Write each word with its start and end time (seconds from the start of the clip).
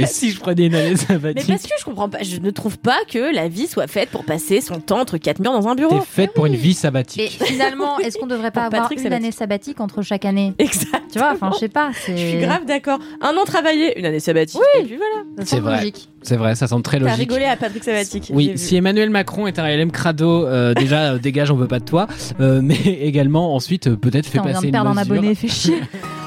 Et 0.00 0.06
si 0.06 0.30
je 0.30 0.38
prenais 0.38 0.66
une 0.66 0.76
année 0.76 0.90
Mais 0.90 0.96
sabbatique 0.96 1.48
parce 1.48 1.62
que 1.64 1.68
je 1.76 1.84
comprends 1.84 2.08
pas, 2.08 2.18
je 2.22 2.36
ne 2.38 2.50
trouve 2.50 2.78
pas 2.78 2.98
que 3.10 3.34
la 3.34 3.48
vie 3.48 3.66
soit 3.66 3.88
faite 3.88 4.10
pour 4.10 4.24
passer 4.24 4.60
son 4.60 4.78
temps 4.78 5.00
entre 5.00 5.18
quatre 5.18 5.40
murs 5.40 5.50
dans 5.52 5.66
un 5.66 5.74
bureau. 5.74 5.98
T'es 5.98 6.04
faite 6.06 6.34
pour 6.34 6.46
une 6.46 6.54
vie 6.54 6.70
Et 6.70 6.74
sabbatique. 6.74 7.40
finalement, 7.44 7.98
est-ce 7.98 8.16
qu'on 8.16 8.28
devrait 8.28 8.52
pas 8.52 8.66
avoir 8.66 8.82
Patrick 8.82 8.98
une 9.00 9.02
sabbatique. 9.06 9.24
année 9.24 9.32
sabbatique 9.32 9.80
entre 9.80 10.02
chaque 10.02 10.24
année? 10.24 10.54
Exact. 10.60 11.02
Tu 11.12 11.18
vois, 11.18 11.32
enfin, 11.32 11.50
je 11.54 11.58
sais 11.58 11.68
pas. 11.68 11.90
c'est- 11.94 12.16
Je 12.16 12.28
suis 12.28 12.38
grave 12.38 12.64
d'accord. 12.64 13.00
Un 13.20 13.36
an 13.36 13.44
travaillé, 13.44 13.98
une 13.98 14.06
année 14.06 14.20
sabbatique. 14.20 14.60
Et 14.78 14.84
puis 14.84 14.96
voilà. 14.96 15.26
Ça 15.38 15.44
C'est 15.56 15.60
vrai. 15.60 15.78
logique. 15.78 16.08
C'est 16.22 16.36
vrai, 16.36 16.54
ça 16.54 16.68
semble 16.68 16.84
très 16.84 16.98
T'as 17.00 17.04
logique. 17.06 17.18
rigolé 17.18 17.46
à 17.46 17.56
Patrick 17.56 17.82
Sabbatique. 17.82 18.30
Oui, 18.32 18.52
si 18.54 18.76
Emmanuel 18.76 19.10
Macron 19.10 19.48
est 19.48 19.58
un 19.58 19.66
LM 19.66 19.90
crado, 19.90 20.46
euh, 20.46 20.74
déjà 20.74 21.14
euh, 21.14 21.18
dégage, 21.18 21.50
on 21.50 21.56
veut 21.56 21.66
pas 21.66 21.80
de 21.80 21.84
toi, 21.84 22.06
Euh, 22.38 22.60
mais 22.62 22.76
également 23.02 23.52
ensuite 23.56 23.92
peut-être 23.96 24.26
fait 24.26 24.38
Putain, 24.38 24.42
on 24.42 24.46
vient 24.46 24.54
passer 24.54 24.66
de 24.68 24.70
perdre 24.72 24.90
un 24.90 24.96
abonné, 24.96 25.34
fait 25.34 25.48
chier. 25.48 25.80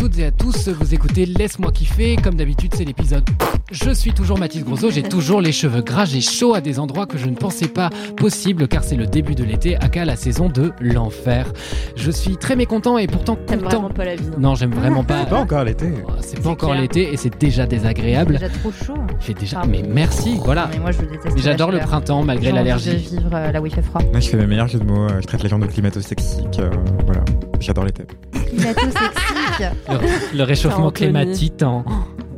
toutes 0.00 0.18
et 0.18 0.24
à 0.24 0.30
tous, 0.30 0.68
vous 0.68 0.94
écoutez 0.94 1.26
Laisse-moi 1.26 1.70
kiffer, 1.72 2.16
comme 2.16 2.34
d'habitude 2.34 2.72
c'est 2.74 2.84
l'épisode. 2.86 3.22
Je 3.70 3.90
suis 3.90 4.12
toujours 4.12 4.38
Mathis 4.38 4.64
Grosso, 4.64 4.90
j'ai 4.90 5.02
toujours 5.02 5.40
les 5.42 5.52
cheveux 5.52 5.82
gras, 5.82 6.06
j'ai 6.06 6.22
chaud 6.22 6.54
à 6.54 6.60
des 6.62 6.78
endroits 6.78 7.06
que 7.06 7.18
je 7.18 7.26
ne 7.26 7.36
pensais 7.36 7.68
pas 7.68 7.90
possible 8.16 8.66
car 8.66 8.82
c'est 8.82 8.96
le 8.96 9.06
début 9.06 9.34
de 9.34 9.44
l'été, 9.44 9.76
aka 9.76 10.04
la 10.06 10.16
saison 10.16 10.48
de 10.48 10.72
l'enfer. 10.80 11.52
Je 11.96 12.10
suis 12.10 12.36
très 12.38 12.56
mécontent 12.56 12.96
et 12.98 13.06
pourtant 13.06 13.36
T'aimes 13.36 13.60
content. 13.60 13.68
vraiment 13.80 13.90
pas 13.94 14.04
la 14.06 14.16
vie. 14.16 14.24
non 14.38 14.50
Non, 14.50 14.54
j'aime 14.54 14.72
vraiment 14.72 15.04
pas. 15.04 15.24
Pas 15.26 15.38
encore 15.40 15.64
l'été. 15.64 15.92
C'est 16.22 16.40
pas 16.42 16.50
encore 16.50 16.74
l'été 16.74 17.12
et 17.12 17.16
c'est 17.18 17.38
déjà 17.38 17.66
désagréable. 17.66 18.34
Déjà 18.34 18.48
trop 18.48 18.72
chaud. 18.72 18.94
Il 19.20 19.24
fait 19.24 19.34
déjà. 19.34 19.58
Pardon. 19.58 19.70
Mais 19.72 19.82
merci, 19.86 20.38
voilà. 20.42 20.68
Mais 20.72 20.78
moi, 20.78 20.92
je 20.92 21.02
déteste. 21.02 21.36
Mais 21.36 21.42
j'adore 21.42 21.70
le 21.70 21.76
chaleur. 21.78 21.88
printemps 21.90 22.22
malgré 22.24 22.52
l'allergie. 22.52 22.92
de 22.92 22.96
vivre 22.96 23.30
euh, 23.34 23.52
là 23.52 23.60
où 23.60 23.66
il 23.66 23.74
fait 23.74 23.82
froid. 23.82 24.00
Moi, 24.10 24.20
je 24.20 24.28
fais 24.30 24.36
mes 24.38 24.46
meilleurs 24.46 24.68
jeux 24.68 24.78
de 24.80 24.84
mots. 24.84 25.04
euh, 25.10 25.20
Je 25.20 25.26
traite 25.26 25.42
les 25.42 25.48
gens 25.48 25.58
de 25.58 25.66
climato-sexiques. 25.66 26.58
euh, 26.58 26.70
voilà. 27.04 27.20
J'adore 27.60 27.84
l'été. 27.84 28.04
Climato 28.32 28.80
sexique. 28.80 29.39
Le, 29.88 30.38
le 30.38 30.42
réchauffement 30.44 30.90
climatique. 30.90 31.62
en- 31.62 31.84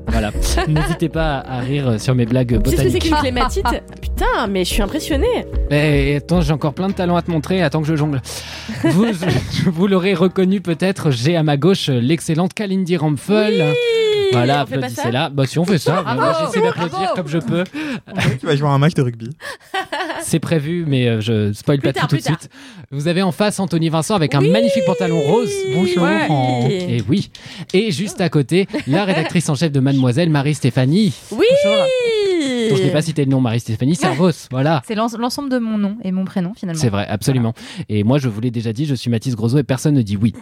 Voilà. 0.09 0.31
N'hésitez 0.69 1.09
pas 1.09 1.39
à 1.39 1.61
rire 1.61 2.01
sur 2.01 2.15
mes 2.15 2.27
blagues 2.27 2.61
Tu 2.65 2.71
sais 2.71 2.77
ce 2.77 2.83
que 2.83 2.91
c'est 2.91 2.99
botaniques. 2.99 3.03
qu'une 3.03 3.17
clématite 3.19 3.83
Putain, 4.03 4.47
mais 4.51 4.65
je 4.65 4.73
suis 4.73 4.83
impressionnée. 4.83 5.47
Eh, 5.71 6.17
attends, 6.17 6.41
j'ai 6.43 6.53
encore 6.53 6.75
plein 6.75 6.89
de 6.89 6.93
talents 6.93 7.17
à 7.17 7.23
te 7.23 7.31
montrer. 7.31 7.63
Attends 7.63 7.81
que 7.81 7.89
je 7.89 7.97
jongle. 7.97 8.21
Vous, 8.85 9.07
vous 9.67 9.87
l'aurez 9.87 10.15
reconnu 10.15 10.61
peut-être. 10.61 11.11
J'ai 11.11 11.37
à 11.37 11.43
ma 11.43 11.57
gauche 11.57 11.89
l'excellente 11.89 12.53
Kalindi 12.55 12.97
Ramphel. 12.97 13.73
Voilà, 14.33 14.53
on 14.53 14.57
ça 14.57 14.61
applaudissez-là. 14.77 15.31
Bah 15.31 15.47
si 15.47 15.59
on 15.59 15.65
fait 15.65 15.79
ça, 15.79 16.03
Bravo, 16.03 16.21
Moi, 16.21 16.33
j'essaie 16.47 16.61
bravo. 16.61 16.81
d'applaudir 16.85 17.13
comme 17.15 17.29
je 17.29 17.39
peux. 17.39 17.65
tu 18.41 18.47
vas 18.47 18.57
jouer 18.57 18.69
à 18.69 18.73
un 18.73 18.79
match 18.79 18.95
de 18.95 19.03
rugby. 19.03 19.31
C'est 20.23 20.39
prévu, 20.39 20.85
mais 20.87 21.09
euh, 21.09 21.21
je 21.21 21.53
spoil 21.53 21.79
Plus 21.79 21.89
pas 21.89 21.93
tard, 21.93 22.09
tout, 22.09 22.17
tout 22.17 22.21
de 22.23 22.27
suite. 22.27 22.49
Vous 22.91 23.09
avez 23.09 23.23
en 23.23 23.33
face 23.33 23.59
Anthony 23.61 23.89
Vincent 23.89 24.15
avec 24.15 24.35
un 24.35 24.41
Oui. 24.41 24.51
magnifique 24.51 24.85
pantalon 24.87 25.21
rose. 25.21 25.51
Bonjour. 25.75 26.03
Ouais. 26.03 26.27
Et 26.71 27.03
oui. 27.09 27.31
Et 27.73 27.91
juste 27.91 28.21
à 28.21 28.29
côté, 28.29 28.67
la 28.87 29.05
rédactrice 29.05 29.49
en 29.49 29.55
chef 29.55 29.73
de 29.73 29.81
Mademoiselle, 29.81 30.31
Marie-Stéphanie. 30.31 31.13
Oui 31.33 31.47
dont 32.73 32.77
je 32.79 32.83
n'ai 32.83 32.91
pas 32.93 33.03
cité 33.03 33.25
le 33.25 33.31
nom, 33.31 33.41
Marie-Stéphanie 33.41 33.95
Servos. 33.97 34.31
Voilà. 34.51 34.83
C'est 34.87 34.95
l'en- 34.95 35.07
l'ensemble 35.19 35.49
de 35.51 35.59
mon 35.59 35.79
nom 35.79 35.97
et 36.03 36.13
mon 36.13 36.25
prénom 36.25 36.53
finalement. 36.55 36.81
C'est 36.81 36.89
vrai, 36.89 37.07
absolument. 37.09 37.55
Et 37.89 38.05
moi, 38.05 38.19
je 38.19 38.29
vous 38.29 38.41
l'ai 38.41 38.51
déjà 38.51 38.73
dit, 38.73 38.87
je 38.87 38.95
suis 38.95 39.11
Mathis 39.11 39.35
Grosso 39.37 39.59
et 39.59 39.63
personne 39.63 39.95
ne 39.95 40.03
dit 40.03 40.17
oui. 40.17 40.35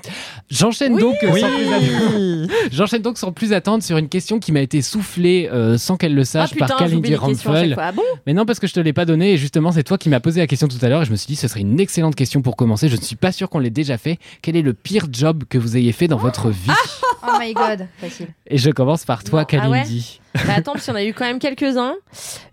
J'enchaîne 0.51 0.97
donc, 0.97 1.17
euh, 1.23 1.37
sans 1.37 1.49
plus 1.49 1.67
attendre- 1.69 2.47
J'enchaîne 2.73 3.03
donc 3.03 3.19
sans 3.19 3.33
plus 3.33 3.53
attendre 3.53 3.83
sur 3.83 3.97
une 3.99 4.09
question 4.09 4.39
qui 4.39 4.53
m'a 4.53 4.61
été 4.61 4.83
soufflée 4.83 5.49
euh, 5.53 5.79
sans 5.79 5.97
qu'elle 5.97 6.15
le 6.15 6.23
Ah 6.23 6.25
sache 6.25 6.51
putain, 6.51 6.67
par 6.67 6.79
Kalindi 6.79 7.15
fois. 7.37 7.61
Ah 7.79 7.93
bon 7.93 8.03
Mais 8.27 8.33
non, 8.35 8.45
parce 8.47 8.59
que 8.59 8.67
je 8.67 8.73
te 8.75 8.81
l'ai 8.81 8.93
pas 8.93 9.05
donné 9.05 9.33
et 9.33 9.37
justement, 9.37 9.73
c'est 9.73 9.83
toi 9.85 9.99
qui 9.99 10.09
m'as 10.09 10.21
posé 10.21 10.41
la 10.41 10.47
question 10.47 10.69
tout 10.69 10.79
à 10.83 10.89
l'heure 10.89 11.03
et 11.03 11.05
je 11.05 11.11
me 11.11 11.17
suis 11.17 11.27
dit, 11.29 11.37
ce 11.37 11.49
serait 11.49 11.61
une 11.61 11.79
excellente 11.81 12.15
question 12.15 12.43
pour 12.43 12.57
commencer. 12.57 12.89
Je 12.89 12.97
ne 12.97 13.01
suis 13.03 13.17
pas 13.17 13.33
sûr 13.33 13.49
qu'on 13.49 13.59
l'ait 13.59 13.71
déjà 13.71 13.99
fait. 13.99 14.19
Quel 14.43 14.57
est 14.57 14.63
le 14.63 14.73
pire 14.75 15.07
job 15.11 15.45
que 15.49 15.59
vous 15.59 15.77
ayez 15.77 15.93
fait 15.93 16.09
dans 16.09 16.17
votre 16.19 16.49
vie? 16.51 16.71
Oh 17.23 17.37
my 17.39 17.53
god, 17.55 17.89
facile. 17.99 18.29
Et 18.47 18.59
je 18.59 18.71
commence 18.71 19.05
par 19.05 19.25
toi, 19.25 19.41
Non. 19.43 19.47
Ah 19.63 19.69
ouais 19.71 19.83
Kalindi. 19.83 20.21
Bah 20.47 20.55
attends, 20.57 20.73
parce 20.73 20.89
en 20.89 20.95
a 20.95 21.05
eu 21.05 21.13
quand 21.13 21.25
même 21.25 21.39
quelques-uns. 21.39 21.95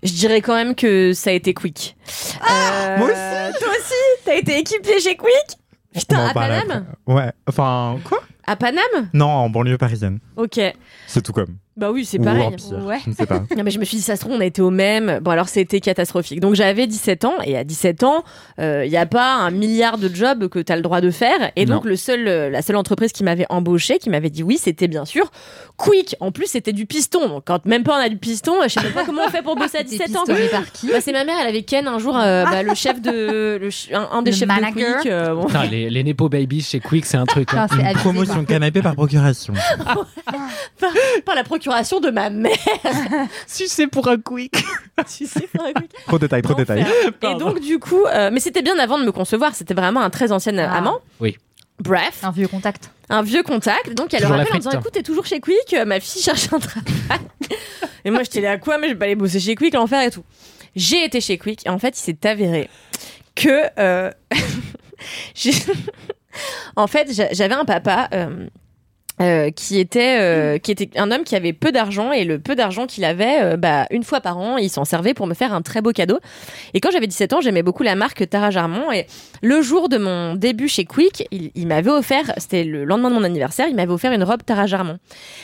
Je 0.03 0.11
dirais 0.13 0.41
quand 0.41 0.55
même 0.55 0.75
que 0.75 1.13
ça 1.13 1.29
a 1.29 1.33
été 1.33 1.53
Quick. 1.53 1.95
Euh, 2.41 2.97
moi 2.97 3.07
aussi. 3.07 3.59
Toi 3.59 3.69
aussi 3.69 3.93
T'as 4.25 4.35
été 4.35 4.57
équipier 4.59 4.99
chez 4.99 5.15
Quick 5.15 5.57
Putain, 5.93 6.27
à 6.27 6.33
parle 6.33 6.49
Paname. 6.49 6.85
Ouais. 7.07 7.31
Enfin, 7.47 7.97
quoi 8.03 8.19
À 8.45 8.55
Paname 8.55 9.09
Non, 9.13 9.27
en 9.29 9.49
banlieue 9.49 9.77
parisienne. 9.77 10.19
Ok. 10.35 10.59
C'est 11.07 11.21
tout 11.21 11.33
comme. 11.33 11.57
Bah 11.77 11.91
oui, 11.91 12.05
c'est 12.05 12.19
pareil. 12.19 12.55
Ouais. 12.85 12.97
Je 13.05 13.09
ne 13.11 13.15
sais 13.15 13.25
pas. 13.25 13.43
Non, 13.57 13.63
mais 13.63 13.71
je 13.71 13.79
me 13.79 13.85
suis 13.85 13.97
dit, 13.97 14.03
ça 14.03 14.15
se 14.15 14.21
trouve, 14.21 14.33
on 14.33 14.39
a 14.41 14.45
été 14.45 14.61
au 14.61 14.69
même. 14.71 15.19
Bon, 15.21 15.31
alors, 15.31 15.47
c'était 15.47 15.79
catastrophique. 15.79 16.39
Donc, 16.39 16.55
j'avais 16.55 16.87
17 16.87 17.23
ans, 17.25 17.35
et 17.45 17.55
à 17.57 17.63
17 17.63 18.03
ans, 18.03 18.23
il 18.59 18.89
n'y 18.89 18.97
a 18.97 19.05
pas 19.05 19.33
un 19.35 19.51
milliard 19.51 19.97
de 19.97 20.09
jobs 20.13 20.47
que 20.47 20.59
tu 20.59 20.71
as 20.71 20.75
le 20.75 20.81
droit 20.81 21.01
de 21.01 21.11
faire. 21.11 21.51
Et 21.55 21.65
donc, 21.65 21.83
Non. 21.83 21.89
le 21.91 21.95
seul, 21.95 22.27
euh, 22.27 22.49
la 22.49 22.61
seule 22.61 22.75
entreprise 22.77 23.11
qui 23.11 23.23
m'avait 23.23 23.45
embauché, 23.49 23.99
qui 23.99 24.09
m'avait 24.09 24.29
dit 24.29 24.43
oui, 24.43 24.57
c'était 24.57 24.87
bien 24.87 25.05
sûr 25.05 25.31
Quick. 25.77 26.15
En 26.19 26.31
plus, 26.31 26.47
c'était 26.47 26.73
du 26.73 26.85
piston. 26.87 27.27
Donc, 27.29 27.43
quand 27.45 27.63
même 27.65 27.83
pas 27.83 27.93
on 27.99 28.03
a 28.03 28.09
du 28.09 28.17
piston, 28.17 28.55
je 28.63 28.69
sais 28.69 28.81
même 28.81 28.93
pas 28.93 29.03
comment 29.05 29.21
on 29.27 29.29
fait 29.29 29.43
pour 29.43 29.55
bosser 29.55 29.77
à 29.77 29.83
T'es 29.83 29.89
17 29.89 30.15
ans. 30.15 30.23
par 30.51 30.71
qui 30.71 30.87
Bah, 30.89 31.01
c'est 31.01 31.11
ma 31.11 31.23
mère, 31.23 31.35
elle 31.41 31.47
avait 31.47 31.61
Ken 31.63 31.87
un 31.87 31.99
jour, 31.99 32.17
euh, 32.17 32.43
bah, 32.45 32.63
le 32.63 32.73
chef 32.73 32.99
de. 33.01 33.57
le 33.61 33.69
ch- 33.71 33.89
un, 33.93 34.07
un 34.17 34.21
des 34.23 34.31
Le 34.31 34.37
chefs 34.37 34.47
manager. 34.47 34.73
de 34.97 35.01
Quick. 35.03 35.11
euh, 35.11 35.35
bon. 35.35 35.45
Putain, 35.45 35.65
les, 35.65 35.89
les 35.91 36.03
Nepo 36.03 36.27
Babies 36.29 36.61
chez 36.63 36.79
Quick, 36.79 37.05
c'est 37.05 37.17
un 37.17 37.25
truc. 37.25 37.53
hein. 37.53 37.67
C'est 37.69 37.75
Une 37.75 37.85
abusé, 37.85 37.99
promotion 38.01 38.43
canapé 38.45 38.81
par 38.81 38.95
procuration. 38.95 39.53
par 41.25 41.35
la 41.35 41.43
procuration 41.43 41.66
de 41.67 42.09
ma 42.11 42.29
mère. 42.29 42.55
Si 43.47 43.67
c'est 43.67 43.87
pour 43.87 44.07
un 44.07 44.17
Quick. 44.19 44.55
sais, 45.07 45.47
pour 45.53 45.65
un 45.65 45.73
Quick. 45.73 45.91
trop 46.07 46.17
de 46.17 46.21
détails, 46.25 46.41
trop 46.41 46.53
de 46.53 46.59
détails. 46.59 46.85
Et 47.21 47.35
donc, 47.35 47.59
du 47.59 47.79
coup, 47.79 48.05
euh, 48.05 48.29
mais 48.31 48.39
c'était 48.39 48.61
bien 48.61 48.77
avant 48.79 48.97
de 48.99 49.05
me 49.05 49.11
concevoir, 49.11 49.53
c'était 49.55 49.73
vraiment 49.73 50.01
un 50.01 50.09
très 50.09 50.31
ancien 50.31 50.57
Ah. 50.57 50.75
amant. 50.77 50.99
Oui. 51.19 51.37
Bref, 51.79 52.21
Un 52.23 52.31
vieux 52.31 52.47
contact. 52.47 52.89
un 53.09 53.21
vieux 53.21 53.43
contact. 53.43 53.93
Donc, 53.93 54.13
elle 54.13 54.25
rappelle 54.25 54.47
en 54.53 54.57
disant. 54.57 54.71
Écoute, 54.71 54.91
t'es 54.93 55.03
toujours 55.03 55.25
chez 55.27 55.39
Quick, 55.39 55.73
euh, 55.73 55.85
ma 55.85 55.99
fille 55.99 56.21
cherche 56.21 56.51
un 56.51 56.59
travail. 56.59 56.81
et 58.03 58.09
moi, 58.11 58.23
j'étais 58.23 58.41
là 58.41 58.51
à 58.51 58.57
quoi 58.57 58.77
Mais 58.79 58.87
je 58.87 58.93
vais 58.93 58.97
pas 58.99 59.05
aller 59.05 59.15
bosser 59.15 59.39
chez 59.39 59.53
Quick, 59.55 59.73
l'enfer 59.75 60.01
et 60.01 60.09
tout. 60.11 60.23
J'ai 60.75 61.03
été 61.05 61.21
chez 61.21 61.37
Quick, 61.37 61.65
et 61.65 61.69
en 61.69 61.77
fait, 61.79 61.97
il 61.97 62.01
s'est 62.01 62.27
avéré 62.27 62.69
que. 63.35 63.69
euh, 63.79 64.09
j'ai- 65.35 65.51
en 66.75 66.87
fait, 66.87 67.13
j'a- 67.13 67.31
j'avais 67.31 67.53
un 67.55 67.65
papa. 67.65 68.09
euh, 68.13 68.47
euh, 69.21 69.49
qui 69.49 69.79
était 69.79 70.17
euh, 70.19 70.57
qui 70.59 70.71
était 70.71 70.89
un 70.99 71.11
homme 71.11 71.23
qui 71.23 71.35
avait 71.35 71.53
peu 71.53 71.71
d'argent 71.71 72.11
et 72.11 72.23
le 72.23 72.37
peu 72.39 72.55
d'argent 72.55 72.85
qu'il 72.85 73.03
avait 73.03 73.41
euh, 73.41 73.57
bah 73.57 73.87
une 73.89 74.03
fois 74.03 74.21
par 74.21 74.37
an 74.37 74.57
il 74.57 74.69
s'en 74.69 74.85
servait 74.85 75.13
pour 75.15 75.25
me 75.25 75.33
faire 75.33 75.53
un 75.53 75.61
très 75.63 75.81
beau 75.81 75.91
cadeau 75.91 76.19
et 76.75 76.79
quand 76.79 76.91
j'avais 76.91 77.07
17 77.07 77.33
ans 77.33 77.41
j'aimais 77.41 77.63
beaucoup 77.63 77.81
la 77.83 77.95
marque 77.95 78.29
Tara 78.29 78.51
Jarmon 78.51 78.91
et 78.91 79.07
le 79.41 79.61
jour 79.61 79.89
de 79.89 79.97
mon 79.97 80.35
début 80.35 80.67
chez 80.67 80.85
Quick 80.85 81.27
il, 81.31 81.49
il 81.55 81.65
m'avait 81.67 81.89
offert 81.89 82.31
c'était 82.37 82.63
le 82.63 82.83
lendemain 82.85 83.09
de 83.09 83.15
mon 83.15 83.23
anniversaire 83.23 83.67
il 83.67 83.75
m'avait 83.75 83.91
offert 83.91 84.11
une 84.11 84.23
robe 84.23 84.43
Tara 84.45 84.67
Jarmon 84.67 84.99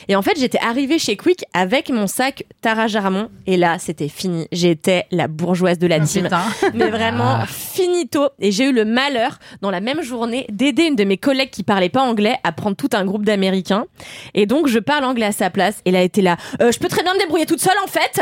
et 0.08 0.14
en 0.14 0.22
fait 0.22 0.38
j'étais 0.38 0.60
arrivée 0.60 1.00
chez 1.00 1.16
Quick 1.16 1.44
avec 1.52 1.90
mon 1.90 2.06
sac 2.06 2.44
Tara 2.60 2.86
Jarmon 2.86 3.28
et 3.48 3.56
là 3.56 3.78
c'était 3.80 4.08
fini 4.08 4.46
j'étais 4.52 5.06
la 5.10 5.26
bourgeoise 5.26 5.78
de 5.78 5.86
la 5.88 5.98
Oh, 6.00 6.06
team 6.06 6.24
putain. 6.24 6.42
mais 6.74 6.88
vraiment 6.90 7.38
Ah. 7.40 7.46
finito. 7.48 8.28
Et 8.40 8.52
j'ai 8.52 8.64
eu 8.66 8.72
le 8.72 8.84
malheur, 8.84 9.38
dans 9.62 9.70
la 9.70 9.80
même 9.80 10.02
journée, 10.02 10.46
d'aider 10.50 10.84
une 10.84 10.96
de 10.96 11.04
mes 11.04 11.16
collègues 11.16 11.50
qui 11.50 11.62
parlait 11.62 11.88
pas 11.88 12.02
anglais 12.02 12.36
à 12.44 12.52
prendre 12.52 12.76
tout 12.76 12.90
un 12.92 13.04
groupe 13.04 13.24
d'Américains. 13.24 13.63
Et 14.34 14.46
donc, 14.46 14.68
je 14.68 14.78
parle 14.78 15.04
anglais 15.04 15.26
à 15.26 15.32
sa 15.32 15.50
place. 15.50 15.80
Et 15.84 15.90
là, 15.90 16.00
elle 16.00 16.06
était 16.06 16.22
là. 16.22 16.36
Euh, 16.60 16.72
je 16.72 16.78
peux 16.78 16.88
très 16.88 17.02
bien 17.02 17.14
me 17.14 17.18
débrouiller 17.18 17.46
toute 17.46 17.60
seule, 17.60 17.78
en 17.82 17.88
fait. 17.88 18.20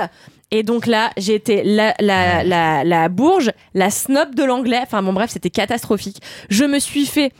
Et 0.51 0.63
donc 0.63 0.87
là, 0.87 1.11
j'ai 1.17 1.35
été 1.35 1.63
la, 1.65 1.95
la, 1.99 2.45
la, 2.45 2.85
la 2.85 3.09
bourge, 3.09 3.53
la 3.73 3.91
snob 3.91 4.35
de 4.35 4.45
l'anglais. 4.45 4.81
Enfin 4.83 5.03
bon, 5.03 5.15
bref, 5.15 5.31
c'était 5.31 5.49
catastrophique. 5.49 6.19
Je 6.51 6.65
me 6.65 6.79
suis 6.79 7.07
fait 7.07 7.33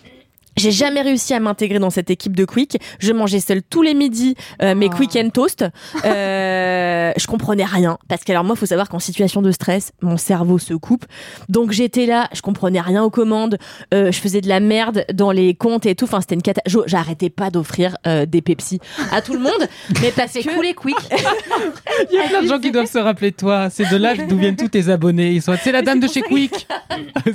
J'ai 0.57 0.71
jamais 0.71 1.03
réussi 1.03 1.35
à 1.35 1.41
m'intégrer 1.41 1.79
dans 1.79 1.91
cette 1.91 2.11
équipe 2.11 2.37
de 2.37 2.45
Quick. 2.45 2.79
Je 2.99 3.13
mangeais 3.13 3.41
seule 3.41 3.63
tous 3.63 3.83
les 3.83 3.95
midis 3.95 4.35
euh, 4.63 4.75
mes 4.75 4.89
Oh. 4.93 4.97
Quick 4.97 5.17
and 5.17 5.31
Toast. 5.31 5.65
Euh, 6.05 7.13
je 7.17 7.27
comprenais 7.27 7.65
rien 7.65 7.99
parce 8.09 8.25
que 8.25 8.33
alors 8.33 8.45
moi, 8.45 8.57
faut 8.57 8.67
savoir 8.67 8.89
qu'en 8.89 8.99
situation 8.99 9.43
de 9.43 9.51
stress, 9.51 9.93
mon 10.03 10.17
cerveau 10.17 10.59
se 10.59 10.75
coupe. 10.75 11.07
Donc 11.49 11.73
j'étais 11.73 12.07
là, 12.07 12.29
je 12.33 12.43
comprenais 12.43 12.81
rien 12.81 13.03
aux 13.03 13.11
commandes. 13.11 13.59
Euh, 13.95 14.13
je 14.13 14.19
faisais 14.19 14.41
de 14.41 14.49
la 14.49 14.61
merde 14.61 15.05
dans 15.13 15.31
les 15.31 15.55
comptes 15.55 15.87
et 15.87 15.95
tout. 15.95 16.05
Enfin, 16.05 16.21
c'était 16.21 16.35
une 16.35 16.43
catastrophe. 16.43 16.85
J'arrêtais 16.87 17.31
pas 17.31 17.51
d'offrir 17.51 17.97
euh, 18.07 18.27
des 18.27 18.43
Pepsi 18.43 18.81
à 19.11 19.23
tout 19.23 19.33
le 19.33 19.41
monde, 19.41 19.69
mais 20.03 20.13
parce 20.15 20.33
que 20.33 20.55
cool 20.55 20.67
et 20.67 20.75
quick. 20.75 20.97
Il 22.11 22.17
y 22.17 22.19
a 22.19 22.29
plein 22.29 22.43
de 22.43 22.49
gens 22.49 22.59
qui 22.59 22.71
doivent 22.71 22.91
se 22.91 22.99
rappeler 22.99 23.31
de 23.31 23.37
toi. 23.37 23.69
C'est 23.71 23.89
de 23.91 23.97
là 23.97 24.15
d'où 24.15 24.37
viennent 24.37 24.57
tous 24.57 24.69
tes 24.69 24.89
abonnés. 24.89 25.33
Ils 25.33 25.43
sont, 25.43 25.55
c'est 25.63 25.73
la 25.73 25.83
dame 25.83 26.01
de 26.01 26.09
chez 26.09 26.23
Quick. 26.23 26.67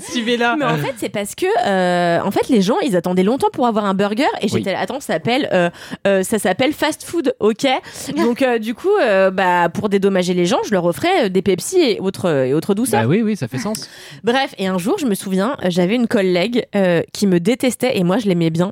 Suivez-la. 0.10 0.56
Mais 0.58 0.66
en 0.66 0.78
fait, 0.78 0.94
c'est 0.98 1.10
parce 1.10 1.36
que 1.36 1.46
euh, 1.66 2.22
en 2.22 2.31
fait, 2.31 2.50
les 2.50 2.62
gens, 2.62 2.80
ils 2.80 2.96
attendaient 3.07 3.24
longtemps 3.24 3.48
pour 3.54 3.68
avoir 3.68 3.86
un 3.86 3.94
burger 3.94 4.25
et 4.42 4.48
j'étais 4.48 4.57
Oui. 4.57 4.74
là, 4.74 4.80
attends, 4.80 5.00
ça 5.00 5.13
s'appelle 5.13 5.50
euh, 5.54 5.69
euh, 6.06 6.24
ça 6.24 6.39
s'appelle 6.39 6.74
fast 6.74 7.04
food, 7.04 7.33
ok. 7.39 7.65
Donc 8.18 8.42
euh, 8.42 8.59
du 8.59 8.74
coup, 8.75 8.89
euh, 9.01 9.31
bah 9.31 9.69
pour 9.74 9.89
dédommager 9.89 10.33
les 10.33 10.45
gens, 10.45 10.59
je 10.65 10.71
leur 10.71 10.83
offrais 10.86 11.30
des 11.30 11.42
Pepsi 11.42 11.77
et 11.80 12.00
autres 12.00 12.30
et 12.45 12.54
autres 12.54 12.74
douceurs. 12.74 13.01
Bah 13.04 13.07
oui, 13.07 13.21
oui, 13.21 13.36
ça 13.38 13.48
fait 13.48 13.57
sens. 13.57 13.89
Bref, 14.24 14.54
et 14.57 14.68
un 14.68 14.77
jour, 14.77 14.98
je 15.00 15.06
me 15.06 15.15
souviens, 15.15 15.56
j'avais 15.68 15.95
une 15.95 16.07
collègue 16.07 16.65
euh, 16.75 17.01
qui 17.13 17.27
me 17.27 17.39
détestait 17.39 17.98
et 17.98 18.04
moi, 18.04 18.18
je 18.18 18.27
l'aimais 18.27 18.50
bien. 18.50 18.71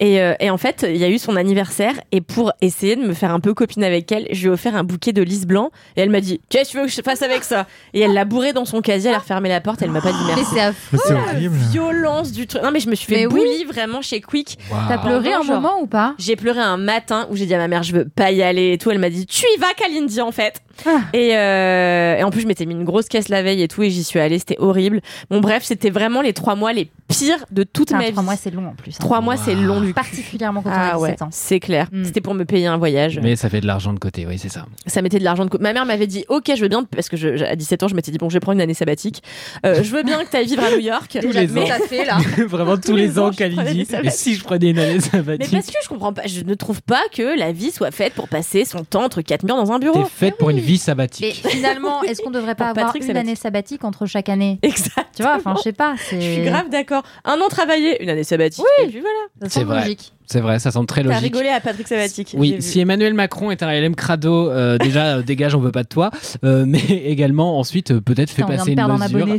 Et, 0.00 0.20
euh, 0.20 0.34
et 0.40 0.50
en 0.50 0.58
fait, 0.58 0.86
il 0.88 0.96
y 0.96 1.04
a 1.04 1.08
eu 1.08 1.18
son 1.18 1.36
anniversaire 1.36 1.94
et 2.12 2.20
pour 2.20 2.52
essayer 2.60 2.96
de 2.96 3.02
me 3.02 3.14
faire 3.14 3.32
un 3.32 3.40
peu 3.40 3.54
copine 3.54 3.84
avec 3.84 4.10
elle, 4.12 4.26
je 4.30 4.40
lui 4.42 4.46
ai 4.48 4.50
offert 4.50 4.76
un 4.76 4.84
bouquet 4.84 5.12
de 5.12 5.22
lys 5.22 5.46
blanc 5.46 5.70
et 5.96 6.00
elle 6.02 6.10
m'a 6.10 6.20
dit 6.20 6.40
Qu'est-ce 6.48 6.68
que 6.68 6.72
tu 6.72 6.78
veux 6.78 6.86
que 6.86 6.92
je 6.92 7.02
fasse 7.02 7.22
avec 7.22 7.42
ça? 7.44 7.66
Et 7.94 8.00
elle 8.00 8.12
l'a 8.14 8.24
bourré 8.24 8.52
dans 8.52 8.64
son 8.64 8.80
casier, 8.80 9.10
elle 9.10 9.16
a 9.16 9.20
refermé 9.20 9.48
la 9.48 9.60
porte, 9.60 9.82
elle 9.82 9.90
m'a 9.90 10.00
pas 10.00 10.12
dit 10.12 10.18
Mais 10.26 10.34
merci. 10.36 10.50
c'est 10.54 10.60
affreux. 10.60 10.76
Mais 10.92 10.98
c'est 11.06 11.14
horrible. 11.34 11.56
Violence 11.72 12.32
du 12.32 12.46
truc. 12.46 12.62
Non, 12.62 12.70
mais 12.70 12.80
je 12.80 12.88
me 12.88 12.94
suis 12.94 13.06
fait 13.12 13.20
Mais 13.20 13.26
oui. 13.26 13.64
Vraiment 13.72 14.02
chez 14.02 14.20
Quick. 14.20 14.58
T'as 14.88 14.98
pleuré 14.98 15.32
un 15.32 15.42
Genre. 15.42 15.60
moment 15.60 15.80
ou 15.80 15.86
pas 15.86 16.14
J'ai 16.18 16.36
pleuré 16.36 16.60
un 16.60 16.76
matin 16.76 17.26
où 17.30 17.36
j'ai 17.36 17.46
dit 17.46 17.54
à 17.54 17.58
ma 17.58 17.68
mère 17.68 17.82
je 17.82 17.92
veux 17.92 18.04
pas 18.08 18.30
y 18.30 18.42
aller 18.42 18.72
et 18.72 18.78
tout. 18.78 18.90
Elle 18.90 18.98
m'a 18.98 19.10
dit 19.10 19.26
tu 19.26 19.44
y 19.56 19.58
vas 19.58 19.72
Kalindi 19.76 20.20
en 20.20 20.32
fait. 20.32 20.62
Ah. 20.86 21.00
Et, 21.12 21.36
euh, 21.36 22.16
et 22.16 22.22
en 22.24 22.30
plus 22.30 22.40
je 22.40 22.46
m'étais 22.46 22.64
mis 22.66 22.74
une 22.74 22.84
grosse 22.84 23.06
caisse 23.08 23.28
la 23.28 23.42
veille 23.42 23.62
et 23.62 23.68
tout 23.68 23.82
et 23.82 23.90
j'y 23.90 24.04
suis 24.04 24.18
allée. 24.20 24.38
C'était 24.38 24.56
horrible. 24.58 25.00
Bon 25.30 25.40
bref 25.40 25.62
c'était 25.64 25.90
vraiment 25.90 26.20
les 26.22 26.32
trois 26.32 26.54
mois 26.54 26.72
les 26.72 26.90
pires 27.08 27.44
de 27.50 27.62
toute 27.62 27.90
ma 27.92 28.04
vie. 28.06 28.12
Trois 28.12 28.22
mois, 28.22 28.36
c'est 28.36 28.50
long 28.50 28.66
en 28.68 28.74
plus. 28.74 28.92
hein. 28.92 28.96
Trois 29.00 29.20
mois 29.20 29.36
c'est 29.36 29.54
long 29.54 29.80
du 29.80 29.88
cul. 29.88 29.92
Particulièrement 29.94 30.62
quand 30.62 30.70
on 30.70 30.74
Ah 30.74 30.92
a 30.94 30.98
ouais, 30.98 31.10
17 31.10 31.22
ans. 31.22 31.28
c'est 31.30 31.60
clair. 31.60 31.88
Mm. 31.92 32.04
C'était 32.04 32.20
pour 32.20 32.34
me 32.34 32.44
payer 32.44 32.66
un 32.66 32.76
voyage. 32.78 33.20
Mais 33.22 33.36
ça 33.36 33.48
fait 33.50 33.60
de 33.60 33.66
l'argent 33.66 33.92
de 33.92 33.98
côté, 33.98 34.26
oui, 34.26 34.38
c'est 34.38 34.48
ça. 34.48 34.66
Ça 34.86 35.02
mettait 35.02 35.18
de 35.18 35.24
l'argent 35.24 35.44
de 35.44 35.50
côté. 35.50 35.62
Ma 35.62 35.72
mère 35.72 35.84
m'avait 35.86 36.06
dit 36.06 36.24
ok 36.28 36.52
je 36.56 36.62
veux 36.62 36.68
bien 36.68 36.84
parce 36.84 37.08
que 37.08 37.16
je, 37.16 37.44
à 37.44 37.54
17 37.56 37.82
ans 37.82 37.88
je 37.88 37.94
m'étais 37.94 38.10
dit 38.10 38.18
bon 38.18 38.28
je 38.30 38.34
vais 38.34 38.40
prendre 38.40 38.56
une 38.56 38.62
année 38.62 38.74
sabbatique. 38.74 39.22
Euh, 39.66 39.82
je 39.82 39.94
veux 39.94 40.02
bien 40.02 40.24
que 40.24 40.30
tu 40.30 40.36
ailles 40.36 40.46
vivre 40.46 40.64
à 40.64 40.70
New 40.70 40.78
York. 40.80 41.18
Tous 41.20 41.30
les 41.32 41.46
mais, 41.48 41.62
ans. 41.62 41.66
Ça 41.66 41.78
fait 41.86 42.04
là. 42.04 42.18
Vraiment 42.46 42.76
tous, 42.76 42.88
Tous 42.92 42.96
les, 42.96 43.08
les 43.08 43.18
ans, 43.18 43.26
ans, 43.28 43.30
Et 43.66 44.10
si 44.10 44.34
je 44.34 44.44
prenais 44.44 44.70
une 44.70 44.78
année 44.78 44.94
mais 44.94 45.00
sabbatique 45.00 45.50
parce 45.52 45.66
que 45.66 45.78
je 45.82 45.88
comprends 45.88 46.12
pas, 46.12 46.22
je 46.26 46.40
ne 46.42 46.54
trouve 46.54 46.82
pas 46.82 47.02
que 47.12 47.38
la 47.38 47.52
vie 47.52 47.70
soit 47.70 47.90
faite 47.90 48.14
pour 48.14 48.28
passer 48.28 48.64
son 48.64 48.84
temps 48.84 49.04
entre 49.04 49.22
quatre 49.22 49.42
murs 49.44 49.56
dans 49.56 49.72
un 49.72 49.78
bureau. 49.78 50.02
T'es 50.02 50.08
faite 50.08 50.36
pour 50.38 50.50
une 50.50 50.58
vie 50.58 50.72
Mais 50.72 50.78
sabbatique. 50.78 51.42
finalement, 51.48 52.02
est-ce 52.04 52.22
qu'on 52.22 52.30
devrait 52.30 52.54
pas 52.54 52.68
avoir 52.70 52.86
Patrick 52.86 53.02
une 53.02 53.08
sabbatique. 53.08 53.28
année 53.28 53.36
sabbatique 53.36 53.84
entre 53.84 54.06
chaque 54.06 54.28
année? 54.28 54.58
Exact. 54.62 55.08
Tu 55.16 55.22
vois, 55.22 55.36
enfin, 55.36 55.54
je 55.56 55.62
sais 55.62 55.72
pas. 55.72 55.94
Je 55.96 56.02
suis 56.16 56.34
C'est 56.36 56.42
grave 56.44 56.68
d'accord. 56.70 57.02
Un 57.24 57.40
an 57.40 57.48
travaillé, 57.48 58.02
une 58.02 58.08
année 58.10 58.24
sabbatique. 58.24 58.64
Et 58.82 58.88
puis 58.88 59.00
voilà. 59.00 59.48
C'est 59.50 59.64
logique. 59.64 60.12
C'est 60.26 60.40
vrai, 60.40 60.58
ça 60.58 60.70
semble 60.70 60.86
très 60.86 61.02
T'as 61.02 61.08
logique. 61.08 61.34
rigolé 61.34 61.48
à 61.48 61.60
Patrick 61.60 61.86
j'ai 61.88 62.38
Oui, 62.38 62.56
si 62.60 62.80
Emmanuel 62.80 63.14
Macron 63.14 63.50
est 63.50 63.62
un 63.62 63.70
LM 63.72 63.94
crado, 63.94 64.50
euh, 64.50 64.78
déjà 64.82 65.16
euh, 65.16 65.22
dégage, 65.22 65.54
on 65.54 65.60
veut 65.60 65.72
pas 65.72 65.82
de 65.82 65.88
toi. 65.88 66.10
Euh, 66.44 66.64
mais 66.66 66.80
également 67.06 67.58
ensuite 67.58 67.90
euh, 67.92 68.00
peut-être 68.00 68.30
fait 68.30 68.42
passer 68.42 68.72
une 68.72 68.82
mesure. 68.98 69.28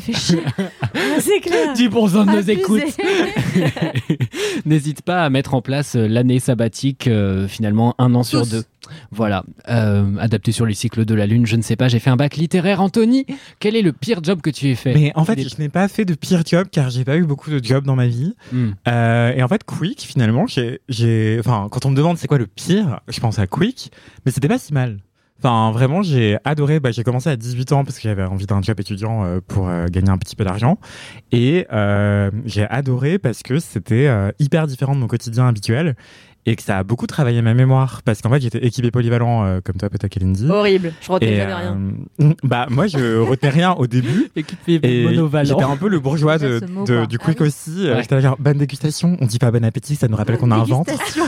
Ah, 0.95 1.19
c'est 1.19 1.39
clair. 1.41 1.73
10% 1.73 2.25
de 2.25 2.31
nos 2.31 2.41
écoutes. 2.41 2.81
N'hésite 4.65 5.01
pas 5.01 5.23
à 5.23 5.29
mettre 5.29 5.53
en 5.53 5.61
place 5.61 5.95
euh, 5.95 6.07
l'année 6.07 6.39
sabbatique, 6.39 7.07
euh, 7.07 7.47
finalement 7.47 7.95
un 7.97 8.13
an 8.15 8.23
sur 8.23 8.45
deux. 8.45 8.63
Voilà, 9.11 9.43
euh, 9.69 10.17
adapté 10.17 10.51
sur 10.51 10.65
les 10.65 10.73
cycles 10.73 11.05
de 11.05 11.15
la 11.15 11.25
Lune, 11.25 11.45
je 11.45 11.55
ne 11.55 11.61
sais 11.61 11.75
pas, 11.75 11.87
j'ai 11.87 11.99
fait 11.99 12.09
un 12.09 12.15
bac 12.15 12.35
littéraire. 12.35 12.81
Anthony, 12.81 13.25
quel 13.59 13.75
est 13.75 13.81
le 13.81 13.93
pire 13.93 14.19
job 14.23 14.41
que 14.41 14.49
tu 14.49 14.69
aies 14.69 14.75
fait? 14.75 14.93
Mais 14.93 15.11
en 15.15 15.25
fait, 15.25 15.39
je 15.39 15.61
n'ai 15.61 15.69
pas 15.69 15.87
fait 15.87 16.05
de 16.05 16.13
pire 16.13 16.43
job 16.45 16.67
car 16.71 16.89
j'ai 16.89 17.05
pas 17.05 17.17
eu 17.17 17.23
beaucoup 17.23 17.49
de 17.49 17.63
jobs 17.63 17.85
dans 17.85 17.95
ma 17.95 18.07
vie. 18.07 18.35
Hmm. 18.51 18.71
Euh, 18.87 19.33
et 19.33 19.43
en 19.43 19.47
fait, 19.47 19.63
Quick, 19.63 20.01
finalement, 20.01 20.45
j'ai, 20.47 21.37
enfin, 21.39 21.67
quand 21.71 21.85
on 21.85 21.91
me 21.91 21.95
demande 21.95 22.17
c'est 22.17 22.27
quoi 22.27 22.37
le 22.37 22.47
pire, 22.47 22.99
je 23.07 23.19
pense 23.19 23.39
à 23.39 23.47
Quick, 23.47 23.91
mais 24.25 24.31
c'était 24.31 24.47
pas 24.47 24.59
si 24.59 24.73
mal. 24.73 24.99
Enfin, 25.43 25.71
vraiment, 25.73 26.01
j'ai 26.03 26.37
adoré. 26.45 26.79
Bah, 26.79 26.91
j'ai 26.91 27.03
commencé 27.03 27.29
à 27.29 27.35
18 27.35 27.73
ans 27.73 27.83
parce 27.83 27.97
que 27.97 28.03
j'avais 28.03 28.23
envie 28.23 28.45
d'un 28.45 28.61
job 28.61 28.79
étudiant 28.79 29.25
euh, 29.25 29.39
pour 29.45 29.67
euh, 29.67 29.87
gagner 29.87 30.09
un 30.09 30.17
petit 30.17 30.37
peu 30.37 30.45
d'argent. 30.45 30.79
Et 31.33 31.67
euh, 31.73 32.31
j'ai 32.45 32.65
adoré 32.69 33.19
parce 33.19 33.43
que 33.43 33.59
c'était 33.59 34.09
hyper 34.39 34.67
différent 34.67 34.95
de 34.95 35.01
mon 35.01 35.07
quotidien 35.07 35.45
habituel 35.47 35.95
et 36.45 36.55
que 36.55 36.61
ça 36.63 36.77
a 36.79 36.83
beaucoup 36.83 37.07
travaillé 37.07 37.41
ma 37.41 37.53
mémoire 37.53 38.01
parce 38.03 38.21
qu'en 38.21 38.29
fait, 38.29 38.41
j'étais 38.41 38.65
équipé 38.65 38.91
polyvalent 38.91 39.45
euh, 39.45 39.59
comme 39.63 39.75
toi, 39.77 39.89
peut-être 39.89 40.07
Kalindi. 40.09 40.49
Horrible. 40.49 40.93
Je 41.01 41.11
retiens 41.11 41.27
Et 41.29 41.37
jamais 41.37 41.53
rien. 41.53 41.77
euh, 42.21 42.33
bah 42.43 42.67
moi 42.69 42.87
je 42.87 43.19
retenais 43.19 43.49
rien 43.51 43.71
au 43.73 43.87
début 43.87 44.29
Équipé 44.35 44.79
et 44.83 45.03
monovalent. 45.05 45.45
j'étais 45.49 45.63
un 45.63 45.77
peu 45.77 45.87
le 45.87 45.99
bourgeois 45.99 46.37
de, 46.37 46.59
de- 46.87 47.05
du 47.05 47.17
quick 47.17 47.37
Ah 47.39 47.43
aussi. 47.43 47.71
Euh, 47.87 47.93
Ouais. 47.95 48.01
J'étais 48.01 48.21
genre 48.21 48.35
bonne 48.39 48.57
dégustation. 48.57 49.17
On 49.21 49.25
dit 49.25 49.39
pas 49.39 49.51
bon 49.51 49.63
appétit, 49.63 49.95
ça 49.95 50.07
nous 50.07 50.15
rappelle 50.17 50.37
qu'on 50.37 50.51
a 50.51 50.55
un 50.55 50.63
ventre. 50.63 50.91
Dégustation. 50.91 51.25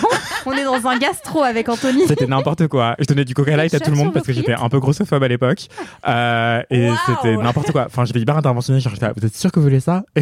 On 0.47 0.51
est 0.53 0.63
dans 0.63 0.87
un 0.87 0.97
gastro 0.97 1.41
avec 1.43 1.69
Anthony. 1.69 2.03
C'était 2.07 2.27
n'importe 2.27 2.67
quoi. 2.67 2.95
Je 2.99 3.05
donnais 3.05 3.25
du 3.25 3.33
Coca 3.33 3.55
Light 3.57 3.73
à 3.73 3.79
tout 3.79 3.89
le 3.91 3.97
monde 3.97 4.13
parce 4.13 4.25
que 4.27 4.33
j'étais 4.33 4.53
un 4.53 4.69
peu 4.69 4.79
grossophobe 4.79 5.23
à 5.23 5.27
l'époque. 5.27 5.67
Euh, 6.07 6.61
et 6.69 6.89
c'était 7.07 7.35
n'importe 7.37 7.71
quoi. 7.71 7.85
Enfin, 7.87 8.05
j'étais 8.05 8.19
hyper 8.19 8.37
interventionnel. 8.37 8.81
Genre, 8.81 8.93
vous 9.15 9.25
êtes 9.25 9.35
sûr 9.35 9.51
que 9.51 9.59
vous 9.59 9.65
voulez 9.65 9.79
ça? 9.79 10.03
Et 10.15 10.21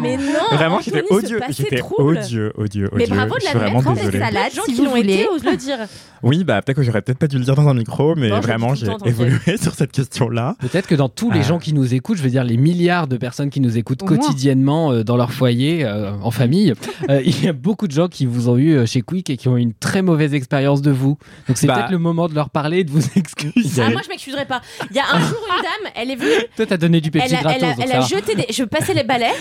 Mais 0.00 0.16
non. 0.16 0.22
Vraiment, 0.56 0.80
j'étais 0.80 1.02
odieux. 1.10 1.40
J'étais 1.50 1.80
odieux, 1.98 1.98
odieux, 1.98 2.50
odieux. 2.56 2.90
Mais 2.94 3.06
bravo 3.06 3.34
de 3.38 3.44
la 3.58 3.70
mettre 3.70 3.86
en 3.88 3.94
salade, 3.94 4.34
Les 4.50 4.56
gens 4.56 4.62
si 4.64 4.72
qui 4.72 4.78
vous 4.78 4.84
l'ont 4.84 4.90
voulez. 4.96 5.14
été 5.14 5.28
osent 5.28 5.44
le 5.44 5.56
dire. 5.56 5.78
Oui, 6.22 6.42
bah 6.44 6.62
peut-être 6.62 6.76
que 6.78 6.82
j'aurais 6.82 7.02
peut-être 7.02 7.18
pas 7.18 7.26
dû 7.26 7.36
le 7.38 7.44
dire 7.44 7.54
dans 7.54 7.68
un 7.68 7.74
micro, 7.74 8.14
mais 8.14 8.30
vraiment, 8.30 8.74
j'ai 8.74 8.86
évolué 9.04 9.56
sur 9.60 9.74
cette 9.74 9.92
question-là. 9.92 10.56
Peut-être 10.60 10.86
que 10.86 10.94
dans 10.94 11.08
tous 11.10 11.30
les 11.30 11.40
Ah. 11.40 11.42
gens 11.42 11.58
qui 11.58 11.72
nous 11.74 11.92
écoutent, 11.94 12.16
je 12.16 12.22
veux 12.22 12.30
dire 12.30 12.44
les 12.44 12.56
milliards 12.56 13.06
de 13.06 13.16
personnes 13.18 13.50
qui 13.50 13.60
nous 13.60 13.76
écoutent 13.76 14.02
quotidiennement 14.02 14.90
euh, 14.92 15.04
dans 15.04 15.16
leur 15.16 15.32
foyer, 15.32 15.84
euh, 15.84 16.12
en 16.22 16.30
famille, 16.30 16.72
euh, 17.10 17.20
il 17.24 17.44
y 17.44 17.48
a 17.48 17.52
beaucoup 17.52 17.86
de 17.86 17.92
gens 17.92 18.08
qui 18.08 18.24
vous 18.24 18.48
ont 18.48 18.56
eu 18.56 18.72
euh, 18.74 18.86
chez 18.86 19.02
Quick 19.02 19.28
et 19.30 19.36
qui 19.36 19.48
ont 19.48 19.56
eu 19.58 19.60
une 19.60 19.74
très 19.74 20.00
mauvaise 20.00 20.32
expérience 20.34 20.80
de 20.80 20.90
vous. 20.90 21.18
Donc 21.46 21.58
c'est 21.58 21.66
Bah. 21.66 21.74
peut-être 21.74 21.90
le 21.90 21.98
moment 21.98 22.28
de 22.28 22.34
leur 22.34 22.48
parler 22.48 22.78
et 22.78 22.84
de 22.84 22.90
vous 22.90 23.02
excuser. 23.16 23.82
Ah, 23.82 23.90
moi, 23.90 24.00
je 24.02 24.08
m'excuserai 24.08 24.46
pas. 24.46 24.62
Il 24.90 24.96
y 24.96 25.00
a 25.00 25.04
un 25.12 25.20
jour, 25.20 25.38
une 25.46 25.62
dame, 25.62 25.92
elle 25.94 26.10
est 26.10 26.16
venue, 26.16 26.46
Toi, 26.56 26.64
t'as 26.66 26.76
donné 26.78 27.00
du 27.02 27.10
Pepsi 27.10 27.26
elle 27.34 27.36
a, 27.36 27.42
gratos. 27.42 27.62
elle 27.82 27.92
a- 27.92 27.96
elle 27.96 28.02
jeté 28.04 28.34
des. 28.34 28.46
Je 28.50 28.64
passais 28.64 28.94
les 28.94 29.04
balais 29.04 29.32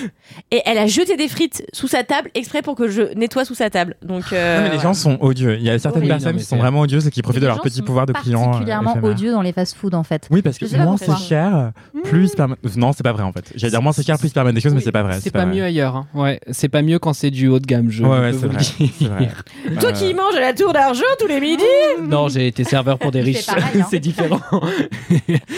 et 0.54 0.62
elle 0.66 0.78
a 0.78 0.86
jeté 0.88 1.18
des 1.18 1.28
frites 1.28 1.66
sous 1.74 1.88
sa 1.88 2.04
table 2.04 2.30
exprès 2.36 2.62
pour 2.62 2.76
que 2.76 2.88
je 2.88 3.14
nettoie 3.16 3.44
sous 3.44 3.56
sa 3.56 3.70
table. 3.70 3.96
Donc. 4.04 4.26
euh, 4.32 4.58
Non, 4.58 4.64
mais 4.70 4.76
les 4.76 4.80
gens 4.82 4.94
sont 4.94 5.18
odieux. 5.20 5.56
Il 5.58 5.64
y 5.64 5.70
a 5.72 5.80
certaines 5.80 6.08
personnes 6.08 6.34
Non, 6.34 6.38
qui 6.38 6.46
sont 6.46 6.58
vraiment 6.58 6.82
odieuses 6.82 7.08
et 7.08 7.12
qui 7.12 7.22
profitent 7.24 7.42
de 7.42 7.48
leur 7.48 7.60
petit 7.62 7.82
pouvoir 7.82 8.06
de 8.06 8.14
client. 8.14 8.42
euh, 8.42 8.46
Particulièrement 8.52 8.96
odieux 9.02 9.32
dans 9.32 9.42
les 9.42 9.52
fast-food 9.52 9.96
en 9.96 10.04
fait. 10.04 10.28
Oui, 10.32 10.42
parce 10.44 10.58
que 10.60 10.66
moins 10.78 10.96
c'est 10.98 11.16
cher, 11.18 11.72
plus 12.04 12.30
ils 12.32 12.36
permettent. 12.36 12.78
Non, 12.78 12.94
c'est 12.94 13.04
pas 13.04 13.12
vrai 13.14 13.24
en 13.24 13.32
fait. 13.34 13.52
J'allais 13.56 13.72
dire 13.72 13.82
moins 13.82 13.92
c'est 13.94 14.06
cher, 14.06 14.18
plus 14.20 14.28
ils 14.30 14.34
permettent 14.34 14.56
des 14.56 14.62
choses, 14.62 14.74
mais 14.76 14.82
c'est 14.82 14.92
pas 14.92 15.04
vrai. 15.04 15.20
C'est 15.22 15.32
pas, 15.32 15.46
mieux 15.46 15.64
ailleurs. 15.64 15.96
hein. 15.96 16.08
Ouais, 16.14 16.40
c'est 16.52 16.70
pas 16.70 16.82
mieux 16.84 17.00
quand 17.00 17.14
c'est 17.14 17.32
du 17.32 17.48
haut 17.48 17.60
de 17.60 17.66
gamme. 17.66 17.90
Je 17.90 18.04
Ouais, 18.04 18.20
ouais, 18.20 18.32
peux 18.32 18.38
c'est 18.38 18.46
vous 18.48 18.52
le 18.54 18.58
vrai. 18.60 18.64
dire. 18.80 18.90
c'est 19.00 19.06
vrai. 19.08 19.30
Toi 19.80 19.90
Euh, 19.90 19.92
qui 19.94 20.14
manges 20.14 20.36
à 20.38 20.42
la 20.42 20.54
tour 20.54 20.72
d'argent 20.72 21.04
tous 21.20 21.28
les 21.28 21.40
midis 21.40 21.64
Non, 22.08 22.28
j'ai 22.28 22.46
été 22.48 22.64
serveur 22.64 23.00
pour 23.00 23.12
des 23.12 23.22
riches. 23.22 23.50
hein. 23.50 23.56
c'est 23.90 24.00
différent. 24.00 24.40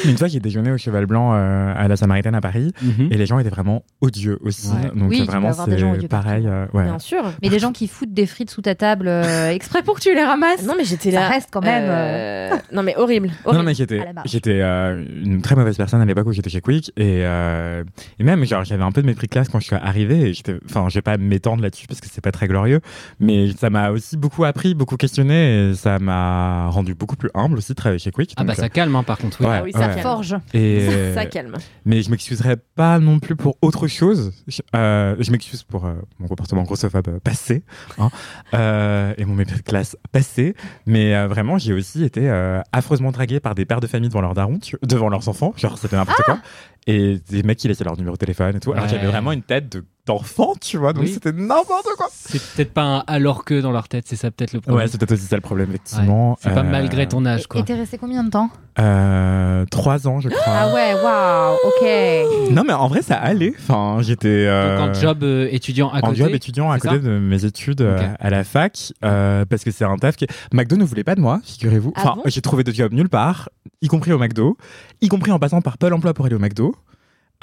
Une 0.06 0.18
fois, 0.18 0.28
j'ai 0.28 0.40
déjeuné 0.40 0.72
au 0.72 0.78
Cheval 0.78 1.06
Blanc 1.06 1.34
euh, 1.34 1.74
à 1.76 1.88
la 1.88 1.96
Samaritaine 1.98 2.36
à 2.36 2.42
Paris, 2.42 2.72
Mhm. 2.82 3.10
et 3.12 3.18
les 3.18 3.26
gens 3.26 3.40
étaient 3.40 3.50
vraiment 3.50 3.84
odieux 4.02 4.38
aussi. 4.44 4.70
Donc 4.96 5.10
Oui, 5.10 5.24
vraiment, 5.26 5.52
des 5.66 5.78
c'est 6.02 6.08
pareil. 6.08 6.46
euh, 6.48 6.66
ouais. 6.74 6.84
Bien 6.84 7.00
sûr. 7.00 7.24
Mais 7.42 7.50
les 7.50 7.60
gens 7.66 7.72
qui 7.72 7.88
foutent 7.88 8.14
des 8.14 8.26
frites 8.26 8.50
sous 8.50 8.62
ta 8.62 8.76
table 8.76 9.08
euh, 9.08 9.50
exprès 9.52 9.82
pour 9.84 9.96
que 9.96 10.02
tu 10.02 10.14
les 10.14 10.24
ramasses. 10.24 10.64
Non, 10.66 10.74
mais 10.78 10.84
j'étais 10.86 11.12
Ça 11.12 11.22
là. 11.22 11.28
reste 11.30 11.50
quand 11.52 11.62
même, 11.62 11.86
euh, 11.88 12.56
Non, 12.72 12.84
mais 12.84 12.96
horrible. 12.98 13.32
Non, 13.56 13.64
mais 13.64 13.74
j'étais, 13.74 14.02
j'étais 14.26 14.60
euh, 14.62 15.04
une 15.24 15.42
très 15.42 15.56
mauvaise 15.56 15.78
personne 15.78 16.02
à 16.02 16.06
l'époque 16.06 16.28
où 16.28 16.34
j'étais 16.34 16.50
chez 16.50 16.60
Quick 16.62 16.90
et, 16.98 17.22
euh, 17.26 17.84
et 18.20 18.24
même 18.24 18.44
genre 18.46 18.66
j'avais 18.66 18.84
un 18.84 18.92
peu 18.92 19.02
de 19.02 19.08
mépris 19.08 19.28
de 19.28 19.32
classe 19.32 19.48
quand 19.48 19.60
je 19.62 19.66
suis 19.68 19.76
arrivé 19.76 20.30
et 20.30 20.34
j'étais, 20.34 20.56
enfin 20.66 20.88
je 20.90 20.96
vais 20.96 21.02
pas 21.02 21.18
m'étendre 21.18 21.64
là-dessus 21.64 21.88
parce 21.88 22.02
que 22.02 22.08
c'est 22.12 22.20
pas 22.22 22.34
très 22.34 22.48
glorieux, 22.48 22.82
mais 23.22 23.52
ça 23.58 23.70
m'a 23.70 23.92
aussi 23.92 24.18
beaucoup 24.18 24.44
appris, 24.44 24.74
beaucoup 24.74 24.98
questionné 24.98 25.70
et 25.70 25.74
ça 25.74 26.00
m'a 26.00 26.68
rendu 26.68 26.96
beaucoup 26.96 27.16
plus 27.16 27.30
humble 27.34 27.58
aussi 27.58 27.72
de 27.72 27.76
travailler 27.76 28.00
chez 28.00 28.12
Quick. 28.12 28.34
Ah 28.36 28.44
bah 28.44 28.56
ça 28.56 28.68
calme 28.68 28.96
hein, 28.96 29.04
par 29.04 29.18
contre. 29.18 29.38
Oui. 29.40 29.48
Ouais. 29.48 29.54
Ah 29.58 29.64
oui, 29.64 29.72
ça 29.72 29.88
ouais. 29.88 30.02
forge. 30.02 30.36
Et, 30.54 30.90
Ça 31.16 31.26
calme. 31.26 31.54
mais 31.86 32.02
je 32.02 32.10
m'excuserai 32.10 32.58
pas 32.76 33.00
non 33.00 33.20
plus 33.20 33.36
pour 33.38 33.56
autre 33.62 33.88
chose. 33.88 34.34
Je, 34.76 34.80
euh, 34.80 35.16
je 35.20 35.32
m'excuse 35.32 35.64
pour 35.64 35.86
euh, 35.86 35.94
mon 36.20 36.28
comportement 36.28 36.64
grossophobe 36.64 37.20
passé 37.20 37.64
hein, 37.98 38.10
euh, 38.54 39.14
et 39.18 39.26
mon 39.26 39.34
mépris 39.34 39.58
de 39.58 39.62
classe 39.64 39.98
passé, 40.12 40.56
mais 40.86 41.26
vraiment 41.28 41.58
j'ai 41.58 41.74
aussi 41.74 42.04
été 42.04 42.30
affreusement 42.72 43.12
dragué 43.12 43.40
par 43.40 43.56
des 43.56 43.66
pères 43.66 43.80
de 43.80 43.88
famille 43.88 44.10
devant 44.10 44.22
leurs 44.22 44.34
darons, 44.34 44.60
devant 44.84 45.10
leurs 45.10 45.28
enfants, 45.30 45.54
genre 45.58 45.78
c'était 45.78 45.96
n'importe 45.96 46.22
quoi, 46.24 46.40
et 46.88 47.20
des 47.30 47.44
mecs 47.44 47.58
qui 47.58 47.68
laissaient 47.68 47.84
leur 47.84 47.98
numéro 47.98 48.16
de 48.16 48.20
téléphone 48.20 48.56
et 48.56 48.60
tout. 48.60 48.72
Alors 48.74 48.86
Ouais. 48.86 48.90
j'avais 48.92 49.08
vraiment 49.08 49.32
une 49.32 49.42
tête 49.44 49.72
de 49.72 49.84
d'enfants, 50.06 50.54
tu 50.62 50.78
vois. 50.78 50.94
Donc 50.94 51.04
Oui. 51.06 51.12
c'était 51.14 51.32
n'importe 51.32 51.88
quoi. 51.98 52.08
C'est 52.12 52.42
peut-être 52.42 52.74
pas 52.74 52.84
un 52.84 53.04
alors 53.08 53.44
que 53.46 53.60
dans 53.62 53.72
leur 53.72 53.88
tête, 53.88 54.06
c'est 54.08 54.16
ça 54.16 54.30
peut-être 54.32 54.54
le 54.54 54.62
problème. 54.62 54.84
Ouais, 54.84 54.88
c'est 54.90 54.98
peut-être 54.98 55.14
aussi 55.14 55.26
ça 55.26 55.36
le 55.36 55.42
problème, 55.42 55.70
effectivement. 55.70 56.32
Ouais. 56.32 56.36
C'est 56.42 56.54
pas 56.54 56.60
Euh, 56.62 56.64
malgré 56.64 57.08
ton 57.08 57.26
âge, 57.26 57.42
Et 57.42 57.46
quoi. 57.46 57.64
t'es 57.64 57.74
resté 57.76 57.98
combien 57.98 58.24
de 58.24 58.30
temps? 58.30 58.50
Euh, 58.80 59.66
trois 59.72 60.08
ans, 60.08 60.20
je 60.20 60.30
crois. 60.30 60.42
Ah 60.48 60.74
ouais, 60.74 60.94
waouh, 61.02 61.56
ok. 61.66 62.52
Non, 62.52 62.64
mais 62.66 62.74
en 62.74 62.88
vrai, 62.88 63.02
ça 63.02 63.16
allait. 63.16 63.54
Enfin, 63.58 63.98
j'étais. 64.02 64.28
euh, 64.48 64.78
Donc 64.88 64.96
en 64.96 65.00
job 65.00 65.24
euh, 65.24 65.48
étudiant 65.52 65.90
à 65.90 65.98
en 66.00 66.02
côté. 66.02 66.16
job 66.18 66.30
étudiant 66.34 66.72
à 66.72 66.80
côté 66.80 67.00
de 67.00 67.18
mes 67.20 67.46
études 67.46 67.82
à 68.20 68.30
la 68.30 68.44
fac 68.44 68.94
euh, 69.04 69.46
parce 69.46 69.64
que 69.64 69.72
c'est 69.72 69.86
un 69.86 69.98
taf 69.98 70.16
qui 70.16 70.28
McDo 70.54 70.76
ne 70.78 70.84
voulait 70.84 71.04
pas 71.04 71.16
de 71.16 71.22
moi 71.22 71.40
figurez-vous 71.44 71.94
Ah 71.96 72.02
enfin 72.02 72.14
bon? 72.18 72.22
j'ai 72.26 72.42
trouvé 72.42 72.64
de 72.64 72.72
job 72.72 72.92
nulle 72.94 73.10
part 73.10 73.50
y 73.82 73.88
compris 73.88 74.12
au 74.12 74.18
McDo 74.18 74.58
y 75.02 75.08
compris 75.08 75.32
en 75.32 75.40
passant 75.40 75.62
par 75.62 75.78
Pôle 75.78 75.94
Emploi 75.94 76.14
pour 76.14 76.26
aller 76.26 76.36
au 76.36 76.40
McDo 76.40 76.76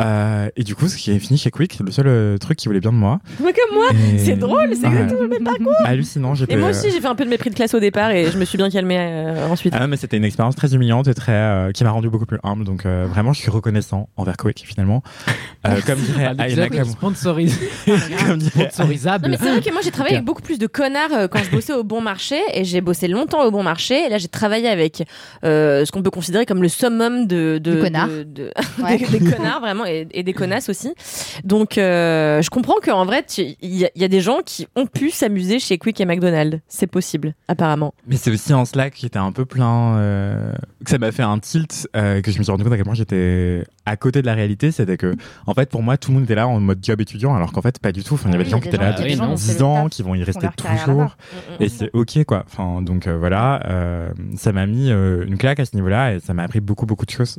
Euh, 0.00 0.48
et 0.56 0.64
du 0.64 0.74
coup 0.74 0.86
j'ai 0.88 1.18
fini 1.18 1.38
chez 1.38 1.50
Quick 1.50 1.78
le 1.84 1.92
seul 1.92 2.06
euh, 2.08 2.38
truc 2.38 2.56
qui 2.58 2.66
voulait 2.66 2.80
bien 2.80 2.92
de 2.92 2.96
moi 2.96 3.20
Moi 3.40 3.52
comme 3.52 3.76
moi. 3.76 3.86
Et- 4.14 4.18
C'est 4.18 4.36
drôle, 4.36 4.70
c'est 4.74 4.86
Ouais. 4.86 4.92
exactement 4.92 5.22
le 5.22 5.28
même 5.28 5.44
parcours. 5.44 5.74
hallucinant 5.84 6.34
j'étais 6.34 6.54
Et 6.54 6.56
moi 6.56 6.70
aussi, 6.70 6.90
j'ai 6.90 7.00
fait 7.00 7.06
un 7.06 7.14
peu 7.14 7.24
de 7.24 7.28
mépris 7.30 7.50
de 7.50 7.54
classe 7.54 7.74
au 7.74 7.80
départ 7.80 8.10
et 8.10 8.30
je 8.30 8.38
me 8.38 8.44
suis 8.46 8.56
bien 8.56 8.70
calmée 8.70 8.96
euh, 8.98 9.46
ensuite. 9.48 9.74
ah 9.76 9.80
non, 9.80 9.88
mais 9.88 9.96
c'était 9.98 10.16
une 10.16 10.24
expérience 10.24 10.56
très 10.56 10.74
humiliante 10.74 11.08
et 11.08 11.14
très 11.14 11.32
euh, 11.32 11.72
qui 11.72 11.84
m'a 11.84 11.90
rendu 11.90 12.08
beaucoup 12.08 12.24
plus 12.26 12.38
humble 12.42 12.64
donc 12.64 12.86
euh, 12.86 13.06
vraiment 13.08 13.32
je 13.34 13.40
suis 13.40 13.50
reconnaissant 13.50 14.08
envers 14.16 14.36
Quick 14.38 14.64
finalement 14.66 15.02
Euh, 15.66 15.80
comme 15.86 15.98
dirait 16.00 16.32
Ayana 16.38 16.84
sponsorisable. 16.84 19.24
Non 19.24 19.30
mais 19.30 19.36
c'est 19.36 19.50
vrai 19.50 19.60
que 19.60 19.72
moi 19.72 19.80
j'ai 19.84 19.90
travaillé 19.90 20.16
avec 20.16 20.26
beaucoup 20.26 20.42
plus 20.42 20.58
de 20.58 20.66
connards 20.66 21.12
euh, 21.12 21.28
quand 21.28 21.40
je 21.44 21.50
bossais 21.50 21.72
au 21.74 21.84
bon 21.84 22.00
marché 22.00 22.36
et 22.54 22.64
j'ai 22.64 22.80
bossé 22.80 23.08
longtemps 23.08 23.44
au 23.44 23.50
bon 23.50 23.62
marché 23.62 24.06
et 24.06 24.08
là 24.08 24.16
j'ai 24.18 24.28
travaillé 24.28 24.68
avec 24.68 25.02
euh, 25.44 25.84
ce 25.84 25.92
qu'on 25.92 26.02
peut 26.02 26.10
considérer 26.10 26.46
comme 26.46 26.62
le 26.62 26.68
summum 26.68 27.26
de 27.26 27.58
de, 27.62 27.74
Du 27.74 27.80
connard. 27.80 28.08
de- 28.08 28.22
de- 28.24 28.52
Ouais. 28.82 28.96
des, 28.98 29.18
des 29.18 29.30
connards 29.30 29.60
vraiment 29.60 29.81
et, 29.84 30.22
des 30.22 30.32
connasses 30.32 30.68
aussi. 30.68 30.94
Donc 31.44 31.78
euh, 31.78 32.42
je 32.42 32.50
comprends 32.50 32.80
qu'en 32.82 33.04
vrai 33.04 33.24
il 33.38 33.76
y, 33.76 34.04
a- 34.04 34.08
des 34.08 34.20
gens 34.20 34.38
qui 34.44 34.66
ont 34.76 34.86
pu 34.86 35.10
s'amuser 35.10 35.58
chez 35.58 35.78
Quick 35.78 36.00
et 36.00 36.04
McDonald's. 36.04 36.60
C'est 36.68 36.86
possible 36.86 37.34
apparemment. 37.48 37.94
Mais 38.06 38.16
c'est 38.16 38.30
aussi 38.30 38.52
en 38.52 38.64
cela 38.64 38.90
que 38.90 38.96
j'étais 38.98 39.18
un 39.18 39.32
peu 39.32 39.44
plein, 39.44 39.96
euh, 39.96 40.52
que 40.84 40.90
ça 40.90 40.98
m'a 40.98 41.12
fait 41.12 41.22
un 41.22 41.38
tilt, 41.38 41.88
euh, 41.96 42.20
que 42.20 42.30
je 42.30 42.38
me 42.38 42.42
suis 42.42 42.50
rendu 42.50 42.64
compte 42.64 42.72
à 42.72 42.76
quel 42.76 42.84
point 42.84 42.94
j'étais 42.94 43.64
à 43.86 43.96
côté 43.96 44.20
de 44.22 44.26
la 44.26 44.34
réalité. 44.34 44.70
C'était 44.70 44.96
que, 44.96 45.14
en 45.46 45.54
fait, 45.54 45.68
pour 45.70 45.82
moi, 45.82 45.96
tout 45.96 46.10
le 46.10 46.14
monde 46.16 46.24
était 46.24 46.34
là 46.34 46.46
en 46.48 46.60
mode 46.60 46.78
job 46.82 47.00
étudiant, 47.00 47.34
alors 47.34 47.52
qu'en 47.52 47.62
fait, 47.62 47.78
pas 47.78 47.92
du 47.92 48.02
tout. 48.04 48.14
Enfin, 48.14 48.28
il 48.28 48.32
y 48.32 48.34
avait 48.34 48.44
Oui, 48.44 48.44
des 48.44 48.50
gens 48.50 48.60
qui 48.60 48.68
a 48.68 48.70
des 48.70 48.76
étaient 48.76 48.84
là 48.84 48.92
depuis 48.92 49.14
gens 49.16 49.26
qui 49.26 49.32
ont 49.32 49.36
fait 49.36 49.52
10 49.52 49.58
le 49.58 49.64
ans, 49.64 49.88
qui 49.88 50.02
vont 50.02 50.14
y 50.14 50.22
rester 50.24 50.48
toujours. 50.56 50.98
là-bas. 50.98 51.16
Et 51.60 51.68
c'est 51.68 51.90
ok, 51.92 52.24
quoi. 52.24 52.44
Enfin, 52.46 52.82
donc 52.82 53.06
euh, 53.06 53.16
voilà, 53.18 53.60
euh, 53.68 54.10
ça 54.36 54.52
m'a 54.52 54.66
mis 54.66 54.90
euh, 54.90 55.24
une 55.26 55.36
claque 55.38 55.60
à 55.60 55.64
ce 55.64 55.74
niveau-là 55.76 56.14
et 56.14 56.20
ça 56.20 56.34
m'a 56.34 56.42
appris 56.44 56.60
beaucoup, 56.60 56.86
beaucoup 56.86 57.06
de 57.06 57.10
choses. 57.10 57.38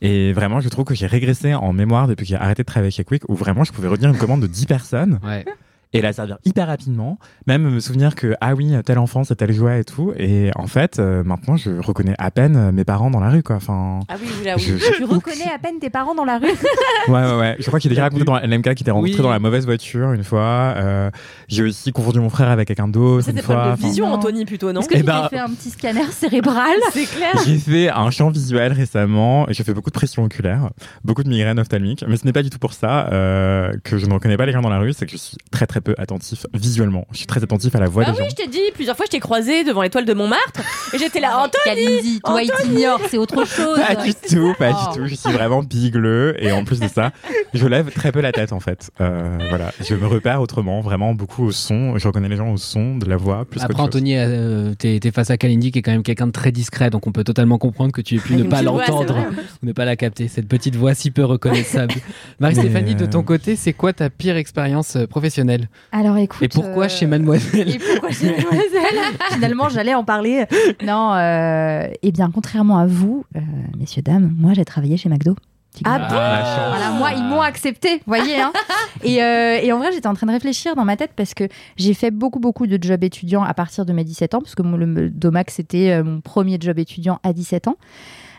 Et 0.00 0.32
vraiment, 0.32 0.60
je 0.60 0.68
trouve 0.68 0.84
que 0.84 0.94
j'ai 0.94 1.06
régressé 1.06 1.54
en 1.54 1.72
mémoire 1.72 2.08
depuis 2.08 2.24
que 2.24 2.28
j'ai 2.30 2.36
arrêté 2.36 2.62
de 2.62 2.66
travailler 2.66 2.90
chez 2.90 3.04
Quick, 3.04 3.22
où 3.28 3.34
vraiment, 3.34 3.64
je 3.64 3.72
pouvais 3.72 3.88
redire 3.88 4.08
une 4.08 4.18
commande 4.18 4.40
de 4.42 4.46
10 4.46 4.66
personnes 4.66 5.20
Ouais. 5.24 5.44
Et 5.92 6.00
la 6.00 6.12
servir 6.12 6.38
hyper 6.44 6.66
rapidement. 6.66 7.18
Même 7.46 7.62
me 7.62 7.80
souvenir 7.80 8.14
que, 8.14 8.34
ah 8.40 8.54
oui, 8.54 8.72
tel 8.84 8.98
enfant, 8.98 9.24
c'est 9.24 9.36
tel 9.36 9.52
jouet 9.52 9.80
et 9.80 9.84
tout. 9.84 10.12
Et 10.16 10.50
en 10.56 10.66
fait, 10.66 10.98
euh, 10.98 11.22
maintenant, 11.24 11.56
je 11.56 11.70
reconnais 11.80 12.14
à 12.18 12.30
peine 12.30 12.56
euh, 12.56 12.72
mes 12.72 12.84
parents 12.84 13.10
dans 13.10 13.20
la 13.20 13.30
rue, 13.30 13.42
quoi. 13.42 13.56
Enfin, 13.56 14.00
ah 14.08 14.14
oui 14.20 14.28
oui 14.38 14.46
là 14.46 14.54
oui 14.56 14.62
je- 14.62 14.96
Tu 14.96 15.04
reconnais 15.04 15.50
à 15.54 15.58
peine 15.58 15.78
tes 15.80 15.90
parents 15.90 16.14
dans 16.14 16.24
la 16.24 16.38
rue 16.38 16.46
Ouais, 17.08 17.14
ouais, 17.24 17.38
ouais. 17.38 17.56
Je 17.58 17.66
crois 17.66 17.78
qu'il 17.80 17.90
est 17.90 17.94
déjà 17.94 18.04
raconté 18.04 18.24
dans 18.24 18.34
la 18.34 18.46
LMK 18.46 18.74
qui 18.74 18.82
était 18.84 18.90
rencontré 18.90 19.16
Oui. 19.16 19.22
dans 19.22 19.30
la 19.30 19.38
mauvaise 19.38 19.66
voiture 19.66 20.12
une 20.12 20.24
fois. 20.24 20.74
Euh, 20.76 21.10
j'ai 21.48 21.62
aussi 21.62 21.92
confondu 21.92 22.20
mon 22.20 22.30
frère 22.30 22.48
avec 22.50 22.68
quelqu'un 22.68 22.88
d'autre 22.88 23.24
c'est 23.24 23.30
une 23.30 23.36
des 23.36 23.42
fois. 23.42 23.56
problèmes 23.56 23.76
de 23.76 23.82
vision. 23.82 24.06
Anthony 24.12 24.44
plutôt 24.44 24.72
non 24.72 24.80
Est-ce 24.80 24.88
que 24.88 24.94
Eh 24.94 25.00
tu 25.00 25.04
t'es 25.06 25.28
fait 25.30 25.38
un 25.38 25.50
petit 25.50 25.70
scanner 25.70 26.04
cérébral 26.10 26.76
c'est 26.92 27.04
clair 27.06 27.34
J'ai 27.46 27.58
fait 27.58 27.90
un 27.90 28.10
champ 28.10 28.30
visuel 28.30 28.72
récemment 28.72 29.48
et 29.48 29.54
j'ai 29.54 29.64
fait 29.64 29.74
beaucoup 29.74 29.90
de 29.90 29.94
pression 29.94 30.24
oculaire, 30.24 30.70
beaucoup 31.04 31.22
de 31.22 31.28
migraines 31.28 31.58
ophtalmiques, 31.58 32.04
mais 32.08 32.16
ce 32.16 32.24
n'est 32.24 32.32
pas 32.32 32.42
du 32.42 32.50
tout 32.50 32.58
pour 32.58 32.72
ça 32.72 33.08
euh, 33.12 33.72
que 33.84 33.98
je 33.98 34.06
ne 34.06 34.14
reconnais 34.14 34.36
pas 34.36 34.46
les 34.46 34.52
gens 34.52 34.62
dans 34.62 34.70
la 34.70 34.78
rue, 34.78 34.92
c'est 34.92 35.04
que 35.06 35.12
je 35.12 35.16
suis 35.18 35.36
très 35.50 35.66
très 35.66 35.80
peu 35.82 35.94
attentif 35.98 36.46
visuellement. 36.54 37.06
Je 37.12 37.18
suis 37.18 37.26
très 37.26 37.42
attentif 37.42 37.74
à 37.74 37.80
la 37.80 37.88
voix 37.88 38.04
bah 38.04 38.12
des 38.12 38.18
oui 38.18 38.24
gens. 38.24 38.30
je 38.30 38.36
t'ai 38.36 38.48
dit 38.48 38.60
plusieurs 38.74 38.96
fois 38.96 39.04
je 39.06 39.10
t'ai 39.10 39.20
croisé 39.20 39.64
devant 39.64 39.82
l'étoile 39.82 40.04
de 40.04 40.14
Montmartre 40.14 40.60
et 40.94 40.98
j'étais 40.98 41.20
là 41.20 41.38
Anthony 41.44 42.20
toi, 42.24 42.42
il 42.42 42.50
t'ignore, 42.50 43.00
c'est 43.10 43.18
autre 43.18 43.44
chose. 43.46 43.78
Pas 43.78 43.96
du 43.96 44.14
tout, 44.14 44.54
pas 44.58 44.70
Oh. 44.72 44.92
du 44.92 44.98
tout. 44.98 45.06
Je 45.06 45.14
suis 45.14 45.32
vraiment 45.32 45.62
bigleux 45.62 46.34
et 46.42 46.52
en 46.52 46.64
plus 46.64 46.80
de 46.80 46.88
ça, 46.88 47.12
je 47.52 47.66
lève 47.66 47.90
très 47.90 48.12
peu 48.12 48.20
la 48.20 48.32
tête 48.32 48.52
en 48.52 48.60
fait. 48.60 48.90
Euh, 49.00 49.36
voilà, 49.48 49.72
je 49.80 49.94
me 49.94 50.06
repère 50.06 50.40
autrement, 50.40 50.80
vraiment 50.80 51.14
beaucoup 51.14 51.44
au 51.44 51.52
son. 51.52 51.98
Je 51.98 52.06
reconnais 52.08 52.28
les 52.28 52.36
gens 52.36 52.50
au 52.52 52.56
son 52.56 52.96
de 52.96 53.06
la 53.06 53.16
voix 53.16 53.44
plus 53.44 53.60
Après. 53.60 53.80
Anthony, 53.82 54.16
euh, 54.16 54.74
t'es 54.74 55.00
face 55.12 55.30
à 55.30 55.36
Kalindi 55.36 55.72
qui 55.72 55.80
est 55.80 55.82
quand 55.82 55.92
même 55.92 56.02
quelqu'un 56.02 56.26
de 56.26 56.32
très 56.32 56.52
discret, 56.52 56.90
donc 56.90 57.06
on 57.06 57.12
peut 57.12 57.24
totalement 57.24 57.58
comprendre 57.58 57.92
que 57.92 58.00
tu 58.00 58.16
aies 58.16 58.20
pu 58.20 58.36
ne 58.36 58.44
pas 58.44 58.62
l'entendre 58.62 59.16
ne 59.62 59.72
pas 59.72 59.84
la 59.84 59.96
capter. 59.96 60.28
Cette 60.28 60.48
petite 60.48 60.76
voix 60.76 60.94
si 60.94 61.10
peu 61.10 61.24
reconnaissable. 61.24 61.94
Marie-Stéphanie, 62.40 62.94
de 62.94 63.04
euh, 63.04 63.08
ton 63.08 63.22
côté, 63.22 63.56
c'est 63.56 63.72
quoi 63.72 63.92
ta 63.92 64.10
pire 64.10 64.36
expérience 64.36 64.96
euh, 64.96 65.06
professionnelle? 65.06 65.68
Alors 65.92 66.16
écoute. 66.16 66.42
Et 66.42 66.48
pourquoi 66.48 66.84
euh, 66.84 66.88
chez 66.88 67.06
Mademoiselle 67.06 67.68
Et 67.68 67.78
pourquoi 67.78 68.10
chez 68.10 68.26
Mademoiselle 68.36 68.98
Finalement, 69.32 69.68
j'allais 69.68 69.94
en 69.94 70.04
parler. 70.04 70.46
Non, 70.84 71.14
euh, 71.14 71.88
eh 72.02 72.12
bien, 72.12 72.30
contrairement 72.32 72.78
à 72.78 72.86
vous, 72.86 73.24
euh, 73.36 73.40
messieurs, 73.78 74.02
dames, 74.02 74.34
moi, 74.36 74.52
j'ai 74.54 74.64
travaillé 74.64 74.96
chez 74.96 75.08
McDo. 75.08 75.36
Ah 75.84 75.98
bon 75.98 76.04
chance. 76.04 76.68
Voilà, 76.68 76.90
moi, 76.90 77.12
ils 77.12 77.24
m'ont 77.24 77.40
accepté, 77.40 77.96
vous 77.96 78.02
voyez. 78.06 78.40
Hein 78.40 78.52
et, 79.02 79.22
euh, 79.22 79.58
et 79.62 79.72
en 79.72 79.78
vrai, 79.78 79.90
j'étais 79.92 80.06
en 80.06 80.14
train 80.14 80.26
de 80.26 80.32
réfléchir 80.32 80.74
dans 80.76 80.84
ma 80.84 80.96
tête 80.96 81.12
parce 81.16 81.32
que 81.32 81.44
j'ai 81.76 81.94
fait 81.94 82.10
beaucoup, 82.10 82.40
beaucoup 82.40 82.66
de 82.66 82.82
jobs 82.82 83.02
étudiants 83.02 83.42
à 83.42 83.54
partir 83.54 83.86
de 83.86 83.92
mes 83.94 84.04
17 84.04 84.34
ans, 84.34 84.40
parce 84.40 84.54
que 84.54 84.62
mon, 84.62 84.76
le 84.76 85.08
Domac, 85.08 85.50
c'était 85.50 86.02
mon 86.02 86.20
premier 86.20 86.58
job 86.60 86.78
étudiant 86.78 87.20
à 87.22 87.32
17 87.32 87.68
ans. 87.68 87.76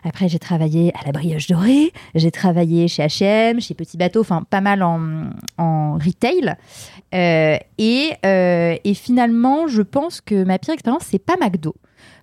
Après, 0.04 0.28
j'ai 0.28 0.40
travaillé 0.40 0.92
à 1.00 1.06
la 1.06 1.12
brioche 1.12 1.48
dorée, 1.48 1.94
j'ai 2.16 2.32
travaillé 2.32 2.88
chez 2.88 3.04
H&M, 3.04 3.62
chez 3.62 3.74
Petit 3.74 3.98
Bateau, 3.98 4.22
enfin 4.22 4.44
pas 4.50 4.62
mal 4.62 4.84
en, 4.84 5.30
en 5.58 5.94
retail. 5.94 6.56
Euh, 7.14 7.58
et, 7.78 8.10
euh, 8.26 8.76
et 8.84 8.94
finalement, 8.94 9.68
je 9.68 9.82
pense 9.82 10.22
que 10.22 10.44
ma 10.44 10.58
pire 10.58 10.74
expérience, 10.74 11.04
c'est 11.10 11.20
pas 11.20 11.36
McDo. 11.40 11.76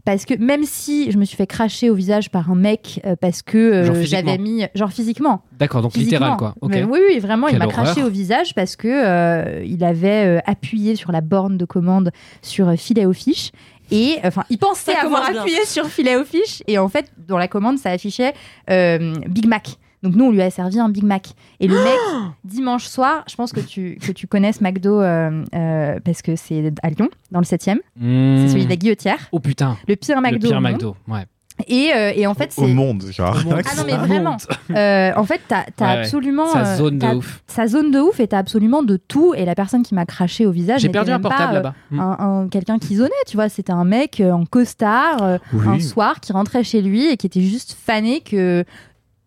Parce 0.04 0.24
que 0.24 0.34
même 0.34 0.64
si 0.64 1.10
je 1.10 1.18
me 1.18 1.24
suis 1.24 1.36
fait 1.36 1.46
cracher 1.46 1.90
au 1.90 1.94
visage 1.94 2.30
par 2.30 2.50
un 2.50 2.54
mec 2.54 3.00
euh, 3.04 3.16
parce 3.20 3.42
que 3.42 4.02
j'avais 4.02 4.38
mis 4.38 4.64
genre 4.74 4.90
physiquement 4.90 5.42
D'accord, 5.58 5.82
donc 5.82 5.92
physiquement. 5.92 6.18
littéral 6.18 6.36
quoi. 6.38 6.54
Mais 6.68 6.84
oui, 6.84 6.98
oui, 7.06 7.18
vraiment, 7.18 7.48
il 7.48 7.58
m'a 7.58 7.66
craché 7.66 8.02
au 8.02 8.08
visage 8.08 8.54
parce 8.54 8.76
que 8.76 9.62
il 9.62 9.84
avait 9.84 10.42
appuyé 10.46 10.96
sur 10.96 11.12
la 11.12 11.20
borne 11.20 11.58
de 11.58 11.66
commande 11.66 12.12
sur 12.40 12.72
filet 12.78 13.04
aux 13.04 13.12
fiches. 13.12 13.52
Et 13.90 14.18
enfin, 14.24 14.44
il 14.50 14.58
pensait 14.58 14.94
Ça 14.94 15.02
avoir 15.02 15.24
appuyé 15.24 15.64
sur 15.64 15.86
filet 15.86 16.16
aux 16.16 16.24
fiches. 16.24 16.62
Et 16.66 16.78
en 16.78 16.88
fait, 16.88 17.10
dans 17.16 17.38
la 17.38 17.48
commande, 17.48 17.78
ça 17.78 17.90
affichait 17.90 18.34
euh, 18.70 19.14
Big 19.28 19.46
Mac. 19.46 19.76
Donc 20.02 20.14
nous, 20.14 20.24
on 20.26 20.30
lui 20.30 20.40
a 20.40 20.50
servi 20.50 20.78
un 20.78 20.88
Big 20.88 21.04
Mac. 21.04 21.28
Et 21.60 21.68
le 21.68 21.74
mec, 21.74 21.98
dimanche 22.44 22.86
soir, 22.86 23.24
je 23.28 23.34
pense 23.36 23.52
que 23.52 23.60
tu, 23.60 23.98
que 24.00 24.12
tu 24.12 24.26
connaisses 24.26 24.60
McDo 24.60 25.00
euh, 25.00 25.44
euh, 25.54 26.00
parce 26.02 26.22
que 26.22 26.36
c'est 26.36 26.72
à 26.82 26.90
Lyon, 26.90 27.10
dans 27.30 27.40
le 27.40 27.44
7e. 27.44 27.78
Mmh. 27.96 28.38
C'est 28.38 28.48
celui 28.52 28.64
de 28.64 28.70
la 28.70 28.76
Guillotière. 28.76 29.18
Oh 29.32 29.40
putain, 29.40 29.76
Le 29.86 29.96
pire 29.96 30.20
McDo. 30.20 30.48
le 30.48 30.48
pire. 30.48 30.60
McDo. 30.60 30.96
Ouais. 31.06 31.26
Et, 31.68 31.92
euh, 31.94 32.12
et 32.14 32.26
en 32.26 32.34
fait, 32.34 32.52
Au 32.56 32.66
c'est. 32.66 32.72
monde, 32.72 33.04
genre. 33.10 33.36
Au 33.46 33.50
monde. 33.50 33.62
Ah 33.64 33.76
non, 33.76 33.84
mais 33.86 33.96
vraiment. 33.96 34.36
Euh, 34.70 35.10
en 35.16 35.24
fait, 35.24 35.40
t'as 35.48 35.58
Ouais, 35.62 35.64
ouais. 35.80 35.86
absolument. 35.98 36.46
Sa 36.52 36.60
euh, 36.74 36.76
zone 36.76 36.98
de 36.98 37.06
ouf. 37.08 37.42
sa 37.48 37.66
zone 37.66 37.90
de 37.90 37.98
ouf 37.98 38.20
et 38.20 38.28
t'as 38.28 38.38
absolument 38.38 38.82
de 38.84 38.96
tout. 38.96 39.34
Et 39.34 39.44
la 39.44 39.56
personne 39.56 39.82
qui 39.82 39.94
m'a 39.96 40.06
craché 40.06 40.46
au 40.46 40.52
visage, 40.52 40.80
J'ai 40.82 40.88
perdu 40.90 41.10
un 41.10 41.18
portable 41.18 41.54
là-bas. 41.54 41.74
Mmh. 41.90 41.98
Un, 42.00 42.16
un- 42.20 42.48
quelqu'un 42.48 42.78
qui 42.78 42.94
zonnait, 42.96 43.10
tu 43.26 43.36
vois, 43.36 43.48
c'était 43.48 43.72
un 43.72 43.84
mec 43.84 44.22
en 44.24 44.44
costard 44.46 45.22
euh, 45.22 45.38
Oui. 45.52 45.66
un 45.66 45.80
soir 45.80 46.20
qui 46.20 46.32
rentrait 46.32 46.62
chez 46.62 46.82
lui 46.82 47.08
et 47.10 47.16
qui 47.16 47.26
était 47.26 47.40
juste 47.40 47.76
fané 47.84 48.20
que 48.20 48.64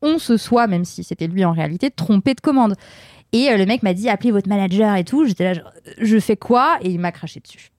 on 0.01 0.17
se 0.17 0.37
soit, 0.37 0.67
même 0.67 0.85
si 0.85 1.03
c'était 1.03 1.27
lui 1.27 1.43
en 1.43 1.51
réalité, 1.51 1.91
trompé 1.91 2.33
de 2.33 2.41
commande. 2.41 2.75
Et 3.33 3.49
euh, 3.49 3.57
le 3.57 3.65
mec 3.65 3.83
m'a 3.83 3.93
dit 3.93 4.07
appelez 4.09 4.31
votre 4.31 4.47
manager 4.47 4.95
et 4.95 5.03
tout. 5.03 5.25
J'étais 5.25 5.43
là, 5.43 5.53
genre, 5.55 5.71
je 5.99 6.19
fais 6.19 6.37
quoi? 6.37 6.77
Et 6.81 6.89
il 6.89 6.99
m'a 6.99 7.11
craché 7.11 7.41
dessus. 7.41 7.69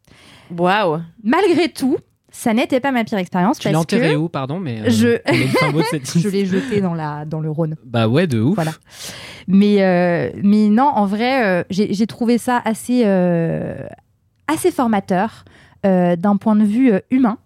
waouh 0.55 1.01
Malgré 1.23 1.69
tout, 1.71 1.97
ça 2.37 2.53
n'était 2.53 2.81
pas 2.81 2.91
ma 2.91 3.05
pire 3.05 3.19
expérience 3.19 3.59
Tu 3.61 3.69
l'as 3.69 3.79
enterré 3.79 4.17
où, 4.17 4.29
pardon 4.29 4.59
mais 4.59 4.81
euh, 4.81 4.91
je- 4.91 5.19
l'ai 6.29 6.45
jeté 6.47 6.81
dans 6.81 6.93
la 6.95 7.25
dans 7.25 7.39
le 7.41 7.49
Rhône. 7.49 7.77
Bah 7.85 8.09
ouais, 8.09 8.27
de 8.27 8.41
ouf. 8.41 8.57
Voilà. 8.57 8.73
Mais, 9.47 9.83
euh, 9.83 10.31
mais 10.43 10.69
non, 10.69 10.85
en 10.89 11.07
vrai, 11.07 11.45
euh, 11.47 11.63
j'ai 11.71 12.07
trouvé 12.07 12.39
ça 12.39 12.61
assez, 12.65 13.05
assez 14.49 14.71
formateur 14.73 15.45
d'un 15.85 16.37
point 16.39 16.57
de 16.57 16.65
vue 16.65 16.93
humain. 17.11 17.39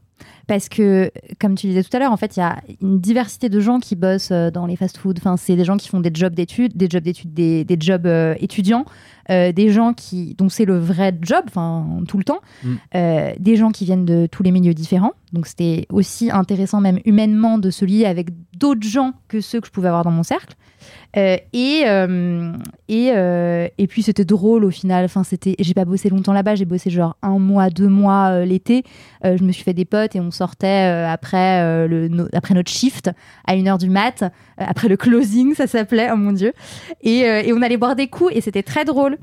Parce 0.49 0.71
que, 0.71 1.11
comme 1.39 1.55
tu 1.55 1.67
disais 1.67 1.85
tout 1.85 1.95
à 1.95 2.01
l'heure, 2.01 2.11
en 2.11 2.17
fait, 2.17 2.37
il 2.37 2.41
y 2.41 2.43
a 2.43 2.57
une 2.81 2.99
diversité 2.99 3.51
de 3.51 3.61
gens 3.61 3.79
qui 3.81 3.95
bossent 3.95 4.31
euh, 4.33 4.51
dans 4.51 4.65
les 4.65 4.77
fast-foods. 4.77 5.19
Enfin, 5.19 5.37
c'est 5.37 5.57
des 5.57 5.65
gens 5.65 5.77
qui 5.77 5.89
font 5.89 6.01
des 6.01 6.11
jobs 6.13 6.35
d'études, 6.35 6.75
des 6.75 6.89
jobs 6.89 7.05
d'études, 7.05 7.35
des, 7.35 7.65
des 7.65 7.77
jobs 7.79 8.07
euh, 8.07 8.35
étudiants, 8.41 8.87
euh, 9.31 9.53
des 9.53 9.71
gens 9.71 9.93
qui, 9.93 10.35
dont 10.39 10.49
c'est 10.49 10.65
le 10.65 10.79
vrai 10.79 11.17
job, 11.21 11.45
enfin, 11.49 11.87
tout 12.09 12.17
le 12.17 12.25
temps, 12.25 12.41
Mm. 12.65 12.75
euh, 12.95 13.33
des 13.39 13.57
gens 13.57 13.71
qui 13.71 13.85
viennent 13.85 14.07
de 14.07 14.27
tous 14.27 14.43
les 14.43 14.51
milieux 14.51 14.73
différents. 14.75 15.13
Donc, 15.35 15.47
c'était 15.47 15.87
aussi 15.91 16.31
intéressant, 16.31 16.81
même 16.81 16.99
humainement, 17.05 17.59
de 17.59 17.71
se 17.71 17.85
lier 17.85 18.07
avec 18.07 18.31
d'autres 18.57 18.89
gens 18.89 19.13
que 19.29 19.43
ceux 19.43 19.61
que 19.61 19.67
je 19.67 19.73
pouvais 19.73 19.89
avoir 19.89 20.03
dans 20.03 20.11
mon 20.11 20.23
cercle. 20.23 20.55
Euh, 21.17 21.37
et, 21.55 21.85
euh, 21.87 22.53
et, 22.89 23.13
euh, 23.15 23.67
et 23.79 23.87
puis 23.87 24.03
c'était 24.03 24.25
drôle 24.27 24.65
au 24.65 24.71
final. 24.71 25.05
Enfin, 25.07 25.25
c'était, 25.25 25.57
j'ai 25.59 25.73
pas 25.75 25.85
bossé 25.87 26.11
longtemps 26.11 26.33
là-bas. 26.35 26.55
J'ai 26.55 26.67
bossé 26.67 26.91
genre 26.91 27.17
un 27.23 27.39
mois, 27.39 27.71
deux 27.71 27.89
mois 27.89 28.45
l'été. 28.45 28.85
Je 29.25 29.43
me 29.43 29.51
suis 29.53 29.65
fait 29.65 29.73
des 29.75 29.85
potes 29.87 30.15
et 30.17 30.21
on 30.21 30.31
sortait 30.31 30.85
après 31.09 31.89
le, 31.89 32.09
no- 32.09 32.29
après 32.35 32.55
notre 32.55 32.71
shift 32.71 33.11
à 33.47 33.55
1h 33.57 33.79
du 33.79 33.89
mat, 33.89 34.23
après 34.59 34.89
le 34.89 34.97
closing, 34.97 35.55
ça 35.55 35.67
s'appelait. 35.67 36.11
Oh 36.13 36.17
mon 36.17 36.33
dieu. 36.33 36.53
Et, 37.03 37.21
et 37.21 37.53
on 37.53 37.63
allait 37.63 37.79
boire 37.79 37.97
des 37.97 38.09
coups 38.09 38.33
et 38.35 38.41
c'était 38.41 38.63
très 38.63 38.85
drôle. 38.85 39.17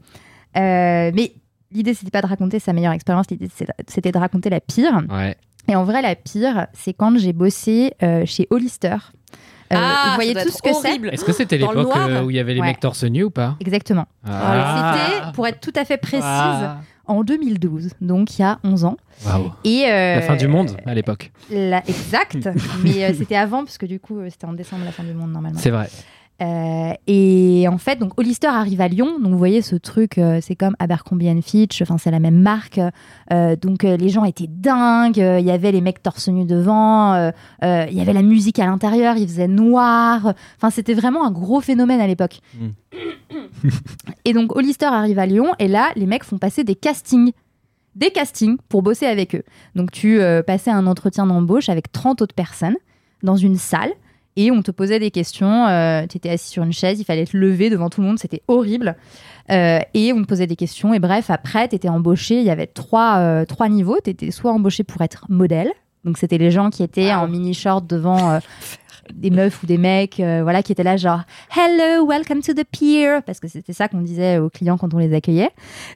Mais 0.55 1.33
l'idée, 1.71 1.93
c'était 1.93 2.11
pas 2.11 2.21
de 2.21 2.27
raconter 2.27 2.59
sa 2.59 2.73
meilleure 2.73 2.93
expérience, 2.93 3.27
l'idée, 3.29 3.49
c'était 3.87 4.11
de 4.11 4.17
raconter 4.17 4.49
la 4.49 4.59
pire. 4.59 5.03
Ouais. 5.09 5.35
Et 5.67 5.75
en 5.75 5.83
vrai, 5.83 6.01
la 6.01 6.15
pire, 6.15 6.67
c'est 6.73 6.93
quand 6.93 7.17
j'ai 7.17 7.33
bossé 7.33 7.93
chez 8.25 8.47
Hollister. 8.49 8.97
Euh, 9.73 9.75
Ah, 9.79 10.05
vous 10.09 10.15
voyez 10.15 10.33
tout 10.35 10.49
ce 10.51 10.61
que 10.61 10.73
c'est. 10.73 10.95
Est-ce 11.13 11.25
que 11.25 11.31
c'était 11.33 11.57
l'époque 11.57 11.89
euh, 11.95 12.23
où 12.23 12.29
il 12.29 12.35
y 12.35 12.39
avait 12.39 12.53
les 12.53 12.61
Ouais. 12.61 12.67
mecs 12.67 12.79
torse 12.79 13.03
nu 13.03 13.23
ou 13.23 13.29
pas? 13.31 13.55
Exactement. 13.59 14.05
Ah. 14.27 14.95
C'était, 15.17 15.31
pour 15.33 15.47
être 15.47 15.59
tout 15.59 15.73
à 15.75 15.85
fait 15.85 15.97
précise, 15.97 16.21
Ah. 16.23 16.77
en 17.07 17.23
2012, 17.23 17.89
donc 18.01 18.37
il 18.37 18.41
y 18.43 18.45
a 18.45 18.59
11 18.63 18.85
ans. 18.85 18.97
Waouh. 19.25 19.51
Et 19.63 19.85
euh, 19.87 20.15
La 20.15 20.21
fin 20.21 20.35
du 20.35 20.47
monde 20.47 20.71
à 20.85 20.93
l'époque. 20.93 21.31
la- 21.51 21.83
exact, 21.87 22.47
mais 22.83 23.03
euh, 23.05 23.13
c'était 23.17 23.35
avant, 23.35 23.63
parce 23.63 23.77
que 23.79 23.85
du 23.87 23.99
coup, 23.99 24.19
c'était 24.29 24.45
en 24.45 24.53
décembre 24.53 24.85
la 24.85 24.91
fin 24.91 25.03
du 25.03 25.13
monde 25.13 25.31
normalement. 25.31 25.59
C'est 25.59 25.71
vrai. 25.71 25.89
Euh, 26.41 26.91
et 27.07 27.65
en 27.69 27.77
fait, 27.77 27.97
donc 27.97 28.19
Hollister 28.19 28.47
arrive 28.47 28.81
à 28.81 28.87
Lyon. 28.87 29.19
Donc 29.19 29.31
vous 29.31 29.37
voyez 29.37 29.61
ce 29.61 29.75
truc, 29.75 30.17
euh, 30.17 30.39
c'est 30.41 30.55
comme 30.55 30.75
Abercrombie 30.79 31.41
Fitch. 31.41 31.81
Enfin, 31.81 31.97
c'est 31.97 32.11
la 32.11 32.19
même 32.19 32.39
marque. 32.39 32.79
Euh, 33.31 33.55
donc 33.55 33.83
les 33.83 34.09
gens 34.09 34.25
étaient 34.25 34.49
dingues. 34.49 35.17
Il 35.17 35.45
y 35.45 35.51
avait 35.51 35.71
les 35.71 35.81
mecs 35.81 36.03
torse 36.03 36.27
nu 36.27 36.45
devant. 36.45 37.31
Il 37.61 37.93
y 37.93 38.01
avait 38.01 38.13
la 38.13 38.21
musique 38.23 38.59
à 38.59 38.65
l'intérieur. 38.65 39.17
Il 39.17 39.27
faisait 39.27 39.47
noir. 39.47 40.33
Enfin, 40.57 40.69
c'était 40.69 40.93
vraiment 40.93 41.25
un 41.25 41.31
gros 41.31 41.61
phénomène 41.61 42.01
à 42.01 42.07
l'époque. 42.07 42.39
et 44.25 44.33
donc 44.33 44.55
Hollister 44.55 44.85
arrive 44.85 45.19
à 45.19 45.25
Lyon. 45.25 45.53
Et 45.59 45.67
là, 45.67 45.89
les 45.95 46.05
mecs 46.05 46.23
font 46.23 46.37
passer 46.37 46.63
des 46.63 46.75
castings. 46.75 47.31
Des 47.95 48.11
castings 48.11 48.57
pour 48.67 48.81
bosser 48.81 49.05
avec 49.05 49.35
eux. 49.35 49.43
Donc 49.75 49.91
tu 49.91 50.19
euh, 50.19 50.43
passais 50.43 50.71
un 50.71 50.85
entretien 50.85 51.25
d'embauche 51.25 51.69
avec 51.69 51.91
30 51.91 52.21
autres 52.21 52.35
personnes 52.35 52.75
dans 53.23 53.37
une 53.37 53.55
salle 53.55 53.91
et 54.35 54.51
on 54.51 54.61
te 54.61 54.71
posait 54.71 54.99
des 54.99 55.11
questions. 55.11 55.65
tu 56.09 56.17
étais 56.17 56.29
assis 56.29 56.49
sur 56.49 56.63
une 56.63 56.73
chaise, 56.73 56.99
il 56.99 57.05
fallait 57.05 57.25
te 57.25 57.37
lever 57.37 57.69
devant 57.69 57.89
tout 57.89 58.01
le 58.01 58.07
monde, 58.07 58.19
c'était 58.19 58.41
horrible. 58.47 58.95
Euh, 59.51 59.79
et 59.93 60.13
on 60.13 60.21
te 60.21 60.27
posait 60.27 60.47
des 60.47 60.55
questions. 60.55 60.93
Et 60.93 60.99
bref, 60.99 61.29
après, 61.29 61.67
tu 61.67 61.75
étais 61.75 61.89
embauché. 61.89 62.39
Il 62.39 62.45
y 62.45 62.49
avait 62.49 62.67
trois, 62.67 63.17
euh, 63.17 63.45
trois 63.45 63.69
niveaux. 63.69 63.97
Tu 64.03 64.09
étais 64.09 64.31
soit 64.31 64.51
embauché 64.51 64.83
pour 64.83 65.01
être 65.01 65.25
modèle. 65.29 65.71
Donc, 66.03 66.17
c'était 66.17 66.37
les 66.37 66.51
gens 66.51 66.69
qui 66.69 66.83
étaient 66.83 67.13
en 67.13 67.27
mini-short 67.27 67.87
devant 67.87 68.31
euh, 68.31 68.39
des 69.13 69.29
meufs 69.29 69.61
ou 69.63 69.65
des 69.65 69.77
mecs, 69.77 70.19
euh, 70.19 70.41
voilà, 70.43 70.63
qui 70.63 70.71
étaient 70.71 70.83
là, 70.83 70.97
genre 70.97 71.21
Hello, 71.55 72.07
welcome 72.07 72.41
to 72.41 72.53
the 72.53 72.63
pier. 72.69 73.19
Parce 73.25 73.39
que 73.39 73.47
c'était 73.47 73.73
ça 73.73 73.87
qu'on 73.87 74.01
disait 74.01 74.37
aux 74.39 74.49
clients 74.49 74.77
quand 74.77 74.93
on 74.93 74.97
les 74.97 75.13
accueillait. 75.13 75.51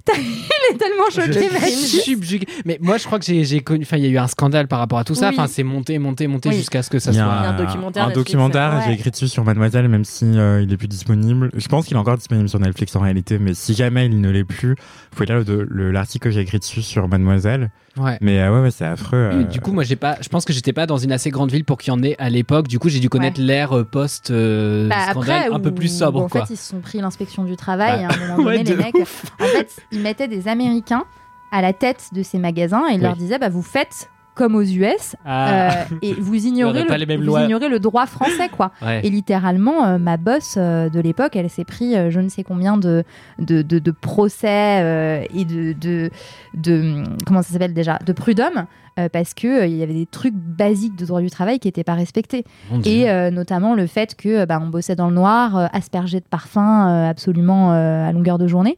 Il 0.17 0.75
est 0.75 0.77
tellement 0.77 1.09
choqué, 1.09 1.49
subjugué. 1.69 2.47
Mais 2.65 2.77
moi, 2.81 2.97
je 2.97 3.05
crois 3.05 3.19
que 3.19 3.25
j'ai 3.25 3.43
j'ai 3.43 3.61
connu. 3.61 3.83
Enfin, 3.83 3.97
il 3.97 4.03
y 4.03 4.07
a 4.07 4.09
eu 4.09 4.17
un 4.17 4.27
scandale 4.27 4.67
par 4.67 4.79
rapport 4.79 4.99
à 4.99 5.03
tout 5.03 5.15
ça. 5.15 5.29
Oui. 5.29 5.35
Enfin, 5.37 5.47
c'est 5.47 5.63
monté, 5.63 5.97
monté, 5.99 6.27
monté 6.27 6.49
Oui. 6.49 6.55
jusqu'à 6.55 6.83
ce 6.83 6.89
que 6.89 6.99
ça 6.99 7.11
Il 7.11 7.15
y 7.15 7.17
soit. 7.17 7.25
a 7.25 7.49
un 7.49 7.57
documentaire 7.57 8.05
un 8.07 8.11
documentaire, 8.11 8.73
ouais. 8.77 8.83
j'ai 8.87 8.93
écrit 8.93 9.11
dessus 9.11 9.27
sur 9.27 9.43
Mademoiselle, 9.43 9.87
même 9.87 10.05
si 10.05 10.25
euh, 10.25 10.61
il 10.61 10.71
est 10.71 10.77
plus 10.77 10.87
disponible. 10.87 11.49
Je 11.55 11.67
pense 11.67 11.85
qu'il 11.85 11.95
est 11.95 11.99
encore 11.99 12.17
disponible 12.17 12.49
sur 12.49 12.59
Netflix 12.59 12.95
en 12.95 12.99
réalité, 13.01 13.39
mais 13.39 13.53
si 13.53 13.73
jamais 13.73 14.05
il 14.05 14.19
ne 14.21 14.29
l'est 14.29 14.43
plus, 14.43 14.69
vous 14.75 14.75
pouvez 15.15 15.25
lire 15.25 15.43
le- 15.45 15.65
le- 15.69 15.91
l'article 15.91 16.25
que 16.25 16.31
j'ai 16.31 16.41
écrit 16.41 16.59
dessus 16.59 16.81
sur 16.81 17.07
Mademoiselle. 17.07 17.71
Ouais. 17.97 18.17
Mais 18.21 18.39
euh, 18.39 18.53
ouais, 18.53 18.61
ouais, 18.61 18.71
c'est 18.71 18.85
affreux. 18.85 19.17
Euh, 19.17 19.43
Du 19.43 19.59
coup, 19.59 19.71
moi, 19.73 19.83
j'ai 19.83 19.95
pas. 19.95 20.17
Je 20.21 20.29
pense 20.29 20.45
que 20.45 20.53
j'étais 20.53 20.73
pas 20.73 20.85
dans 20.85 20.97
une 20.97 21.11
assez 21.11 21.31
grande 21.31 21.51
ville 21.51 21.65
pour 21.65 21.77
qu'il 21.77 21.91
y 21.91 21.95
en 21.95 22.01
ait 22.03 22.15
à 22.19 22.29
l'époque. 22.29 22.67
Du 22.67 22.79
coup, 22.79 22.87
j'ai 22.87 22.98
dû 22.99 23.09
connaître 23.09 23.39
l'ère 23.41 23.77
euh, 23.77 23.83
post 23.83 24.31
euh, 24.31 24.87
Bah, 24.89 25.11
scandale 25.11 25.43
après, 25.43 25.55
un 25.55 25.59
peu 25.59 25.71
plus 25.73 25.95
sobre, 25.95 26.19
où, 26.21 26.23
en 26.25 26.27
quoi. 26.29 26.45
fait, 26.45 26.53
ils 26.53 26.57
se 26.57 26.69
sont 26.69 26.79
pris 26.79 26.99
l'inspection 26.99 27.43
du 27.43 27.55
travail. 27.55 28.05
Bah, 28.07 28.13
et 28.15 28.19
à 28.19 28.23
un 28.23 28.27
moment 28.27 28.43
donné, 28.43 28.57
ouais, 28.57 28.63
les 28.63 28.75
mecs, 28.75 28.95
en 28.95 29.45
fait, 29.45 29.77
ils 29.91 29.99
mettaient 30.01 30.27
des 30.27 30.47
Américains 30.47 31.05
à 31.51 31.61
la 31.61 31.73
tête 31.73 32.09
de 32.13 32.21
ces 32.23 32.37
magasins 32.37 32.83
et 32.89 32.93
ils 32.93 32.97
Oui. 32.97 33.03
leur 33.03 33.15
disaient 33.15 33.39
bah, 33.39 33.49
vous 33.49 33.61
faites 33.63 34.09
comme 34.39 34.55
aux 34.55 34.61
US 34.63 35.15
Ah. 35.25 35.49
euh, 35.71 35.71
et 36.01 36.13
vous 36.13 36.33
ignorez, 36.47 36.83
le, 36.83 36.95
les 36.95 37.05
mêmes 37.05 37.19
vous 37.19 37.25
lois. 37.27 37.41
ignorez 37.43 37.67
le 37.67 37.79
droit 37.79 38.05
français 38.05 38.47
quoi. 38.55 38.71
Ouais. 38.81 39.01
Et 39.05 39.09
littéralement, 39.09 39.85
euh, 39.85 39.97
ma 39.97 40.15
boss 40.17 40.55
euh, 40.57 40.89
de 40.89 40.99
l'époque, 41.01 41.35
elle 41.35 41.49
s'est 41.49 41.65
pris 41.65 41.93
je 42.09 42.19
ne 42.21 42.29
sais 42.29 42.43
combien 42.43 42.77
de, 42.77 43.03
de, 43.37 43.61
de- 43.61 43.79
de 43.79 43.91
procès 43.91 45.27
et 45.33 45.43
de, 45.45 45.73
de, 45.73 46.09
de- 46.53 47.03
Comment 47.25 47.41
ça 47.41 47.51
s'appelle 47.53 47.73
déjà 47.73 47.99
De 48.05 48.13
prud'homme, 48.13 48.65
parce 49.11 49.33
qu'il 49.33 49.49
il 49.65 49.75
y 49.77 49.83
avait 49.83 49.93
des 49.93 50.05
trucs 50.05 50.33
basiques 50.35 50.95
de 50.95 51.05
droit 51.05 51.21
du 51.21 51.29
travail 51.29 51.59
qui 51.59 51.67
n'étaient 51.67 51.83
pas 51.83 51.93
respectés. 51.95 52.45
Et 52.85 53.05
notamment 53.31 53.75
le 53.75 53.87
fait 53.87 54.15
que 54.15 54.45
bah, 54.45 54.59
on 54.61 54.67
bossait 54.67 54.95
dans 54.95 55.09
le 55.09 55.15
noir, 55.15 55.69
aspergé 55.73 56.19
de 56.21 56.25
parfum 56.29 57.07
absolument 57.09 57.71
à 57.71 58.11
longueur 58.13 58.37
de 58.37 58.47
journée. 58.47 58.77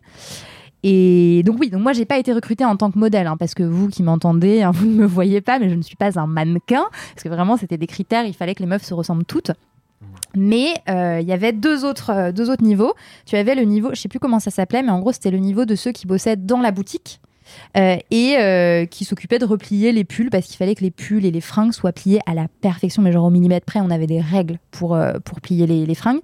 Et 0.83 1.43
donc 1.45 1.57
oui, 1.59 1.69
donc 1.69 1.81
moi 1.81 1.93
j'ai 1.93 2.05
pas 2.05 2.17
été 2.17 2.33
recrutée 2.33 2.65
en 2.65 2.75
tant 2.75 2.89
que 2.91 2.97
modèle, 2.97 3.27
hein, 3.27 3.37
parce 3.37 3.53
que 3.53 3.63
vous 3.63 3.87
qui 3.87 4.01
m'entendez, 4.03 4.63
hein, 4.63 4.71
vous 4.71 4.87
ne 4.87 4.93
me 4.93 5.05
voyez 5.05 5.41
pas, 5.41 5.59
mais 5.59 5.69
je 5.69 5.75
ne 5.75 5.81
suis 5.81 5.95
pas 5.95 6.19
un 6.19 6.27
mannequin, 6.27 6.85
parce 7.13 7.23
que 7.23 7.29
vraiment 7.29 7.57
c'était 7.57 7.77
des 7.77 7.87
critères, 7.87 8.25
il 8.25 8.33
fallait 8.33 8.55
que 8.55 8.63
les 8.63 8.69
meufs 8.69 8.83
se 8.83 8.93
ressemblent 8.93 9.25
toutes. 9.25 9.51
Mais 10.35 10.73
euh, 10.89 11.19
il 11.21 11.27
y 11.27 11.33
avait 11.33 11.51
deux 11.51 11.85
autres, 11.85 12.09
euh, 12.09 12.31
deux 12.31 12.49
autres 12.49 12.63
niveaux. 12.63 12.93
Tu 13.25 13.35
avais 13.35 13.53
le 13.53 13.63
niveau, 13.63 13.89
je 13.93 13.99
sais 13.99 14.07
plus 14.07 14.19
comment 14.19 14.39
ça 14.39 14.49
s'appelait, 14.49 14.81
mais 14.81 14.89
en 14.89 14.99
gros 14.99 15.11
c'était 15.11 15.29
le 15.29 15.37
niveau 15.37 15.65
de 15.65 15.75
ceux 15.75 15.91
qui 15.91 16.07
bossaient 16.07 16.37
dans 16.37 16.59
la 16.59 16.71
boutique. 16.71 17.21
euh, 17.75 17.97
et 18.11 18.87
qui 18.89 19.03
s'occupaient 19.03 19.37
de 19.37 19.45
replier 19.45 19.91
les 19.91 20.05
pulls 20.05 20.29
parce 20.29 20.47
qu'il 20.47 20.55
fallait 20.55 20.73
que 20.73 20.83
les 20.83 20.91
pulls 20.91 21.25
et 21.25 21.31
les 21.31 21.41
fringues 21.41 21.73
soient 21.73 21.91
pliés 21.91 22.21
à 22.25 22.33
la 22.33 22.47
perfection, 22.61 23.01
mais 23.01 23.11
genre 23.11 23.25
au 23.25 23.29
millimètre 23.29 23.65
près, 23.65 23.81
on 23.81 23.89
avait 23.89 24.07
des 24.07 24.21
règles 24.21 24.57
pour, 24.71 24.97
pour 25.25 25.41
plier 25.41 25.67
les 25.67 25.95
fringues. 25.95 26.21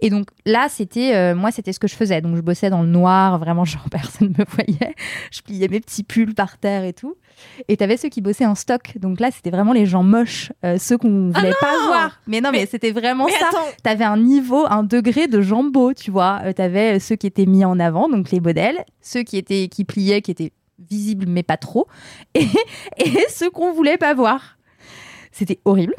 Et 0.00 0.10
donc 0.10 0.28
là, 0.46 0.68
c'était 0.70 1.14
euh, 1.14 1.34
moi, 1.34 1.50
c'était 1.50 1.72
ce 1.72 1.78
que 1.78 1.86
je 1.88 1.94
faisais. 1.94 2.20
Donc 2.20 2.36
je 2.36 2.40
bossais 2.40 2.70
dans 2.70 2.82
le 2.82 2.88
noir, 2.88 3.38
vraiment 3.38 3.64
genre 3.66 3.88
personne 3.90 4.34
me 4.38 4.44
voyait. 4.44 4.94
Je 5.30 5.42
pliais 5.42 5.68
mes 5.68 5.80
petits 5.80 6.02
pulls 6.04 6.34
par 6.34 6.58
terre 6.58 6.84
et 6.84 6.92
tout. 6.92 7.16
Et 7.68 7.76
t'avais 7.76 7.96
ceux 7.96 8.08
qui 8.08 8.20
bossaient 8.20 8.46
en 8.46 8.54
stock. 8.54 8.96
Donc 8.98 9.20
là, 9.20 9.30
c'était 9.30 9.50
vraiment 9.50 9.72
les 9.72 9.86
gens 9.86 10.02
moches, 10.02 10.52
euh, 10.64 10.78
ceux 10.78 10.98
qu'on 10.98 11.30
voulait 11.30 11.52
pas 11.60 11.86
voir. 11.86 12.20
Mais 12.26 12.40
non, 12.40 12.50
mais, 12.52 12.60
Mais- 12.60 12.66
c'était 12.66 12.92
vraiment 12.92 13.26
Mais 13.26 13.32
ça. 13.32 13.50
T'avais 13.82 14.04
un 14.04 14.16
niveau, 14.18 14.66
un 14.68 14.82
degré 14.82 15.26
de 15.28 15.40
jambeau, 15.40 15.92
tu 15.94 16.10
vois. 16.10 16.40
Euh, 16.44 16.52
T'avais 16.52 16.98
ceux 16.98 17.16
qui 17.16 17.26
étaient 17.26 17.46
mis 17.46 17.64
en 17.64 17.78
avant, 17.80 18.08
donc 18.08 18.30
les 18.30 18.40
modèles, 18.40 18.84
ceux 19.00 19.22
qui 19.22 19.36
étaient 19.36 19.68
qui 19.68 19.84
pliaient, 19.84 20.20
qui 20.22 20.30
étaient 20.30 20.52
visibles 20.90 21.26
mais 21.28 21.42
pas 21.42 21.56
trop, 21.58 21.86
et, 22.34 22.46
et 22.98 23.12
ceux 23.28 23.50
qu'on 23.50 23.72
voulait 23.72 23.98
pas 23.98 24.14
voir. 24.14 24.56
C'était 25.32 25.60
horrible. 25.64 25.94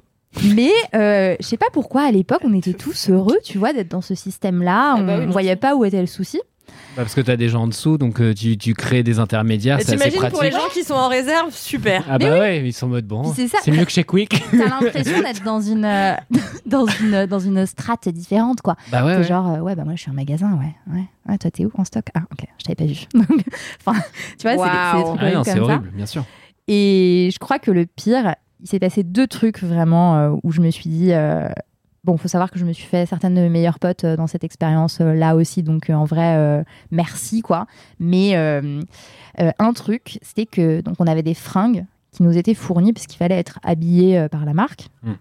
Mais 0.55 0.71
euh, 0.95 1.35
je 1.39 1.45
sais 1.45 1.57
pas 1.57 1.67
pourquoi 1.73 2.03
à 2.03 2.11
l'époque 2.11 2.41
on 2.43 2.53
était 2.53 2.73
tous 2.73 3.09
heureux, 3.09 3.37
tu 3.43 3.57
vois, 3.57 3.73
d'être 3.73 3.89
dans 3.91 4.01
ce 4.01 4.15
système-là. 4.15 4.93
Ah 4.93 4.97
On, 4.99 5.03
bah 5.05 5.17
oui, 5.19 5.25
on 5.27 5.31
voyait 5.31 5.55
pas 5.57 5.75
où 5.75 5.83
était 5.85 5.99
le 6.01 6.07
souci. 6.07 6.39
Bah, 6.95 7.03
parce 7.03 7.15
que 7.15 7.21
t'as 7.21 7.35
des 7.35 7.49
gens 7.49 7.63
en 7.63 7.67
dessous, 7.67 7.97
donc 7.97 8.21
euh, 8.21 8.33
tu, 8.33 8.57
tu 8.57 8.73
crées 8.73 9.03
des 9.03 9.19
intermédiaires, 9.19 9.79
Et 9.79 9.83
c'est 9.83 9.91
t'imagines 9.93 10.19
pratique. 10.19 10.33
pour 10.33 10.43
les 10.43 10.51
gens 10.51 10.69
qui 10.73 10.83
sont 10.83 10.93
en 10.93 11.09
réserve, 11.09 11.53
super. 11.53 12.05
Ah 12.09 12.17
bah 12.17 12.39
ouais, 12.39 12.65
ils 12.65 12.71
sont 12.71 12.85
en 12.85 12.89
mode 12.89 13.05
bon. 13.05 13.33
C'est 13.33 13.49
ça. 13.49 13.57
C'est 13.61 13.71
mieux 13.71 13.83
que 13.83 13.91
chez 13.91 14.05
Quick. 14.05 14.41
T'as 14.51 14.57
l'impression 14.79 15.19
d'être 15.21 15.43
dans 15.43 15.59
une 15.59 15.83
euh, 15.83 16.13
dans 16.65 16.85
une 16.85 17.25
dans 17.25 17.39
une 17.39 17.65
strate 17.65 18.07
différente, 18.09 18.61
quoi. 18.61 18.77
bah 18.89 19.05
ouais. 19.05 19.17
Ouais. 19.17 19.23
genre 19.23 19.49
euh, 19.49 19.59
ouais 19.59 19.75
bah 19.75 19.83
moi 19.83 19.95
je 19.95 20.01
suis 20.01 20.11
un 20.11 20.13
magasin, 20.13 20.51
ouais 20.57 20.93
ouais. 20.95 21.03
Ouais, 21.27 21.37
toi 21.37 21.51
t'es 21.51 21.65
où 21.65 21.71
en 21.77 21.83
stock? 21.83 22.05
Ah 22.13 22.21
ok, 22.31 22.47
je 22.57 22.63
t'avais 22.63 22.75
pas 22.75 22.85
vu. 22.85 22.99
Enfin, 23.85 23.99
tu 24.39 24.47
vois, 24.49 24.51
c'est 24.65 24.97
des- 24.97 24.97
des, 24.97 25.05
trucs 25.05 25.19
Ah 25.21 25.31
non, 25.33 25.43
ça. 25.43 25.59
horrible, 25.61 25.91
bien 25.93 26.05
sûr. 26.05 26.23
Et 26.69 27.29
je 27.33 27.39
crois 27.39 27.59
que 27.59 27.71
le 27.71 27.85
pire, 27.85 28.35
il 28.61 28.67
s'est 28.69 28.79
passé 28.79 29.03
deux 29.03 29.27
trucs 29.27 29.61
vraiment 29.63 30.15
euh, 30.17 30.35
où 30.43 30.51
je 30.51 30.61
me 30.61 30.69
suis 30.71 30.89
dit. 30.89 31.11
euh, 31.13 31.49
Bon, 32.03 32.17
faut 32.17 32.27
savoir 32.27 32.49
que 32.49 32.57
je 32.57 32.65
me 32.65 32.73
suis 32.73 32.87
fait 32.87 33.05
certaines 33.05 33.35
de 33.35 33.41
mes 33.41 33.49
meilleures 33.49 33.77
potes 33.77 34.05
euh, 34.05 34.15
dans 34.17 34.25
cette 34.25 34.43
expérience 34.43 34.99
euh, 35.01 35.13
là 35.13 35.35
aussi, 35.35 35.61
donc 35.61 35.87
euh, 35.87 35.93
en 35.93 36.03
vrai, 36.05 36.35
euh, 36.35 36.63
merci 36.89 37.43
quoi. 37.43 37.67
Mais 37.99 38.35
euh, 38.35 38.81
euh, 39.39 39.51
un 39.59 39.71
truc, 39.73 40.17
c'était 40.23 40.47
que 40.47 40.81
donc 40.81 40.95
on 40.97 41.05
avait 41.05 41.21
des 41.21 41.35
fringues 41.35 41.85
qui 42.11 42.23
nous 42.23 42.35
étaient 42.39 42.55
fournies 42.55 42.91
parce 42.91 43.05
qu'il 43.05 43.17
fallait 43.19 43.37
être 43.37 43.59
habillé 43.63 44.17
euh, 44.17 44.27
par 44.29 44.45
la 44.45 44.53
marque. 44.55 44.87
Mm. 45.03 45.11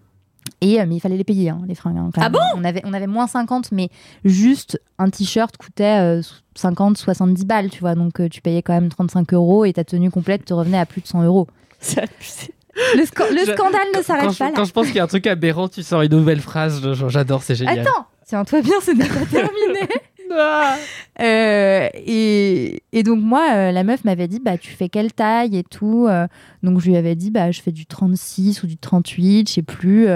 Et 0.61 0.81
euh, 0.81 0.85
mais 0.87 0.95
il 0.95 0.99
fallait 0.99 1.17
les 1.17 1.23
payer 1.23 1.49
hein, 1.51 1.61
les 1.67 1.75
fringues. 1.75 1.97
hein, 1.97 2.09
quand 2.15 2.21
Ah 2.23 2.31
même. 2.31 2.41
on 2.55 2.63
avait 2.63 2.81
on 2.83 2.93
avait 2.93 3.05
moins 3.05 3.27
50, 3.27 3.71
mais 3.71 3.89
juste 4.25 4.81
un 4.97 5.11
t-shirt 5.11 5.55
coûtait 5.57 5.99
euh, 5.99 6.21
50, 6.55 6.97
70 6.97 7.45
balles, 7.45 7.69
tu 7.69 7.81
vois. 7.81 7.93
Donc 7.93 8.19
euh, 8.19 8.27
tu 8.27 8.41
payais 8.41 8.63
quand 8.63 8.73
même 8.73 8.89
35 8.89 9.31
euros 9.35 9.65
et 9.65 9.73
ta 9.73 9.83
tenue 9.83 10.09
complète 10.09 10.45
te 10.45 10.53
revenait 10.55 10.79
à 10.79 10.87
plus 10.87 11.01
de 11.01 11.07
100 11.07 11.21
euros. 11.25 11.45
C'est 11.79 11.99
abusé. 12.01 12.55
Le, 12.95 13.03
sca- 13.03 13.29
le 13.31 13.45
Je- 13.45 13.51
scandale 13.53 13.87
ne 13.95 14.01
s'arrête 14.01 14.37
pas 14.37 14.45
là. 14.45 14.51
quand 14.55 14.65
je 14.65 14.71
pense 14.71 14.87
qu'il 14.87 14.95
y 14.95 14.99
a 14.99 15.03
un 15.03 15.07
truc 15.07 15.27
aberrant, 15.27 15.67
tu 15.67 15.83
sors 15.83 16.01
une 16.01 16.11
nouvelle 16.11 16.39
phrase. 16.41 16.81
J'adore, 17.09 17.43
c'est 17.43 17.55
génial. 17.55 17.79
Attends, 17.79 18.05
tiens-toi 18.25 18.61
bien, 18.61 18.75
ce 18.81 18.91
n'est 18.91 19.07
pas 19.07 19.25
terminé. 19.25 19.79
Ah. 20.33 20.77
Euh, 21.19 21.89
et, 21.93 22.83
et 22.93 23.03
donc 23.03 23.19
moi, 23.21 23.49
euh, 23.53 23.71
la 23.73 23.83
meuf 23.83 24.05
m'avait 24.05 24.29
dit, 24.29 24.39
bah 24.39 24.57
tu 24.57 24.71
fais 24.71 24.87
quelle 24.87 25.11
taille 25.11 25.57
et 25.57 25.63
tout. 25.65 26.07
euh, 26.07 26.25
donc 26.63 26.79
je 26.79 26.87
lui 26.89 26.95
avais 26.95 27.15
dit, 27.15 27.31
bah 27.31 27.51
je 27.51 27.61
fais 27.61 27.73
du 27.73 27.85
36 27.85 28.63
ou 28.63 28.67
du 28.67 28.77
38, 28.77 29.49
je 29.49 29.53
sais 29.55 29.61
plus. 29.61 30.07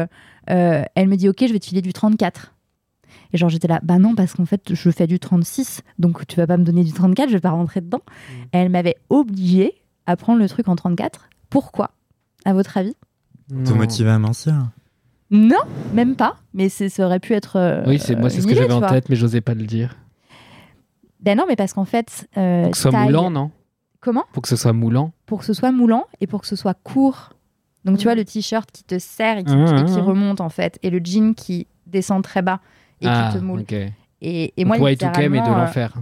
elle 0.48 1.08
me 1.10 1.16
dit, 1.18 1.28
ok, 1.28 1.40
je 1.46 1.52
vais 1.52 1.60
te 1.60 1.66
filer 1.66 1.82
du 1.82 1.92
34. 1.92 2.54
Et 3.34 3.38
genre 3.38 3.50
j'étais 3.50 3.68
là, 3.68 3.82
bah 3.84 3.98
non, 4.00 4.16
parce 4.16 4.34
qu'en 4.36 4.46
fait 4.46 4.62
je 4.74 4.90
fais 4.90 5.06
du 5.06 5.20
36, 5.20 5.82
donc 6.00 6.26
tu 6.28 6.38
vas 6.38 6.48
pas 6.48 6.56
me 6.56 6.64
donner 6.64 6.86
du 6.86 6.94
34, 6.94 7.28
je 7.28 7.34
vais 7.34 7.42
pas 7.42 7.50
rentrer 7.50 7.82
dedans. 7.82 8.02
Et 8.54 8.58
elle 8.60 8.70
m'avait 8.70 8.96
obligée 9.10 9.74
à 10.06 10.16
prendre 10.16 10.40
le 10.40 10.48
truc 10.48 10.70
en 10.70 10.78
34. 10.78 11.28
Pourquoi? 11.50 11.92
À 12.46 12.54
votre 12.54 12.78
avis 12.78 12.96
Te 13.50 13.54
Non. 13.54 13.76
motiver 13.76 14.10
à 14.12 14.20
mincir. 14.20 14.54
Non, 15.32 15.58
même 15.94 16.16
pas. 16.16 16.38
Mais 16.54 16.70
c'est- 16.70 16.90
ça 16.90 17.06
aurait 17.06 17.20
pu 17.20 17.34
être. 17.34 17.58
euh, 17.58 17.84
Oui, 17.88 18.00
c'est 18.00 18.16
moi, 18.16 18.30
c'est 18.30 18.42
ce 18.42 18.48
que 18.48 18.56
j'avais 18.56 18.74
en 18.74 18.80
vois. 18.80 18.90
tête, 18.90 19.10
mais 19.10 19.16
j'osais 19.16 19.42
pas 19.42 19.54
le 19.56 19.66
dire. 19.66 19.96
Ben 21.20 21.38
non, 21.38 21.46
mais 21.48 21.56
parce 21.56 21.74
qu'en 21.74 21.86
fait. 21.86 22.28
euh, 22.38 22.64
Pour 22.64 22.72
que 22.72 22.78
ce 22.78 22.90
soit 22.90 23.04
moulant, 23.04 23.30
non? 23.32 23.52
Comment? 24.00 24.24
Pour 24.34 24.44
que 24.44 24.50
ce 24.50 24.56
soit 24.56 24.74
moulant. 24.74 25.12
Pour 25.26 25.40
que 25.40 25.46
ce 25.46 25.54
soit 25.54 25.72
moulant 25.72 26.06
et 26.22 26.28
pour 26.28 26.42
que 26.42 26.48
ce 26.48 26.56
soit 26.56 26.76
court. 26.76 27.32
Donc 27.86 27.98
tu 27.98 28.04
vois 28.06 28.16
le 28.16 28.24
t-shirt 28.26 28.70
qui 28.72 28.84
te 28.84 28.98
serre 29.00 29.40
et 29.40 29.44
qui, 29.44 29.56
Mmh, 29.56 29.78
et 29.78 29.86
qui 29.86 29.98
mmh. 29.98 30.02
remonte 30.02 30.42
en 30.42 30.50
fait, 30.50 30.80
et 30.84 30.90
le 30.90 31.00
jean 31.04 31.34
qui 31.36 31.68
descend 31.88 32.24
très 32.24 32.42
bas 32.42 32.60
et 33.02 33.08
ah, 33.08 33.30
qui 33.32 33.40
te 33.40 33.44
moule. 33.44 33.64
Et, 34.22 34.54
et 34.58 34.64
Donc, 34.64 34.68
moi, 34.68 34.78
ouais, 34.80 34.96
tout 34.96 35.06
mais 35.06 35.12
de 35.12 35.20
littéralement, 35.34 35.58
euh, 35.60 35.66
l'enfer. 35.66 35.94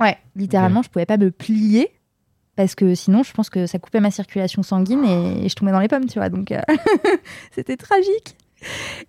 Ouais, 0.00 0.16
littéralement, 0.34 0.82
je 0.82 0.88
pouvais 0.90 1.06
pas 1.06 1.16
me 1.18 1.30
plier 1.30 1.90
parce 2.60 2.74
que 2.74 2.94
sinon, 2.94 3.22
je 3.22 3.32
pense 3.32 3.48
que 3.48 3.66
ça 3.66 3.78
coupait 3.78 4.00
ma 4.00 4.10
circulation 4.10 4.62
sanguine 4.62 5.04
et, 5.04 5.48
je 5.48 5.54
tombais 5.54 5.72
dans 5.72 5.80
les 5.80 5.88
pommes, 5.88 6.06
tu 6.06 6.18
vois. 6.18 6.28
Donc, 6.28 6.52
euh, 6.52 6.60
c'était 7.52 7.76
tragique. 7.76 8.36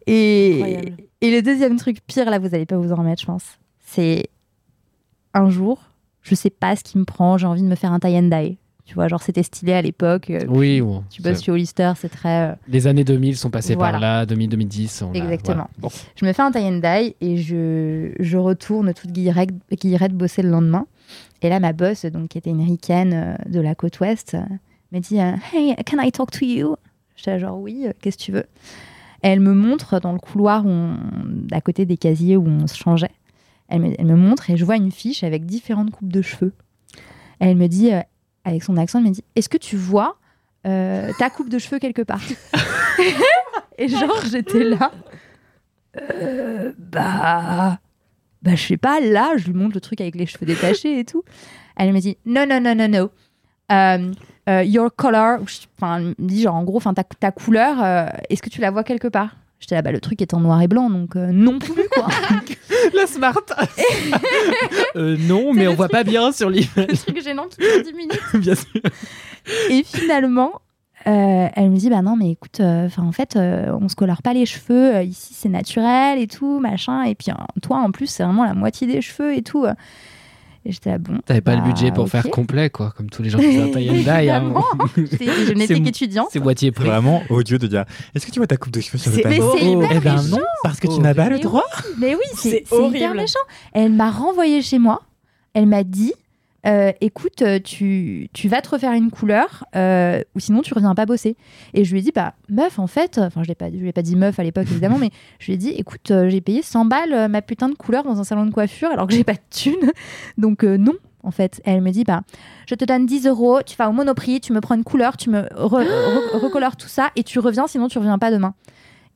Et, 0.07 0.93
et 1.21 1.31
le 1.31 1.41
deuxième 1.41 1.75
truc 1.77 1.97
pire, 2.07 2.29
là, 2.29 2.39
vous 2.39 2.55
allez 2.55 2.65
pas 2.65 2.77
vous 2.77 2.91
en 2.91 2.95
remettre, 2.95 3.21
je 3.21 3.25
pense. 3.25 3.43
C'est 3.85 4.29
un 5.33 5.49
jour, 5.49 5.81
je 6.21 6.35
sais 6.35 6.49
pas 6.49 6.75
ce 6.75 6.83
qui 6.83 6.97
me 6.97 7.03
prend, 7.05 7.37
j'ai 7.37 7.47
envie 7.47 7.61
de 7.61 7.67
me 7.67 7.75
faire 7.75 7.91
un 7.91 7.99
tie 7.99 8.17
and. 8.17 8.29
Tu 8.85 8.95
vois, 8.95 9.07
genre 9.07 9.21
c'était 9.21 9.43
stylé 9.43 9.73
à 9.73 9.81
l'époque. 9.81 10.29
euh, 10.29 10.45
Oui, 10.49 10.81
bon, 10.81 11.03
Tu 11.09 11.21
bosses 11.21 11.41
chez 11.43 11.51
Hollister, 11.51 11.91
c'est 11.97 12.09
très. 12.09 12.51
euh, 12.51 12.55
Les 12.67 12.87
années 12.87 13.03
2000 13.05 13.37
sont 13.37 13.49
passées 13.49 13.75
Voilà. 13.75 13.91
par 13.93 13.99
là, 14.01 14.25
2000, 14.25 14.49
2010. 14.49 15.03
on 15.03 15.13
a- 15.13 15.17
Exactement. 15.17 15.55
voilà. 15.55 15.69
Bon. 15.77 15.89
Je 16.15 16.25
me 16.25 16.33
fais 16.33 16.41
un 16.41 16.51
tie 16.51 16.59
and 16.59 16.81
et 17.21 17.37
je, 17.37 18.11
je 18.19 18.37
retourne 18.37 18.93
toute 18.93 19.11
guillerette, 19.11 19.51
guillerette 19.71 20.13
bosser 20.13 20.41
le 20.41 20.49
lendemain. 20.49 20.87
Et 21.41 21.49
là, 21.49 21.59
ma 21.59 21.73
boss, 21.73 22.05
donc, 22.05 22.29
qui 22.29 22.37
était 22.37 22.49
une 22.49 22.63
ricaine 22.63 23.13
euh, 23.13 23.49
de 23.49 23.59
la 23.59 23.75
côte 23.75 23.99
ouest, 23.99 24.35
euh, 24.35 24.41
me 24.91 24.99
dit 24.99 25.19
euh, 25.19 25.33
Hey, 25.53 25.75
can 25.85 25.97
I 25.99 26.11
talk 26.11 26.31
to 26.31 26.45
you? 26.45 26.75
J'étais 27.15 27.39
genre 27.39 27.59
oui, 27.59 27.87
qu'est-ce 28.01 28.17
que 28.17 28.23
tu 28.23 28.31
veux? 28.31 28.45
Elle 29.21 29.39
me 29.39 29.53
montre 29.53 29.99
dans 29.99 30.13
le 30.13 30.19
couloir 30.19 30.65
où 30.65 30.89
à 31.51 31.61
côté 31.61 31.85
des 31.85 31.97
casiers 31.97 32.37
où 32.37 32.47
on 32.47 32.65
se 32.67 32.75
changeait. 32.75 33.11
Elle 33.67 33.81
me, 33.81 34.15
montre 34.15 34.49
et 34.49 34.57
je 34.57 34.65
vois 34.65 34.75
une 34.75 34.91
fiche 34.91 35.23
avec 35.23 35.45
différentes 35.45 35.91
coupes 35.91 36.11
de 36.11 36.21
cheveux. 36.21 36.53
Elle 37.39 37.55
me 37.55 37.67
dit, 37.67 37.91
avec 38.43 38.63
son 38.63 38.75
accent, 38.77 38.99
elle 38.99 39.05
me 39.05 39.11
dit 39.11 39.23
Est-ce 39.35 39.49
que 39.49 39.57
tu 39.57 39.77
vois 39.77 40.17
ta 40.63 41.29
coupe 41.29 41.49
de 41.49 41.59
cheveux 41.59 41.77
quelque 41.77 42.01
part? 42.01 42.21
Et 43.77 43.87
genre, 43.87 44.25
j'étais 44.29 44.63
là. 44.63 44.91
Bah. 46.79 47.79
Bah, 48.41 48.55
je 48.55 48.65
sais 48.65 48.77
pas, 48.77 48.99
là, 48.99 49.33
je 49.37 49.45
lui 49.47 49.53
montre 49.53 49.75
le 49.75 49.81
truc 49.81 50.01
avec 50.01 50.15
les 50.15 50.25
cheveux 50.25 50.45
détachés 50.45 50.99
et 50.99 51.05
tout. 51.05 51.23
Elle 51.77 51.93
me 51.93 51.99
dit 51.99 52.17
Non, 52.25 52.45
non, 52.47 52.59
non, 52.59 52.75
non, 52.75 52.87
non. 52.87 53.09
Um, 53.69 54.13
uh, 54.49 54.65
your 54.65 54.93
color. 54.95 55.39
Enfin, 55.77 55.97
elle 55.97 56.03
me 56.05 56.15
dit, 56.19 56.41
genre, 56.41 56.55
en 56.55 56.63
gros, 56.63 56.77
enfin, 56.77 56.93
ta, 56.93 57.03
ta 57.03 57.31
couleur, 57.31 57.81
euh, 57.83 58.05
est-ce 58.29 58.41
que 58.41 58.49
tu 58.49 58.59
la 58.61 58.71
vois 58.71 58.83
quelque 58.83 59.07
part? 59.07 59.35
J'étais 59.59 59.75
là, 59.75 59.83
bah, 59.83 59.91
le 59.91 59.99
truc 60.01 60.21
est 60.23 60.33
en 60.33 60.39
noir 60.39 60.59
et 60.61 60.67
blanc, 60.67 60.89
donc 60.89 61.15
euh, 61.15 61.31
non 61.31 61.59
plus, 61.59 61.87
quoi. 61.93 62.07
La 62.95 63.05
smart 63.05 63.35
Euh, 64.95 65.15
Non, 65.19 65.53
mais 65.53 65.67
on 65.67 65.75
voit 65.75 65.87
pas 65.87 66.03
bien 66.03 66.31
sur 66.31 66.49
l'image, 66.49 66.71
le 66.77 66.97
truc 66.97 67.21
gênant 67.23 67.45
qui 67.47 67.57
dure 67.57 67.83
10 67.83 67.93
minutes. 67.93 68.19
bien 68.35 68.55
sûr. 68.55 68.81
Et 69.69 69.83
finalement, 69.83 70.61
euh, 71.07 71.47
elle 71.55 71.69
me 71.69 71.77
dit 71.77 71.89
bah 71.89 72.01
non 72.01 72.15
mais 72.15 72.31
écoute, 72.31 72.59
euh, 72.59 72.85
enfin 72.85 73.03
en 73.03 73.11
fait 73.11 73.35
euh, 73.35 73.75
on 73.81 73.89
se 73.89 73.95
colore 73.95 74.21
pas 74.21 74.33
les 74.33 74.45
cheveux 74.45 74.95
euh, 74.95 75.03
ici 75.03 75.33
c'est 75.33 75.49
naturel 75.49 76.19
et 76.19 76.27
tout 76.27 76.59
machin 76.59 77.03
et 77.03 77.15
puis 77.15 77.31
euh, 77.31 77.59
toi 77.61 77.77
en 77.77 77.91
plus 77.91 78.07
c'est 78.07 78.23
vraiment 78.23 78.45
la 78.45 78.53
moitié 78.53 78.87
des 78.87 79.01
cheveux 79.01 79.35
et 79.35 79.41
tout. 79.41 79.65
Et 80.63 80.71
j'étais 80.71 80.91
là 80.91 80.99
bon. 80.99 81.17
T'avais 81.25 81.41
pas 81.41 81.55
le 81.55 81.61
bah, 81.61 81.69
budget 81.69 81.91
pour 81.91 82.07
faire 82.07 82.29
complet, 82.29 82.69
quoi, 82.69 82.93
comme 82.95 83.09
tous 83.09 83.23
les 83.23 83.31
gens 83.31 83.39
qui 83.39 83.57
font 83.57 83.63
un 83.75 83.79
dye. 83.81 84.29
hein. 84.29 84.53
Je 84.95 85.01
n'étais 85.55 85.73
C'est- 85.73 85.81
qu'étudiante. 85.81 86.27
C'est 86.31 86.39
moitié 86.39 86.71
prix. 86.71 86.85
vraiment 86.85 87.23
odieux 87.31 87.57
de 87.57 87.65
dire 87.65 87.83
Est-ce 88.13 88.27
que 88.27 88.31
tu 88.31 88.37
vois 88.37 88.45
ta 88.45 88.57
coupe 88.57 88.71
de 88.71 88.79
cheveux 88.79 88.99
sur 88.99 89.09
le 89.09 89.17
mais 89.17 89.23
panneau 89.23 89.55
c'est 89.57 89.65
Oh, 89.65 89.81
hyper 89.83 89.97
Eh 89.97 89.99
ben 89.99 90.15
méchant. 90.21 90.35
non, 90.37 90.43
parce 90.61 90.79
que 90.79 90.85
tu 90.87 90.99
n'as 90.99 91.15
pas 91.15 91.29
le 91.29 91.39
droit. 91.39 91.63
Mais 91.97 92.13
oui, 92.13 92.21
c'est 92.35 92.57
hyper 92.59 92.79
horrible. 92.79 93.15
méchant. 93.15 93.39
Elle 93.73 93.91
m'a 93.91 94.11
renvoyée 94.11 94.61
chez 94.61 94.77
moi. 94.77 95.01
Elle 95.55 95.65
m'a 95.65 95.83
dit 95.83 96.13
euh, 96.67 96.91
écoute, 97.01 97.41
euh, 97.41 97.59
tu, 97.59 98.29
tu 98.33 98.47
vas 98.47 98.61
te 98.61 98.69
refaire 98.69 98.91
une 98.93 99.09
couleur 99.09 99.65
euh, 99.75 100.21
ou 100.35 100.39
sinon 100.39 100.61
tu 100.61 100.73
reviens 100.73 100.93
pas 100.93 101.05
bosser. 101.05 101.35
Et 101.73 101.83
je 101.85 101.91
lui 101.91 101.99
ai 101.99 102.01
dit 102.03 102.11
bah 102.13 102.33
meuf 102.49 102.77
en 102.79 102.87
fait, 102.87 103.17
enfin 103.17 103.41
je 103.43 103.47
l'ai 103.47 103.55
pas, 103.55 103.69
je 103.71 103.77
lui 103.77 103.89
ai 103.89 103.93
pas 103.93 104.01
dit 104.03 104.15
meuf 104.15 104.39
à 104.39 104.43
l'époque 104.43 104.67
évidemment, 104.69 104.97
mais 104.99 105.09
je 105.39 105.47
lui 105.47 105.53
ai 105.53 105.57
dit 105.57 105.69
écoute, 105.69 106.11
euh, 106.11 106.29
j'ai 106.29 106.41
payé 106.41 106.61
100 106.61 106.85
balles 106.85 107.13
euh, 107.13 107.27
ma 107.27 107.41
putain 107.41 107.67
de 107.69 107.75
couleur 107.75 108.03
dans 108.03 108.19
un 108.19 108.23
salon 108.23 108.45
de 108.45 108.51
coiffure 108.51 108.89
alors 108.91 109.07
que 109.07 109.13
j'ai 109.13 109.23
pas 109.23 109.33
de 109.33 109.39
thune, 109.49 109.91
donc 110.37 110.63
euh, 110.63 110.77
non. 110.77 110.93
En 111.23 111.29
fait, 111.29 111.61
elle 111.65 111.81
me 111.81 111.91
dit 111.91 112.03
bah, 112.03 112.21
je 112.67 112.73
te 112.73 112.83
donne 112.83 113.05
10 113.05 113.27
euros, 113.27 113.61
tu 113.63 113.75
vas 113.77 113.87
au 113.89 113.91
Monoprix, 113.91 114.39
tu 114.41 114.53
me 114.53 114.59
prends 114.59 114.73
une 114.73 114.83
couleur, 114.83 115.17
tu 115.17 115.29
me 115.29 115.41
re- 115.41 115.85
re- 115.85 116.29
recolores 116.37 116.75
tout 116.77 116.87
ça 116.87 117.11
et 117.15 117.23
tu 117.23 117.37
reviens, 117.37 117.67
sinon 117.67 117.87
tu 117.89 117.99
reviens 117.99 118.17
pas 118.17 118.31
demain. 118.31 118.55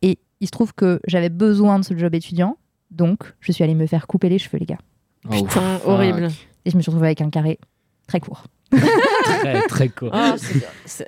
Et 0.03 0.19
il 0.39 0.45
se 0.45 0.51
trouve 0.51 0.73
que 0.75 0.99
j'avais 1.07 1.29
besoin 1.29 1.79
de 1.79 1.83
ce 1.85 1.97
job 1.97 2.13
étudiant, 2.13 2.57
donc 2.91 3.33
je 3.39 3.51
suis 3.51 3.63
allée 3.63 3.73
me 3.73 3.87
faire 3.87 4.05
couper 4.05 4.29
les 4.29 4.37
cheveux, 4.37 4.59
les 4.59 4.67
gars. 4.67 4.77
Oh, 5.27 5.31
Putain, 5.31 5.79
fuck. 5.79 5.87
horrible. 5.89 6.27
Et 6.65 6.71
je 6.71 6.77
me 6.77 6.81
suis 6.81 6.89
retrouvée 6.89 7.07
avec 7.07 7.21
un 7.21 7.29
carré 7.29 7.59
très 8.07 8.19
court. 8.19 8.43
Très, 8.71 9.61
très 9.67 9.89
court. 9.89 10.11
Oh, 10.13 10.35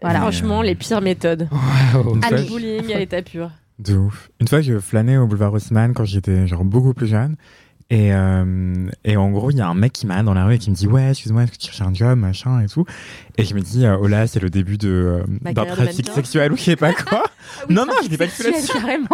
Voilà. 0.02 0.20
Franchement, 0.22 0.62
les 0.62 0.76
pires 0.76 1.02
méthodes. 1.02 1.48
Wow. 1.94 2.16
Mais- 2.16 2.38
je- 2.38 2.48
Bullying 2.48 2.94
à 2.94 3.00
l'état 3.00 3.22
pur. 3.22 3.52
De 3.80 3.96
ouf. 3.96 4.30
Une 4.40 4.48
fois, 4.48 4.62
je 4.62 4.80
flânais 4.80 5.18
au 5.18 5.28
boulevard 5.28 5.54
Haussmann 5.54 5.94
quand 5.94 6.06
j'étais 6.06 6.48
genre 6.48 6.64
beaucoup 6.64 6.94
plus 6.94 7.08
jeune. 7.08 7.36
Et, 7.90 8.14
euh, 8.14 8.90
et 9.06 9.16
en 9.16 9.30
gros, 9.32 9.50
il 9.50 9.58
y 9.58 9.62
a 9.62 9.68
un 9.70 9.74
mec 9.74 9.94
qui 9.94 10.08
m'arrête 10.08 10.26
dans 10.26 10.34
la 10.34 10.44
rue 10.46 10.56
et 10.56 10.58
qui 10.58 10.70
me 10.72 10.76
dit 10.76 10.88
Ouais, 10.88 11.10
excuse-moi, 11.12 11.44
est-ce 11.44 11.52
que 11.54 11.58
tu 11.58 11.68
cherches 11.68 11.82
un 11.82 11.94
job, 11.94 12.18
machin 12.20 12.60
et 12.62 12.68
tout? 12.68 12.86
Et 13.38 13.46
je 13.46 13.54
me 13.56 13.62
dis 13.62 13.86
euh, 13.86 13.98
Oh 14.02 14.08
là, 14.08 14.28
c'est 14.28 14.42
le 14.42 14.50
début 14.50 14.78
de, 14.78 14.90
euh, 14.90 15.24
Ma 15.42 15.54
d'un 15.54 15.64
de 15.64 15.70
trafic 15.70 16.10
sexuel 16.10 16.52
ou 16.52 16.58
je 16.58 16.64
sais 16.64 16.76
pas 16.76 16.92
quoi. 16.94 17.24
non, 17.70 17.86
non, 17.86 17.94
je 18.04 18.10
dis 18.10 18.18
pas 18.18 18.26
du 18.26 18.32
tout 18.34 18.44
là-dessus. 18.44 18.74
carrément. 18.74 19.08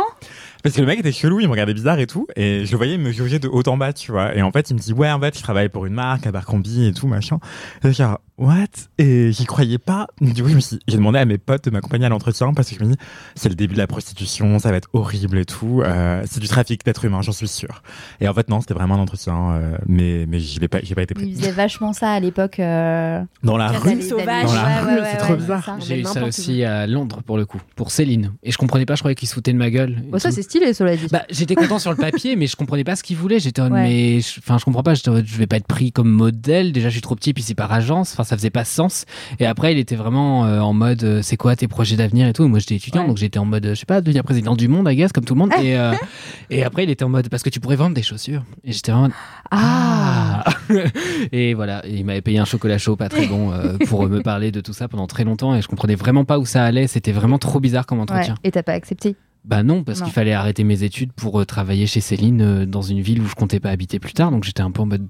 Parce 0.63 0.75
que 0.75 0.81
le 0.81 0.87
mec 0.87 0.99
était 0.99 1.11
chelou, 1.11 1.41
il 1.41 1.47
me 1.47 1.51
regardait 1.51 1.73
bizarre 1.73 1.99
et 1.99 2.07
tout. 2.07 2.25
Et 2.37 2.65
je 2.65 2.71
le 2.71 2.77
voyais 2.77 2.97
me 2.97 3.11
juger 3.11 3.37
de 3.37 3.49
haut 3.49 3.67
en 3.67 3.75
bas, 3.75 3.91
tu 3.91 4.11
vois. 4.11 4.33
Et 4.33 4.41
en 4.41 4.51
fait, 4.51 4.69
il 4.69 4.75
me 4.75 4.79
dit 4.79 4.93
Ouais, 4.93 5.11
en 5.11 5.19
fait, 5.19 5.37
je 5.37 5.43
travaille 5.43 5.67
pour 5.67 5.85
une 5.85 5.93
marque, 5.93 6.25
Abercrombie 6.25 6.87
et 6.87 6.93
tout, 6.93 7.07
machin. 7.07 7.39
Et 7.83 7.91
je 7.91 8.03
What? 8.43 8.67
Et 8.97 9.31
j'y 9.31 9.45
croyais 9.45 9.77
pas. 9.77 10.07
Du 10.19 10.43
coup, 10.43 10.49
je 10.49 10.55
me 10.55 10.59
suis- 10.59 10.79
j'ai 10.87 10.97
demandé 10.97 11.17
à 11.19 11.25
mes 11.25 11.37
potes 11.37 11.63
de 11.65 11.69
m'accompagner 11.69 12.05
à 12.05 12.09
l'entretien 12.09 12.53
parce 12.53 12.69
que 12.69 12.75
je 12.77 12.83
me 12.83 12.89
dis 12.91 12.97
C'est 13.35 13.47
le 13.49 13.55
début 13.55 13.73
de 13.73 13.79
la 13.79 13.87
prostitution, 13.87 14.59
ça 14.59 14.69
va 14.71 14.77
être 14.77 14.89
horrible 14.93 15.37
et 15.37 15.45
tout. 15.45 15.81
Euh, 15.83 16.21
c'est 16.29 16.39
du 16.41 16.47
trafic 16.47 16.83
d'êtres 16.85 17.05
humains, 17.05 17.21
j'en 17.21 17.31
suis 17.31 17.47
sûr. 17.47 17.81
Et 18.19 18.27
en 18.27 18.33
fait, 18.33 18.49
non, 18.49 18.59
c'était 18.61 18.73
vraiment 18.73 18.95
un 18.95 18.99
entretien. 18.99 19.51
euh, 19.53 19.77
mais 19.87 20.25
mais 20.27 20.39
j'y 20.39 20.59
vais 20.59 20.67
pas, 20.67 20.79
j'ai 20.83 20.93
pas 20.95 21.03
été 21.03 21.13
Il 21.17 21.21
pris. 21.21 21.35
faisait 21.35 21.51
vachement 21.51 21.93
ça 21.93 22.11
à 22.11 22.19
l'époque. 22.19 22.59
euh, 22.59 23.23
Dans 23.43 23.55
la 23.57 23.69
rue? 23.69 24.01
sauvage. 24.01 24.45
Dans 24.45 24.53
la 24.53 24.63
ouais, 24.63 24.79
rue, 24.81 24.87
ouais, 25.01 25.05
c'est 25.05 25.11
ouais, 25.13 25.17
trop 25.17 25.33
ouais, 25.33 25.37
bizarre. 25.39 25.77
J'ai 25.79 25.99
eu 26.01 26.03
ça 26.03 26.23
aussi 26.25 26.63
à 26.65 26.85
Londres 26.85 27.21
pour 27.25 27.37
le 27.37 27.45
coup, 27.45 27.61
pour 27.75 27.91
Céline. 27.91 28.33
Et 28.43 28.51
je 28.51 28.57
comprenais 28.57 28.85
pas, 28.85 28.95
je 28.95 28.99
croyais 29.01 29.15
qu'il 29.15 29.27
se 29.29 29.33
foutait 29.33 29.53
de 29.53 29.57
ma 29.57 29.69
gueule. 29.69 30.03
Bon, 30.11 30.19
ça, 30.19 30.31
c'est 30.31 30.41
stylé, 30.43 30.73
cela 30.73 30.97
dit. 30.97 31.07
Bah, 31.11 31.23
j'étais 31.29 31.55
content 31.55 31.79
sur 31.79 31.91
le 31.91 31.97
papier, 31.97 32.35
mais 32.35 32.47
je 32.47 32.55
comprenais 32.57 32.83
pas 32.83 32.95
ce 32.97 33.03
qu'il 33.03 33.15
voulait. 33.15 33.39
J'étais 33.39 33.61
en 33.61 33.65
mode, 33.69 33.73
Ouais. 33.73 33.83
mais 33.83 34.19
je- 34.21 34.39
enfin, 34.39 34.57
je 34.57 34.65
comprends 34.65 34.83
pas. 34.83 34.93
Je 34.95 35.37
vais 35.37 35.47
pas 35.47 35.55
être 35.57 35.67
pris 35.67 35.91
comme 35.93 36.09
modèle. 36.09 36.71
Déjà, 36.73 36.89
je 36.89 36.93
suis 36.93 37.01
trop 37.01 37.15
petit, 37.15 37.33
puis 37.33 37.43
c'est 37.43 37.55
par 37.55 37.71
agence. 37.71 38.11
Enfin, 38.13 38.23
ça 38.33 38.37
faisait 38.37 38.49
pas 38.49 38.65
sens. 38.65 39.05
Et 39.39 39.45
après, 39.45 39.73
il 39.73 39.77
était 39.77 39.95
vraiment 39.95 40.45
euh, 40.45 40.59
en 40.59 40.73
mode, 40.73 41.03
euh, 41.03 41.21
c'est 41.21 41.37
quoi 41.37 41.55
tes 41.55 41.67
projets 41.67 41.95
d'avenir 41.95 42.27
et 42.27 42.33
tout. 42.33 42.47
Moi, 42.47 42.57
j'étais 42.57 42.75
étudiant, 42.75 43.01
Ouais. 43.01 43.07
donc 43.07 43.17
j'étais 43.17 43.37
en 43.37 43.45
mode, 43.45 43.63
euh, 43.65 43.75
je 43.75 43.79
sais 43.81 43.85
pas, 43.85 44.01
devenir 44.01 44.23
président 44.23 44.55
du 44.55 44.67
monde, 44.67 44.87
I 44.89 44.95
guess, 44.95 45.11
comme 45.11 45.23
tout 45.23 45.35
le 45.35 45.39
monde. 45.39 45.51
Et, 45.61 45.77
euh, 45.77 45.93
et 46.49 46.63
après, 46.63 46.83
il 46.83 46.89
était 46.89 47.03
en 47.03 47.09
mode, 47.09 47.29
parce 47.29 47.43
que 47.43 47.49
tu 47.51 47.59
pourrais 47.59 47.75
vendre 47.75 47.93
des 47.95 48.01
chaussures. 48.01 48.43
Et 48.63 48.71
j'étais 48.71 48.91
en 48.91 49.01
mode, 49.01 49.11
Ah, 49.51 50.43
ah 50.47 50.53
Et 51.31 51.53
voilà, 51.53 51.85
et 51.85 51.93
il 51.93 52.05
m'avait 52.05 52.21
payé 52.21 52.39
un 52.39 52.45
chocolat 52.45 52.79
chaud 52.79 52.95
pas 52.95 53.07
très 53.07 53.27
bon 53.27 53.51
euh, 53.51 53.77
pour 53.87 54.07
me 54.07 54.21
parler 54.21 54.51
de 54.51 54.61
tout 54.61 54.73
ça 54.73 54.87
pendant 54.87 55.05
très 55.05 55.23
longtemps. 55.23 55.53
Et 55.53 55.61
je 55.61 55.67
comprenais 55.67 55.95
vraiment 55.95 56.25
pas 56.25 56.39
où 56.39 56.45
ça 56.45 56.63
allait. 56.63 56.87
C'était 56.87 57.11
vraiment 57.11 57.37
trop 57.37 57.59
bizarre 57.59 57.85
comme 57.85 57.99
ouais. 57.99 58.03
entretien. 58.03 58.35
Et 58.43 58.49
t'as 58.49 58.63
pas 58.63 58.73
accepté? 58.73 59.15
Bah 59.45 59.61
non, 59.61 59.83
parce 59.83 60.01
qu'il 60.01 60.13
fallait 60.13 60.33
arrêter 60.33 60.63
mes 60.63 60.81
études 60.83 61.11
pour 61.11 61.39
euh, 61.39 61.45
travailler 61.45 61.85
chez 61.85 62.01
Céline 62.01 62.65
dans 62.65 62.81
une 62.81 63.01
ville 63.01 63.21
où 63.21 63.27
je 63.27 63.35
comptais 63.35 63.59
pas 63.59 63.69
habiter 63.69 63.99
plus 63.99 64.13
tard. 64.13 64.31
Donc 64.31 64.43
j'étais 64.43 64.61
un 64.61 64.71
peu 64.71 64.81
en 64.81 64.87
mode 64.87 65.05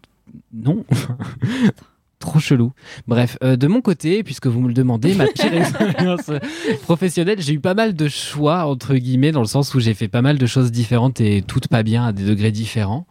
non. 0.54 0.84
Trop 2.24 2.40
chelou. 2.40 2.72
Bref, 3.06 3.38
euh, 3.44 3.58
de 3.58 3.68
mon 3.68 3.82
côté, 3.82 4.24
puisque 4.24 4.48
vous 4.48 4.62
me 4.62 4.70
le 4.70 4.74
demandez, 4.74 5.14
ma 5.14 5.28
pire 5.28 5.54
expérience 5.54 6.30
euh, 6.30 6.40
professionnelle, 6.84 7.42
j'ai 7.42 7.52
eu 7.52 7.60
pas 7.60 7.74
mal 7.74 7.96
de 7.96 8.08
choix, 8.08 8.64
entre 8.64 8.96
guillemets, 8.96 9.34
dans 9.34 9.42
le 9.42 9.46
sens 9.46 9.74
où 9.76 9.82
j'ai 9.82 9.94
fait 9.94 10.08
pas 10.08 10.22
mal 10.22 10.38
de 10.38 10.46
choses 10.46 10.72
différentes 10.72 11.20
et 11.20 11.42
toutes 11.46 11.68
pas 11.68 11.84
bien 11.84 12.06
à 12.06 12.14
des 12.14 12.24
degrés 12.24 12.54
différents. 12.54 13.08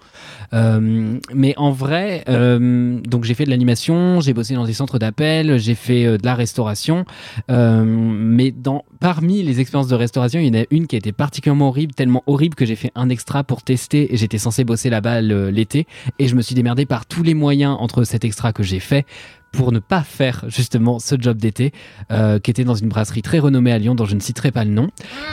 Euh, 0.55 1.19
mais 1.35 1.55
en 1.57 1.71
vrai, 1.71 2.25
euh, 2.29 3.01
donc 3.01 3.25
j'ai 3.25 3.35
fait 3.35 3.45
de 3.45 3.51
l'animation, 3.51 4.21
j'ai 4.21 4.35
bossé 4.35 4.55
dans 4.55 4.65
des 4.65 4.73
centres 4.73 4.99
d'appel, 4.99 5.59
j'ai 5.59 5.75
fait 5.75 6.05
euh, 6.05 6.19
de 6.19 6.25
la 6.25 6.35
restauration. 6.35 7.05
Mais 7.49 8.51
dans, 8.51 8.85
parmi 9.01 9.43
les 9.43 9.61
expériences 9.61 9.89
de 9.89 9.95
restauration, 9.95 10.41
il 10.41 10.55
y 10.55 10.59
en 10.59 10.63
a 10.63 10.65
une 10.71 10.87
qui 10.87 10.97
a 10.97 10.99
été 10.99 11.13
particulièrement 11.13 11.69
horrible, 11.69 11.95
tellement 11.95 12.23
horrible 12.27 12.55
que 12.55 12.65
j'ai 12.65 12.77
fait 12.77 12.93
un 12.95 13.09
extra 13.09 13.45
pour 13.45 13.63
tester 13.63 14.13
et 14.13 14.17
j'étais 14.17 14.39
censé 14.39 14.65
bosser 14.65 14.91
là-bas 14.91 15.21
l'été 15.21 15.87
et 16.19 16.29
je 16.29 16.35
me 16.35 16.43
suis 16.43 16.55
démerdé 16.55 16.87
par 16.87 17.07
tous 17.07 17.23
les 17.23 17.35
moyens 17.35 17.77
entre 17.79 18.05
cet 18.05 18.25
extra 18.25 18.53
que 18.53 18.63
j'ai 18.63 18.81
fait 18.81 19.07
pour 19.53 19.71
ne 19.71 19.79
pas 19.79 20.03
faire 20.03 20.45
justement 20.49 20.99
ce 20.99 21.15
job 21.19 21.37
d'été 21.37 21.73
euh, 22.11 22.39
qui 22.39 22.51
était 22.51 22.65
dans 22.65 22.75
une 22.75 22.89
brasserie 22.89 23.23
très 23.23 23.39
renommée 23.39 23.73
à 23.73 23.79
Lyon 23.79 23.95
dont 23.95 24.07
je 24.07 24.15
ne 24.15 24.21
citerai 24.21 24.51
pas 24.51 24.65
le 24.65 24.71
nom. 24.71 24.89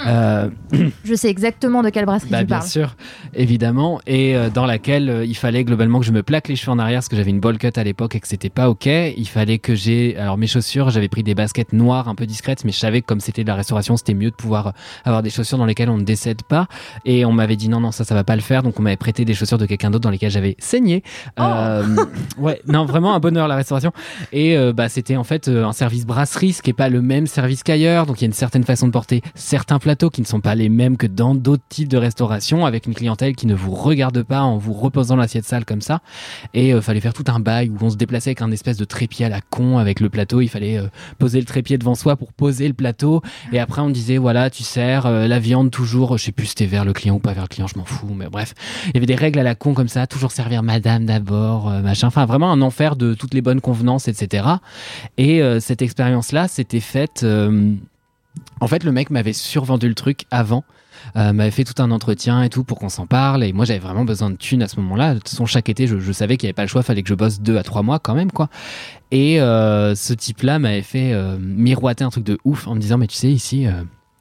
Euh, 0.07 0.49
Je 1.03 1.13
sais 1.15 1.29
exactement 1.29 1.81
de 1.81 1.89
quelle 1.89 2.05
brasserie 2.05 2.29
bah, 2.29 2.39
tu 2.39 2.45
bien 2.45 2.57
parles. 2.57 2.69
sûr, 2.69 2.95
évidemment, 3.33 3.99
et 4.05 4.35
euh, 4.35 4.49
dans 4.49 4.65
laquelle 4.65 5.09
euh, 5.09 5.25
il 5.25 5.35
fallait 5.35 5.63
globalement 5.63 5.99
que 5.99 6.05
je 6.05 6.11
me 6.11 6.21
plaque 6.23 6.47
les 6.49 6.55
cheveux 6.55 6.71
en 6.71 6.79
arrière 6.79 6.97
parce 6.97 7.07
que 7.07 7.15
j'avais 7.15 7.29
une 7.31 7.39
bowl 7.39 7.57
cut 7.57 7.71
à 7.75 7.83
l'époque 7.83 8.15
et 8.15 8.19
que 8.19 8.27
c'était 8.27 8.49
pas 8.49 8.69
ok. 8.69 8.85
Il 8.85 9.27
fallait 9.27 9.57
que 9.57 9.73
j'ai, 9.73 10.17
alors 10.17 10.37
mes 10.37 10.47
chaussures, 10.47 10.89
j'avais 10.89 11.07
pris 11.07 11.23
des 11.23 11.35
baskets 11.35 11.73
noires 11.73 12.09
un 12.09 12.15
peu 12.15 12.25
discrètes, 12.25 12.65
mais 12.65 12.71
je 12.71 12.79
savais 12.79 13.01
que 13.01 13.07
comme 13.07 13.21
c'était 13.21 13.43
de 13.43 13.47
la 13.47 13.55
restauration, 13.55 13.95
c'était 13.95 14.13
mieux 14.13 14.31
de 14.31 14.35
pouvoir 14.35 14.73
avoir 15.05 15.23
des 15.23 15.29
chaussures 15.29 15.57
dans 15.57 15.65
lesquelles 15.65 15.89
on 15.89 15.97
ne 15.97 16.03
décède 16.03 16.43
pas. 16.43 16.67
Et 17.05 17.23
on 17.25 17.31
m'avait 17.31 17.55
dit 17.55 17.69
non 17.69 17.79
non 17.79 17.91
ça 17.91 18.03
ça 18.03 18.15
va 18.15 18.23
pas 18.23 18.35
le 18.35 18.41
faire, 18.41 18.63
donc 18.63 18.79
on 18.79 18.83
m'avait 18.83 18.97
prêté 18.97 19.23
des 19.25 19.33
chaussures 19.33 19.57
de 19.57 19.65
quelqu'un 19.65 19.89
d'autre 19.91 20.03
dans 20.03 20.09
lesquelles 20.09 20.31
j'avais 20.31 20.55
saigné. 20.59 21.03
Euh, 21.39 21.83
ouais, 22.37 22.61
non 22.67 22.85
vraiment 22.85 23.13
un 23.13 23.19
bonheur 23.19 23.47
la 23.47 23.55
restauration. 23.55 23.91
Et 24.31 24.57
euh, 24.57 24.73
bah, 24.73 24.89
c'était 24.89 25.15
en 25.15 25.23
fait 25.23 25.47
euh, 25.47 25.65
un 25.65 25.73
service 25.73 26.05
brasserie, 26.05 26.53
ce 26.53 26.61
qui 26.61 26.69
est 26.69 26.73
pas 26.73 26.89
le 26.89 27.01
même 27.01 27.27
service 27.27 27.63
qu'ailleurs. 27.63 28.05
Donc 28.05 28.19
il 28.19 28.23
y 28.23 28.25
a 28.25 28.27
une 28.27 28.33
certaine 28.33 28.63
façon 28.63 28.87
de 28.87 28.91
porter 28.91 29.21
certains 29.35 29.79
plateaux 29.79 30.09
qui 30.09 30.21
ne 30.21 30.25
sont 30.25 30.41
pas 30.41 30.55
les 30.55 30.69
mêmes 30.69 30.97
que 30.97 31.07
dans 31.07 31.35
d'autres 31.35 31.63
types 31.69 31.87
de 31.87 31.97
restauration, 31.97 32.65
avec 32.65 32.85
une 32.85 32.93
clientèle 32.93 33.35
qui 33.35 33.47
ne 33.47 33.55
vous 33.55 33.73
regarde 33.73 34.23
pas 34.23 34.41
en 34.41 34.57
vous 34.57 34.73
reposant 34.73 35.15
l'assiette 35.15 35.45
sale 35.45 35.65
comme 35.65 35.81
ça. 35.81 36.01
Et 36.53 36.73
euh, 36.73 36.81
fallait 36.81 36.99
faire 36.99 37.13
tout 37.13 37.25
un 37.27 37.39
bail 37.39 37.69
où 37.69 37.77
on 37.81 37.89
se 37.89 37.95
déplaçait 37.95 38.29
avec 38.29 38.41
un 38.41 38.51
espèce 38.51 38.77
de 38.77 38.85
trépied 38.85 39.25
à 39.25 39.29
la 39.29 39.41
con 39.41 39.77
avec 39.77 39.99
le 39.99 40.09
plateau. 40.09 40.41
Il 40.41 40.49
fallait 40.49 40.77
euh, 40.77 40.87
poser 41.17 41.39
le 41.39 41.45
trépied 41.45 41.77
devant 41.77 41.95
soi 41.95 42.15
pour 42.15 42.33
poser 42.33 42.67
le 42.67 42.73
plateau. 42.73 43.21
Et 43.51 43.59
après 43.59 43.81
on 43.81 43.89
disait 43.89 44.17
voilà 44.17 44.49
tu 44.49 44.63
sers 44.63 45.05
euh, 45.05 45.27
la 45.27 45.39
viande 45.39 45.71
toujours, 45.71 46.17
je 46.17 46.25
sais 46.25 46.31
plus 46.31 46.47
c'était 46.47 46.65
vers 46.65 46.85
le 46.85 46.93
client 46.93 47.15
ou 47.15 47.19
pas 47.19 47.33
vers 47.33 47.43
le 47.43 47.47
client, 47.47 47.67
je 47.67 47.77
m'en 47.77 47.85
fous. 47.85 48.13
Mais 48.15 48.27
bref, 48.27 48.53
il 48.87 48.93
y 48.95 48.97
avait 48.97 49.05
des 49.05 49.15
règles 49.15 49.39
à 49.39 49.43
la 49.43 49.55
con 49.55 49.73
comme 49.73 49.87
ça, 49.87 50.07
toujours 50.07 50.31
servir 50.31 50.63
madame 50.63 51.05
d'abord, 51.05 51.69
machin. 51.81 52.07
Enfin 52.07 52.25
vraiment 52.25 52.51
un 52.51 52.61
enfer 52.61 52.95
de 52.95 53.13
toutes 53.13 53.33
les 53.33 53.41
bonnes 53.41 53.61
convenances, 53.61 53.98
etc. 54.07 54.47
Et 55.17 55.41
euh, 55.41 55.59
cette 55.59 55.81
expérience-là, 55.81 56.47
s'était 56.47 56.79
faite. 56.79 57.21
euh, 57.23 57.73
en 58.61 58.67
fait, 58.67 58.83
le 58.83 58.91
mec 58.91 59.09
m'avait 59.09 59.33
survendu 59.33 59.87
le 59.87 59.95
truc 59.95 60.25
avant. 60.31 60.63
euh, 61.15 61.33
m'avait 61.33 61.51
fait 61.51 61.63
tout 61.63 61.81
un 61.81 61.91
entretien 61.91 62.43
et 62.43 62.49
tout 62.49 62.63
pour 62.63 62.77
qu'on 62.77 62.89
s'en 62.89 63.07
parle 63.07 63.43
et 63.45 63.53
moi 63.53 63.63
j'avais 63.63 63.79
vraiment 63.79 64.03
besoin 64.03 64.29
de 64.29 64.35
thunes 64.35 64.61
à 64.61 64.67
ce 64.67 64.75
moment-là 64.81 65.13
de 65.13 65.19
toute 65.19 65.29
façon 65.29 65.45
chaque 65.45 65.69
été 65.69 65.87
je, 65.87 65.97
je 65.97 66.11
savais 66.11 66.35
qu'il 66.35 66.47
n'y 66.47 66.49
avait 66.49 66.55
pas 66.55 66.63
le 66.63 66.67
choix 66.67 66.83
fallait 66.83 67.03
que 67.03 67.07
je 67.07 67.13
bosse 67.13 67.39
deux 67.39 67.57
à 67.57 67.63
trois 67.63 67.83
mois 67.83 67.99
quand 67.99 68.15
même 68.15 68.31
quoi 68.31 68.49
et 69.11 69.37
ce 69.39 70.13
type-là 70.13 70.59
m'avait 70.59 70.81
fait 70.81 71.15
miroiter 71.39 72.03
un 72.03 72.09
truc 72.09 72.25
de 72.25 72.37
ouf 72.43 72.67
en 72.67 72.75
me 72.75 72.81
disant 72.81 72.97
mais 72.97 73.07
tu 73.07 73.15
sais 73.15 73.31
ici 73.31 73.65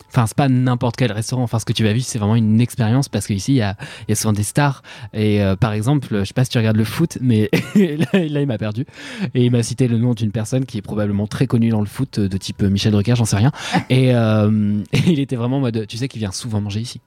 Enfin, 0.08 0.26
c'est 0.26 0.36
pas 0.36 0.48
n'importe 0.48 0.96
quel 0.96 1.12
restaurant. 1.12 1.42
Enfin, 1.42 1.58
ce 1.58 1.64
que 1.64 1.72
tu 1.72 1.84
vas 1.84 1.92
vivre, 1.92 2.06
c'est 2.06 2.18
vraiment 2.18 2.36
une 2.36 2.60
expérience 2.60 3.08
parce 3.08 3.26
qu'ici, 3.26 3.52
il 3.52 3.56
y 3.56 3.62
a, 3.62 3.76
il 4.02 4.10
y 4.10 4.12
a 4.12 4.14
souvent 4.14 4.32
des 4.32 4.42
stars. 4.42 4.82
Et 5.12 5.42
euh, 5.42 5.56
par 5.56 5.72
exemple, 5.72 6.08
je 6.10 6.24
sais 6.24 6.34
pas 6.34 6.44
si 6.44 6.50
tu 6.50 6.58
regardes 6.58 6.76
le 6.76 6.84
foot, 6.84 7.18
mais 7.20 7.50
là, 7.74 8.06
là, 8.12 8.40
il 8.40 8.46
m'a 8.46 8.58
perdu. 8.58 8.86
Et 9.34 9.44
il 9.44 9.50
m'a 9.50 9.62
cité 9.62 9.88
le 9.88 9.98
nom 9.98 10.14
d'une 10.14 10.32
personne 10.32 10.64
qui 10.64 10.78
est 10.78 10.82
probablement 10.82 11.26
très 11.26 11.46
connue 11.46 11.70
dans 11.70 11.80
le 11.80 11.86
foot, 11.86 12.20
de 12.20 12.36
type 12.38 12.62
Michel 12.62 12.92
Drucker, 12.92 13.16
j'en 13.16 13.24
sais 13.24 13.36
rien. 13.36 13.52
Et, 13.90 14.14
euh, 14.14 14.82
et 14.92 14.98
il 15.06 15.20
était 15.20 15.36
vraiment 15.36 15.58
en 15.58 15.60
mode, 15.60 15.86
tu 15.86 15.96
sais 15.96 16.08
qu'il 16.08 16.18
vient 16.18 16.32
souvent 16.32 16.60
manger 16.60 16.80
ici. 16.80 17.00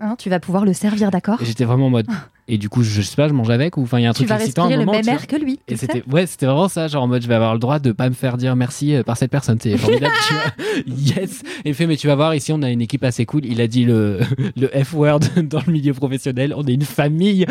Hein, 0.00 0.16
tu 0.18 0.30
vas 0.30 0.40
pouvoir 0.40 0.64
le 0.64 0.72
servir, 0.72 1.10
d'accord? 1.10 1.38
J'étais 1.42 1.64
vraiment 1.64 1.86
en 1.86 1.90
mode, 1.90 2.06
et 2.48 2.58
du 2.58 2.68
coup, 2.68 2.82
je 2.82 3.00
sais 3.02 3.14
pas, 3.16 3.28
je 3.28 3.32
mange 3.32 3.50
avec 3.50 3.76
ou 3.76 3.82
enfin, 3.82 3.98
il 3.98 4.02
y 4.02 4.06
a 4.06 4.10
un 4.10 4.12
Tu 4.12 4.18
truc 4.24 4.28
vas 4.30 4.36
excitant 4.40 4.62
à 4.62 4.64
un 4.66 4.68
respirer 4.68 4.84
le 4.84 4.86
moment. 4.86 4.98
même 5.04 5.14
air 5.14 5.26
que 5.26 5.36
lui. 5.36 5.60
Et 5.68 5.76
c'était 5.76 6.02
ouais, 6.10 6.26
c'était 6.26 6.46
vraiment 6.46 6.68
ça, 6.68 6.88
genre 6.88 7.04
en 7.04 7.06
mode 7.06 7.22
je 7.22 7.28
vais 7.28 7.34
avoir 7.34 7.52
le 7.54 7.60
droit 7.60 7.78
de 7.78 7.92
pas 7.92 8.08
me 8.08 8.14
faire 8.14 8.36
dire 8.36 8.56
merci 8.56 8.94
euh, 8.94 9.02
par 9.02 9.16
cette 9.16 9.30
personne, 9.30 9.58
c'est 9.62 9.76
formidable, 9.76 10.12
tu 10.26 10.34
vois. 10.34 10.42
Yes. 10.86 11.42
Et 11.64 11.72
fait 11.74 11.86
mais 11.86 11.96
tu 11.96 12.06
vas 12.06 12.14
voir 12.14 12.34
ici 12.34 12.52
on 12.52 12.62
a 12.62 12.70
une 12.70 12.80
équipe 12.80 13.04
assez 13.04 13.26
cool. 13.26 13.44
Il 13.44 13.60
a 13.60 13.66
dit 13.66 13.84
le 13.84 14.20
le 14.56 14.68
F 14.84 14.94
word 14.94 15.20
dans 15.42 15.60
le 15.66 15.72
milieu 15.72 15.92
professionnel, 15.94 16.52
on 16.56 16.64
est 16.66 16.72
une 16.74 16.82
famille. 16.82 17.46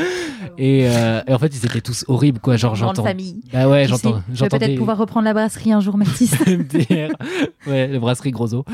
Et, 0.58 0.88
euh, 0.90 1.22
et 1.28 1.34
en 1.34 1.40
fait 1.40 1.48
ils 1.56 1.66
étaient 1.66 1.82
tous 1.82 2.04
horribles 2.08 2.40
quoi, 2.40 2.58
genre 2.58 2.76
j'entends. 2.76 3.04
famille. 3.04 3.42
Bah 3.54 3.70
ouais, 3.70 3.88
j'entends 3.88 4.22
je 4.34 4.42
vais 4.44 4.50
peut-être 4.50 4.76
pouvoir 4.78 4.98
reprendre 4.98 5.26
la 5.26 5.34
brasserie 5.34 5.72
un 5.72 5.80
jour, 5.80 5.98
Mathis. 5.98 6.34
MDR. 6.46 7.12
Ouais, 7.68 7.88
le 7.88 8.00
brasserie 8.00 8.32
Grosso. 8.32 8.66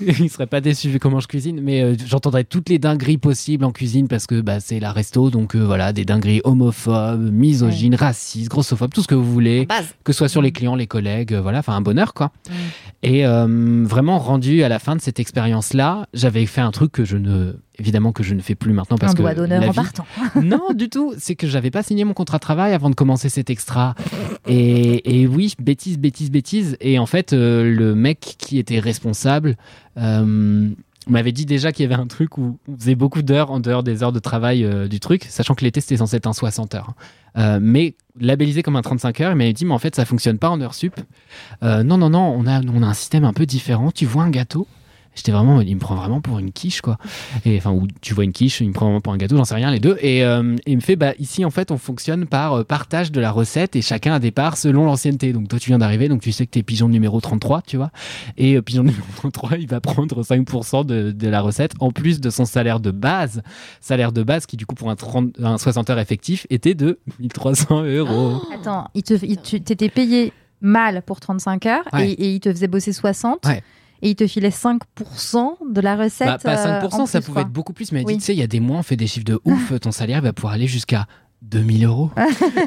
il 0.00 0.30
serait 0.30 0.46
pas 0.46 0.60
déçu 0.60 0.88
vu 0.88 0.98
comment 0.98 1.20
je 1.20 1.28
cuisine, 1.28 1.60
mais 1.60 1.82
euh, 1.82 1.94
j'entendrais 2.06 2.44
toutes 2.44 2.68
les 2.68 2.78
dingueries 2.78 3.18
possibles 3.18 3.64
en 3.64 3.72
cuisine 3.72 4.08
parce 4.08 4.26
que 4.26 4.40
bah, 4.40 4.60
c'est 4.60 4.80
la 4.80 4.92
resto, 4.92 5.30
donc 5.30 5.54
voilà, 5.60 5.92
des 5.92 6.04
dingueries 6.04 6.40
homophobes, 6.44 7.32
misogynes, 7.32 7.94
racistes, 7.94 8.50
grossophobes, 8.50 8.92
tout 8.92 9.02
ce 9.02 9.08
que 9.08 9.14
vous 9.14 9.30
voulez, 9.30 9.66
que 10.04 10.12
ce 10.12 10.18
soit 10.18 10.28
sur 10.28 10.42
les 10.42 10.52
clients, 10.52 10.74
les 10.74 10.86
collègues, 10.86 11.34
euh, 11.34 11.40
voilà, 11.40 11.58
enfin 11.58 11.74
un 11.74 11.80
bonheur 11.80 12.14
quoi. 12.14 12.30
Et 13.02 13.26
euh, 13.26 13.84
vraiment 13.86 14.18
rendu 14.18 14.62
à 14.64 14.68
la 14.68 14.78
fin 14.78 14.96
de 14.96 15.00
cette 15.00 15.20
expérience-là, 15.20 16.06
j'avais 16.14 16.46
fait 16.46 16.60
un 16.60 16.72
truc 16.72 16.90
que 16.90 17.04
je 17.04 17.16
ne, 17.16 17.52
évidemment 17.78 18.12
que 18.12 18.22
je 18.22 18.34
ne 18.34 18.40
fais 18.40 18.54
plus 18.54 18.72
maintenant 18.72 18.98
parce 18.98 19.12
un 19.12 19.14
que 19.14 19.22
doigt 19.22 19.34
d'honneur 19.34 19.68
en 19.68 19.72
partant. 19.72 20.06
non, 20.42 20.72
du 20.74 20.88
tout. 20.88 21.14
C'est 21.16 21.36
que 21.36 21.46
j'avais 21.46 21.70
pas 21.70 21.82
signé 21.82 22.04
mon 22.04 22.14
contrat 22.14 22.38
de 22.38 22.42
travail 22.42 22.72
avant 22.72 22.90
de 22.90 22.94
commencer 22.94 23.28
cet 23.28 23.50
extra. 23.50 23.94
Et, 24.46 25.20
et 25.20 25.26
oui, 25.26 25.54
bêtise, 25.60 25.98
bêtise, 25.98 26.30
bêtise. 26.30 26.76
Et 26.80 26.98
en 26.98 27.06
fait, 27.06 27.32
euh, 27.32 27.72
le 27.72 27.94
mec 27.94 28.36
qui 28.38 28.58
était 28.58 28.80
responsable 28.80 29.56
euh, 29.96 30.68
m'avait 31.12 31.32
dit 31.32 31.46
déjà 31.46 31.72
qu'il 31.72 31.88
y 31.88 31.92
avait 31.92 32.00
un 32.00 32.06
truc 32.06 32.38
où 32.38 32.58
on 32.68 32.76
faisait 32.76 32.94
beaucoup 32.94 33.22
d'heures 33.22 33.50
en 33.50 33.60
dehors 33.60 33.82
des 33.82 34.02
heures 34.02 34.12
de 34.12 34.18
travail 34.18 34.64
euh, 34.64 34.88
du 34.88 35.00
truc, 35.00 35.24
sachant 35.24 35.54
que 35.54 35.64
l'été 35.64 35.80
c'était 35.80 35.96
censé 35.96 36.16
être 36.16 36.26
un 36.26 36.32
60 36.32 36.74
heures. 36.74 36.94
Euh, 37.36 37.58
mais 37.60 37.94
labellisé 38.20 38.62
comme 38.62 38.76
un 38.76 38.82
35 38.82 39.20
heures, 39.20 39.32
il 39.32 39.36
m'avait 39.36 39.52
dit, 39.52 39.64
mais 39.64 39.74
en 39.74 39.78
fait, 39.78 39.94
ça 39.94 40.04
fonctionne 40.04 40.38
pas 40.38 40.50
en 40.50 40.60
heures 40.60 40.74
sup. 40.74 40.94
Euh, 41.62 41.82
non, 41.82 41.98
non, 41.98 42.10
non, 42.10 42.34
on 42.36 42.46
a, 42.46 42.60
on 42.62 42.82
a 42.82 42.86
un 42.86 42.94
système 42.94 43.24
un 43.24 43.32
peu 43.32 43.46
différent. 43.46 43.90
Tu 43.90 44.06
vois 44.06 44.24
un 44.24 44.30
gâteau? 44.30 44.66
J'étais 45.18 45.32
vraiment, 45.32 45.60
il 45.60 45.74
me 45.74 45.80
prend 45.80 45.96
vraiment 45.96 46.20
pour 46.20 46.38
une 46.38 46.52
quiche, 46.52 46.80
quoi. 46.80 46.96
Et 47.44 47.56
enfin, 47.58 47.72
ou 47.72 47.88
tu 48.00 48.14
vois 48.14 48.22
une 48.22 48.32
quiche, 48.32 48.60
il 48.60 48.68
me 48.68 48.72
prend 48.72 48.86
vraiment 48.86 49.00
pour 49.00 49.12
un 49.12 49.16
gâteau, 49.16 49.36
j'en 49.36 49.44
sais 49.44 49.56
rien, 49.56 49.70
les 49.72 49.80
deux. 49.80 49.98
Et 50.00 50.24
euh, 50.24 50.54
il 50.64 50.76
me 50.76 50.80
fait, 50.80 50.94
bah, 50.94 51.12
ici, 51.18 51.44
en 51.44 51.50
fait, 51.50 51.72
on 51.72 51.76
fonctionne 51.76 52.24
par 52.26 52.52
euh, 52.54 52.62
partage 52.64 53.10
de 53.10 53.20
la 53.20 53.32
recette 53.32 53.74
et 53.74 53.82
chacun 53.82 54.14
a 54.14 54.18
des 54.20 54.30
parts 54.30 54.56
selon 54.56 54.84
l'ancienneté. 54.84 55.32
Donc, 55.32 55.48
toi, 55.48 55.58
tu 55.58 55.70
viens 55.70 55.78
d'arriver, 55.78 56.08
donc 56.08 56.20
tu 56.20 56.30
sais 56.30 56.46
que 56.46 56.52
t'es 56.52 56.62
pigeon 56.62 56.88
numéro 56.88 57.20
33, 57.20 57.62
tu 57.62 57.76
vois. 57.76 57.90
Et 58.36 58.54
euh, 58.54 58.62
pigeon 58.62 58.82
numéro 58.84 59.02
33, 59.16 59.56
il 59.58 59.66
va 59.66 59.80
prendre 59.80 60.22
5% 60.22 60.86
de, 60.86 61.10
de 61.10 61.28
la 61.28 61.40
recette 61.40 61.72
en 61.80 61.90
plus 61.90 62.20
de 62.20 62.30
son 62.30 62.44
salaire 62.44 62.78
de 62.78 62.92
base. 62.92 63.42
Salaire 63.80 64.12
de 64.12 64.22
base 64.22 64.46
qui, 64.46 64.56
du 64.56 64.66
coup, 64.66 64.76
pour 64.76 64.88
un, 64.90 64.94
30, 64.96 65.40
un 65.42 65.58
60 65.58 65.90
heures 65.90 65.98
effectif, 65.98 66.46
était 66.48 66.74
de 66.74 67.00
1300 67.18 67.82
euros. 67.84 68.40
Attends, 68.54 68.88
il 68.94 69.02
t'étais 69.02 69.88
payé 69.88 70.32
mal 70.60 71.02
pour 71.02 71.20
35 71.20 71.66
heures 71.66 71.84
Ouais. 71.92 72.10
et, 72.10 72.24
et 72.24 72.34
il 72.34 72.40
te 72.40 72.50
faisait 72.52 72.66
bosser 72.68 72.92
60 72.92 73.46
Ouais. 73.46 73.62
Et 74.02 74.10
il 74.10 74.14
te 74.16 74.26
filait 74.26 74.50
5% 74.50 75.72
de 75.72 75.80
la 75.80 75.96
recette. 75.96 76.26
Bah, 76.26 76.38
pas 76.38 76.66
euh, 76.66 76.80
5%, 76.80 76.94
en 77.02 77.06
ça 77.06 77.20
plus, 77.20 77.26
pouvait 77.26 77.34
quoi. 77.34 77.42
être 77.42 77.52
beaucoup 77.52 77.72
plus, 77.72 77.92
mais 77.92 78.04
Oui. 78.04 78.16
tu 78.18 78.22
sais, 78.24 78.34
il 78.34 78.38
y 78.38 78.42
a 78.42 78.46
des 78.46 78.60
mois, 78.60 78.78
on 78.78 78.82
fait 78.82 78.96
des 78.96 79.06
chiffres 79.06 79.24
de 79.26 79.40
ouf, 79.44 79.72
ton 79.80 79.92
salaire 79.92 80.22
va 80.22 80.32
pouvoir 80.32 80.54
aller 80.54 80.66
jusqu'à 80.66 81.06
2000 81.42 81.84
euros. 81.84 82.10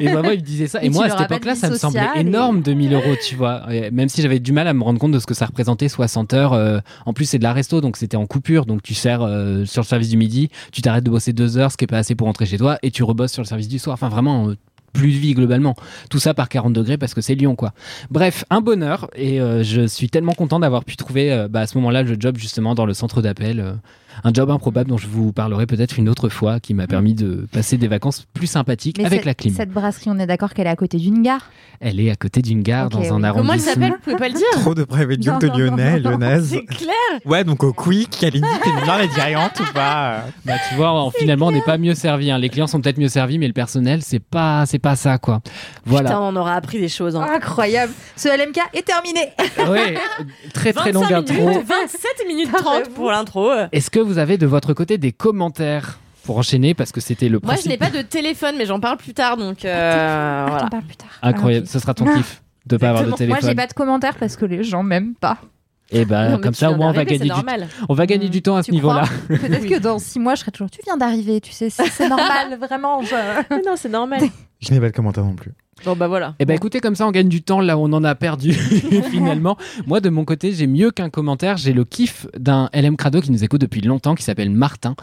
et 0.00 0.08
vraiment, 0.08 0.30
il 0.30 0.38
me 0.40 0.44
disait 0.44 0.66
ça. 0.66 0.82
Et, 0.82 0.88
moi, 0.88 1.04
à 1.04 1.10
cette 1.10 1.30
époque-là, 1.30 1.54
ça 1.54 1.68
me 1.68 1.76
semblait 1.76 2.06
et- 2.16 2.20
énorme, 2.20 2.62
2000 2.62 2.94
euros, 2.94 3.14
tu 3.22 3.36
vois. 3.36 3.66
Même 3.92 4.08
si 4.08 4.22
j'avais 4.22 4.40
du 4.40 4.52
mal 4.52 4.66
à 4.66 4.72
me 4.72 4.82
rendre 4.82 4.98
compte 4.98 5.12
de 5.12 5.18
ce 5.18 5.26
que 5.26 5.34
ça 5.34 5.44
représentait 5.44 5.88
60 5.90 6.32
heures. 6.32 6.54
euh, 6.54 6.80
en 7.04 7.12
plus, 7.12 7.26
c'est 7.26 7.38
de 7.38 7.42
la 7.42 7.52
resto, 7.52 7.82
donc 7.82 7.98
c'était 7.98 8.16
en 8.16 8.24
coupure. 8.26 8.64
Donc 8.64 8.82
tu 8.82 8.94
sers 8.94 9.20
euh, 9.22 9.66
sur 9.66 9.82
le 9.82 9.86
service 9.86 10.08
du 10.08 10.16
midi, 10.16 10.48
tu 10.72 10.80
t'arrêtes 10.80 11.04
de 11.04 11.10
bosser 11.10 11.34
deux 11.34 11.58
heures, 11.58 11.70
ce 11.70 11.76
qui 11.76 11.84
est 11.84 11.86
pas 11.86 11.98
assez 11.98 12.14
pour 12.14 12.26
rentrer 12.26 12.46
chez 12.46 12.56
toi, 12.56 12.78
et 12.82 12.90
tu 12.90 13.02
rebosses 13.02 13.32
sur 13.32 13.42
le 13.42 13.46
service 13.46 13.68
du 13.68 13.78
soir. 13.78 13.92
Enfin, 13.94 14.08
vraiment. 14.08 14.48
euh, 14.48 14.56
plus 14.92 15.12
de 15.12 15.18
vie 15.18 15.34
globalement. 15.34 15.74
Tout 16.10 16.18
ça 16.18 16.34
par 16.34 16.48
40 16.48 16.72
degrés 16.72 16.98
parce 16.98 17.14
que 17.14 17.20
c'est 17.20 17.34
Lyon 17.34 17.56
quoi. 17.56 17.72
Bref, 18.10 18.44
un 18.50 18.60
bonheur 18.60 19.08
et 19.14 19.40
euh, 19.40 19.62
je 19.62 19.86
suis 19.86 20.08
tellement 20.08 20.34
content 20.34 20.60
d'avoir 20.60 20.84
pu 20.84 20.96
trouver 20.96 21.32
euh, 21.32 21.48
bah, 21.48 21.60
à 21.60 21.66
ce 21.66 21.76
moment-là 21.78 22.02
le 22.02 22.16
job 22.18 22.36
justement 22.36 22.74
dans 22.74 22.86
le 22.86 22.94
centre 22.94 23.22
d'appel. 23.22 23.78
Un 24.24 24.32
job 24.32 24.50
improbable 24.50 24.90
dont 24.90 24.98
je 24.98 25.06
vous 25.06 25.32
parlerai 25.32 25.66
peut-être 25.66 25.98
une 25.98 26.08
autre 26.08 26.28
fois 26.28 26.60
qui 26.60 26.74
m'a 26.74 26.86
permis 26.86 27.14
de 27.14 27.46
passer 27.52 27.76
des 27.76 27.88
vacances 27.88 28.26
plus 28.34 28.46
sympathiques 28.46 28.98
Mais 28.98 29.04
avec 29.06 29.24
la 29.24 29.34
clim. 29.34 29.54
Cette 29.54 29.70
brasserie, 29.70 30.10
on 30.10 30.18
est 30.18 30.26
d'accord 30.26 30.54
qu'elle 30.54 30.66
est 30.66 30.70
à 30.70 30.76
côté 30.76 30.98
d'une 30.98 31.22
gare. 31.22 31.50
Elle 31.80 31.98
est 32.00 32.10
à 32.10 32.16
côté 32.16 32.42
d'une 32.42 32.62
gare 32.62 32.86
Ok, 32.86 32.92
dans 32.92 33.00
oui. 33.00 33.08
un 33.08 33.24
arrondissement. 33.24 33.34
Comment 33.42 33.52
elle 33.54 33.60
s'appelle? 33.60 33.90
Vous 33.92 33.98
pouvez 34.04 34.16
pas 34.16 34.28
le 34.28 34.34
dire 34.34 34.46
Trop 34.52 34.74
de 34.74 34.84
private 34.84 35.18
Non, 35.26 35.40
joke 35.40 35.40
de 35.40 35.58
Lyonnais, 35.58 35.98
lyonnaise. 36.00 36.48
C'est 36.50 36.64
clair 36.64 36.92
Ouais, 37.24 37.42
donc 37.44 37.64
au 37.64 37.72
Quick, 37.72 38.10
Kalindi, 38.10 38.46
t'es 38.62 38.70
bien 38.84 38.98
les 38.98 39.08
dirigeantes 39.08 39.58
ou 39.60 39.72
pas? 39.74 40.24
Bah, 40.44 40.54
tu 40.68 40.76
vois, 40.76 40.90
en- 40.92 41.10
finalement, 41.10 41.46
on 41.46 41.52
n'est 41.52 41.60
pas 41.62 41.78
mieux 41.78 41.94
servi. 41.94 42.30
hein. 42.30 42.38
Les 42.38 42.48
clients 42.48 42.66
sont 42.68 42.80
peut-être 42.80 42.98
mieux 42.98 43.08
servis, 43.08 43.38
mais 43.38 43.46
le 43.48 43.52
personnel, 43.52 44.00
c'est 44.02 44.20
pas, 44.20 44.64
c'est 44.66 44.78
pas 44.78 44.94
ça, 44.96 45.18
quoi. 45.18 45.40
Voilà. 45.84 46.10
Putain, 46.10 46.20
on 46.22 46.36
aura 46.36 46.54
appris 46.54 46.78
des 46.78 46.88
choses. 46.88 47.16
Hein. 47.16 47.26
Incroyable. 47.34 47.92
Ce 48.16 48.28
LMK 48.28 48.58
est 48.74 48.82
terminé. 48.86 49.20
Ouais, 49.68 49.94
très 50.54 50.72
très 50.72 50.92
25 50.92 51.10
longue 51.10 51.28
minutes, 51.30 51.30
intro. 51.30 51.62
27 51.66 52.26
minutes 52.28 52.48
Ah, 52.54 52.58
30 52.58 52.74
j'avoue. 52.84 52.90
pour 52.94 53.10
l'intro. 53.10 53.50
Est-ce 53.72 53.90
que 53.90 53.98
vous 54.02 54.18
avez 54.18 54.38
de 54.38 54.46
votre 54.46 54.74
côté 54.74 54.98
des 54.98 55.12
commentaires 55.12 55.98
pour 56.24 56.38
enchaîner 56.38 56.74
parce 56.74 56.92
que 56.92 57.00
c'était 57.00 57.28
le 57.28 57.40
Moi, 57.42 57.54
je 57.54 57.62
principe 57.62 57.70
n'ai 57.70 57.78
pas 57.78 57.90
de 57.90 58.02
téléphone, 58.02 58.54
mais 58.58 58.66
j'en 58.66 58.78
parle 58.80 58.96
plus 58.96 59.14
tard, 59.14 59.36
donc 59.36 59.64
euh, 59.64 60.44
On 60.46 60.50
voilà. 60.50 60.66
en 60.66 60.68
parle 60.68 60.84
plus 60.84 60.96
tard. 60.96 61.08
incroyable. 61.22 61.66
Ah. 61.68 61.72
Ce 61.72 61.78
sera 61.78 61.94
ton 61.94 62.06
Ah. 62.08 62.14
kiff 62.16 62.42
de 62.66 62.76
pas 62.76 62.90
avoir 62.90 63.02
de 63.04 63.08
Exactement. 63.08 63.28
Moi, 63.30 63.36
téléphone. 63.38 63.50
j'ai 63.50 63.56
pas 63.56 63.66
de 63.66 63.72
commentaires 63.72 64.16
parce 64.18 64.36
que 64.36 64.44
les 64.44 64.62
gens 64.62 64.82
m'aiment 64.82 65.14
pas. 65.14 65.38
Et 65.94 66.04
bah 66.06 66.28
Non, 66.30 66.36
mais 66.36 66.42
comme 66.42 66.52
tu 66.54 66.58
ça, 66.60 66.68
au 66.68 66.70
viens 66.70 66.76
moins, 66.78 66.86
on 66.86 66.92
va 66.92 67.04
d'arriver, 67.04 67.18
gagner 67.18 67.30
c'est 67.30 67.40
du, 67.40 67.44
normal. 67.46 67.68
on 67.88 67.94
va 67.94 68.06
gagner 68.06 68.28
du 68.30 68.40
temps 68.40 68.56
à 68.56 68.62
ce 68.62 68.66
Tu 68.70 68.72
niveau-là. 68.76 69.02
Peut-être 69.28 69.66
que 69.68 69.78
dans 69.78 69.98
six 69.98 70.18
mois, 70.20 70.36
je 70.36 70.40
serai 70.40 70.50
toujours. 70.52 70.70
Tu 70.70 70.80
viens 70.86 70.96
d'arriver, 70.96 71.40
tu 71.42 71.52
sais, 71.52 71.68
c'est 71.70 71.86
c'est 71.88 72.08
normal, 72.08 72.56
vraiment. 72.58 73.02
je- 73.02 73.14
Mais 73.50 73.60
non, 73.66 73.74
c'est 73.76 73.88
normal. 73.90 74.20
Je 74.60 74.72
n'ai 74.72 74.78
pas 74.80 74.90
de 74.90 74.94
commentaire 74.94 75.24
non 75.24 75.34
plus. 75.34 75.50
Bon, 75.84 75.96
bah 75.96 76.06
voilà. 76.06 76.34
Eh 76.38 76.44
ben 76.44 76.54
écoutez, 76.54 76.80
comme 76.80 76.94
ça 76.94 77.06
on 77.08 77.10
gagne 77.10 77.28
du 77.28 77.42
temps 77.42 77.60
là 77.60 77.76
où 77.76 77.80
on 77.80 77.92
en 77.92 78.04
a 78.04 78.14
perdu 78.14 78.52
finalement. 79.10 79.56
Moi 79.86 80.00
de 80.00 80.10
mon 80.10 80.24
côté, 80.24 80.52
j'ai 80.52 80.66
mieux 80.68 80.90
qu'un 80.92 81.10
commentaire, 81.10 81.56
j'ai 81.56 81.72
le 81.72 81.84
kiff 81.84 82.26
d'un 82.38 82.68
LM 82.72 82.96
Crado 82.96 83.20
qui 83.20 83.32
nous 83.32 83.42
écoute 83.42 83.60
depuis 83.60 83.80
longtemps, 83.80 84.14
qui 84.14 84.22
s'appelle 84.22 84.50
Martin. 84.50 84.94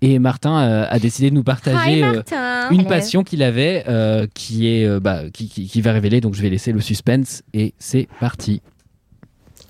Et 0.00 0.18
Martin 0.20 0.58
euh, 0.60 0.86
a 0.88 0.98
décidé 1.00 1.30
de 1.30 1.34
nous 1.34 1.42
partager 1.42 2.04
euh, 2.04 2.22
une 2.70 2.86
passion 2.86 3.24
qu'il 3.24 3.42
avait, 3.42 3.84
euh, 3.88 4.26
qui 4.32 4.68
est 4.68 4.84
euh, 4.86 5.00
bah, 5.00 5.22
qui, 5.32 5.48
qui- 5.48 5.66
qui 5.66 5.80
va 5.80 5.92
révéler. 5.92 6.20
Donc 6.20 6.34
je 6.34 6.42
vais 6.42 6.50
laisser 6.50 6.70
le 6.72 6.80
suspense 6.80 7.42
et 7.52 7.74
c'est 7.78 8.06
parti. 8.20 8.62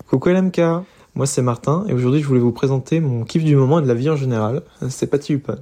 Coucou 0.07 0.29
LMK, 0.29 0.59
moi 1.15 1.25
c'est 1.25 1.41
Martin 1.41 1.85
et 1.87 1.93
aujourd'hui 1.93 2.21
je 2.21 2.27
voulais 2.27 2.39
vous 2.39 2.51
présenter 2.51 2.99
mon 2.99 3.23
kiff 3.23 3.43
du 3.43 3.55
moment 3.55 3.79
et 3.79 3.81
de 3.81 3.87
la 3.87 3.93
vie 3.95 4.09
en 4.09 4.15
général, 4.17 4.61
c'est 4.89 5.07
Patty 5.09 5.33
Lupone. 5.33 5.61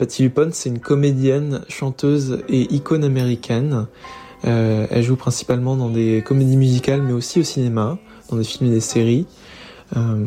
Patty 0.00 0.22
Lupone 0.22 0.50
c'est 0.54 0.70
une 0.70 0.78
comédienne, 0.78 1.60
chanteuse 1.68 2.42
et 2.48 2.74
icône 2.74 3.04
américaine. 3.04 3.86
Euh, 4.46 4.86
elle 4.88 5.02
joue 5.02 5.16
principalement 5.16 5.76
dans 5.76 5.90
des 5.90 6.24
comédies 6.26 6.56
musicales 6.56 7.02
mais 7.02 7.12
aussi 7.12 7.38
au 7.38 7.42
cinéma, 7.42 7.98
dans 8.30 8.38
des 8.38 8.44
films 8.44 8.70
et 8.70 8.72
des 8.72 8.80
séries. 8.80 9.26
Euh, 9.98 10.24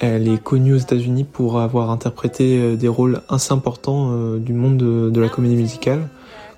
elle 0.00 0.26
est 0.28 0.42
connue 0.42 0.72
aux 0.72 0.78
États-Unis 0.78 1.24
pour 1.24 1.60
avoir 1.60 1.90
interprété 1.90 2.58
euh, 2.58 2.76
des 2.76 2.88
rôles 2.88 3.20
assez 3.28 3.52
importants 3.52 4.36
du 4.36 4.54
monde 4.54 4.78
de, 4.78 5.20
la 5.20 5.28
comédie 5.28 5.56
musicale, 5.56 6.08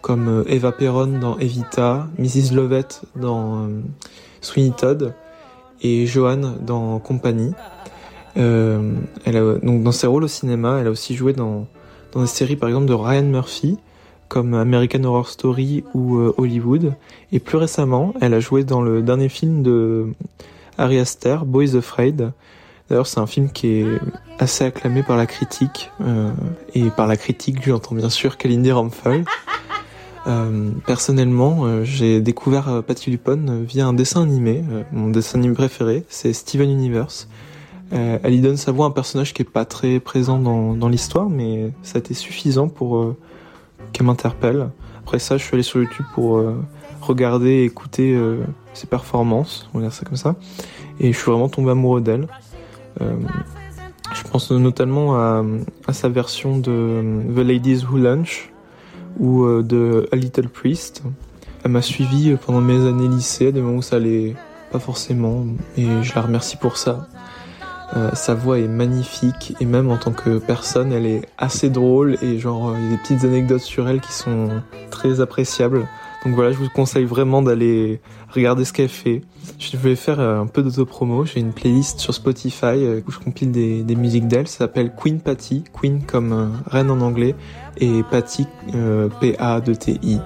comme 0.00 0.44
Eva 0.46 0.70
Perron 0.70 1.18
dans 1.20 1.36
Evita, 1.38 2.06
Mrs. 2.18 2.54
Lovett 2.54 3.02
dans 3.16 3.66
Sweeney 4.42 4.72
Todd 4.78 5.12
et 5.82 6.06
Joanne 6.06 6.54
dans 6.64 7.00
Compagnie. 7.00 7.52
Elle 8.36 9.36
a, 9.36 9.54
donc 9.60 9.82
dans 9.82 9.90
ses 9.90 10.06
rôles 10.06 10.22
au 10.22 10.28
cinéma, 10.28 10.78
elle 10.80 10.86
a 10.86 10.90
aussi 10.90 11.16
joué 11.16 11.32
dans, 11.32 11.66
dans 12.12 12.20
des 12.20 12.26
séries 12.26 12.56
par 12.56 12.68
exemple 12.68 12.86
de 12.86 12.94
Ryan 12.94 13.22
Murphy 13.22 13.78
comme 14.28 14.54
American 14.54 15.04
Horror 15.04 15.28
Story 15.28 15.84
ou 15.94 16.18
euh, 16.18 16.34
Hollywood. 16.36 16.94
Et 17.32 17.40
plus 17.40 17.56
récemment, 17.56 18.14
elle 18.20 18.34
a 18.34 18.40
joué 18.40 18.62
dans 18.62 18.82
le 18.82 19.02
dernier 19.02 19.28
film 19.28 19.62
de 19.62 20.08
Ari 20.76 20.98
Aster, 20.98 21.38
Boys 21.44 21.74
Afraid. 21.76 22.32
D'ailleurs, 22.88 23.06
c'est 23.06 23.20
un 23.20 23.26
film 23.26 23.50
qui 23.50 23.68
est 23.68 23.86
assez 24.38 24.64
acclamé 24.64 25.02
par 25.02 25.16
la 25.16 25.26
critique. 25.26 25.90
euh, 26.00 26.30
et 26.74 26.84
par 26.90 27.06
la 27.06 27.16
critique, 27.16 27.64
j'entends 27.64 27.94
bien 27.94 28.10
sûr 28.10 28.36
Kalindi 28.36 28.70
Ramphal. 28.70 29.24
Euh, 30.26 30.70
personnellement, 30.86 31.84
j'ai 31.84 32.20
découvert 32.20 32.82
Patty 32.86 33.10
Lupone 33.10 33.64
via 33.64 33.86
un 33.86 33.94
dessin 33.94 34.22
animé. 34.22 34.62
Mon 34.92 35.08
dessin 35.08 35.38
animé 35.38 35.54
préféré, 35.54 36.04
c'est 36.08 36.34
Steven 36.34 36.68
Universe. 36.68 37.28
Euh, 37.92 38.18
elle 38.22 38.34
y 38.34 38.40
donne 38.40 38.56
sa 38.56 38.70
voix 38.70 38.86
à 38.86 38.88
un 38.88 38.92
personnage 38.92 39.32
qui 39.32 39.42
est 39.42 39.50
pas 39.50 39.64
très 39.64 39.98
présent 39.98 40.38
dans, 40.38 40.74
dans 40.74 40.88
l'histoire, 40.88 41.30
mais 41.30 41.72
ça 41.82 41.96
a 41.96 41.98
été 42.00 42.12
suffisant 42.12 42.68
pour 42.68 42.98
euh, 42.98 43.16
qu'elle 43.92 44.06
m'interpelle. 44.06 44.68
Après 44.98 45.18
ça, 45.18 45.38
je 45.38 45.44
suis 45.44 45.54
allé 45.54 45.62
sur 45.62 45.80
YouTube 45.80 46.04
pour 46.14 46.36
euh, 46.36 46.62
regarder 47.00 47.50
et 47.50 47.64
écouter 47.64 48.20
ses 48.74 48.86
performances, 48.86 49.70
on 49.72 49.78
va 49.78 49.84
dire 49.84 49.92
ça 49.92 50.04
comme 50.04 50.16
ça, 50.16 50.34
et 51.00 51.12
je 51.12 51.18
suis 51.18 51.30
vraiment 51.30 51.48
tombé 51.48 51.70
amoureux 51.70 52.02
d'elle. 52.02 52.28
Je 53.00 54.22
pense 54.30 54.50
notamment 54.50 55.14
à, 55.14 55.42
à 55.86 55.92
sa 55.92 56.08
version 56.10 56.58
de 56.58 57.22
The 57.34 57.38
Ladies 57.38 57.84
Who 57.88 57.96
Lunch 57.98 58.52
ou 59.18 59.46
de 59.62 60.08
A 60.12 60.16
Little 60.16 60.48
Priest. 60.48 61.02
Elle 61.64 61.70
m'a 61.70 61.82
suivi 61.82 62.36
pendant 62.44 62.60
mes 62.60 62.86
années 62.86 63.08
lycée, 63.08 63.52
des 63.52 63.62
moments 63.62 63.78
où 63.78 63.82
ça 63.82 63.96
allait 63.96 64.34
pas 64.70 64.78
forcément, 64.78 65.46
et 65.78 65.86
je 66.02 66.14
la 66.14 66.20
remercie 66.20 66.56
pour 66.56 66.76
ça. 66.76 67.08
Euh, 67.96 68.10
sa 68.12 68.34
voix 68.34 68.58
est 68.58 68.68
magnifique 68.68 69.54
et 69.60 69.64
même 69.64 69.90
en 69.90 69.96
tant 69.96 70.12
que 70.12 70.38
personne, 70.38 70.92
elle 70.92 71.06
est 71.06 71.22
assez 71.38 71.70
drôle 71.70 72.18
et 72.20 72.38
genre 72.38 72.70
euh, 72.70 72.74
il 72.78 72.84
y 72.84 72.86
a 72.88 72.90
des 72.90 72.96
petites 72.98 73.24
anecdotes 73.24 73.62
sur 73.62 73.88
elle 73.88 74.00
qui 74.00 74.12
sont 74.12 74.48
très 74.90 75.20
appréciables. 75.20 75.88
Donc 76.24 76.34
voilà, 76.34 76.52
je 76.52 76.58
vous 76.58 76.68
conseille 76.68 77.04
vraiment 77.04 77.40
d'aller 77.40 78.00
regarder 78.28 78.64
ce 78.64 78.74
qu'elle 78.74 78.90
fait. 78.90 79.22
Je 79.58 79.76
vais 79.78 79.96
faire 79.96 80.20
euh, 80.20 80.40
un 80.40 80.46
peu 80.46 80.62
d'autopromo. 80.62 81.24
J'ai 81.24 81.40
une 81.40 81.52
playlist 81.52 82.00
sur 82.00 82.12
Spotify 82.12 83.02
où 83.06 83.10
je 83.10 83.18
compile 83.18 83.52
des, 83.52 83.82
des 83.82 83.96
musiques 83.96 84.28
d'elle. 84.28 84.48
Ça 84.48 84.58
s'appelle 84.58 84.92
Queen 84.94 85.20
Patty, 85.20 85.64
Queen 85.72 86.02
comme 86.04 86.60
reine 86.66 86.90
en 86.90 87.00
anglais 87.00 87.34
et 87.78 88.02
Patty 88.10 88.46
euh, 88.74 89.08
P-A-D-T-I. 89.20 90.18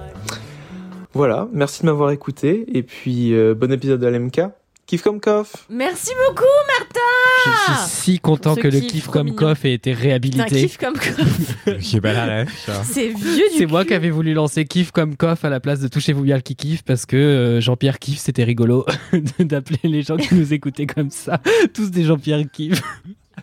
Voilà, 1.13 1.47
merci 1.53 1.83
de 1.83 1.85
m'avoir 1.85 2.09
écouté 2.09 2.65
et 2.75 2.81
puis 2.81 3.33
bon 3.55 3.71
épisode 3.71 3.99
de 3.99 4.07
LMK. 4.07 4.62
Kiff 4.85 5.01
comme 5.01 5.21
coff. 5.21 5.65
Merci 5.69 6.11
beaucoup, 6.27 6.43
Martin. 6.77 6.99
Je 7.45 7.73
suis 7.73 8.13
si 8.13 8.19
content 8.19 8.55
que 8.55 8.67
le 8.67 8.81
trop 8.81 9.11
comme 9.11 9.33
coff 9.33 9.63
ait 9.63 9.73
été 9.73 9.93
réhabilité. 9.93 10.63
kiff 10.63 10.77
comme 10.77 10.95
coff. 10.95 11.55
J'ai 11.79 12.01
pas 12.01 12.11
la. 12.11 12.45
C'est 12.83 13.07
vieux 13.07 13.49
du 13.51 13.57
C'est 13.59 13.65
moi 13.65 13.85
qui 13.85 13.93
avais 13.93 14.09
voulu 14.09 14.33
lancer 14.33 14.65
kiff 14.65 14.91
comme 14.91 15.15
coff 15.15 15.45
à 15.45 15.49
la 15.49 15.61
place 15.61 15.79
de 15.79 15.87
touchez-vous 15.87 16.23
bien 16.23 16.35
le 16.35 16.41
qui 16.41 16.55
kiffe 16.55 16.83
parce 16.83 17.05
que 17.05 17.15
euh, 17.15 17.61
Jean-Pierre 17.61 17.97
kiff 17.97 18.19
c'était 18.19 18.43
rigolo 18.43 18.85
d'appeler 19.39 19.79
les 19.83 20.01
gens 20.01 20.17
qui 20.17 20.35
nous 20.35 20.53
écoutaient 20.53 20.87
comme 20.87 21.09
ça 21.09 21.39
tous 21.73 21.89
des 21.89 22.03
Jean-Pierre 22.03 22.43
kiff. 22.51 22.81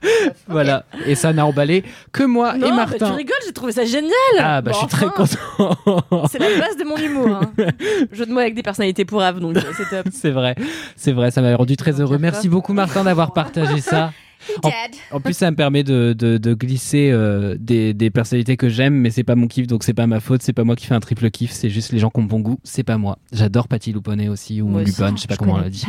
voilà 0.48 0.84
et 1.06 1.14
ça 1.14 1.32
n'a 1.32 1.44
emballé 1.46 1.84
que 2.12 2.22
moi 2.24 2.54
Non, 2.54 2.66
et 2.66 2.70
bah, 2.70 2.76
Martin. 2.76 3.06
tu 3.06 3.12
rigoles, 3.12 3.36
j'ai 3.46 3.52
trouvé 3.52 3.72
ça 3.72 3.84
génial. 3.84 4.10
ah 4.38 4.60
bah 4.62 4.70
Bon, 4.72 4.74
je 4.74 4.78
suis 4.78 4.88
très 4.88 5.06
content. 5.06 6.26
C'est 6.30 6.38
la 6.38 6.58
base 6.58 6.76
de 6.76 6.84
mon 6.84 6.96
humour. 6.96 7.28
hein. 7.28 7.52
Jeu 8.12 8.26
de 8.26 8.32
mots 8.32 8.40
avec 8.40 8.54
des 8.54 8.62
personnalités 8.62 9.04
pourraves, 9.04 9.40
donc 9.40 9.56
euh, 9.56 9.60
c'est 9.76 9.88
top. 9.88 10.06
C'est 10.12 10.30
vrai, 10.30 10.54
c'est 10.96 11.12
vrai, 11.12 11.30
ça 11.30 11.42
m'a 11.42 11.54
rendu 11.56 11.76
très 11.76 12.00
heureux. 12.00 12.18
Merci 12.18 12.48
beaucoup 12.48 12.72
Martin 12.72 13.04
d'avoir 13.04 13.32
partagé 13.32 13.80
ça. 13.80 14.12
En, 14.62 14.70
en 15.16 15.20
plus, 15.20 15.34
ça 15.34 15.50
me 15.50 15.56
permet 15.56 15.82
de, 15.84 16.14
de, 16.16 16.38
de 16.38 16.54
glisser 16.54 17.10
euh, 17.12 17.56
des, 17.58 17.94
des 17.94 18.10
personnalités 18.10 18.56
que 18.56 18.68
j'aime, 18.68 18.94
mais 18.94 19.10
c'est 19.10 19.24
pas 19.24 19.34
mon 19.34 19.46
kiff, 19.46 19.66
donc 19.66 19.84
c'est 19.84 19.94
pas 19.94 20.06
ma 20.06 20.20
faute. 20.20 20.42
C'est 20.42 20.52
pas 20.52 20.64
moi 20.64 20.76
qui 20.76 20.86
fais 20.86 20.94
un 20.94 21.00
triple 21.00 21.30
kiff, 21.30 21.50
c'est 21.52 21.70
juste 21.70 21.92
les 21.92 21.98
gens 21.98 22.10
qui 22.10 22.20
ont 22.20 22.24
bon 22.24 22.40
goût. 22.40 22.58
C'est 22.64 22.82
pas 22.82 22.98
moi. 22.98 23.18
J'adore 23.32 23.68
Patty 23.68 23.92
Luponet 23.92 24.28
aussi 24.28 24.62
ou 24.62 24.68
Moi. 24.68 24.82
Lupone, 24.82 25.16
je 25.16 25.22
sais 25.22 25.28
pas 25.28 25.36
comment 25.36 25.54
on 25.54 25.58
l'a 25.58 25.70
dit. 25.70 25.84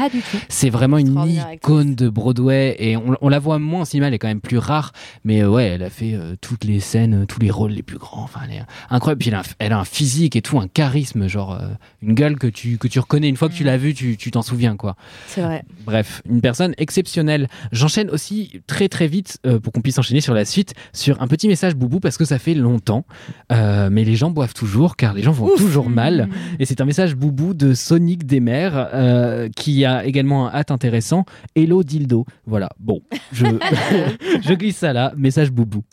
C'est 0.49 0.69
vraiment 0.69 0.97
une 0.97 1.17
icône 1.53 1.95
de 1.95 2.09
Broadway 2.09 2.75
et 2.79 2.97
on, 2.97 3.15
on 3.21 3.29
la 3.29 3.39
voit 3.39 3.59
moins 3.59 3.81
en 3.81 3.85
cinéma, 3.85 4.07
elle 4.07 4.13
est 4.13 4.19
quand 4.19 4.27
même 4.27 4.41
plus 4.41 4.57
rare, 4.57 4.91
mais 5.23 5.41
euh, 5.43 5.49
ouais, 5.49 5.65
elle 5.65 5.83
a 5.83 5.89
fait 5.89 6.13
euh, 6.13 6.35
toutes 6.41 6.63
les 6.63 6.79
scènes, 6.79 7.25
tous 7.27 7.39
les 7.39 7.51
rôles 7.51 7.71
les 7.71 7.83
plus 7.83 7.97
grands. 7.97 8.23
Enfin, 8.23 8.41
elle 8.47 8.57
est 8.57 8.61
incroyable. 8.89 9.19
Puis 9.19 9.29
elle 9.29 9.35
a, 9.35 9.39
un, 9.39 9.43
elle 9.59 9.73
a 9.73 9.79
un 9.79 9.85
physique 9.85 10.35
et 10.35 10.41
tout, 10.41 10.59
un 10.59 10.67
charisme, 10.67 11.27
genre 11.27 11.57
une 12.01 12.13
gueule 12.13 12.37
que 12.37 12.47
tu 12.47 12.77
que 12.77 12.87
tu 12.87 12.99
reconnais 12.99 13.29
une 13.29 13.37
fois 13.37 13.49
que 13.49 13.53
tu 13.53 13.63
l'as 13.63 13.77
vue, 13.77 13.93
tu 13.93 14.17
tu 14.17 14.31
t'en 14.31 14.41
souviens 14.41 14.75
quoi. 14.75 14.95
C'est 15.27 15.41
vrai. 15.41 15.63
Bref, 15.85 16.21
une 16.29 16.41
personne 16.41 16.73
exceptionnelle. 16.77 17.47
J'enchaîne 17.71 18.09
aussi 18.09 18.40
très 18.67 18.87
très 18.89 19.07
vite 19.07 19.37
euh, 19.45 19.59
pour 19.59 19.71
qu'on 19.73 19.81
puisse 19.81 19.97
enchaîner 19.97 20.21
sur 20.21 20.33
la 20.33 20.45
suite 20.45 20.73
sur 20.93 21.21
un 21.21 21.27
petit 21.27 21.47
message 21.47 21.75
boubou 21.75 21.99
parce 21.99 22.17
que 22.17 22.25
ça 22.25 22.39
fait 22.39 22.53
longtemps, 22.53 23.05
Euh, 23.51 23.89
mais 23.91 24.03
les 24.03 24.15
gens 24.15 24.29
boivent 24.29 24.53
toujours 24.53 24.95
car 24.95 25.13
les 25.13 25.21
gens 25.23 25.31
vont 25.31 25.49
toujours 25.57 25.89
mal. 25.89 26.29
Et 26.59 26.65
c'est 26.65 26.79
un 26.81 26.85
message 26.85 27.15
boubou 27.15 27.53
de 27.53 27.73
Sonic 27.73 28.25
Desmers 28.25 28.71
euh, 28.93 29.49
qui 29.55 29.85
a 29.85 30.05
également 30.05 30.47
un 30.47 30.53
hâte 30.53 30.71
intéressant. 30.71 31.25
Hello 31.55 31.83
Dildo. 31.83 32.25
Voilà, 32.45 32.69
bon, 32.79 33.01
je, 33.31 33.45
je 34.41 34.53
glisse 34.53 34.77
ça 34.77 34.93
là, 34.93 35.13
message 35.17 35.51
boubou. 35.51 35.83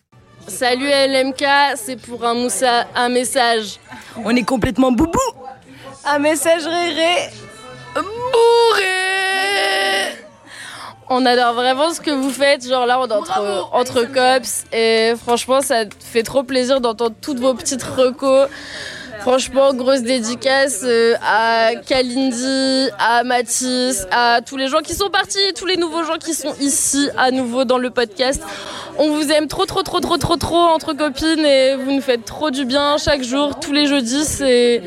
Salut 0.47 0.87
LMK, 0.87 1.45
c'est 1.77 2.01
pour 2.01 2.25
un 2.25 2.35
moussa, 2.35 2.87
un 2.95 3.09
message. 3.09 3.79
On 4.25 4.31
est 4.35 4.45
complètement 4.45 4.93
boubou 4.93 5.19
Un 6.07 6.19
message 6.21 6.65
réré 6.65 7.31
Bourré 7.95 8.98
On 11.11 11.25
adore 11.25 11.55
vraiment 11.55 11.93
ce 11.93 12.01
que 12.01 12.11
vous 12.11 12.31
faites, 12.31 12.67
genre 12.67 12.85
là 12.85 13.01
on 13.01 13.07
est 13.07 13.13
entre, 13.13 13.69
entre 13.73 14.03
cops 14.05 14.65
et 14.73 15.15
franchement 15.23 15.63
ça 15.63 15.85
fait 16.01 16.23
trop 16.23 16.43
plaisir 16.43 16.81
d'entendre 16.81 17.17
toutes 17.21 17.39
vos 17.39 17.55
petites 17.55 17.83
recos. 17.83 18.49
Franchement, 19.33 19.75
grosse 19.75 20.01
dédicace 20.01 20.81
euh, 20.85 21.13
à 21.23 21.73
Kalindi, 21.87 22.89
à 22.99 23.25
Mathis, 23.25 24.07
à 24.11 24.41
tous 24.41 24.57
les 24.57 24.69
gens 24.69 24.79
qui 24.81 24.95
sont 24.95 25.11
partis, 25.11 25.53
tous 25.55 25.67
les 25.67 25.77
nouveaux 25.77 26.03
gens 26.03 26.17
qui 26.17 26.33
sont 26.33 26.55
ici 26.63 27.11
à 27.15 27.31
nouveau 27.31 27.67
dans 27.67 27.77
le 27.77 27.91
podcast. 27.91 28.41
On 28.97 29.11
vous 29.11 29.31
aime 29.31 29.47
trop, 29.47 29.67
trop, 29.67 29.83
trop, 29.83 30.01
trop, 30.01 30.17
trop, 30.17 30.37
trop 30.37 30.57
entre 30.57 30.95
copines 30.95 31.45
et 31.45 31.77
vous 31.77 31.93
nous 31.93 32.01
faites 32.01 32.25
trop 32.25 32.51
du 32.51 32.65
bien 32.65 32.97
chaque 32.97 33.23
jour, 33.23 33.61
tous 33.61 33.73
les 33.75 33.87
jeudis. 33.87 34.25
C'est, 34.25 34.81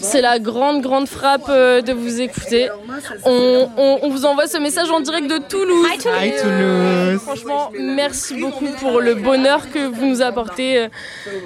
c'est 0.00 0.20
la 0.20 0.40
grande, 0.40 0.82
grande 0.82 1.06
frappe 1.06 1.46
euh, 1.48 1.80
de 1.80 1.92
vous 1.92 2.20
écouter. 2.20 2.70
On, 3.24 3.68
on- 3.76 3.98
on 4.02 4.08
vous 4.08 4.24
envoie 4.26 4.48
ce 4.48 4.58
message 4.58 4.90
en 4.90 4.98
direct 5.00 5.30
de 5.30 5.38
Toulouse. 5.38 5.86
Hi, 6.20 6.32
Toulouse. 6.42 7.20
franchement, 7.22 7.70
merci 7.78 8.34
beaucoup 8.40 8.66
pour 8.80 9.00
le 9.00 9.14
bonheur 9.14 9.70
que 9.70 9.86
vous 9.86 10.04
nous 10.04 10.20
apportez 10.20 10.78
euh, 10.78 10.88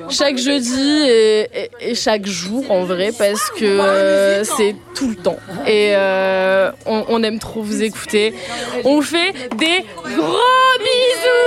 chaque 0.09 0.39
jeudi 0.39 1.03
et, 1.07 1.41
et- 1.55 1.71
et 1.91 1.95
chaque 1.95 2.25
jour 2.25 2.38
en 2.69 2.85
vrai 2.85 3.13
parce 3.17 3.51
que 3.51 4.43
c'est 4.57 4.77
tout 4.95 5.09
le 5.11 5.17
temps. 5.17 5.39
Et 5.67 5.93
euh, 5.95 6.71
on, 6.87 7.23
aime 7.23 7.39
trop 7.39 7.63
vous 7.63 7.83
écouter. 7.83 8.35
On 8.85 9.01
fait 9.01 9.33
des 9.57 9.85
gros 10.03 10.75
bisous 10.79 11.39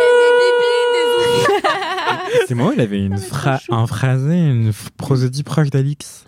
C'est 2.47 2.55
moi, 2.55 2.71
il 2.75 2.81
avait 2.81 2.99
une 2.99 3.17
phra 3.17 3.59
un 3.69 3.87
phrasé, 3.87 4.35
une 4.35 4.71
prosodie 4.97 5.43
proche 5.43 5.69
d'Alix. 5.69 6.25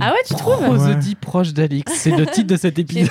Ah 0.00 0.12
ouais, 0.12 0.18
tu 0.26 0.34
trouves 0.34 0.56
Prosodie 0.62 1.14
proche 1.14 1.52
d'Alix, 1.52 1.92
c'est 1.94 2.16
le 2.16 2.26
titre 2.26 2.46
de 2.46 2.56
cet 2.56 2.78
épisode. 2.78 3.10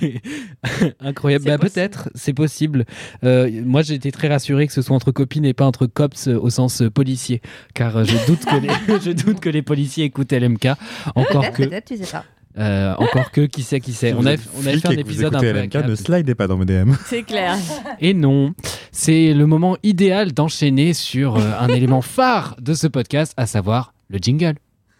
Incroyable. 1.00 1.44
Bah, 1.44 1.58
possible. 1.58 1.72
peut-être, 1.74 2.10
c'est 2.14 2.32
possible. 2.32 2.84
Euh, 3.24 3.50
moi, 3.64 3.82
j'ai 3.82 3.94
été 3.94 4.10
très 4.12 4.28
rassuré 4.28 4.66
que 4.66 4.72
ce 4.72 4.82
soit 4.82 4.96
entre 4.96 5.12
copines 5.12 5.44
et 5.44 5.54
pas 5.54 5.66
entre 5.66 5.86
cops 5.86 6.28
euh, 6.28 6.38
au 6.38 6.50
sens 6.50 6.82
euh, 6.82 6.90
policier, 6.90 7.40
car 7.74 7.96
euh, 7.96 8.04
je 8.04 8.16
doute 8.26 8.44
que 8.44 8.56
les, 8.56 8.98
je 9.04 9.10
doute 9.12 9.40
que 9.40 9.48
les 9.48 9.62
policiers 9.62 10.04
écoutent 10.04 10.32
LMK. 10.32 10.68
Encore 11.14 11.50
que, 11.52 11.64
peut-être, 11.64 11.86
tu 11.86 11.96
sais 11.96 12.10
pas. 12.10 12.24
euh, 12.58 12.94
encore 12.98 13.30
que, 13.30 13.42
qui 13.42 13.62
sait, 13.62 13.80
qui 13.80 13.92
sait. 13.92 14.12
On 14.16 14.26
a, 14.26 14.34
on 14.56 14.60
fait 14.62 14.86
un 14.86 14.90
épisode 14.92 15.34
un 15.34 15.40
peu. 15.40 15.52
LMK, 15.52 15.74
ne 15.86 15.94
slidez 15.94 16.34
pas 16.34 16.46
dans 16.46 16.56
mes 16.56 16.64
DM. 16.66 16.92
C'est 17.06 17.22
clair. 17.22 17.56
Et 18.00 18.14
non, 18.14 18.54
c'est 18.92 19.34
le 19.34 19.46
moment 19.46 19.76
idéal 19.82 20.32
d'enchaîner 20.32 20.92
sur 20.94 21.36
euh, 21.36 21.52
un 21.58 21.68
élément 21.68 22.02
phare 22.02 22.56
de 22.60 22.74
ce 22.74 22.86
podcast, 22.86 23.32
à 23.36 23.46
savoir 23.46 23.94
le 24.08 24.18
jingle. 24.20 24.54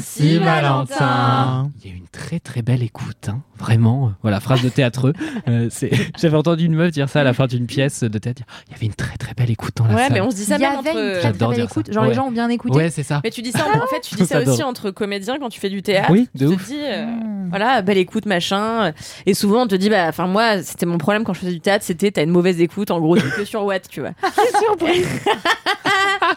Saint-Valentin. 0.00 1.70
Il 1.82 1.90
y 1.90 1.92
a 1.92 1.94
eu 1.94 1.98
une 1.98 2.08
très 2.08 2.40
très 2.40 2.62
belle 2.62 2.82
écoute, 2.82 3.28
hein. 3.28 3.40
vraiment. 3.58 4.12
Voilà, 4.22 4.40
phrase 4.40 4.62
de 4.62 4.68
théâtre. 4.68 5.12
Euh, 5.46 5.68
c'est... 5.70 5.90
J'avais 6.18 6.36
entendu 6.38 6.64
une 6.64 6.74
meuf 6.74 6.90
dire 6.90 7.06
ça 7.08 7.20
à 7.20 7.24
la 7.24 7.34
fin 7.34 7.46
d'une 7.46 7.66
pièce 7.66 8.02
de 8.02 8.18
théâtre. 8.18 8.42
Il 8.68 8.72
y 8.72 8.74
avait 8.76 8.86
une 8.86 8.94
très 8.94 9.16
très 9.18 9.34
belle 9.34 9.50
écoute 9.50 9.72
dans 9.76 9.84
la 9.86 9.94
Ouais, 9.94 10.02
salle. 10.04 10.12
mais 10.14 10.20
on 10.22 10.30
se 10.30 10.36
dit 10.36 10.44
ça 10.44 10.56
Il 10.56 10.60
y 10.60 10.62
même 10.62 10.78
avait 10.78 10.90
entre. 10.90 10.98
une 10.98 11.04
très 11.10 11.12
très 11.20 11.22
J'adore 11.22 11.48
belle 11.50 11.58
dire 11.58 11.68
ça. 11.68 11.72
écoute. 11.80 11.92
Genre 11.92 12.02
Ouais. 12.04 12.08
les 12.08 12.14
gens 12.14 12.26
ont 12.26 12.30
bien 12.30 12.48
écouté. 12.48 12.76
Ouais, 12.76 12.88
c'est 12.90 13.02
ça. 13.02 13.20
Mais 13.24 13.30
tu 13.30 13.42
dis 13.42 13.52
ça, 13.52 13.66
en 13.66 13.86
fait, 13.86 14.00
tu 14.00 14.14
dis 14.14 14.24
ça 14.26 14.40
aussi 14.40 14.62
entre 14.62 14.90
comédiens 14.90 15.38
quand 15.38 15.50
tu 15.50 15.60
fais 15.60 15.68
du 15.68 15.82
théâtre. 15.82 16.10
Oui, 16.10 16.28
tu 16.32 16.38
de 16.44 16.48
te 16.48 16.54
ouf. 16.54 16.66
dis, 16.66 16.78
euh, 16.82 17.04
Hmm. 17.04 17.48
voilà, 17.50 17.82
belle 17.82 17.98
écoute, 17.98 18.24
machin. 18.26 18.92
Et 19.26 19.34
souvent, 19.34 19.62
on 19.64 19.66
te 19.66 19.74
dit, 19.74 19.90
bah, 19.90 20.06
enfin, 20.08 20.26
moi, 20.26 20.62
c'était 20.62 20.86
mon 20.86 20.96
problème 20.98 21.24
quand 21.24 21.34
je 21.34 21.40
faisais 21.40 21.52
du 21.52 21.60
théâtre, 21.60 21.84
c'était 21.84 22.10
t'as 22.10 22.22
une 22.22 22.30
mauvaise 22.30 22.58
écoute, 22.60 22.90
en 22.90 23.00
gros, 23.00 23.16
t'es 23.16 23.28
que 23.36 23.44
sur 23.44 23.64
Watt, 23.64 23.86
tu 23.90 24.00
vois. 24.00 24.12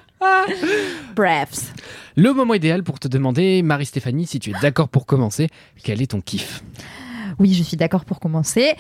Bref. 1.16 1.74
Le 2.16 2.34
moment 2.34 2.54
idéal 2.54 2.84
pour 2.84 3.00
te 3.00 3.08
demander, 3.08 3.62
Marie-Stéphanie, 3.62 4.26
si 4.26 4.40
tu 4.40 4.50
es 4.50 4.54
d'accord 4.62 4.90
pour 4.90 5.06
commencer, 5.06 5.50
quel 5.84 6.02
est 6.02 6.12
ton 6.12 6.22
kiff? 6.22 6.64
Oui, 7.40 7.54
je 7.54 7.62
suis 7.62 7.78
d'accord 7.78 8.06
pour 8.06 8.20
commencer. 8.20 8.74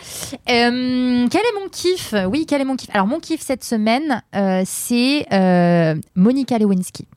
Euh, 0.49 1.27
quel 1.29 1.41
est 1.41 1.59
mon 1.59 1.69
kiff? 1.71 2.15
Oui, 2.27 2.45
quel 2.47 2.61
est 2.61 2.65
mon 2.65 2.75
kiff? 2.75 2.89
Alors, 2.93 3.05
mon 3.05 3.19
kiff 3.19 3.41
cette 3.41 3.63
semaine, 3.63 4.23
euh, 4.35 4.63
c'est 4.65 5.27
euh, 5.31 5.95
Monica 6.15 6.57
Lewinsky. 6.57 7.07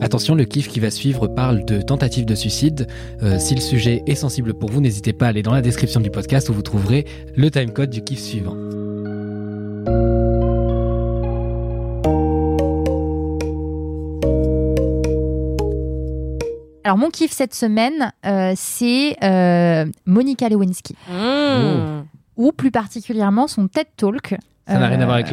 Attention, 0.00 0.34
le 0.34 0.44
kiff 0.44 0.68
qui 0.68 0.80
va 0.80 0.90
suivre 0.90 1.28
parle 1.28 1.64
de 1.64 1.80
tentative 1.80 2.26
de 2.26 2.34
suicide. 2.34 2.86
Euh, 3.22 3.38
si 3.38 3.54
le 3.54 3.60
sujet 3.60 4.02
est 4.06 4.14
sensible 4.14 4.52
pour 4.54 4.70
vous, 4.70 4.80
n'hésitez 4.80 5.12
pas 5.12 5.26
à 5.26 5.28
aller 5.28 5.42
dans 5.42 5.52
la 5.52 5.62
description 5.62 6.00
du 6.00 6.10
podcast 6.10 6.48
où 6.48 6.52
vous 6.52 6.62
trouverez 6.62 7.06
le 7.36 7.50
timecode 7.50 7.90
du 7.90 8.02
kiff 8.02 8.20
suivant. 8.20 8.56
Alors, 16.84 16.98
mon 16.98 17.08
kiff 17.08 17.32
cette 17.32 17.54
semaine, 17.54 18.12
euh, 18.26 18.52
c'est 18.56 19.16
euh, 19.24 19.86
Monica 20.04 20.48
Lewinsky. 20.50 20.94
Mmh. 21.08 22.02
Ou 22.36 22.52
plus 22.52 22.70
particulièrement 22.70 23.46
son 23.46 23.68
TED 23.68 23.86
Talk. 23.96 24.34
Ça 24.66 24.78
n'a 24.78 24.88
rien 24.88 25.00
à 25.00 25.04
voir 25.04 25.16
avec 25.16 25.32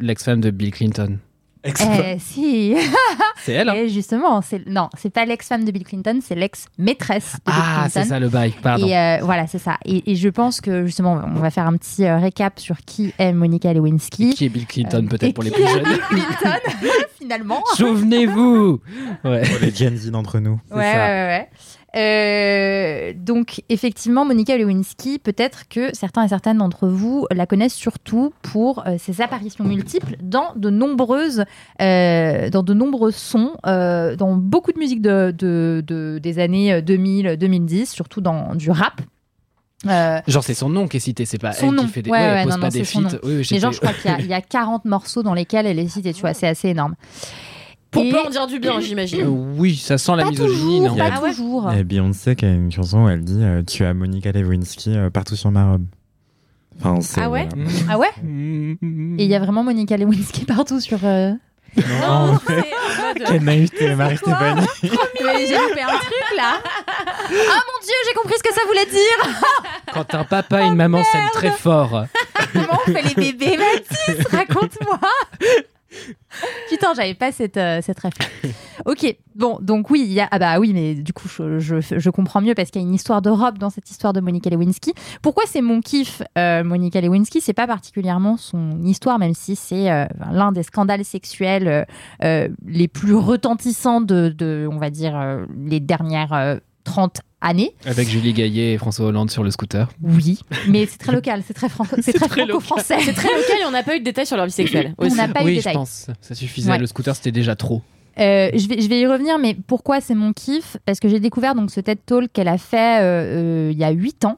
l'ex-femme 0.00 0.40
de 0.40 0.50
Bill 0.50 0.72
Clinton. 0.72 1.18
Eh, 1.64 2.18
si. 2.18 2.74
C'est 3.42 3.52
elle, 3.52 3.68
hein 3.70 3.74
Et 3.74 3.88
justement, 3.88 4.40
c'est 4.42 4.66
non, 4.66 4.88
c'est 4.98 5.08
pas 5.10 5.24
l'ex-femme 5.24 5.64
de 5.64 5.70
Bill 5.70 5.84
Clinton, 5.84 6.20
c'est 6.22 6.34
l'ex-maîtresse 6.34 7.36
de 7.46 7.50
Bill 7.52 7.54
Ah, 7.62 7.74
Clinton. 7.84 7.90
c'est 7.92 8.04
ça 8.04 8.18
le 8.20 8.28
bail, 8.28 8.52
pardon. 8.62 8.86
Et 8.86 8.96
euh, 8.96 9.18
voilà, 9.22 9.46
c'est 9.46 9.58
ça. 9.58 9.78
Et, 9.86 10.10
et 10.10 10.16
je 10.16 10.28
pense 10.28 10.60
que 10.60 10.84
justement, 10.86 11.20
on 11.26 11.38
va 11.40 11.50
faire 11.50 11.66
un 11.66 11.76
petit 11.76 12.04
euh, 12.04 12.18
récap 12.18 12.58
sur 12.60 12.76
qui 12.78 13.14
est 13.18 13.32
Monica 13.32 13.72
Lewinsky. 13.72 14.34
Qui 14.34 14.44
est 14.46 14.48
Bill 14.50 14.66
Clinton, 14.66 15.04
Euh, 15.04 15.08
peut-être 15.08 15.24
et 15.30 15.32
pour 15.32 15.44
les 15.44 15.50
plus 15.50 15.66
jeunes 15.66 15.84
Bill 15.84 16.00
Clinton, 16.08 16.58
finalement. 17.18 17.62
Souvenez-vous 17.76 18.80
ouais. 19.24 19.42
Pour 19.48 19.58
les 19.62 19.70
Gen 19.74 19.96
Z 19.96 20.10
d'entre 20.10 20.38
nous. 20.38 20.60
Ouais, 20.70 20.76
ouais, 20.78 20.82
ouais, 20.84 21.26
ouais. 21.26 21.48
Euh, 21.96 23.12
donc 23.16 23.62
effectivement, 23.68 24.24
Monica 24.24 24.56
Lewinsky, 24.56 25.18
peut-être 25.18 25.68
que 25.68 25.94
certains 25.94 26.24
et 26.24 26.28
certaines 26.28 26.58
d'entre 26.58 26.86
vous 26.88 27.26
la 27.32 27.46
connaissent 27.46 27.74
surtout 27.74 28.32
pour 28.42 28.86
euh, 28.86 28.96
ses 28.98 29.20
apparitions 29.20 29.64
multiples 29.64 30.16
dans 30.22 30.52
de 30.56 30.70
nombreuses, 30.70 31.44
euh, 31.82 32.48
dans 32.50 32.62
de 32.62 32.74
nombreux 32.74 33.10
sons, 33.10 33.52
dans 33.64 34.36
beaucoup 34.36 34.72
de 34.72 34.78
musique 34.78 35.02
de, 35.02 35.34
de- 35.36 35.82
de- 35.86 36.18
des 36.22 36.38
années 36.38 36.80
2000-2010, 36.80 37.86
surtout 37.86 38.20
dans 38.20 38.54
du 38.54 38.70
rap. 38.70 39.00
Euh, 39.88 40.20
Genre, 40.28 40.44
c'est 40.44 40.52
son 40.54 40.68
nom 40.68 40.86
qui 40.88 40.98
est 40.98 41.00
cité, 41.00 41.24
c'est 41.24 41.38
pas 41.38 41.52
Son 41.52 41.68
elle 41.70 41.74
nom. 41.74 41.82
qui 41.84 41.88
fait 41.88 42.02
des. 42.02 42.10
Ouais, 42.10 42.18
elle 42.20 42.34
ouais, 42.34 42.42
pose 42.44 42.52
non, 42.54 42.60
pas 42.60 42.66
non, 42.66 42.72
des 42.72 42.84
feats. 42.84 43.18
Oui, 43.22 43.42
genre, 43.44 43.72
je 43.72 43.80
crois 43.80 43.94
qu'il 43.94 44.26
y 44.26 44.28
y, 44.28 44.34
a 44.34 44.42
40 44.42 44.84
morceaux 44.84 45.22
dans 45.22 45.32
lesquels 45.32 45.66
elle 45.66 45.78
est 45.78 45.88
citée, 45.88 46.12
tu 46.12 46.20
vois, 46.20 46.34
c'est 46.34 46.46
assez 46.48 46.68
énorme. 46.68 46.96
Pour 47.90 48.04
Et- 48.04 48.12
pas 48.12 48.24
en 48.26 48.30
dire 48.30 48.46
du 48.46 48.58
bien, 48.60 48.76
Euh, 48.76 48.80
j'imagine. 48.80 49.26
oui, 49.58 49.74
ça 49.76 49.98
sent 49.98 50.12
la 50.16 50.22
Pas 50.24 50.30
misogynie, 50.30 50.78
toujours, 50.78 50.90
non 50.90 50.96
pas 50.96 51.10
Ah 51.16 51.20
ouais 51.22 51.30
toujours. 51.30 51.72
Et 51.72 51.82
Beyoncé 51.84 52.36
qui 52.36 52.44
a 52.44 52.48
une 52.50 52.70
chanson 52.70 53.04
où 53.04 53.08
elle 53.08 53.24
dit 53.24 53.40
euh, 53.42 53.62
Tu 53.64 53.84
as 53.84 53.92
Monica 53.94 54.30
Lewinsky 54.32 54.96
euh, 54.96 55.10
partout 55.10 55.34
sur 55.36 55.50
ma 55.50 55.72
robe. 55.72 55.84
Enfin, 56.84 57.22
Ah 57.24 57.30
ouais 57.30 57.48
voilà. 57.52 57.70
Ah 57.90 57.98
ouais. 57.98 58.10
Et 58.22 59.24
il 59.24 59.30
y 59.30 59.34
a 59.34 59.38
vraiment 59.40 59.64
Monica 59.64 59.96
Lewinsky 59.96 60.44
partout 60.44 60.78
sur. 60.80 60.98
euh, 61.04 61.32
Non, 61.76 62.38
c'est 62.46 62.52
en 62.52 62.56
mode- 62.56 63.26
Quelle 63.26 63.42
naïveté, 63.44 63.94
Marie-Stéphanie. 63.96 64.66
Mais 64.82 65.46
j'ai 65.46 65.58
loupé 65.58 65.82
un 65.82 65.88
truc 65.98 66.36
là. 66.36 66.54
Ah 66.62 67.28
mon 67.28 67.84
dieu, 67.84 67.94
j'ai 68.06 68.14
compris 68.14 68.34
ce 68.38 68.42
que 68.42 68.54
ça 68.54 68.60
voulait 68.66 68.86
dire. 68.86 69.36
Quand 69.92 70.14
un 70.14 70.24
papa 70.24 70.62
et 70.62 70.66
une 70.68 70.76
maman 70.76 71.02
s'aiment 71.04 71.28
très 71.32 71.50
fort. 71.50 72.04
Comment 72.52 72.78
on 72.86 72.92
fait 72.92 73.02
les 73.02 73.14
bébés, 73.32 73.56
Mathis? 73.58 74.26
Raconte-moi. 74.30 74.98
Putain, 76.68 76.94
j'avais 76.94 77.14
pas 77.14 77.32
cette, 77.32 77.56
euh, 77.56 77.80
cette 77.82 77.98
ref. 78.00 78.12
Ok, 78.86 79.16
bon, 79.34 79.58
donc 79.60 79.90
oui, 79.90 80.02
il 80.06 80.12
y 80.12 80.20
a. 80.20 80.28
Ah 80.30 80.38
bah 80.38 80.58
oui, 80.58 80.72
mais 80.72 80.94
du 80.94 81.12
coup, 81.12 81.28
je, 81.28 81.58
je- 81.80 82.10
comprends 82.10 82.40
mieux 82.40 82.54
parce 82.54 82.70
qu'il 82.70 82.80
y 82.80 82.84
a 82.84 82.88
une 82.88 82.94
histoire 82.94 83.22
de 83.22 83.30
robe 83.30 83.58
dans 83.58 83.70
cette 83.70 83.90
histoire 83.90 84.12
de 84.12 84.20
Monica 84.20 84.50
Lewinsky. 84.50 84.92
Pourquoi 85.22 85.44
c'est 85.46 85.60
mon 85.60 85.80
kiff, 85.80 86.22
euh, 86.38 86.64
Monica 86.64 87.00
Lewinsky? 87.00 87.40
C'est 87.40 87.52
pas 87.52 87.66
particulièrement 87.66 88.36
son 88.36 88.82
histoire, 88.82 89.18
même 89.18 89.34
si 89.34 89.56
c'est 89.56 89.90
euh, 89.90 90.06
l'un 90.32 90.52
des 90.52 90.62
scandales 90.62 91.04
sexuels 91.04 91.86
euh, 92.22 92.48
les 92.66 92.88
plus 92.88 93.14
retentissants 93.14 94.00
de, 94.00 94.28
de, 94.36 94.68
on 94.70 94.78
va 94.78 94.90
dire, 94.90 95.44
les 95.64 95.80
dernières 95.80 96.32
euh, 96.32 96.56
30 96.84 97.20
années. 97.40 97.74
Avec 97.86 98.08
Julie 98.08 98.32
Gaillet 98.32 98.72
et 98.74 98.78
François 98.78 99.06
Hollande 99.06 99.30
sur 99.30 99.42
le 99.42 99.50
scooter. 99.50 99.88
Oui, 100.02 100.40
mais 100.68 100.86
c'est 100.86 100.98
très 100.98 101.12
local, 101.12 101.42
c'est 101.46 101.54
très, 101.54 101.68
franco- 101.68 101.96
c'est 102.02 102.12
très 102.12 102.28
très 102.28 102.40
local. 102.46 102.60
franco-français. 102.60 102.96
C'est 103.04 103.12
très 103.12 103.28
local 103.28 103.56
et 103.62 103.64
on 103.66 103.70
n'a 103.70 103.82
pas 103.82 103.96
eu 103.96 104.00
de 104.00 104.04
détails 104.04 104.26
sur 104.26 104.36
leur 104.36 104.46
vie 104.46 104.52
sexuelle. 104.52 104.94
On 104.98 105.08
n'a 105.08 105.28
pas 105.28 105.40
eu 105.40 105.44
de 105.44 105.48
oui, 105.48 105.54
je 105.54 105.58
détails. 105.60 105.74
pense. 105.74 106.06
Ça 106.20 106.34
suffisait. 106.34 106.70
Ouais. 106.70 106.78
Le 106.78 106.86
scooter, 106.86 107.14
c'était 107.16 107.32
déjà 107.32 107.56
trop. 107.56 107.82
Euh, 108.20 108.50
je, 108.52 108.88
vais, 108.88 109.00
y 109.00 109.06
revenir, 109.06 109.38
mais 109.38 109.56
pourquoi 109.66 110.00
c'est 110.00 110.14
mon 110.14 110.32
kiff? 110.32 110.76
Parce 110.84 111.00
que 111.00 111.08
j'ai 111.08 111.20
découvert 111.20 111.54
donc 111.54 111.70
ce 111.70 111.80
TED 111.80 111.98
Talk 112.04 112.30
qu'elle 112.32 112.48
a 112.48 112.58
fait 112.58 113.00
euh, 113.00 113.68
euh, 113.68 113.72
il 113.72 113.78
y 113.78 113.84
a 113.84 113.90
8 113.90 114.26
ans, 114.26 114.36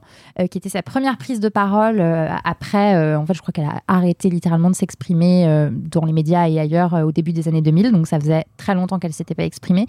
qui 0.51 0.59
était 0.59 0.69
sa 0.69 0.83
première 0.83 1.19
prise 1.19 1.41
de 1.41 1.49
parole 1.49 2.01
après, 2.01 3.15
en 3.17 3.27
fait 3.27 3.35
je 3.35 3.43
crois 3.43 3.53
qu'elle 3.53 3.67
a 3.67 3.83
arrêté 3.87 4.31
littéralement 4.31 4.71
de 4.71 4.75
s'exprimer 4.75 5.69
dans 5.71 6.05
les 6.05 6.13
médias 6.13 6.49
et 6.49 6.59
ailleurs 6.59 6.95
au 7.05 7.13
début 7.13 7.33
des 7.33 7.49
années 7.49 7.61
2000, 7.61 7.93
donc 7.93 8.07
ça 8.07 8.19
faisait 8.19 8.45
très 8.57 8.75
longtemps 8.75 8.99
qu'elle 8.99 9.13
s'était 9.13 9.35
pas 9.35 9.45
exprimée. 9.45 9.87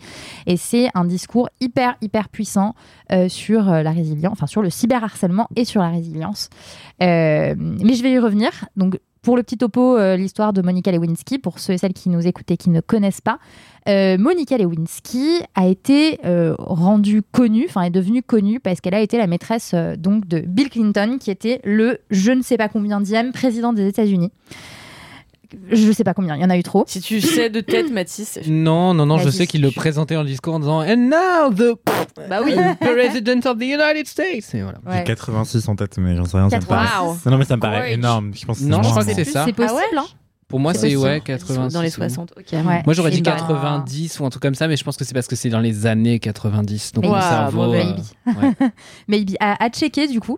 Et 0.47 0.57
c'est 0.57 0.89
un 0.95 1.05
discours 1.05 1.49
hyper, 1.61 1.95
hyper 2.01 2.27
puissant 2.27 2.75
sur 3.29 3.63
la 3.63 3.91
résilience, 3.91 4.33
enfin 4.33 4.47
sur 4.47 4.61
le 4.61 4.69
cyberharcèlement 4.69 5.47
et 5.55 5.63
sur 5.63 5.81
la 5.81 5.89
résilience. 5.89 6.49
Mais 6.99 7.55
je 7.57 8.03
vais 8.03 8.11
y 8.11 8.19
revenir. 8.19 8.51
Donc 8.75 8.97
pour 9.23 9.37
le 9.37 9.41
petit 9.41 9.57
topo, 9.57 9.97
euh, 9.97 10.17
l'histoire 10.17 10.53
de 10.53 10.61
Monica 10.61 10.91
Lewinsky, 10.91 11.39
pour 11.39 11.57
ceux 11.59 11.73
et 11.73 11.77
celles 11.77 11.93
qui 11.93 12.09
nous 12.09 12.27
écoutent 12.27 12.51
et 12.51 12.57
qui 12.57 12.69
ne 12.69 12.81
connaissent 12.81 13.21
pas, 13.21 13.39
euh, 13.87 14.17
Monica 14.17 14.57
Lewinsky 14.57 15.41
a 15.55 15.65
été 15.65 16.19
euh, 16.25 16.55
rendue 16.59 17.23
connue, 17.23 17.65
enfin 17.67 17.83
est 17.83 17.89
devenue 17.89 18.21
connue 18.21 18.59
parce 18.59 18.81
qu'elle 18.81 18.93
a 18.93 18.99
été 18.99 19.17
la 19.17 19.27
maîtresse 19.27 19.73
donc 19.97 20.27
de 20.27 20.39
Bill 20.39 20.69
Clinton, 20.69 21.17
qui 21.19 21.31
était 21.31 21.61
le 21.63 21.99
je 22.11 22.31
ne 22.31 22.41
sais 22.41 22.57
pas 22.57 22.67
combien 22.67 22.99
dixième 22.99 23.31
président 23.31 23.71
des 23.71 23.87
États-Unis. 23.87 24.31
Je 25.71 25.91
sais 25.91 26.03
pas 26.03 26.13
combien, 26.13 26.35
il 26.35 26.41
y 26.41 26.45
en 26.45 26.49
a 26.49 26.57
eu 26.57 26.63
trop. 26.63 26.83
Si 26.87 27.01
tu 27.01 27.21
sais 27.21 27.49
de 27.49 27.61
tête, 27.61 27.91
Mathis. 27.93 28.39
Non, 28.47 28.93
non, 28.93 29.05
non, 29.05 29.17
je 29.17 29.29
sais 29.29 29.47
qu'il 29.47 29.61
le 29.61 29.71
présentait 29.71 30.15
en 30.15 30.23
discours 30.23 30.55
en 30.55 30.59
disant 30.59 30.81
And 30.81 30.97
now 30.97 31.53
the 31.53 31.77
Bah 32.29 32.41
oui. 32.43 32.53
President 32.79 33.45
of 33.45 33.57
the 33.57 33.63
United 33.63 34.07
States. 34.07 34.53
Et 34.53 34.61
voilà. 34.61 34.79
Ouais. 34.85 34.97
J'ai 34.99 35.03
86 35.03 35.67
en 35.67 35.75
tête, 35.75 35.97
mais 35.97 36.15
j'en 36.15 36.25
sais 36.25 36.37
rien. 36.37 36.49
Ça 36.49 36.57
me 36.57 36.61
86. 36.61 36.67
paraît... 36.67 37.07
Wow. 37.07 37.17
Non, 37.31 37.37
mais 37.37 37.45
ça 37.45 37.55
me 37.55 37.61
paraît 37.61 37.93
énorme. 37.93 38.31
Je 38.33 38.45
pense 38.45 38.59
que 38.59 38.65
Non, 38.65 38.83
je 38.83 38.89
crois 38.89 39.05
que 39.05 39.13
c'est 39.13 39.23
ça. 39.23 39.45
C'est 39.45 39.53
possible, 39.53 39.73
Ah 39.73 39.95
ouais 39.95 39.99
hein 39.99 40.05
Pour 40.53 40.59
moi, 40.59 40.75
C'est 40.75 40.95
ouais, 40.95 41.19
80. 41.19 41.69
Dans 41.69 41.81
les 41.81 41.89
60, 41.89 42.33
ok. 42.37 42.45
Ouais. 42.51 42.83
Moi, 42.85 42.93
j'aurais 42.93 43.09
dit 43.09 43.17
Et 43.17 43.21
bah- 43.23 43.31
90 43.31 44.19
ou 44.19 44.25
un 44.25 44.29
truc 44.29 44.43
comme 44.43 44.53
ça, 44.53 44.67
mais 44.67 44.77
je 44.77 44.83
pense 44.83 44.97
que 44.97 45.03
c'est 45.03 45.15
parce 45.15 45.25
que 45.25 45.35
c'est 45.35 45.49
dans 45.49 45.59
les 45.59 45.87
années 45.87 46.19
90. 46.19 46.91
Donc, 46.91 47.05
Mais- 47.05 47.07
mon 47.09 47.15
Wow, 47.15 47.21
cerveau. 47.21 47.63
mauvais. 47.63 47.85
euh, 48.27 48.31
ouais. 48.39 48.69
Maybe 49.07 49.31
à, 49.39 49.63
à 49.65 49.69
checker 49.69 50.07
du 50.07 50.19
coup. 50.19 50.37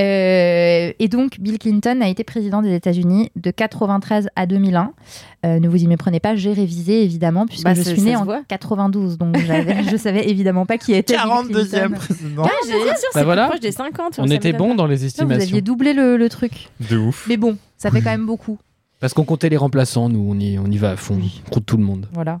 Euh, 0.00 0.92
et 0.98 1.08
donc 1.08 1.38
Bill 1.40 1.58
Clinton 1.58 2.00
a 2.02 2.08
été 2.08 2.24
président 2.24 2.60
des 2.60 2.74
États-Unis 2.74 3.30
de 3.36 3.50
93 3.52 4.28
à 4.34 4.46
2001. 4.46 4.92
Euh, 5.44 5.60
ne 5.60 5.68
vous 5.68 5.76
y 5.82 5.86
méprenez 5.86 6.18
pas, 6.18 6.34
j'ai 6.34 6.52
révisé 6.52 7.04
évidemment 7.04 7.46
puisque 7.46 7.64
Bah, 7.64 7.74
je 7.74 7.82
suis 7.82 8.02
née 8.02 8.16
en 8.16 8.24
voit. 8.24 8.42
92, 8.48 9.16
donc 9.16 9.36
je 9.90 9.96
savais 9.96 10.28
évidemment 10.28 10.66
pas 10.66 10.76
qui 10.76 10.92
était 10.92 11.14
Bill 11.16 11.22
42e 11.24 11.68
Clinton. 11.70 11.94
président. 11.94 12.42
Ah, 12.44 12.50
j'allais 12.66 12.82
dire, 12.84 12.94
c'est 12.98 13.06
Bah 13.14 13.24
voilà. 13.24 13.46
proche 13.46 13.60
des 13.60 13.70
50. 13.72 14.18
On 14.18 14.26
ça 14.26 14.34
était 14.34 14.52
bon 14.52 14.74
dans 14.74 14.86
les 14.86 14.96
Non, 14.96 15.00
vous 15.00 15.06
estimations. 15.06 15.42
aviez 15.42 15.60
doublé 15.60 15.92
le, 15.92 16.16
le 16.16 16.28
truc. 16.28 16.68
De 16.90 16.96
ouf. 16.98 17.26
Mais 17.28 17.36
bon, 17.36 17.56
ça 17.78 17.90
fait 17.90 18.00
quand 18.02 18.10
même 18.10 18.26
beaucoup. 18.26 18.58
Parce 18.98 19.12
qu'on 19.12 19.24
comptait 19.24 19.50
les 19.50 19.58
remplaçants, 19.58 20.08
nous, 20.08 20.26
on 20.26 20.38
y, 20.38 20.58
on 20.58 20.66
y 20.66 20.78
va 20.78 20.92
à 20.92 20.96
fond. 20.96 21.20
On 21.46 21.50
compte 21.50 21.66
tout 21.66 21.76
le 21.76 21.84
monde. 21.84 22.08
Voilà. 22.12 22.40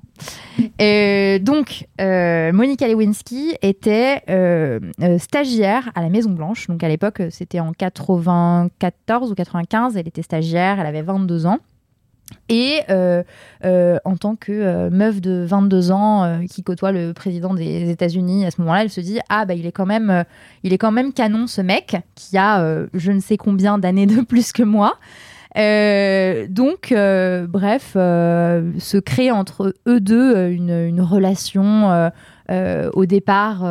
Euh, 0.80 1.38
donc, 1.38 1.86
euh, 2.00 2.50
Monica 2.52 2.88
Lewinsky 2.88 3.56
était 3.60 4.22
euh, 4.30 4.80
euh, 5.02 5.18
stagiaire 5.18 5.90
à 5.94 6.00
la 6.00 6.08
Maison 6.08 6.30
Blanche. 6.30 6.66
Donc, 6.68 6.82
à 6.82 6.88
l'époque, 6.88 7.22
c'était 7.30 7.60
en 7.60 7.72
94 7.72 9.30
ou 9.30 9.34
95. 9.34 9.98
Elle 9.98 10.08
était 10.08 10.22
stagiaire, 10.22 10.80
elle 10.80 10.86
avait 10.86 11.02
22 11.02 11.44
ans. 11.44 11.58
Et 12.48 12.80
euh, 12.90 13.22
euh, 13.64 13.98
en 14.04 14.16
tant 14.16 14.34
que 14.34 14.50
euh, 14.50 14.90
meuf 14.90 15.20
de 15.20 15.44
22 15.46 15.92
ans 15.92 16.40
qui 16.50 16.62
côtoie 16.62 16.90
le 16.90 17.12
président 17.12 17.54
des 17.54 17.90
États-Unis, 17.90 18.46
à 18.46 18.50
ce 18.50 18.60
moment-là, 18.62 18.82
elle 18.82 18.90
se 18.90 19.00
dit 19.00 19.20
ah 19.28 19.44
bah 19.44 19.54
il 19.54 19.66
est 19.66 19.72
quand 19.72 19.86
même, 19.86 20.24
il 20.62 20.72
est 20.72 20.78
quand 20.78 20.90
même 20.90 21.12
canon 21.12 21.46
ce 21.46 21.60
mec 21.60 21.96
qui 22.14 22.36
a 22.36 22.86
je 22.94 23.12
ne 23.12 23.20
sais 23.20 23.36
combien 23.36 23.78
d'années 23.78 24.06
de 24.06 24.22
plus 24.22 24.52
que 24.52 24.62
moi. 24.62 24.98
Euh, 25.56 26.46
donc, 26.48 26.92
euh, 26.92 27.46
bref, 27.46 27.92
euh, 27.96 28.72
se 28.78 28.98
crée 28.98 29.30
entre 29.30 29.74
eux 29.86 30.00
deux 30.00 30.48
une, 30.48 30.70
une 30.70 31.00
relation. 31.00 32.10
au 32.48 33.06
départ, 33.06 33.64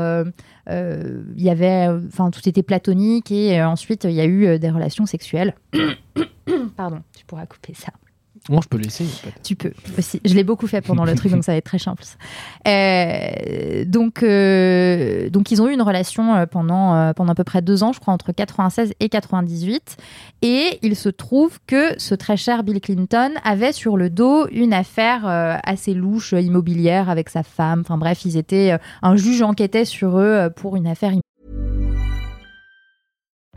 il 0.67 1.13
y 1.38 1.49
avait, 1.49 1.88
enfin, 2.07 2.31
tout 2.31 2.47
était 2.47 2.63
platonique 2.63 3.31
et 3.31 3.63
ensuite 3.63 4.05
il 4.05 4.13
y 4.13 4.21
a 4.21 4.25
eu 4.25 4.59
des 4.59 4.69
relations 4.69 5.05
sexuelles. 5.05 5.55
Pardon, 6.77 7.01
tu 7.17 7.25
pourras 7.25 7.45
couper 7.45 7.73
ça. 7.73 7.91
Bon, 8.48 8.62
je 8.62 8.68
peux 8.68 8.78
de- 8.78 8.88
Tu 9.43 9.56
peux 9.56 9.74
aussi. 9.98 10.22
Je 10.24 10.36
l'ai 10.36 10.43
beaucoup 10.43 10.68
fait 10.68 10.82
pendant 10.82 11.04
le 11.04 11.16
truc, 11.16 11.32
donc 11.32 11.43
ça 11.43 11.52
va 11.52 11.58
être 11.58 11.66
très 11.66 11.80
simple. 11.80 12.04
Euh, 12.68 13.86
donc, 13.86 14.22
euh, 14.22 15.30
donc, 15.30 15.52
ils 15.52 15.62
ont 15.62 15.68
eu 15.68 15.74
une 15.74 15.82
relation 15.82 16.36
euh, 16.36 16.46
pendant, 16.46 17.14
pendant 17.14 17.32
à 17.32 17.36
peu 17.36 17.43
près 17.43 17.62
deux 17.62 17.84
ans, 17.84 17.91
je 17.91 18.00
crois, 18.00 18.14
entre 18.14 18.32
96 18.32 18.93
et 19.00 19.10
98. 19.10 19.98
Et 20.43 20.80
il 20.84 20.96
se 20.96 21.10
trouve 21.10 21.60
que 21.66 22.00
ce 22.00 22.14
très 22.14 22.38
cher 22.38 22.64
Bill 22.64 22.80
Clinton 22.82 23.32
avait 23.43 23.72
sur 23.72 23.98
le 23.98 24.10
dos 24.10 24.48
une 24.52 24.74
affaire 24.74 25.26
assez 25.64 25.93
louche 25.93 26.34
immobilière 26.34 27.10
avec 27.10 27.30
sa 27.30 27.43
femme. 27.43 27.82
Enfin 27.82 27.98
bref, 27.98 28.26
ils 28.26 28.38
étaient. 28.38 28.78
un 29.02 29.16
juge 29.16 29.41
enquêtait 29.41 29.86
sur 29.86 30.20
eux 30.20 30.50
pour 30.56 30.76
une 30.76 30.88
affaire 30.88 31.14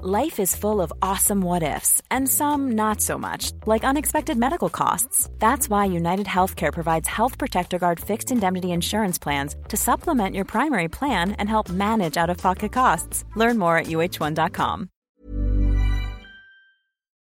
Life 0.00 0.38
is 0.38 0.54
full 0.54 0.80
of 0.80 0.92
awesome 1.02 1.40
what 1.40 1.64
ifs, 1.64 2.00
and 2.08 2.28
some 2.28 2.76
not 2.76 3.00
so 3.00 3.18
much, 3.18 3.50
like 3.66 3.82
unexpected 3.82 4.38
medical 4.38 4.68
costs. 4.68 5.28
That's 5.40 5.68
why 5.68 5.86
United 5.86 6.26
Healthcare 6.26 6.72
provides 6.72 7.08
Health 7.08 7.36
Protector 7.36 7.80
Guard 7.80 7.98
fixed 7.98 8.30
indemnity 8.30 8.70
insurance 8.70 9.18
plans 9.18 9.56
to 9.66 9.76
supplement 9.76 10.36
your 10.36 10.44
primary 10.44 10.86
plan 10.86 11.32
and 11.32 11.48
help 11.48 11.68
manage 11.68 12.16
out 12.16 12.30
of 12.30 12.36
pocket 12.36 12.70
costs. 12.70 13.24
Learn 13.34 13.58
more 13.58 13.76
at 13.76 13.86
uh1.com. 13.86 14.88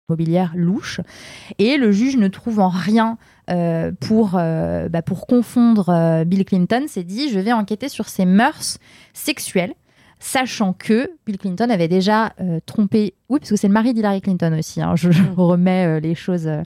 immobilière 0.08 0.52
louche. 0.54 1.00
Et 1.58 1.78
le 1.78 1.90
juge 1.90 2.16
ne 2.16 2.28
trouvant 2.28 2.68
rien 2.68 3.18
euh, 3.50 3.90
pour, 3.98 4.32
euh, 4.34 4.88
bah, 4.88 5.02
pour 5.02 5.26
confondre 5.26 5.88
euh, 5.88 6.24
Bill 6.24 6.44
Clinton, 6.44 6.84
s'est 6.88 7.04
dit 7.04 7.30
je 7.30 7.40
vais 7.40 7.52
enquêter 7.52 7.88
sur 7.88 8.08
ses 8.08 8.26
mœurs 8.26 8.78
sexuelles, 9.14 9.74
sachant 10.18 10.72
que 10.72 11.10
Bill 11.26 11.38
Clinton 11.38 11.68
avait 11.70 11.88
déjà 11.88 12.32
euh, 12.40 12.60
trompé. 12.66 13.14
Oui, 13.28 13.38
parce 13.40 13.50
que 13.50 13.56
c'est 13.56 13.68
le 13.68 13.74
mari 13.74 13.94
d'Hillary 13.94 14.20
Clinton 14.20 14.56
aussi. 14.58 14.80
hein, 14.80 14.94
je, 14.96 15.10
je 15.10 15.22
remets 15.36 15.86
euh, 15.86 16.00
les 16.00 16.14
choses. 16.14 16.46
euh, 16.46 16.62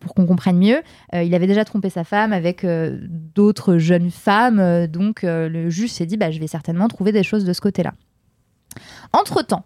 pour 0.00 0.14
qu'on 0.14 0.24
comprenne 0.24 0.56
mieux, 0.56 0.80
il 1.12 1.34
avait 1.34 1.46
déjà 1.46 1.66
trompé 1.66 1.90
sa 1.90 2.02
femme 2.02 2.32
avec 2.32 2.64
d'autres 2.64 3.76
jeunes 3.76 4.10
femmes, 4.10 4.86
donc 4.86 5.20
le 5.22 5.68
juge 5.68 5.90
s'est 5.90 6.06
dit 6.06 6.16
bah, 6.16 6.30
je 6.30 6.40
vais 6.40 6.46
certainement 6.46 6.88
trouver 6.88 7.12
des 7.12 7.22
choses 7.22 7.44
de 7.44 7.52
ce 7.52 7.60
côté-là. 7.60 7.92
Entre-temps, 9.12 9.64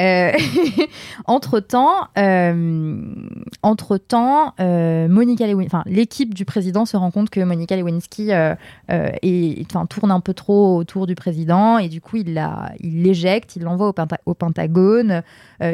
euh, 0.00 0.32
entre-temps, 1.26 2.08
euh, 2.18 3.04
entre-temps, 3.62 4.54
euh, 4.60 5.08
Monica 5.08 5.44
enfin 5.64 5.82
l'équipe 5.86 6.34
du 6.34 6.44
président 6.44 6.84
se 6.84 6.96
rend 6.96 7.10
compte 7.10 7.30
que 7.30 7.40
Monica 7.40 7.76
Lewinsky 7.76 8.32
euh, 8.32 8.54
est- 8.88 9.64
enfin, 9.70 9.86
tourne 9.86 10.10
un 10.10 10.20
peu 10.20 10.34
trop 10.34 10.76
autour 10.76 11.06
du 11.06 11.14
président 11.14 11.78
et 11.78 11.88
du 11.88 12.00
coup 12.00 12.16
il 12.16 12.34
la- 12.34 12.72
il 12.80 13.02
l'éjecte, 13.02 13.56
il 13.56 13.62
l'envoie 13.62 13.88
au, 13.88 13.92
Penta- 13.92 14.18
au 14.26 14.34
Pentagone, 14.34 15.22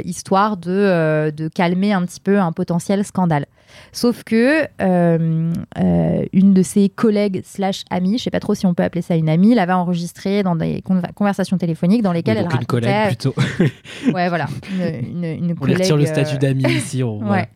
histoire 0.04 0.56
de, 0.58 1.30
de 1.34 1.48
calmer 1.48 1.92
un 1.92 2.04
petit 2.04 2.20
peu 2.20 2.38
un 2.38 2.52
potentiel 2.52 3.04
scandale. 3.04 3.46
Sauf 3.92 4.22
que 4.24 4.66
une 6.32 6.54
de 6.54 6.62
ses 6.62 6.88
collègues 6.88 7.42
slash 7.44 7.84
amies, 7.90 8.18
je 8.18 8.24
sais 8.24 8.30
pas 8.30 8.40
trop 8.40 8.54
si 8.54 8.66
on 8.66 8.74
peut 8.74 8.82
appeler 8.82 9.02
ça 9.02 9.16
une 9.16 9.28
amie, 9.28 9.54
l'avait 9.54 9.72
enregistrée 9.72 10.42
dans 10.42 10.56
des 10.56 10.80
conver- 10.80 11.12
conversations 11.14 11.58
téléphoniques 11.58 12.02
dans 12.02 12.12
lesquelles 12.12 12.38
Oui, 12.38 12.44
elle 12.44 12.48
collègue 12.68 13.06
plutôt. 13.08 13.34
Ouais, 14.14 14.28
voilà, 14.28 14.46
une, 14.72 15.24
une, 15.24 15.24
une 15.24 15.54
On 15.60 15.64
lui 15.64 15.74
retire 15.74 15.96
le 15.96 16.04
collègue, 16.04 16.24
statut 16.24 16.36
euh, 16.36 16.38
d'ami 16.38 16.64
ici. 16.72 17.02
on- 17.02 17.18
voilà. 17.18 17.42
Ouais. 17.42 17.48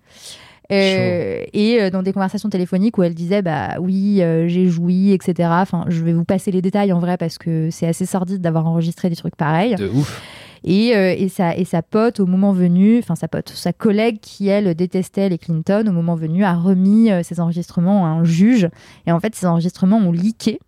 Euh, 0.70 1.44
et 1.52 1.82
euh, 1.82 1.90
dans 1.90 2.02
des 2.02 2.12
conversations 2.12 2.48
téléphoniques 2.48 2.96
où 2.96 3.02
elle 3.02 3.14
disait 3.14 3.42
bah 3.42 3.74
oui 3.80 4.22
euh, 4.22 4.48
j'ai 4.48 4.68
joui 4.68 5.12
etc 5.12 5.48
enfin 5.52 5.84
je 5.88 6.02
vais 6.02 6.12
vous 6.14 6.24
passer 6.24 6.50
les 6.50 6.62
détails 6.62 6.92
en 6.94 6.98
vrai 6.98 7.18
parce 7.18 7.36
que 7.36 7.68
c'est 7.70 7.86
assez 7.86 8.06
sordide 8.06 8.40
d'avoir 8.40 8.66
enregistré 8.66 9.10
des 9.10 9.16
trucs 9.16 9.36
pareils 9.36 9.74
De 9.74 9.88
ouf. 9.88 10.22
et, 10.64 10.96
euh, 10.96 11.14
et, 11.18 11.28
sa, 11.28 11.54
et 11.56 11.64
sa 11.66 11.82
pote, 11.82 12.20
au 12.20 12.26
moment 12.26 12.52
venu, 12.52 12.98
enfin 13.00 13.16
sa 13.16 13.28
pote, 13.28 13.50
sa 13.50 13.72
collègue 13.74 14.18
qui, 14.22 14.48
elle, 14.48 14.74
détestait 14.74 15.28
les 15.28 15.36
Clinton, 15.36 15.84
au 15.88 15.92
moment 15.92 16.14
venu, 16.14 16.42
a 16.44 16.54
remis 16.54 17.10
euh, 17.10 17.22
ces 17.22 17.40
enregistrements 17.40 18.06
à 18.06 18.10
un 18.10 18.24
juge. 18.24 18.68
Et 19.06 19.12
en 19.12 19.18
fait, 19.20 19.34
ces 19.34 19.46
enregistrements 19.46 19.98
ont 19.98 20.12
leaké. 20.12 20.58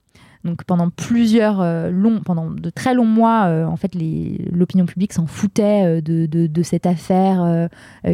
Donc 0.44 0.64
pendant 0.64 0.90
plusieurs 0.90 1.62
euh, 1.62 1.90
longs, 1.90 2.20
pendant 2.20 2.50
de 2.50 2.68
très 2.68 2.92
longs 2.92 3.06
mois, 3.06 3.46
euh, 3.46 3.64
en 3.64 3.76
fait, 3.76 3.92
l'opinion 4.52 4.84
publique 4.84 5.14
s'en 5.14 5.26
foutait 5.26 6.00
euh, 6.00 6.00
de, 6.02 6.62
cette 6.62 6.86
affaire 6.86 7.68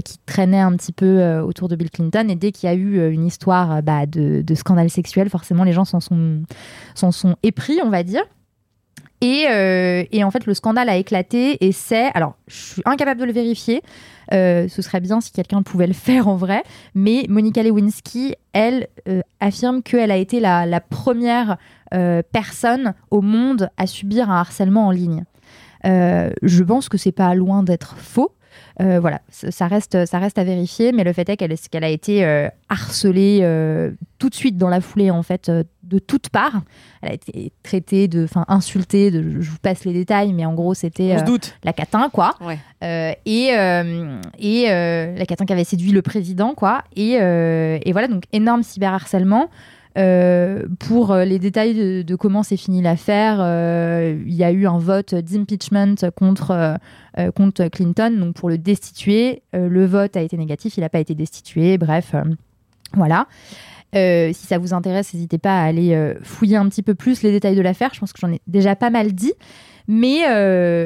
qui 0.04 0.18
traînait 0.26 0.60
un 0.60 0.72
petit 0.72 0.92
peu 0.92 1.38
autour 1.38 1.68
de 1.68 1.76
Bill 1.76 1.90
Clinton. 1.90 2.26
Et 2.28 2.34
dès 2.34 2.52
qu'il 2.52 2.68
y 2.68 2.72
a 2.72 2.74
eu 2.74 3.10
une 3.12 3.24
histoire 3.24 3.80
bah, 3.82 4.06
de, 4.06 4.54
scandale 4.54 4.90
sexuel, 4.90 5.28
forcément, 5.28 5.62
les 5.62 5.72
gens 5.72 5.84
s'en 5.84 6.00
sont, 6.00 7.36
épris, 7.42 7.78
on 7.84 7.90
va 7.90 8.02
dire. 8.02 8.22
Et, 9.20 9.46
en 10.24 10.30
fait, 10.30 10.46
le 10.46 10.54
scandale 10.54 10.88
a 10.88 10.96
éclaté 10.96 11.64
et 11.64 11.72
c'est. 11.72 12.10
Alors, 12.14 12.34
je 12.48 12.56
suis 12.56 12.82
incapable 12.84 13.20
de 13.20 13.26
le 13.26 13.32
vérifier. 13.32 13.82
ce 14.32 14.82
serait 14.82 15.00
bien 15.00 15.20
si 15.20 15.30
quelqu'un 15.30 15.62
pouvait 15.62 15.86
le 15.86 15.94
faire 15.94 16.26
en 16.26 16.36
vrai. 16.36 16.64
Mais 16.94 17.26
Monica 17.28 17.62
Lewinsky, 17.62 18.34
elle, 18.52 18.88
affirme 19.38 19.82
qu'elle 19.82 20.10
a 20.10 20.16
été 20.16 20.40
la 20.40 20.80
première 20.80 21.56
euh, 21.94 22.22
personne 22.32 22.94
au 23.10 23.20
monde 23.20 23.70
à 23.76 23.86
subir 23.86 24.30
un 24.30 24.40
harcèlement 24.40 24.86
en 24.86 24.90
ligne. 24.90 25.24
Euh, 25.86 26.30
je 26.42 26.62
pense 26.62 26.88
que 26.88 26.98
c'est 26.98 27.12
pas 27.12 27.34
loin 27.34 27.62
d'être 27.62 27.96
faux. 27.96 28.32
Euh, 28.80 28.98
voilà, 28.98 29.20
ça 29.28 29.66
reste, 29.66 30.06
ça 30.06 30.18
reste 30.18 30.38
à 30.38 30.44
vérifier, 30.44 30.92
mais 30.92 31.04
le 31.04 31.12
fait 31.12 31.28
est 31.28 31.36
qu'elle 31.36 31.84
a 31.84 31.88
été 31.88 32.24
euh, 32.24 32.48
harcelée 32.68 33.40
euh, 33.42 33.90
tout 34.18 34.28
de 34.28 34.34
suite 34.34 34.56
dans 34.56 34.68
la 34.68 34.80
foulée, 34.80 35.10
en 35.10 35.22
fait, 35.22 35.50
de 35.50 35.98
toutes 35.98 36.30
parts. 36.30 36.62
Elle 37.02 37.10
a 37.10 37.12
été 37.14 37.52
traitée 37.62 38.08
de, 38.08 38.24
enfin, 38.24 38.44
insultée. 38.48 39.10
De, 39.10 39.40
je 39.40 39.50
vous 39.50 39.58
passe 39.58 39.84
les 39.84 39.92
détails, 39.92 40.32
mais 40.32 40.46
en 40.46 40.54
gros, 40.54 40.74
c'était 40.74 41.16
la 41.62 41.72
catin, 41.72 42.08
quoi. 42.12 42.34
Ouais. 42.40 42.58
Et 43.26 43.48
et 44.38 44.66
la 44.68 45.26
catin 45.26 45.44
qui 45.44 45.52
avait 45.52 45.64
séduit 45.64 45.92
le 45.92 46.02
président, 46.02 46.54
quoi. 46.54 46.84
Et, 46.96 47.12
et 47.12 47.92
voilà, 47.92 48.08
donc 48.08 48.24
énorme 48.32 48.62
cyberharcèlement. 48.62 49.50
Euh, 49.98 50.66
pour 50.78 51.10
euh, 51.10 51.24
les 51.24 51.38
détails 51.38 52.04
de, 52.04 52.16
comment 52.16 52.42
s'est 52.42 52.56
finie 52.56 52.80
l'affaire, 52.80 53.38
euh, 53.40 54.16
il 54.24 54.34
y 54.34 54.44
a 54.44 54.52
eu 54.52 54.66
un 54.66 54.78
vote 54.78 55.14
d'impeachment 55.14 55.96
contre, 56.14 56.78
contre 57.34 57.68
Clinton, 57.68 58.16
donc 58.18 58.34
pour 58.34 58.48
le 58.48 58.58
destituer. 58.58 59.42
Le 59.52 59.86
vote 59.86 60.16
a 60.16 60.20
été 60.20 60.36
négatif, 60.36 60.76
il 60.76 60.80
n'a 60.80 60.88
pas 60.88 61.00
été 61.00 61.14
destitué. 61.14 61.78
Bref, 61.78 62.14
voilà. 62.94 63.26
Si 63.92 64.46
ça 64.46 64.58
vous 64.58 64.72
intéresse, 64.74 65.12
n'hésitez 65.12 65.38
pas 65.38 65.60
à 65.60 65.64
aller 65.64 66.14
fouiller 66.22 66.56
un 66.56 66.68
petit 66.68 66.82
peu 66.82 66.94
plus 66.94 67.22
les 67.22 67.32
détails 67.32 67.56
de 67.56 67.62
l'affaire. 67.62 67.90
Je 67.92 68.00
pense 68.00 68.12
que 68.12 68.20
j'en 68.20 68.32
ai 68.32 68.40
déjà 68.46 68.76
pas 68.76 68.90
mal 68.90 69.12
dit. 69.12 69.32
Mais 69.88 70.20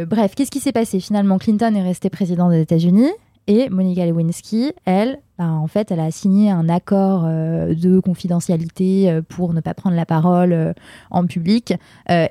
bref, 0.07 0.35
qu'est-ce 0.35 0.51
qui 0.51 0.61
s'est 0.61 0.73
passé? 0.73 1.01
Finalement, 1.01 1.39
Clinton 1.39 1.75
est 1.75 1.83
resté 1.83 2.11
président 2.11 2.49
des 2.49 2.61
États-Unis 2.61 3.11
et 3.47 3.69
Monica 3.69 4.07
Lewinsky, 4.07 4.73
elle, 4.87 5.19
bah, 5.39 5.49
en 5.49 5.67
fait, 5.67 5.91
elle 5.91 6.01
a 6.01 6.11
signé 6.11 6.51
un 6.51 6.69
accord 6.69 7.25
euh, 7.27 7.75
de 7.75 8.01
confidentialité 8.01 9.11
euh, 9.11 9.21
pour 9.21 9.53
ne 9.53 9.61
pas 9.61 9.75
prendre 9.75 9.97
la 9.97 10.07
parole 10.07 10.53
euh, 10.53 10.73
en 11.11 11.27
public. 11.27 11.75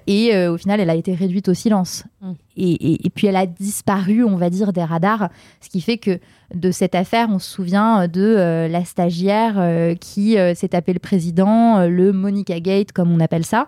Et 0.07 0.47
au 0.47 0.57
final, 0.57 0.79
elle 0.79 0.89
a 0.89 0.95
été 0.95 1.13
réduite 1.13 1.49
au 1.49 1.53
silence. 1.53 2.05
Mm. 2.21 2.31
Et, 2.57 2.71
et- 2.71 3.05
et 3.07 3.09
puis, 3.09 3.27
elle 3.27 3.35
a 3.35 3.45
disparu, 3.45 4.23
on 4.23 4.37
va 4.37 4.49
dire, 4.49 4.73
des 4.73 4.83
radars. 4.83 5.29
Ce 5.61 5.69
qui 5.69 5.81
fait 5.81 5.97
que 5.97 6.19
de 6.55 6.71
cette 6.71 6.95
affaire, 6.95 7.27
on 7.31 7.39
se 7.39 7.49
souvient 7.49 8.07
de 8.07 8.67
la 8.69 8.85
stagiaire 8.85 9.95
qui 9.99 10.35
s'est 10.55 10.67
tapé 10.69 10.93
le 10.93 10.99
président, 10.99 11.85
le 11.87 12.11
Monica 12.13 12.59
Gate, 12.59 12.91
comme 12.91 13.11
on 13.11 13.19
appelle 13.19 13.45
ça. 13.45 13.67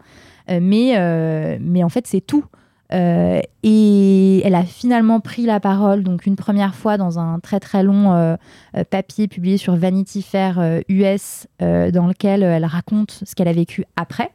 Mais, 0.49 1.57
mais 1.59 1.83
en 1.83 1.89
fait, 1.89 2.05
c'est 2.07 2.21
tout. 2.21 2.45
Euh, 2.93 3.39
et 3.63 4.41
elle 4.45 4.55
a 4.55 4.63
finalement 4.63 5.19
pris 5.19 5.45
la 5.45 5.59
parole, 5.59 6.03
donc 6.03 6.25
une 6.25 6.35
première 6.35 6.75
fois 6.75 6.97
dans 6.97 7.17
un 7.17 7.39
très 7.39 7.59
très 7.59 7.81
long 7.83 8.13
euh, 8.13 8.35
euh, 8.77 8.83
papier 8.87 9.27
publié 9.27 9.57
sur 9.57 9.75
Vanity 9.75 10.21
Fair 10.21 10.81
US, 10.89 11.47
dans 11.59 12.07
lequel 12.07 12.43
elle 12.43 12.65
raconte 12.65 13.21
ce 13.25 13.33
qu'elle 13.35 13.47
a 13.47 13.53
vécu 13.53 13.85
après. 13.95 14.31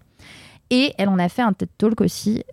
Et 0.72 0.92
elle 0.98 1.08
en 1.08 1.18
a 1.18 1.28
fait 1.28 1.42
un 1.42 1.52
TED 1.52 1.68
Talk 1.78 2.00
aussi, 2.00 2.44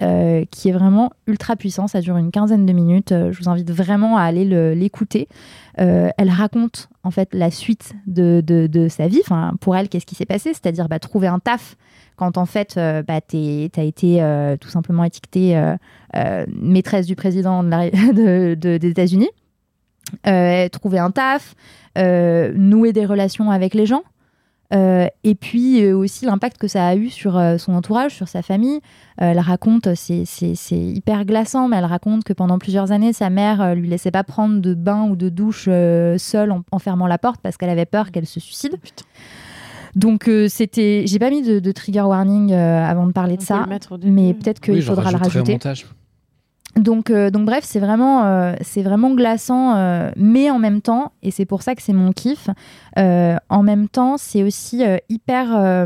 qui 0.52 0.70
est 0.70 0.72
vraiment 0.72 1.12
ultra 1.28 1.56
puissant. 1.56 1.88
Ça 1.88 2.02
dure 2.02 2.18
une 2.18 2.32
quinzaine 2.32 2.66
de 2.66 2.74
minutes. 2.74 3.12
Je 3.12 3.38
vous 3.40 3.48
invite 3.48 3.70
vraiment 3.72 4.18
à 4.18 4.24
aller 4.24 4.44
le- 4.44 4.74
l'écouter. 4.74 5.28
Elle 5.76 6.30
raconte 6.30 6.90
en 7.08 7.12
fait 7.12 7.30
la 7.34 7.50
suite 7.50 7.94
de, 8.06 8.88
sa 8.90 9.08
vie. 9.08 9.22
Pour 9.62 9.76
elle, 9.76 9.90
qu'est-ce 9.90 10.06
qui 10.06 10.16
s'est 10.16 10.26
passé? 10.26 10.54
C'est-à-dire 10.54 10.90
bah, 10.90 11.00
trouver 11.00 11.28
un 11.28 11.40
taf 11.40 11.76
quand 12.18 12.38
en 12.38 12.46
fait 12.46 12.76
euh, 12.78 13.02
bah, 13.02 13.22
tu 13.22 13.70
as 13.78 13.84
été 13.84 14.22
euh, 14.22 14.58
tout 14.58 14.70
simplement 14.70 15.04
étiquetée 15.04 15.58
euh, 16.16 16.46
maîtresse 16.50 17.06
du 17.06 17.16
président 17.16 17.64
des 17.64 18.80
États-Unis. 18.84 19.30
Trouver 20.72 21.00
un 21.00 21.12
taf, 21.12 21.56
nouer 21.96 22.94
des 22.94 23.06
relations 23.06 23.50
avec 23.50 23.74
les 23.74 23.86
gens. 23.86 24.04
Euh, 24.74 25.08
et 25.24 25.34
puis 25.36 25.82
euh, 25.82 25.96
aussi 25.96 26.26
l'impact 26.26 26.58
que 26.58 26.68
ça 26.68 26.86
a 26.88 26.96
eu 26.96 27.10
sur 27.10 27.38
euh, 27.38 27.58
son 27.58 27.74
entourage, 27.74 28.14
sur 28.14 28.28
sa 28.28 28.42
famille. 28.42 28.82
Euh, 29.22 29.32
elle 29.32 29.40
raconte, 29.40 29.88
c'est 29.96 30.26
hyper 30.72 31.24
glaçant, 31.24 31.70
mais 31.70 31.78
elle 31.78 31.86
raconte 31.86 32.26
que 32.26 32.34
pendant 32.34 32.60
plusieurs 32.60 32.92
années, 32.92 33.14
sa 33.14 33.30
mère 33.30 33.62
euh, 33.62 33.76
lui 33.76 33.88
laissait 33.88 34.12
pas 34.12 34.24
prendre 34.26 34.60
de 34.60 34.74
bain 34.74 35.04
ou 35.10 35.16
de 35.16 35.30
douche 35.30 35.66
euh, 35.70 36.18
seule 36.18 36.52
en, 36.52 36.64
en 36.72 36.80
fermant 36.80 37.08
la 37.08 37.18
porte 37.18 37.40
parce 37.42 37.56
qu'elle 37.56 37.70
avait 37.70 37.86
peur 37.86 38.12
qu'elle 38.12 38.26
se 38.26 38.40
suicide. 38.42 38.76
Donc 39.96 40.28
euh, 40.28 40.48
c'était, 40.50 41.04
j'ai 41.08 41.18
pas 41.18 41.30
mis 41.30 41.42
de, 41.42 41.60
de 41.60 41.72
trigger 41.72 42.02
warning 42.02 42.52
euh, 42.52 42.86
avant 42.86 43.08
de 43.08 43.14
parler 43.14 43.38
de 43.38 43.42
ça, 43.42 43.66
mais 44.04 44.34
peut-être 44.34 44.60
qu'il 44.60 44.74
Oui, 44.76 44.82
faudra 44.82 45.12
le 45.12 45.18
au 45.18 45.20
rajouter. 45.22 45.54
montage. 45.54 45.86
Donc, 46.76 47.10
euh, 47.10 47.32
donc 47.32 47.46
bref, 47.46 47.64
c'est 47.64 47.80
vraiment, 47.80 48.26
euh, 48.26 48.54
c'est 48.62 48.84
vraiment 48.84 49.12
glaçant, 49.12 49.76
euh, 49.76 50.12
mais 50.16 50.52
en 50.52 50.60
même 50.60 50.82
temps, 50.82 51.12
et 51.24 51.32
c'est 51.32 51.46
pour 51.46 51.64
ça 51.64 51.74
que 51.74 51.82
c'est 51.82 51.94
mon 51.94 52.12
kiff, 52.12 52.50
euh, 53.00 53.36
en 53.50 53.64
même 53.64 53.88
temps, 53.88 54.18
c'est 54.18 54.44
aussi 54.44 54.84
hyper 55.10 55.86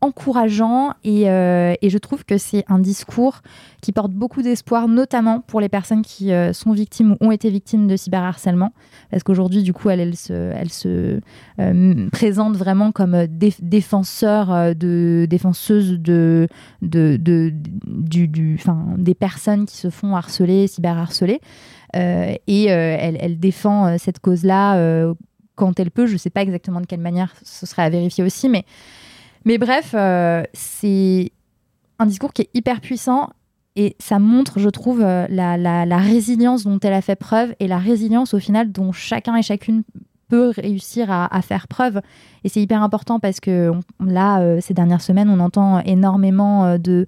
encourageant 0.00 0.92
et, 1.02 1.28
euh, 1.28 1.74
et 1.82 1.90
je 1.90 1.98
trouve 1.98 2.24
que 2.24 2.38
c'est 2.38 2.64
un 2.68 2.78
discours 2.78 3.40
qui 3.80 3.92
porte 3.92 4.12
beaucoup 4.12 4.42
d'espoir, 4.42 4.86
notamment 4.86 5.40
pour 5.40 5.60
les 5.60 5.68
personnes 5.68 6.02
qui 6.02 6.32
euh, 6.32 6.52
sont 6.52 6.72
victimes 6.72 7.16
ou 7.20 7.26
ont 7.26 7.30
été 7.32 7.50
victimes 7.50 7.88
de 7.88 7.96
cyberharcèlement, 7.96 8.72
parce 9.10 9.22
qu'aujourd'hui, 9.24 9.62
du 9.62 9.72
coup, 9.72 9.90
elle, 9.90 10.14
se, 10.16 11.20
euh, 11.60 12.08
présente 12.12 12.56
vraiment 12.56 12.92
comme 12.92 13.26
dé- 13.26 13.54
défenseur 13.60 14.74
de 14.76 15.26
défenseuse 15.28 15.98
de, 15.98 16.46
de, 16.82 17.18
du, 17.86 18.28
du, 18.28 18.60
des 18.98 19.14
personnes 19.14 19.66
qui 19.66 19.76
se 19.76 19.90
font 19.90 20.14
harceler, 20.14 20.66
cyberharceler, 20.68 21.40
et 21.94 22.64
elle, 22.66 23.16
elle 23.20 23.38
défend 23.38 23.96
cette 23.98 24.20
cause-là 24.20 25.12
quand 25.54 25.78
elle 25.80 25.90
peut. 25.90 26.06
Je 26.06 26.12
ne 26.14 26.18
sais 26.18 26.30
pas 26.30 26.42
exactement 26.42 26.80
de 26.80 26.86
quelle 26.86 27.00
manière, 27.00 27.34
ce 27.42 27.66
serait 27.66 27.82
à 27.82 27.90
vérifier 27.90 28.24
aussi, 28.24 28.48
mais 28.48 28.64
mais 29.48 29.56
bref, 29.56 29.92
euh, 29.94 30.42
c'est 30.52 31.32
un 31.98 32.04
discours 32.04 32.34
qui 32.34 32.42
est 32.42 32.50
hyper 32.52 32.82
puissant 32.82 33.30
et 33.76 33.96
ça 33.98 34.18
montre, 34.18 34.58
je 34.58 34.68
trouve, 34.68 35.00
euh, 35.02 35.26
la, 35.30 35.96
résilience 35.96 36.64
dont 36.64 36.78
elle 36.80 36.92
a 36.92 37.00
fait 37.00 37.16
preuve 37.16 37.54
et 37.58 37.66
la 37.66 37.78
résilience 37.78 38.34
au 38.34 38.40
final 38.40 38.70
dont 38.70 38.92
chacun 38.92 39.36
et 39.36 39.42
chacune 39.42 39.84
peut 40.28 40.52
réussir 40.54 41.10
à, 41.10 41.40
faire 41.40 41.66
preuve. 41.66 42.02
Et 42.44 42.50
c'est 42.50 42.60
hyper 42.60 42.82
important 42.82 43.20
parce 43.20 43.40
que 43.40 43.72
là, 44.04 44.42
euh, 44.42 44.58
ces 44.60 44.74
dernières 44.74 45.00
semaines, 45.00 45.30
on 45.30 45.40
entend 45.40 45.80
énormément 45.80 46.76
de, 46.76 47.06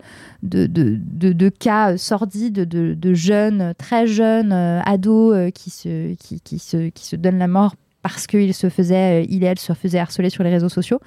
cas 1.59 1.99
sordides 1.99 2.55
de, 2.55 3.15
jeunes, 3.15 3.75
très 3.77 4.07
jeunes, 4.07 4.53
ados 4.53 5.53
qui 5.53 5.69
se 5.69 7.17
donnent 7.17 7.39
la 7.39 7.49
mort 7.49 7.75
parce 8.03 8.27
qu'il 8.27 8.55
se 8.55 8.69
faisait, 8.71 9.23
euh, 9.23 9.27
il 9.29 9.43
et 9.45 9.47
elle 9.47 9.59
se 9.59 9.73
faisaient 9.75 9.99
harceler 9.99 10.31
sur 10.31 10.43
les 10.43 10.51
réseaux 10.51 10.69
sociaux. 10.71 11.01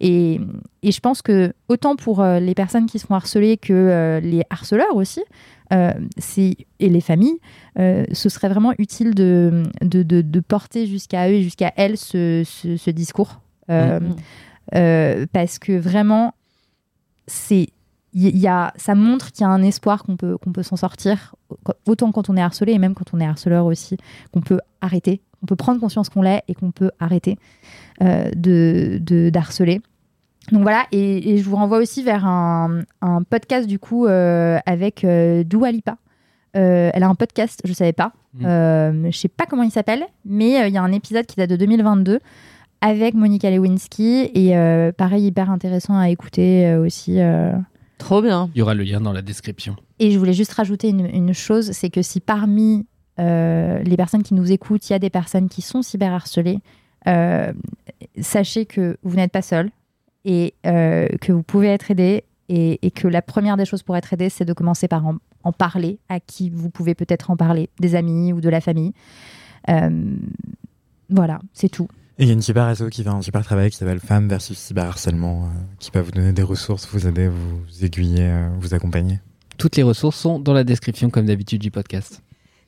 Et, 0.00 0.40
et 0.82 0.92
je 0.92 1.00
pense 1.00 1.22
que 1.22 1.52
autant 1.68 1.96
pour 1.96 2.20
euh, 2.22 2.38
les 2.40 2.54
personnes 2.54 2.86
qui 2.86 2.98
se 2.98 3.06
font 3.06 3.14
harceler 3.14 3.56
que 3.56 3.72
euh, 3.72 4.20
les 4.20 4.42
harceleurs 4.50 4.94
aussi, 4.94 5.22
euh, 5.72 5.92
c'est- 6.18 6.56
et 6.78 6.88
les 6.88 7.00
familles, 7.00 7.38
euh, 7.78 8.04
ce 8.12 8.28
serait 8.28 8.48
vraiment 8.48 8.72
utile 8.78 9.14
de, 9.14 9.64
de, 9.82 10.02
de- 10.04 10.20
de 10.22 10.40
porter 10.40 10.86
jusqu'à 10.86 11.28
eux 11.28 11.32
et 11.34 11.42
jusqu'à 11.42 11.72
elles 11.76 11.96
ce, 11.96 12.42
ce- 12.44 12.76
ce 12.76 12.90
discours. 12.90 13.40
Euh, 13.68 13.98
Mhm. 13.98 14.16
euh, 14.76 15.26
parce 15.32 15.58
que 15.58 15.76
vraiment, 15.76 16.34
c'est 17.26 17.68
il 18.18 18.38
y 18.38 18.46
a, 18.48 18.72
ça 18.76 18.94
montre 18.94 19.30
qu'il 19.30 19.42
y 19.42 19.44
a 19.44 19.50
un 19.50 19.62
espoir 19.62 20.02
qu'on 20.02 20.16
peut, 20.16 20.38
qu'on 20.38 20.50
peut 20.50 20.62
s'en 20.62 20.76
sortir, 20.76 21.34
autant 21.86 22.12
quand 22.12 22.30
on 22.30 22.36
est 22.38 22.40
harcelé 22.40 22.72
et 22.72 22.78
même 22.78 22.94
quand 22.94 23.12
on 23.12 23.20
est 23.20 23.26
harceleur 23.26 23.66
aussi, 23.66 23.98
qu'on 24.32 24.40
peut 24.40 24.58
arrêter, 24.80 25.20
qu'on 25.46 25.54
peut 25.54 25.56
prendre 25.56 25.80
conscience 25.80 26.08
qu'on 26.08 26.22
l'est 26.22 26.42
et 26.48 26.54
qu'on 26.54 26.72
peut 26.72 26.90
arrêter 26.98 27.38
euh, 28.02 28.30
de, 28.36 29.30
d'harceler. 29.30 29.80
Donc 30.52 30.62
voilà, 30.62 30.84
et, 30.92 31.30
et 31.34 31.38
je 31.38 31.44
vous 31.44 31.56
renvoie 31.56 31.78
aussi 31.78 32.02
vers 32.02 32.26
un, 32.26 32.82
un 33.00 33.22
podcast 33.22 33.66
du 33.68 33.78
coup 33.78 34.06
euh, 34.06 34.58
avec 34.66 35.04
euh, 35.04 35.42
Dua 35.44 35.70
Lipa. 35.72 35.96
Euh, 36.56 36.90
elle 36.94 37.02
a 37.02 37.08
un 37.08 37.14
podcast, 37.14 37.60
je 37.64 37.72
savais 37.72 37.92
pas. 37.92 38.12
Mm. 38.34 38.46
Euh, 38.46 39.10
je 39.10 39.16
sais 39.16 39.28
pas 39.28 39.44
comment 39.46 39.62
il 39.62 39.70
s'appelle, 39.70 40.04
mais 40.24 40.62
euh, 40.62 40.68
il 40.68 40.74
y 40.74 40.78
a 40.78 40.82
un 40.82 40.92
épisode 40.92 41.26
qui 41.26 41.36
date 41.36 41.50
de 41.50 41.56
2022 41.56 42.20
avec 42.80 43.14
Monica 43.14 43.50
Lewinsky 43.50 44.30
et 44.34 44.56
euh, 44.56 44.92
pareil 44.92 45.26
hyper 45.26 45.50
intéressant 45.50 45.96
à 45.98 46.10
écouter 46.10 46.66
euh, 46.66 46.84
aussi. 46.84 47.20
euh. 47.20 47.52
Trop 47.98 48.22
bien. 48.22 48.50
Il 48.54 48.58
y 48.58 48.62
aura 48.62 48.74
le 48.74 48.84
lien 48.84 49.00
dans 49.00 49.12
la 49.12 49.22
description. 49.22 49.74
Et 49.98 50.10
je 50.10 50.18
voulais 50.18 50.34
juste 50.34 50.52
rajouter 50.52 50.90
une, 50.90 51.06
une 51.06 51.32
chose, 51.34 51.72
c'est 51.72 51.88
que 51.90 52.02
si 52.02 52.20
parmi 52.20 52.86
euh, 53.18 53.78
les 53.82 53.96
personnes 53.96 54.22
qui 54.22 54.34
nous 54.34 54.52
écoutent, 54.52 54.88
il 54.88 54.92
y 54.92 54.96
a 54.96 54.98
des 54.98 55.10
personnes 55.10 55.48
qui 55.48 55.62
sont 55.62 55.82
cyberharcelées, 55.82 56.60
euh, 57.06 57.52
sachez 58.20 58.66
que 58.66 58.96
vous 59.02 59.16
n'êtes 59.16 59.32
pas 59.32 59.42
seul 59.42 59.70
et 60.24 60.54
euh, 60.66 61.08
que 61.20 61.32
vous 61.32 61.42
pouvez 61.42 61.68
être 61.68 61.90
aidé 61.90 62.24
et, 62.48 62.78
et 62.86 62.90
que 62.90 63.08
la 63.08 63.22
première 63.22 63.56
des 63.56 63.64
choses 63.64 63.82
pour 63.82 63.96
être 63.96 64.12
aidé, 64.12 64.28
c'est 64.28 64.44
de 64.44 64.52
commencer 64.52 64.88
par 64.88 65.06
en, 65.06 65.16
en 65.44 65.52
parler 65.52 65.98
à 66.08 66.20
qui 66.20 66.50
vous 66.50 66.70
pouvez 66.70 66.94
peut-être 66.94 67.30
en 67.30 67.36
parler, 67.36 67.70
des 67.78 67.94
amis 67.94 68.32
ou 68.32 68.40
de 68.40 68.48
la 68.48 68.60
famille. 68.60 68.92
Euh, 69.70 70.16
voilà, 71.08 71.40
c'est 71.52 71.68
tout. 71.68 71.88
Et 72.18 72.24
il 72.24 72.26
y 72.28 72.30
a 72.30 72.32
une 72.32 72.42
super 72.42 72.66
réseau 72.66 72.88
qui 72.88 73.02
fait 73.02 73.10
un 73.10 73.22
super 73.22 73.44
travail 73.44 73.70
qui 73.70 73.76
s'appelle 73.76 74.00
Femmes 74.00 74.28
versus 74.28 74.58
cyberharcèlement, 74.58 75.44
euh, 75.44 75.46
qui 75.78 75.90
va 75.92 76.02
vous 76.02 76.10
donner 76.10 76.32
des 76.32 76.42
ressources, 76.42 76.88
vous 76.90 77.06
aider, 77.06 77.28
vous 77.28 77.84
aiguiller, 77.84 78.22
euh, 78.22 78.48
vous 78.58 78.74
accompagner. 78.74 79.20
Toutes 79.58 79.76
les 79.76 79.82
ressources 79.82 80.16
sont 80.16 80.38
dans 80.40 80.52
la 80.52 80.64
description, 80.64 81.10
comme 81.10 81.26
d'habitude, 81.26 81.60
du 81.60 81.70
podcast. 81.70 82.22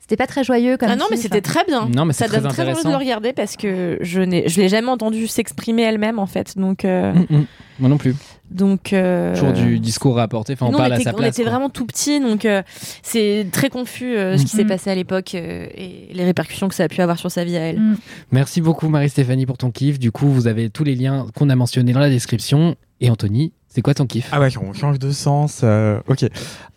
C'était 0.09 0.23
pas 0.23 0.27
très 0.27 0.43
joyeux 0.43 0.75
comme 0.75 0.89
Ah 0.89 0.95
non, 0.95 1.05
mais 1.11 1.17
kiff. 1.17 1.23
c'était 1.25 1.41
très 1.41 1.63
bien. 1.65 1.87
Non, 1.95 2.03
mais 2.03 2.13
ça 2.13 2.27
très 2.27 2.41
donne 2.41 2.49
très 2.51 2.67
envie 2.67 2.83
de 2.83 2.89
le 2.89 2.95
regarder 2.95 3.31
parce 3.31 3.55
que 3.55 3.99
je 4.01 4.21
n'ai, 4.21 4.49
je 4.49 4.59
l'ai 4.59 4.67
jamais 4.67 4.89
entendu 4.89 5.27
s'exprimer 5.27 5.83
elle-même 5.83 6.17
en 6.17 6.25
fait. 6.25 6.57
Donc, 6.57 6.83
euh, 6.83 7.13
Mm, 7.13 7.25
mm. 7.29 7.45
Moi 7.79 7.89
non 7.89 7.97
plus. 7.97 8.15
donc. 8.49 8.91
euh, 8.91 9.35
Toujours 9.35 9.53
du 9.53 9.79
discours 9.79 10.17
à 10.19 10.23
apporter. 10.23 10.53
Enfin, 10.53 10.65
on 10.65 10.71
parle 10.71 10.91
on 10.91 10.95
à 10.95 10.99
était, 10.99 11.03
sa 11.11 11.15
on 11.15 11.21
était 11.23 11.43
quoi. 11.43 11.51
vraiment 11.51 11.69
tout 11.69 11.85
petits, 11.85 12.19
donc 12.19 12.43
euh, 12.45 12.63
c'est 13.03 13.45
très 13.51 13.69
confus 13.69 14.17
euh, 14.17 14.35
ce 14.37 14.45
qui 14.45 14.55
Mm. 14.55 14.59
s'est 14.59 14.65
passé 14.65 14.89
à 14.89 14.95
l'époque 14.95 15.35
euh, 15.35 15.67
et 15.75 16.09
les 16.11 16.23
répercussions 16.25 16.67
que 16.69 16.75
ça 16.75 16.85
a 16.85 16.87
pu 16.87 17.01
avoir 17.01 17.19
sur 17.19 17.29
sa 17.29 17.43
vie 17.43 17.55
à 17.55 17.61
elle. 17.61 17.79
Mm. 17.79 17.97
Merci 18.31 18.61
beaucoup, 18.61 18.89
Marie-Stéphanie, 18.89 19.45
pour 19.45 19.57
ton 19.59 19.69
kiff. 19.69 19.99
Du 19.99 20.11
coup, 20.11 20.27
vous 20.27 20.47
avez 20.47 20.71
tous 20.71 20.83
les 20.83 20.95
liens 20.95 21.27
qu'on 21.35 21.49
a 21.51 21.55
mentionnés 21.55 21.93
dans 21.93 21.99
la 21.99 22.09
description. 22.09 22.75
Et 23.01 23.09
Anthony, 23.11 23.53
c'est 23.71 23.81
quoi 23.81 23.93
ton 23.93 24.05
kiff? 24.07 24.27
Ah 24.31 24.39
ouais, 24.39 24.49
on 24.61 24.73
change 24.73 24.97
de 24.99 25.11
sens. 25.11 25.61
euh, 25.63 25.99
ok. 26.07 26.25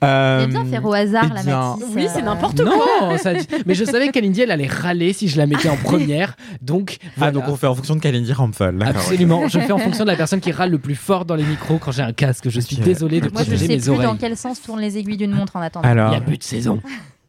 Euh, 0.04 0.46
bien 0.46 0.64
faire 0.66 0.84
au 0.84 0.92
hasard 0.92 1.26
eh 1.30 1.34
la 1.34 1.42
bien, 1.42 1.76
Mathis. 1.76 1.84
Oui, 1.94 2.06
c'est 2.12 2.20
euh, 2.20 2.24
n'importe 2.24 2.60
Non, 2.60 3.16
ça 3.18 3.34
dit- 3.34 3.46
mais 3.66 3.74
je 3.74 3.84
savais 3.84 4.08
qu'Alindy, 4.10 4.42
elle 4.42 4.50
allait 4.50 4.66
râler 4.66 5.12
si 5.12 5.28
je 5.28 5.38
la 5.38 5.46
mettais 5.46 5.68
en 5.68 5.76
première. 5.76 6.36
Donc, 6.60 6.98
Ah, 7.02 7.08
voilà. 7.16 7.32
donc 7.32 7.44
on 7.48 7.56
fait 7.56 7.66
en 7.66 7.74
fonction 7.74 7.94
de 7.96 8.00
Kalindi. 8.00 8.28
D'accord. 8.32 8.78
Absolument. 8.86 9.48
Je 9.48 9.58
fais 9.58 9.72
en 9.72 9.78
fonction 9.78 10.04
de 10.04 10.10
la 10.10 10.16
personne 10.16 10.40
qui 10.40 10.52
râle 10.52 10.70
le 10.70 10.78
plus 10.78 10.94
fort 10.94 11.24
dans 11.24 11.34
les 11.34 11.44
micros 11.44 11.78
quand 11.78 11.92
j'ai 11.92 12.02
un 12.02 12.12
casque. 12.12 12.48
Je 12.48 12.60
suis 12.60 12.76
Ok. 12.76 12.84
désolé 12.84 13.20
de 13.20 13.30
Moi, 13.30 13.42
je 13.42 13.46
protéger 13.50 13.58
sais 13.66 13.68
mes 13.68 13.78
plus 13.80 13.88
oreilles. 13.90 14.06
dans 14.06 14.16
quel 14.16 14.36
sens 14.36 14.60
tournent 14.60 14.80
les 14.80 14.98
aiguilles 14.98 15.16
d'une 15.16 15.32
montre 15.32 15.56
en 15.56 15.60
attendant. 15.60 15.88
Il 15.88 15.94
n'y 15.94 16.00
Alors, 16.00 16.14
a 16.14 16.20
plus 16.20 16.36
de 16.38 16.42
saison. 16.44 16.80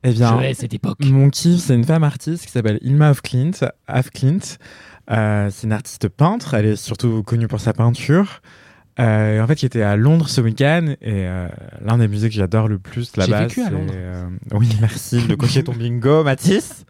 eh 0.03 0.11
bien, 0.11 0.39
Je 0.41 0.45
hais 0.45 0.53
cette 0.53 0.73
époque. 0.73 0.97
Mon 1.05 1.29
kiff, 1.29 1.61
c'est 1.61 1.75
une 1.75 1.85
femme 1.85 2.03
artiste 2.03 2.45
qui 2.45 2.51
s'appelle 2.51 2.79
Ilma 2.81 3.11
of 3.11 3.21
Clint. 3.21 3.51
Af 3.87 4.09
Clint. 4.11 4.39
Euh, 5.11 5.49
c'est 5.51 5.67
une 5.67 5.73
artiste 5.73 6.07
peintre. 6.09 6.53
Elle 6.53 6.65
est 6.65 6.75
surtout 6.75 7.23
connue 7.23 7.47
pour 7.47 7.59
sa 7.61 7.73
peinture. 7.73 8.41
Euh, 8.99 9.41
en 9.41 9.47
fait, 9.47 9.55
qui 9.55 9.65
était 9.65 9.81
à 9.81 9.95
Londres 9.95 10.29
ce 10.29 10.41
week-end. 10.41 10.93
Et 11.01 11.25
euh, 11.25 11.47
l'un 11.83 11.97
des 11.97 12.07
musées 12.07 12.29
que 12.29 12.35
j'adore 12.35 12.67
le 12.67 12.79
plus 12.79 13.15
là-bas. 13.17 13.43
vécu 13.43 13.61
à 13.61 13.65
c'est, 13.65 13.71
Londres. 13.71 13.93
euh, 13.95 14.25
oui, 14.53 14.69
merci 14.81 15.25
de 15.25 15.35
cocher 15.35 15.63
ton 15.63 15.73
bingo, 15.73 16.23
Mathis. 16.23 16.85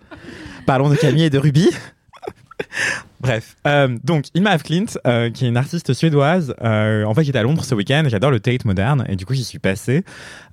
Parlons 0.65 0.89
de 0.89 0.95
Camille 0.95 1.23
et 1.23 1.29
de 1.29 1.37
Ruby. 1.37 1.69
Bref, 3.19 3.55
euh, 3.65 3.97
donc 4.03 4.25
Ilma 4.33 4.57
F. 4.57 4.63
Clint, 4.63 4.85
euh, 5.07 5.29
qui 5.29 5.45
est 5.45 5.47
une 5.47 5.55
artiste 5.55 5.93
suédoise, 5.93 6.53
euh, 6.61 7.05
en 7.05 7.13
fait 7.13 7.23
qui 7.23 7.29
était 7.29 7.39
à 7.39 7.43
Londres 7.43 7.63
ce 7.63 7.73
week-end, 7.73 8.03
j'adore 8.07 8.31
le 8.31 8.41
Tate 8.41 8.65
moderne, 8.65 9.05
et 9.07 9.15
du 9.15 9.25
coup 9.25 9.33
j'y 9.33 9.45
suis 9.45 9.59
passé, 9.59 10.03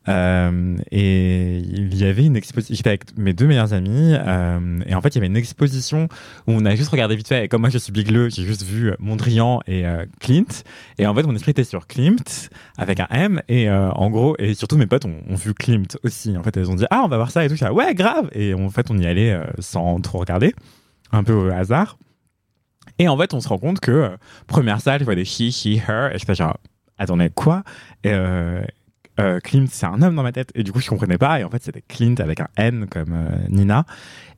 euh, 0.09 0.77
et 0.93 1.59
il 1.59 1.97
y 1.97 2.05
avait 2.05 2.25
une 2.25 2.37
exposition, 2.37 2.75
j'étais 2.77 2.91
avec 2.91 3.19
mes 3.19 3.33
deux 3.33 3.47
meilleurs 3.49 3.75
amis, 3.75 4.15
euh, 4.15 4.79
et 4.87 4.95
en 4.95 5.01
fait 5.01 5.09
il 5.09 5.15
y 5.17 5.19
avait 5.19 5.27
une 5.27 5.37
exposition 5.37 6.09
où 6.47 6.53
on 6.53 6.65
a 6.65 6.77
juste 6.77 6.91
regardé 6.91 7.17
vite 7.17 7.27
fait, 7.27 7.45
et 7.45 7.49
comme 7.49 7.63
moi 7.63 7.71
je 7.71 7.79
suis 7.79 7.93
bigleux, 7.93 8.29
j'ai 8.31 8.45
juste 8.45 8.63
vu 8.63 8.93
Mondrian 9.01 9.61
et 9.67 9.85
Clint, 10.21 10.63
et 10.99 11.09
en 11.09 11.15
fait 11.15 11.25
mon 11.25 11.35
esprit 11.35 11.51
était 11.51 11.65
sur 11.65 11.89
Klimt, 11.89 12.51
avec 12.79 13.01
un 13.01 13.09
M, 13.11 13.43
et 13.49 13.69
en 13.69 14.11
gros, 14.11 14.37
et 14.39 14.55
surtout 14.55 14.77
mes 14.77 14.87
potes 14.87 15.07
ont, 15.07 15.35
vu 15.35 15.55
Klimt 15.55 15.99
aussi, 16.05 16.37
en 16.37 16.45
fait 16.45 16.57
elles 16.57 16.71
ont 16.71 16.77
dit 16.77 16.87
ah 16.91 17.03
on 17.05 17.09
va 17.09 17.17
voir 17.17 17.33
ça 17.33 17.45
et 17.45 17.49
tout, 17.49 17.57
suis 17.57 17.65
là, 17.65 17.73
ouais 17.73 17.95
grave, 17.95 18.31
et 18.33 18.55
en 18.55 18.71
fait 18.71 18.93
on 18.93 18.99
y 18.99 19.07
allait 19.07 19.37
sans 19.59 20.01
trop 20.01 20.19
regarder, 20.19 20.55
un 21.13 21.25
peu 21.25 21.33
au 21.33 21.51
hasard. 21.51 21.99
Et 22.99 23.09
en 23.09 23.17
fait, 23.17 23.35
on 23.35 23.41
se 23.41 23.49
rend 23.49 23.59
compte 23.59 23.81
que, 23.81 23.91
euh, 23.91 24.17
première 24.47 24.81
salle, 24.81 25.01
je 25.01 25.05
vois 25.05 25.15
des 25.15 25.25
she, 25.25 25.51
she, 25.51 25.79
her, 25.89 26.15
et 26.15 26.19
je 26.19 26.25
fais 26.25 26.35
genre, 26.35 26.59
attendez, 26.99 27.31
quoi? 27.31 27.63
Euh, 28.07 28.63
euh, 29.19 29.41
Klimt, 29.41 29.69
c'est 29.71 29.87
un 29.87 30.03
homme 30.03 30.15
dans 30.15 30.23
ma 30.23 30.33
tête. 30.33 30.51
Et 30.55 30.63
du 30.63 30.73
coup, 30.73 30.81
je 30.81 30.89
comprenais 30.89 31.19
pas. 31.19 31.41
Et 31.41 31.45
en 31.45 31.51
fait, 31.51 31.63
c'était 31.63 31.83
Clint 31.83 32.15
avec 32.19 32.41
un 32.41 32.49
N 32.57 32.87
comme 32.89 33.15
Nina. 33.49 33.85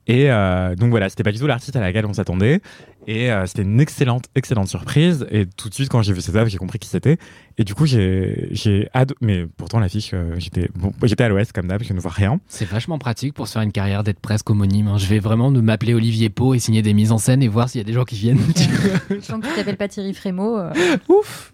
Et 0.07 0.29
euh, 0.31 0.75
donc 0.75 0.89
voilà, 0.89 1.07
c'était 1.09 1.23
pas 1.23 1.31
du 1.31 1.39
tout 1.39 1.47
l'artiste 1.47 1.75
à 1.75 1.79
laquelle 1.79 2.05
on 2.05 2.13
s'attendait. 2.13 2.59
Et 3.07 3.31
euh, 3.31 3.45
c'était 3.45 3.61
une 3.63 3.79
excellente, 3.81 4.25
excellente 4.35 4.67
surprise. 4.67 5.25
Et 5.31 5.45
tout 5.45 5.69
de 5.69 5.73
suite, 5.73 5.89
quand 5.89 6.01
j'ai 6.01 6.13
vu 6.13 6.21
cette 6.21 6.35
œuvre, 6.35 6.49
j'ai 6.49 6.57
compris 6.57 6.79
qui 6.79 6.87
c'était. 6.89 7.17
Et 7.57 7.63
du 7.63 7.73
coup, 7.75 7.85
j'ai, 7.85 8.47
j'ai 8.51 8.89
ado- 8.93 9.15
Mais 9.21 9.45
pourtant, 9.57 9.79
l'affiche, 9.79 10.11
euh, 10.13 10.35
j'étais, 10.37 10.69
bon, 10.75 10.91
j'étais 11.03 11.23
à 11.23 11.29
l'ouest 11.29 11.51
comme 11.53 11.67
d'hab, 11.67 11.81
je 11.83 11.93
ne 11.93 11.99
vois 11.99 12.11
rien. 12.11 12.39
C'est 12.47 12.65
vachement 12.67 12.97
pratique 12.97 13.33
pour 13.33 13.47
se 13.47 13.53
faire 13.53 13.61
une 13.61 13.71
carrière 13.71 14.03
d'être 14.03 14.19
presque 14.19 14.49
homonyme. 14.49 14.87
hein. 14.87 14.97
Je 14.97 15.07
vais 15.07 15.19
vraiment 15.19 15.51
m'appeler 15.51 15.93
Olivier 15.93 16.29
Pau 16.29 16.53
et 16.53 16.59
signer 16.59 16.81
des 16.81 16.93
mises 16.93 17.11
en 17.11 17.17
scène 17.17 17.41
et 17.43 17.47
voir 17.47 17.69
s'il 17.69 17.79
y 17.79 17.83
a 17.83 17.85
des 17.85 17.93
gens 17.93 18.03
qui 18.05 18.15
viennent. 18.15 18.39
Je 19.09 19.19
sens 19.21 19.41
que 19.41 19.47
tu 19.47 19.53
t'appelles 19.55 19.77
pas 19.77 19.87
Thierry 19.87 20.13
Frémaux. 20.13 20.57
euh. 20.57 20.71
Ouf 21.09 21.53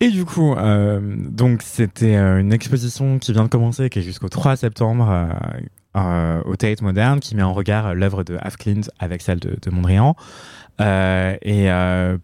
Et 0.00 0.10
du 0.10 0.24
coup, 0.24 0.54
euh, 0.54 1.00
donc 1.16 1.62
c'était 1.62 2.16
une 2.16 2.52
exposition 2.52 3.18
qui 3.18 3.32
vient 3.32 3.44
de 3.44 3.48
commencer, 3.48 3.88
qui 3.88 4.00
est 4.00 4.02
jusqu'au 4.02 4.28
3 4.28 4.56
septembre 4.56 5.08
euh, 5.10 5.60
euh, 5.96 6.42
au 6.44 6.56
Tate 6.56 6.82
Moderne, 6.82 7.20
qui 7.20 7.34
met 7.36 7.42
en 7.42 7.52
regard 7.52 7.88
euh, 7.88 7.94
l'œuvre 7.94 8.24
de 8.24 8.36
Half 8.40 8.56
Clint 8.56 8.82
avec 8.98 9.22
celle 9.22 9.38
de, 9.38 9.70
Mondrian. 9.70 10.16
Euh, 10.80 11.36
et 11.42 11.68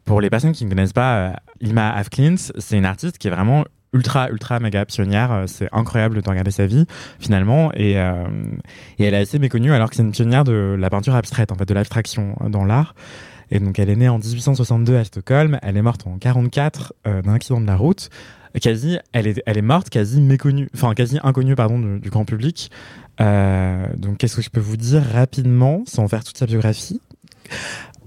pour 0.04 0.20
les 0.20 0.28
personnes 0.28 0.52
qui 0.52 0.64
ne 0.64 0.70
connaissent 0.70 0.92
pas 0.92 1.34
Ilma 1.60 1.90
Half 1.90 2.10
Clint, 2.10 2.36
c'est 2.36 2.76
une 2.76 2.84
artiste 2.84 3.18
qui 3.18 3.28
est 3.28 3.30
vraiment 3.30 3.64
ultra 3.92 4.30
ultra 4.30 4.60
méga 4.60 4.84
pionnière 4.84 5.44
c'est 5.46 5.68
incroyable 5.72 6.22
de 6.22 6.28
regarder 6.28 6.52
sa 6.52 6.64
vie 6.64 6.86
finalement 7.18 7.72
et, 7.74 7.94
et 7.94 9.04
elle 9.04 9.14
est 9.14 9.22
assez 9.22 9.40
méconnue 9.40 9.72
alors 9.72 9.90
que 9.90 9.96
c'est 9.96 10.02
une 10.02 10.12
pionnière 10.12 10.44
de 10.44 10.76
la 10.78 10.90
peinture 10.90 11.16
abstraite 11.16 11.50
en 11.50 11.56
fait 11.56 11.64
de 11.64 11.74
l'abstraction 11.74 12.36
dans 12.48 12.64
l'art 12.64 12.94
et 13.50 13.58
donc 13.58 13.78
elle 13.78 13.90
est 13.90 13.96
née 13.96 14.08
en 14.08 14.18
1862 14.18 14.96
à 14.96 15.04
Stockholm, 15.04 15.58
elle 15.62 15.76
est 15.76 15.82
morte 15.82 16.06
en 16.06 16.18
44 16.18 16.94
euh, 17.06 17.22
d'un 17.22 17.34
accident 17.34 17.60
de 17.60 17.66
la 17.66 17.76
route. 17.76 18.10
Quasi, 18.60 18.98
elle 19.12 19.26
est, 19.28 19.42
elle 19.46 19.58
est 19.58 19.62
morte 19.62 19.90
quasi 19.90 20.20
méconnue, 20.20 20.68
enfin 20.74 20.94
quasi 20.94 21.18
inconnue 21.22 21.54
pardon 21.54 21.78
du, 21.78 22.10
grand 22.10 22.24
public. 22.24 22.70
Euh, 23.20 23.86
donc 23.96 24.18
qu'est-ce 24.18 24.36
que 24.36 24.42
je 24.42 24.50
peux 24.50 24.60
vous 24.60 24.76
dire 24.76 25.02
rapidement 25.02 25.84
sans 25.86 26.08
faire 26.08 26.24
toute 26.24 26.36
sa 26.36 26.46
biographie? 26.46 27.00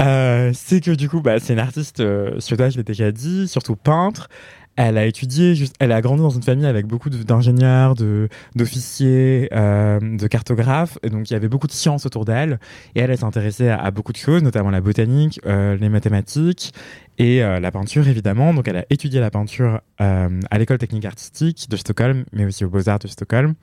Euh, 0.02 0.52
C'est 0.54 0.82
que 0.82 0.92
du 0.92 1.08
coup, 1.08 1.22
bah, 1.22 1.40
c'est 1.40 1.54
une 1.54 1.60
artiste 1.60 2.00
euh, 2.00 2.40
suédoise, 2.40 2.74
je 2.74 2.78
l'ai 2.78 2.84
déjà 2.84 3.12
dit, 3.12 3.48
surtout 3.48 3.76
peintre. 3.76 4.28
Elle 4.76 4.98
a 4.98 5.06
étudié, 5.06 5.54
elle 5.80 5.92
a 5.92 6.02
grandi 6.02 6.22
dans 6.22 6.32
une 6.32 6.42
famille 6.42 6.66
avec 6.66 6.88
beaucoup 6.88 7.10
d'ingénieurs, 7.10 7.94
d'officiers, 8.56 9.50
euh, 9.54 10.00
de 10.00 10.28
cartographes. 10.28 10.98
Et 11.04 11.10
donc, 11.10 11.30
il 11.30 11.34
y 11.34 11.36
avait 11.36 11.48
beaucoup 11.48 11.68
de 11.68 11.72
sciences 11.72 12.08
autour 12.08 12.26
d'elle. 12.26 12.60
Et 12.96 13.02
elle, 13.02 13.12
elle 13.12 13.18
s'intéressait 13.18 13.70
à, 13.70 13.92
beaucoup 13.92 14.14
de 14.14 14.18
choses, 14.18 14.42
notamment 14.42 14.72
la 14.72 14.82
botanique, 14.82 15.40
euh, 15.46 15.78
les 15.78 15.90
mathématiques 15.90 16.74
et 17.20 17.44
euh, 17.44 17.60
la 17.60 17.72
peinture, 17.72 18.08
évidemment. 18.08 18.54
Donc, 18.54 18.68
elle 18.68 18.78
a 18.78 18.86
étudié 18.90 19.20
la 19.20 19.30
peinture 19.30 19.82
à 20.00 20.58
l'école 20.58 20.80
technique 20.80 21.06
artistique 21.06 21.68
de 21.70 21.78
Stockholm, 21.78 22.26
mais 22.34 22.46
aussi 22.46 22.66
aux 22.66 22.70
Beaux-Arts 22.70 23.00
de 23.00 23.08
Stockholm. 23.08 23.54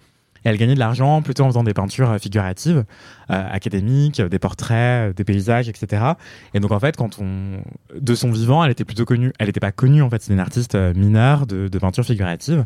Elle 0.44 0.56
gagnait 0.56 0.74
de 0.74 0.78
l'argent 0.78 1.22
plutôt 1.22 1.44
en 1.44 1.48
faisant 1.48 1.64
des 1.64 1.74
peintures 1.74 2.10
euh, 2.10 2.18
figuratives, 2.18 2.84
euh, 3.30 3.48
académiques, 3.50 4.20
euh, 4.20 4.28
des 4.28 4.38
portraits, 4.38 5.10
euh, 5.10 5.12
des 5.12 5.24
paysages, 5.24 5.68
etc. 5.68 6.02
Et 6.54 6.60
donc 6.60 6.72
en 6.72 6.80
fait, 6.80 6.96
quand 6.96 7.18
on, 7.20 7.62
de 7.94 8.14
son 8.14 8.30
vivant, 8.30 8.64
elle 8.64 8.70
était 8.70 8.84
plutôt 8.84 9.04
connue. 9.04 9.32
Elle 9.38 9.46
n'était 9.46 9.60
pas 9.60 9.72
connue 9.72 10.02
en 10.02 10.10
fait, 10.10 10.22
c'est 10.22 10.32
une 10.32 10.40
artiste 10.40 10.74
mineure 10.74 11.46
de, 11.46 11.68
de 11.68 11.78
peinture 11.78 12.04
figurative. 12.04 12.64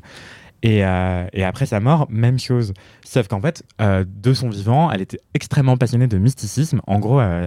Et, 0.64 0.82
euh, 0.82 1.26
et 1.34 1.44
après 1.44 1.66
sa 1.66 1.78
mort, 1.78 2.06
même 2.08 2.38
chose. 2.38 2.72
Sauf 3.04 3.28
qu'en 3.28 3.40
fait, 3.42 3.62
euh, 3.82 4.02
de 4.08 4.32
son 4.32 4.48
vivant, 4.48 4.90
elle 4.90 5.02
était 5.02 5.20
extrêmement 5.34 5.76
passionnée 5.76 6.06
de 6.06 6.16
mysticisme. 6.16 6.80
En 6.86 7.00
gros, 7.00 7.20
euh, 7.20 7.46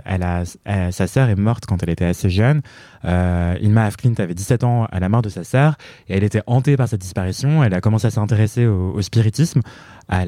sa 0.91 1.07
sœur 1.07 1.28
est 1.28 1.36
morte 1.36 1.65
quand 1.65 1.82
elle 1.82 1.89
était 1.89 2.05
assez 2.05 2.30
jeune. 2.30 2.61
Ilma 3.03 3.86
Af 3.86 3.97
Klint 3.97 4.13
avait 4.20 4.36
17 4.36 4.63
ans 4.63 4.86
à 4.86 4.99
la 4.99 5.09
mort 5.09 5.24
de 5.24 5.30
sa 5.30 5.43
sœur 5.43 5.78
et 6.07 6.15
elle 6.15 6.24
était 6.24 6.43
hantée 6.45 6.78
par 6.78 6.88
cette 6.88 7.01
disparition. 7.01 7.63
Elle 7.63 7.74
a 7.74 7.82
commencé 7.82 8.05
à 8.05 8.11
s'intéresser 8.11 8.68
au, 8.68 9.01
spiritisme, 9.01 9.61
à, 10.09 10.20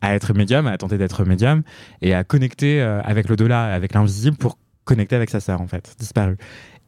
à 0.00 0.14
être 0.14 0.34
médium, 0.34 0.66
à 0.66 0.78
tenter 0.78 0.96
d'être 0.96 1.26
médium 1.26 1.62
et 2.00 2.14
à 2.14 2.24
connecter 2.24 2.80
avec 2.80 3.28
l'au-delà, 3.28 3.74
avec 3.74 3.92
l'invisible 3.92 4.38
pour 4.38 4.56
connecter 4.84 5.14
avec 5.14 5.28
sa 5.30 5.40
sœur 5.40 5.60
en 5.60 5.66
fait, 5.66 5.94
disparue. 5.98 6.38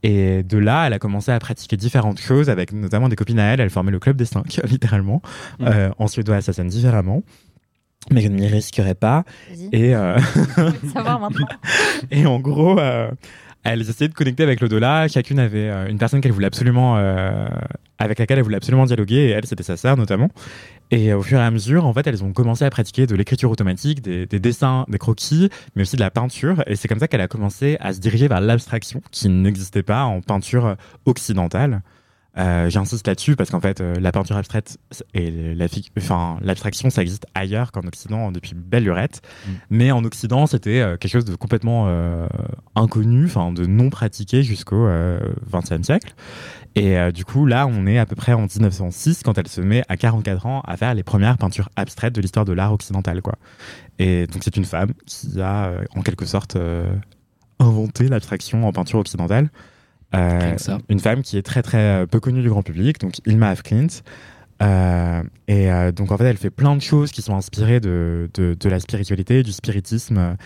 Et 0.03 0.43
de 0.43 0.59
là, 0.59 0.87
elle 0.87 0.93
a 0.93 0.99
commencé 0.99 1.31
à 1.31 1.39
pratiquer 1.39 1.77
différentes 1.77 2.21
choses 2.21 2.51
avec 2.51 2.73
notamment 2.73 3.09
des 3.09 3.17
copines 3.17 3.39
à 3.39 3.53
elle. 3.53 3.61
Elle 3.61 3.71
formait 3.71 3.93
le 3.93 4.01
club 4.01 4.17
des 4.17 4.25
cinq, 4.25 4.61
littéralement. 4.65 5.23
Mm. 5.61 5.65
Euh, 5.67 5.91
en 5.99 6.09
suédois, 6.09 6.41
ça 6.41 6.53
sonne 6.53 6.69
différemment. 6.69 7.23
Mais 8.11 8.21
je 8.21 8.29
ne 8.29 8.35
m'y 8.35 8.47
risquerai 8.47 8.95
pas. 8.95 9.25
Et, 9.73 9.95
euh, 9.95 10.19
Savoir 10.93 11.21
maintenant. 11.21 11.47
et 12.11 12.27
en 12.27 12.41
gros, 12.41 12.79
euh, 12.81 13.11
elles 13.65 13.89
essayaient 13.89 14.09
de 14.09 14.15
connecter 14.15 14.43
avec 14.43 14.61
l'au-delà. 14.61 15.07
Chacune 15.07 15.39
avait 15.39 15.69
euh, 15.69 15.89
une 15.89 15.99
personne 15.99 16.21
qu'elle 16.21 16.33
voulait 16.33 16.49
absolument, 16.49 16.97
euh, 16.97 17.47
avec 17.99 18.19
laquelle 18.19 18.39
elle 18.39 18.45
voulait 18.45 18.57
absolument 18.57 18.87
dialoguer. 18.87 19.29
Et 19.29 19.31
elle, 19.31 19.47
c'était 19.47 19.63
sa 19.63 19.77
sœur 19.77 19.97
notamment. 19.97 20.31
Et 20.95 21.15
au 21.15 21.23
fur 21.23 21.39
et 21.39 21.43
à 21.43 21.51
mesure, 21.51 21.87
en 21.87 21.95
fait, 21.95 22.07
elles 22.07 22.23
ont 22.23 22.35
commencé 22.35 22.67
à 22.67 22.71
pratiquer 22.71 23.07
de 23.07 23.15
l'écriture 23.15 23.51
automatique, 23.51 24.03
des, 24.03 24.27
des 24.27 24.39
dessins, 24.39 24.85
des 24.89 24.99
croquis, 24.99 25.49
mais 25.75 25.83
aussi 25.83 25.97
de 25.97 26.03
la 26.03 26.11
peinture. 26.11 26.63
Et 26.67 26.77
c'est 26.77 26.87
comme 26.87 26.99
ça 26.99 27.09
qu'elle 27.09 27.23
a 27.23 27.29
commencé 27.29 27.79
à 27.81 27.95
se 27.95 27.99
diriger 27.99 28.29
vers 28.29 28.43
l'abstraction, 28.43 29.01
qui 29.11 29.31
n'existait 29.31 29.83
pas 29.83 30.05
en 30.05 30.21
peinture 30.21 30.77
occidentale. 31.07 31.81
Euh, 32.39 32.71
J'insiste 32.71 33.07
là-dessus 33.07 33.37
parce 33.37 33.51
qu'en 33.51 33.61
fait, 33.61 33.81
euh, 33.81 33.95
la 34.01 34.11
peinture 34.11 34.37
abstraite 34.37 34.79
et 35.13 35.55
l'abstraction, 35.55 36.89
ça 36.89 37.03
existe 37.03 37.27
ailleurs 37.35 37.73
qu'en 37.73 37.83
Occident 37.83 38.33
depuis 38.33 38.55
belle 38.55 38.85
lurette. 38.85 39.21
Mais 39.71 39.91
en 39.93 40.05
Occident, 40.05 40.47
c'était 40.47 40.81
euh, 40.81 40.97
quelque 40.97 41.13
chose 41.13 41.25
de 41.25 41.35
complètement 41.37 41.73
inconnu, 42.75 43.27
enfin 43.27 43.53
de 43.53 43.67
non 43.67 43.91
pratiqué 43.91 44.43
jusqu'au 44.43 44.89
XXe 45.53 45.83
siècle. 45.83 46.15
Et 46.75 46.97
du 47.13 47.25
coup, 47.25 47.45
là, 47.45 47.67
on 47.67 47.87
est 47.87 47.99
à 47.99 48.07
peu 48.07 48.17
près 48.17 48.33
en 48.33 48.43
1906 48.43 49.23
quand 49.23 49.37
elle 49.37 49.49
se 49.49 49.61
met 49.61 49.83
à 49.89 49.97
44 49.97 50.47
ans 50.47 50.63
à 50.67 50.77
faire 50.77 50.95
les 50.95 51.03
premières 51.03 51.37
peintures 51.37 51.69
abstraites 51.77 52.15
de 52.15 52.21
l'histoire 52.21 52.45
de 52.45 52.53
l'art 52.53 52.73
occidental, 52.73 53.21
quoi. 53.21 53.35
Et 53.99 54.27
donc, 54.27 54.43
c'est 54.43 54.57
une 54.57 54.65
femme 54.65 54.93
qui 55.07 55.41
a, 55.41 55.73
en 55.95 56.03
quelque 56.03 56.25
sorte, 56.25 56.57
inventé 57.59 58.09
l'abstraction 58.09 58.67
en 58.67 58.73
peinture 58.73 58.99
occidentale. 59.01 59.51
Euh, 60.15 60.57
une 60.89 61.01
femme 61.01 61.23
qui 61.23 61.39
est 61.39 61.43
très 61.43 61.63
très 61.63 61.79
euh, 62.03 62.07
peu 62.07 62.21
connue 62.21 62.43
du 62.43 62.49
grand 62.49 62.63
public, 62.63 63.01
donc 63.01 63.21
Ilma 63.27 63.51
Af 63.51 63.63
Klint. 63.63 63.87
Euh, 64.63 65.23
et 65.49 65.73
euh, 65.73 65.91
donc 65.91 66.13
en 66.13 66.19
fait, 66.19 66.25
elle 66.25 66.37
fait 66.37 66.51
plein 66.51 66.77
de 66.77 66.83
choses 66.83 67.11
qui 67.11 67.23
sont 67.23 67.35
inspirées 67.35 67.81
de, 67.81 68.31
de, 68.35 68.55
de 68.59 68.69
la 68.69 68.79
spiritualité, 68.79 69.43
du 69.43 69.53
spiritisme. 69.53 70.37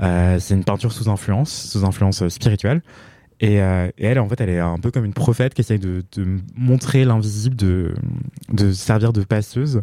C'est 0.00 0.54
une 0.54 0.64
peinture 0.64 0.92
sous 0.92 1.10
influence, 1.10 1.52
sous 1.52 1.84
influence 1.84 2.26
spirituelle. 2.28 2.80
Et, 3.42 3.56
et 3.56 4.04
elle, 4.06 4.18
en 4.18 4.28
fait, 4.28 4.40
elle 4.40 4.48
est 4.48 4.58
un 4.58 4.78
peu 4.78 4.90
comme 4.90 5.04
une 5.04 5.12
prophète 5.12 5.52
qui 5.52 5.60
essaye 5.60 5.78
de, 5.78 6.02
de 6.16 6.38
montrer 6.56 7.04
l'invisible, 7.04 7.54
de, 7.56 7.94
de 8.50 8.72
servir 8.72 9.12
de 9.12 9.22
passeuse. 9.24 9.82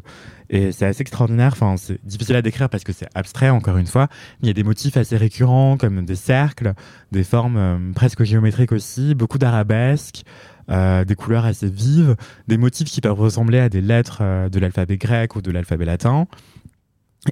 Et 0.49 0.71
c'est 0.71 0.85
assez 0.85 1.01
extraordinaire. 1.01 1.51
Enfin, 1.53 1.75
c'est 1.77 2.03
difficile 2.05 2.35
à 2.35 2.41
décrire 2.41 2.69
parce 2.69 2.83
que 2.83 2.93
c'est 2.93 3.07
abstrait, 3.15 3.49
encore 3.49 3.77
une 3.77 3.87
fois. 3.87 4.07
Il 4.41 4.47
y 4.47 4.49
a 4.49 4.53
des 4.53 4.63
motifs 4.63 4.97
assez 4.97 5.17
récurrents, 5.17 5.77
comme 5.77 6.05
des 6.05 6.15
cercles, 6.15 6.73
des 7.11 7.23
formes 7.23 7.57
euh, 7.57 7.77
presque 7.93 8.23
géométriques 8.23 8.71
aussi, 8.71 9.15
beaucoup 9.15 9.37
d'arabesques, 9.37 10.23
euh, 10.69 11.03
des 11.03 11.15
couleurs 11.15 11.45
assez 11.45 11.69
vives, 11.69 12.15
des 12.47 12.57
motifs 12.57 12.89
qui 12.89 13.01
peuvent 13.01 13.19
ressembler 13.19 13.59
à 13.59 13.69
des 13.69 13.81
lettres 13.81 14.19
euh, 14.21 14.49
de 14.49 14.59
l'alphabet 14.59 14.97
grec 14.97 15.35
ou 15.35 15.41
de 15.41 15.51
l'alphabet 15.51 15.85
latin. 15.85 16.27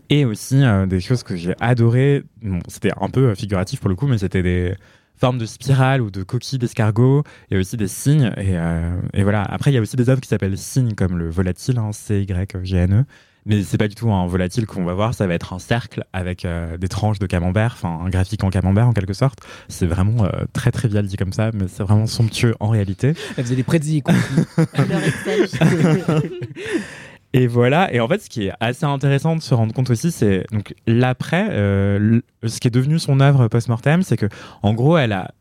Et 0.09 0.26
aussi 0.26 0.61
des 0.88 0.99
choses 0.99 1.24
que 1.24 1.38
j'ai 1.38 1.53
adorées. 1.61 2.24
C'était 2.68 2.91
un 2.99 3.07
peu 3.07 3.34
figuratif 3.34 3.80
pour 3.80 3.88
le 3.88 3.95
coup, 3.95 4.07
mais 4.07 4.18
c'était 4.18 4.43
des 4.43 4.76
formes 5.18 5.38
de 5.38 5.45
spirales 5.45 6.01
ou 6.01 6.11
de 6.11 6.24
coquilles 6.24 6.59
d'escargot 6.59 7.24
et 7.51 7.57
aussi 7.57 7.78
des 7.78 7.88
signes. 7.88 8.32
Et, 8.38 8.57
euh, 8.57 8.99
et 9.13 9.24
voilà. 9.24 9.43
Après, 9.43 9.72
il 9.72 9.74
y 9.74 9.78
a 9.78 9.82
aussi 9.82 9.95
des 9.95 10.09
œuvres 10.09 10.22
qui 10.22 10.30
s'appellent 10.30 10.57
signes 10.57 10.93
comme 10.93 11.18
le 11.18 11.30
volatile, 11.30 11.78
hein, 11.78 11.91
C-Y-G-N-E. 11.91 13.03
Mais 13.47 13.61
c'est 13.61 13.78
pas 13.78 13.88
du 13.88 13.93
tout 13.93 14.11
un 14.11 14.26
volatile 14.26 14.66
qu'on 14.66 14.86
va 14.86 14.95
voir, 14.95 15.13
ça 15.13 15.28
va 15.28 15.36
être 15.36 15.53
un 15.53 15.59
cercle 15.59 16.03
avec 16.13 16.45
euh, 16.45 16.78
des 16.78 16.88
tranches 16.88 17.20
de 17.20 17.28
camembert, 17.28 17.74
enfin 17.74 17.99
un 18.03 18.09
graphique 18.09 18.43
en 18.43 18.49
camembert 18.49 18.88
en 18.88 18.93
quelque 18.93 19.13
sorte. 19.13 19.38
C'est 19.68 19.86
vraiment 19.86 20.26
euh, 20.26 20.30
très 20.51 20.72
trivial 20.72 21.05
dit 21.05 21.16
comme 21.16 21.32
ça, 21.32 21.51
mais 21.53 21.68
c'est 21.68 21.84
vraiment 21.84 22.07
somptueux 22.07 22.55
en 22.59 22.70
réalité. 22.70 23.13
Elle 23.38 23.43
faisait 23.43 23.55
des 23.55 23.63
quoi. 23.63 23.78
Et 27.38 27.47
voilà. 27.47 27.93
Et 27.93 27.99
en 27.99 28.07
fait, 28.07 28.19
ce 28.21 28.29
qui 28.29 28.47
est 28.47 28.53
assez 28.59 28.86
intéressant 28.86 29.36
de 29.36 29.41
se 29.41 29.53
rendre 29.53 29.73
compte 29.73 29.89
aussi, 29.89 30.11
c'est 30.11 30.45
donc 30.51 30.73
l'après, 30.88 31.47
euh, 31.51 32.21
ce 32.45 32.59
qui 32.59 32.67
est 32.67 32.71
devenu 32.71 32.97
son 32.99 33.19
œuvre 33.19 33.47
post-mortem, 33.49 34.03
c'est 34.03 34.15
que 34.17 34.27
en 34.63 34.73
gros, 34.73 34.97
elle 34.97 35.11
a 35.11 35.31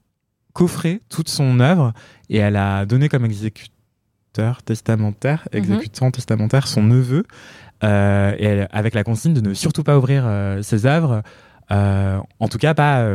coffré 0.52 1.00
toute 1.08 1.28
son 1.28 1.60
œuvre 1.60 1.92
et 2.30 2.38
elle 2.38 2.56
a 2.56 2.84
donné 2.86 3.08
comme 3.08 3.24
exécuteur 3.24 4.62
testamentaire, 4.64 5.46
Mhm. 5.52 5.58
exécutant 5.60 6.10
testamentaire, 6.10 6.66
son 6.66 6.82
neveu, 6.82 7.24
euh, 7.84 8.34
et 8.38 8.44
elle- 8.44 8.68
avec 8.72 8.94
la 8.94 9.04
consigne 9.04 9.34
de 9.34 9.40
ne 9.40 9.54
surtout 9.54 9.84
pas 9.84 9.96
ouvrir 9.96 10.24
euh, 10.26 10.62
ses 10.62 10.86
œuvres, 10.86 11.22
en 11.70 12.48
tout 12.50 12.58
cas 12.58 12.74
pas. 12.74 13.06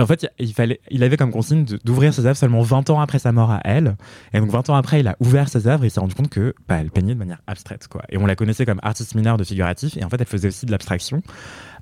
En 0.00 0.06
fait, 0.06 0.28
il, 0.38 1.04
avait 1.04 1.16
comme 1.16 1.30
consigne 1.30 1.64
d'ouvrir 1.84 2.12
ses 2.12 2.26
œuvres 2.26 2.36
seulement 2.36 2.60
20 2.60 2.90
ans 2.90 3.00
après 3.00 3.18
sa 3.18 3.32
mort 3.32 3.50
à 3.50 3.60
elle. 3.64 3.96
Et 4.34 4.40
donc 4.40 4.50
20 4.50 4.70
ans 4.70 4.74
après, 4.74 5.00
il 5.00 5.08
a 5.08 5.16
ouvert 5.20 5.48
ses 5.48 5.66
œuvres 5.66 5.84
et 5.84 5.86
il 5.86 5.90
s'est 5.90 6.00
rendu 6.00 6.14
compte 6.14 6.28
que 6.28 6.54
bah, 6.68 6.76
elle 6.80 6.90
peignait 6.90 7.14
de 7.14 7.18
manière 7.18 7.40
abstraite. 7.46 7.88
Quoi. 7.88 8.02
Et 8.10 8.18
on 8.18 8.26
la 8.26 8.36
connaissait 8.36 8.66
comme 8.66 8.80
artiste 8.82 9.14
mineure 9.14 9.38
de 9.38 9.44
figuratif. 9.44 9.96
Et 9.96 10.04
en 10.04 10.10
fait, 10.10 10.20
elle 10.20 10.26
faisait 10.26 10.48
aussi 10.48 10.66
de 10.66 10.70
l'abstraction 10.70 11.22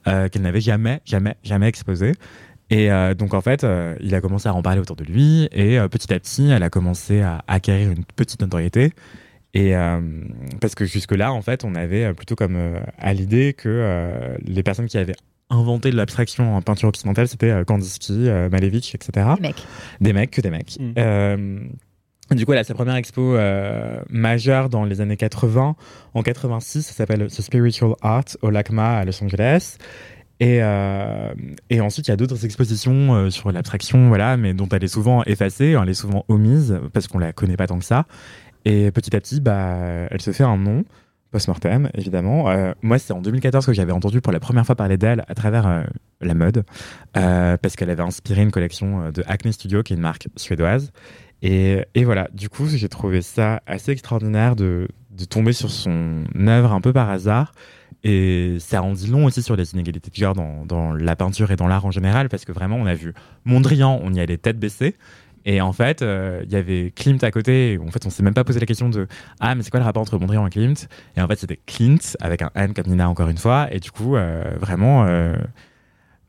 euh, 0.07 0.29
qu'elle 0.29 0.43
n'avait 0.43 0.61
jamais, 0.61 1.01
jamais, 1.05 1.37
jamais 1.43 1.67
exposée. 1.67 2.13
Et 2.71 2.91
euh, 2.91 3.15
donc 3.15 3.35
en 3.35 3.41
fait, 3.41 3.65
euh, 3.65 3.97
il 4.01 4.15
a 4.15 4.21
commencé 4.21 4.49
à 4.49 4.55
en 4.55 4.63
parler 4.63 4.81
autour 4.81 4.97
de 4.97 5.05
lui. 5.05 5.49
Et 5.51 5.79
petit 5.91 6.13
à 6.15 6.21
petit, 6.21 6.51
elle 6.51 6.63
a 6.63 6.71
commencé 6.71 7.21
à 7.21 7.43
acquérir 7.49 7.91
une 7.91 8.05
petite 8.05 8.41
notoriété. 8.41 8.93
Et 9.55 9.73
parce 10.61 10.75
que 10.75 10.85
jusque-là, 10.85 11.33
en 11.33 11.41
fait, 11.41 11.65
on 11.65 11.77
avait 11.77 12.13
plutôt 12.13 12.35
comme 12.35 12.59
à 12.99 13.15
l'idée 13.15 13.55
que 13.55 14.37
les 14.43 14.65
personnes 14.65 14.87
qui 14.87 14.99
avaient 14.99 15.15
inventé 15.55 15.91
de 15.91 15.97
l'abstraction 15.97 16.57
en 16.57 16.63
peinture 16.63 16.89
occidentale, 16.89 17.29
c'était 17.29 17.51
euh, 17.51 17.65
Kandinsky, 17.65 18.29
euh, 18.29 18.49
Malevich, 18.51 18.95
etc. 18.95 19.29
Des 19.37 19.43
mecs. 19.43 19.67
Des 20.01 20.13
mecs, 20.13 20.31
que 20.31 20.41
des 20.41 20.51
mecs. 20.51 20.77
Mm. 20.79 20.93
Euh, 20.99 21.59
du 22.31 22.47
coup, 22.47 22.53
elle 22.53 22.59
a 22.59 22.65
sa 22.65 22.75
première 22.75 22.97
expo 22.97 23.37
euh, 23.37 24.01
majeure 24.09 24.69
dans 24.71 24.85
les 24.85 25.01
années 25.01 25.17
80. 25.17 25.77
En 26.15 26.23
86, 26.23 26.83
ça 26.83 26.93
s'appelle 26.93 27.27
The 27.27 27.43
Spiritual 27.43 27.95
Art 28.01 28.25
au 28.43 28.51
LACMA 28.51 28.99
à 28.99 29.05
Los 29.05 29.23
Angeles. 29.23 29.77
Et, 30.41 30.59
euh, 30.63 31.33
et 31.71 31.81
ensuite, 31.81 32.09
il 32.09 32.11
y 32.11 32.15
a 32.15 32.17
d'autres 32.17 32.45
expositions 32.45 33.15
euh, 33.15 33.31
sur 33.31 33.53
l'abstraction, 33.53 34.09
voilà, 34.09 34.37
mais 34.37 34.55
dont 34.55 34.69
elle 34.73 34.83
est 34.83 34.89
souvent 34.89 35.23
effacée, 35.25 35.77
elle 35.81 35.89
est 35.89 35.95
souvent 35.95 36.25
omise 36.29 36.81
parce 36.93 37.09
qu'on 37.09 37.19
la 37.19 37.33
connaît 37.33 37.57
pas 37.57 37.67
tant 37.67 37.79
que 37.79 37.85
ça. 37.85 38.07
Et 38.65 38.91
petit 38.91 39.15
à 39.15 39.21
petit, 39.21 39.41
bah, 39.41 39.77
elle 40.11 40.23
se 40.23 40.33
fait 40.33 40.45
un 40.45 40.57
nom, 40.57 40.85
post-mortem, 41.35 41.91
évidemment. 41.95 42.49
Euh, 42.49 42.75
moi, 42.81 42.97
c'est 43.01 43.13
en 43.13 43.21
2014 43.21 43.67
que 43.67 43.73
j'avais 43.73 43.91
entendu 43.91 44.21
pour 44.21 44.33
la 44.33 44.39
première 44.39 44.65
fois 44.65 44.77
parler 44.77 44.97
d'elle 44.97 45.25
à 45.27 45.35
travers 45.35 45.67
euh, 45.67 45.83
la 46.21 46.35
mode, 46.35 46.65
euh, 47.17 47.57
parce 47.57 47.75
qu'elle 47.75 47.91
avait 47.91 48.05
inspiré 48.05 48.43
une 48.43 48.53
collection 48.53 49.11
de 49.11 49.25
Acne 49.27 49.51
Studio, 49.51 49.83
qui 49.83 49.95
est 49.95 49.97
une 49.97 50.03
marque 50.03 50.29
suédoise. 50.37 50.93
Et, 51.43 51.85
et 51.97 52.05
voilà, 52.05 52.29
du 52.33 52.49
coup, 52.49 52.69
j'ai 52.69 52.89
trouvé 52.89 53.21
ça 53.21 53.63
assez 53.67 53.91
extraordinaire 53.91 54.55
de, 54.55 54.87
de 55.11 55.25
tomber 55.25 55.53
sur 55.53 55.71
son 55.71 56.23
œuvre 56.39 56.73
un 56.73 56.81
peu 56.81 56.93
par 56.93 57.11
hasard. 57.11 57.53
Et 58.05 58.59
ça 58.61 58.81
en 58.83 58.93
dit 58.93 59.09
long 59.09 59.25
aussi 59.25 59.43
sur 59.43 59.57
les 59.57 59.73
inégalités 59.73 60.11
de 60.11 60.15
genre 60.15 60.35
dans, 60.35 60.65
dans 60.65 60.93
la 60.93 61.17
peinture 61.17 61.51
et 61.51 61.57
dans 61.57 61.67
l'art 61.67 61.85
en 61.85 61.91
général, 61.91 62.29
parce 62.29 62.45
que 62.45 62.53
vraiment, 62.53 62.77
on 62.77 62.87
a 62.87 62.95
vu 62.95 63.13
Mondrian, 63.45 63.99
on 64.05 64.13
y 64.15 64.21
allait 64.21 64.37
tête 64.37 64.61
baissée. 64.61 64.95
Et 65.47 65.61
en 65.61 65.73
fait, 65.73 66.01
euh, 66.03 66.41
il 66.45 66.53
y 66.53 66.57
avait 66.57 66.93
Klimt 66.97 67.23
à 67.23 67.31
côté. 67.31 67.79
En 67.87 67.91
fait, 67.91 68.07
on 68.07 68.11
s'est 68.11 68.23
même 68.23 68.35
pas 68.35 68.45
posé 68.45 68.61
la 68.61 68.67
question 68.67 68.89
de 68.89 69.07
Ah, 69.41 69.55
mais 69.55 69.63
c'est 69.63 69.71
quoi 69.71 69.81
le 69.81 69.85
rapport 69.87 70.01
entre 70.03 70.19
Mondrian 70.19 70.47
et 70.47 70.51
Klimt? 70.51 70.89
Et 71.17 71.21
en 71.21 71.29
fait, 71.29 71.39
c'était 71.39 71.59
Klimt 71.67 72.17
avec 72.21 72.43
un 72.43 72.51
N 72.55 72.73
comme 72.73 72.87
Nina 72.87 73.09
encore 73.09 73.29
une 73.29 73.37
fois. 73.39 73.69
Et 73.71 73.79
du 73.81 73.91
coup, 73.91 74.17
euh, 74.17 74.43
vraiment, 74.59 75.05
euh, 75.07 75.35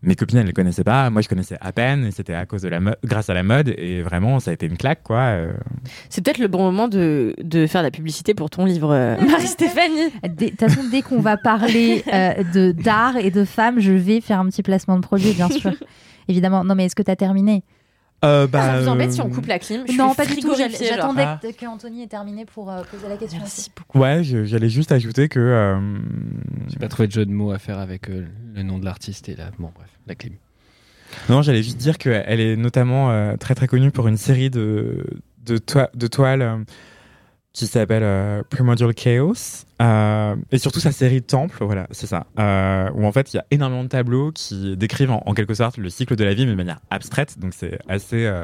mes 0.02 0.16
copines, 0.16 0.38
elles 0.38 0.44
ne 0.44 0.50
le 0.50 0.54
connaissaient 0.54 0.84
pas. 0.84 1.10
Moi, 1.10 1.22
je 1.22 1.30
connaissais 1.30 1.58
à 1.62 1.72
peine. 1.72 2.06
Et 2.06 2.12
c'était 2.12 2.34
à 2.34 2.46
cause 2.46 2.62
de 2.62 2.68
la 2.68 2.80
grâce 3.06 3.30
à 3.30 3.34
la 3.34 3.42
mode. 3.44 3.70
Et 3.78 4.02
vraiment, 4.02 4.40
ça 4.42 4.52
a 4.52 4.54
été 4.54 4.66
une 4.66 4.76
claque, 4.78 5.02
quoi. 5.04 5.18
Euh, 5.20 5.54
C'est 6.10 6.24
peut-être 6.24 6.38
le 6.40 6.48
bon 6.50 6.60
moment 6.64 6.88
de, 6.90 7.34
de 7.42 7.68
faire 7.68 7.84
la 7.84 7.92
publicité 7.92 8.34
pour 8.34 8.50
ton 8.50 8.66
livre, 8.66 8.92
euh, 8.94 9.16
Marie-Stéphanie. 9.26 10.12
Dès- 10.28 10.46
De 10.48 10.50
toute 10.52 10.60
façon, 10.60 10.82
dès 10.92 11.02
qu'on 11.02 11.22
va 11.22 11.38
parler 11.38 12.04
euh, 12.14 12.44
de 12.54 12.72
d'art 12.74 13.16
et 13.18 13.32
de 13.32 13.46
femmes, 13.46 13.80
je 13.80 13.94
vais 13.94 14.20
faire 14.20 14.42
un 14.42 14.46
petit 14.50 14.62
placement 14.62 14.98
de 14.98 15.02
produit, 15.02 15.32
bien 15.34 15.50
sûr. 15.50 15.72
Évidemment. 16.28 16.64
Non, 16.64 16.76
mais 16.76 16.86
est-ce 16.86 16.96
que 16.96 17.04
tu 17.04 17.12
as 17.12 17.16
terminé? 17.16 17.64
Euh, 18.26 18.48
Ah, 18.54 18.58
ça 18.76 18.82
vous 18.82 18.88
euh, 18.88 18.92
embête 18.92 19.12
si 19.14 19.22
on 19.22 19.30
coupe 19.30 19.46
la 19.46 19.60
clim 19.60 19.84
Je 19.88 19.98
Non, 19.98 20.08
suis 20.10 20.18
pas 20.18 20.26
du 20.26 20.36
tout. 20.38 20.54
J'attendais 20.58 21.24
Ah. 21.26 21.40
que- 21.42 21.52
qu'Anthony 21.52 22.04
ait 22.04 22.08
terminé 22.08 22.46
pour 22.46 22.72
euh, 22.72 22.82
poser 22.90 23.08
la 23.08 23.18
question. 23.18 23.40
Merci 23.40 23.72
beaucoup. 23.76 24.00
Ouais, 24.00 24.22
j'allais 24.24 24.70
juste 24.70 24.92
ajouter 24.92 25.30
que. 25.30 25.40
euh, 25.40 25.80
J'ai 26.70 26.78
pas 26.80 26.88
trouvé 26.88 27.08
de 27.08 27.14
jeu 27.14 27.26
de 27.26 27.32
mots 27.32 27.52
à 27.52 27.60
faire 27.60 27.80
avec 27.80 28.10
euh, 28.10 28.26
le 28.56 28.64
nom 28.64 28.80
de 28.80 28.86
l'artiste 28.86 29.30
et 29.30 29.36
là, 29.36 29.52
bon 29.60 29.72
bref, 29.76 29.90
la 30.08 30.16
clim. 30.16 30.34
Non, 31.30 31.42
j'allais 31.42 31.64
juste 31.64 31.78
dire 31.78 31.98
qu'elle 31.98 32.40
est 32.40 32.56
notamment 32.58 33.12
euh, 33.12 33.38
très 33.38 33.56
très 33.56 33.68
connue 33.68 33.92
pour 33.92 34.08
une 34.08 34.18
série 34.18 34.50
de, 34.50 35.06
de, 35.46 35.58
toi- 35.58 35.90
de 35.94 36.08
toiles 36.08 36.42
euh, 36.42 36.58
qui 37.56 37.68
s'appelle 37.68 38.04
euh, 38.04 38.44
Primordial 38.50 38.94
Chaos. 38.94 39.66
Euh, 39.82 40.36
et 40.52 40.58
surtout 40.58 40.82
sa 40.82 40.92
série 40.92 41.22
Temple, 41.22 41.64
voilà, 41.64 41.88
c'est 41.92 42.06
ça. 42.06 42.28
Euh, 42.38 42.90
où 42.94 43.06
en 43.06 43.12
fait 43.14 43.34
il 43.34 43.38
y 43.38 43.40
a 43.40 43.46
énormément 43.50 43.84
de 43.84 43.90
tableaux 43.90 44.32
qui 44.34 44.76
décrivent 44.76 45.12
en, 45.12 45.34
quelque 45.34 45.54
sorte 45.54 45.78
le 45.78 45.90
cycle 45.90 46.18
de 46.18 46.24
la 46.26 46.34
vie, 46.34 46.46
mais 46.46 46.52
de 46.52 46.58
manière 46.58 46.82
abstraite. 46.90 47.40
Donc 47.40 47.54
c'est 47.56 47.80
assez 47.88 48.26
euh, 48.26 48.44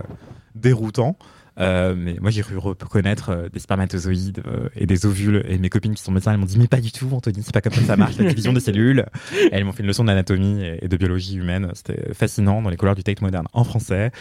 déroutant. 0.55 1.17
Mais 1.59 2.15
moi 2.19 2.31
j'ai 2.31 2.41
cru 2.41 2.57
reconnaître 2.57 3.49
des 3.53 3.59
spermatozoïdes 3.59 4.41
et 4.75 4.87
des 4.87 5.05
ovules 5.05 5.43
et 5.47 5.59
mes 5.59 5.69
copines 5.69 5.93
qui 5.93 6.01
sont 6.01 6.11
médecins 6.11 6.31
elles 6.31 6.39
m'ont 6.39 6.45
dit 6.47 6.57
mais 6.57 6.65
pas 6.65 6.81
du 6.81 6.91
tout 6.91 7.07
Anthony 7.11 7.43
c'est 7.43 7.53
pas 7.53 7.61
comme 7.61 7.73
ça 7.73 7.81
que 7.81 7.85
ça 7.85 7.97
marche 7.97 8.17
la 8.17 8.29
division 8.29 8.51
des 8.51 8.59
cellules 8.59 9.05
et 9.35 9.49
elles 9.51 9.63
m'ont 9.63 9.71
fait 9.71 9.83
une 9.83 9.87
leçon 9.87 10.03
d'anatomie 10.03 10.63
et 10.63 10.83
et 10.83 10.87
de 10.87 10.97
biologie 10.97 11.35
humaine 11.35 11.69
c'était 11.75 12.15
fascinant 12.15 12.63
dans 12.63 12.71
les 12.71 12.77
couleurs 12.77 12.95
du 12.95 13.03
Tate 13.03 13.21
moderne 13.21 13.45
en 13.53 13.63
français 13.63 14.11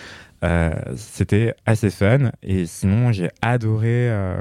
Euh, 0.43 0.71
c'était 0.97 1.55
assez 1.67 1.91
fun 1.91 2.31
et 2.43 2.65
sinon 2.65 3.13
j'ai 3.13 3.29
adoré 3.43 4.11
euh, 4.11 4.41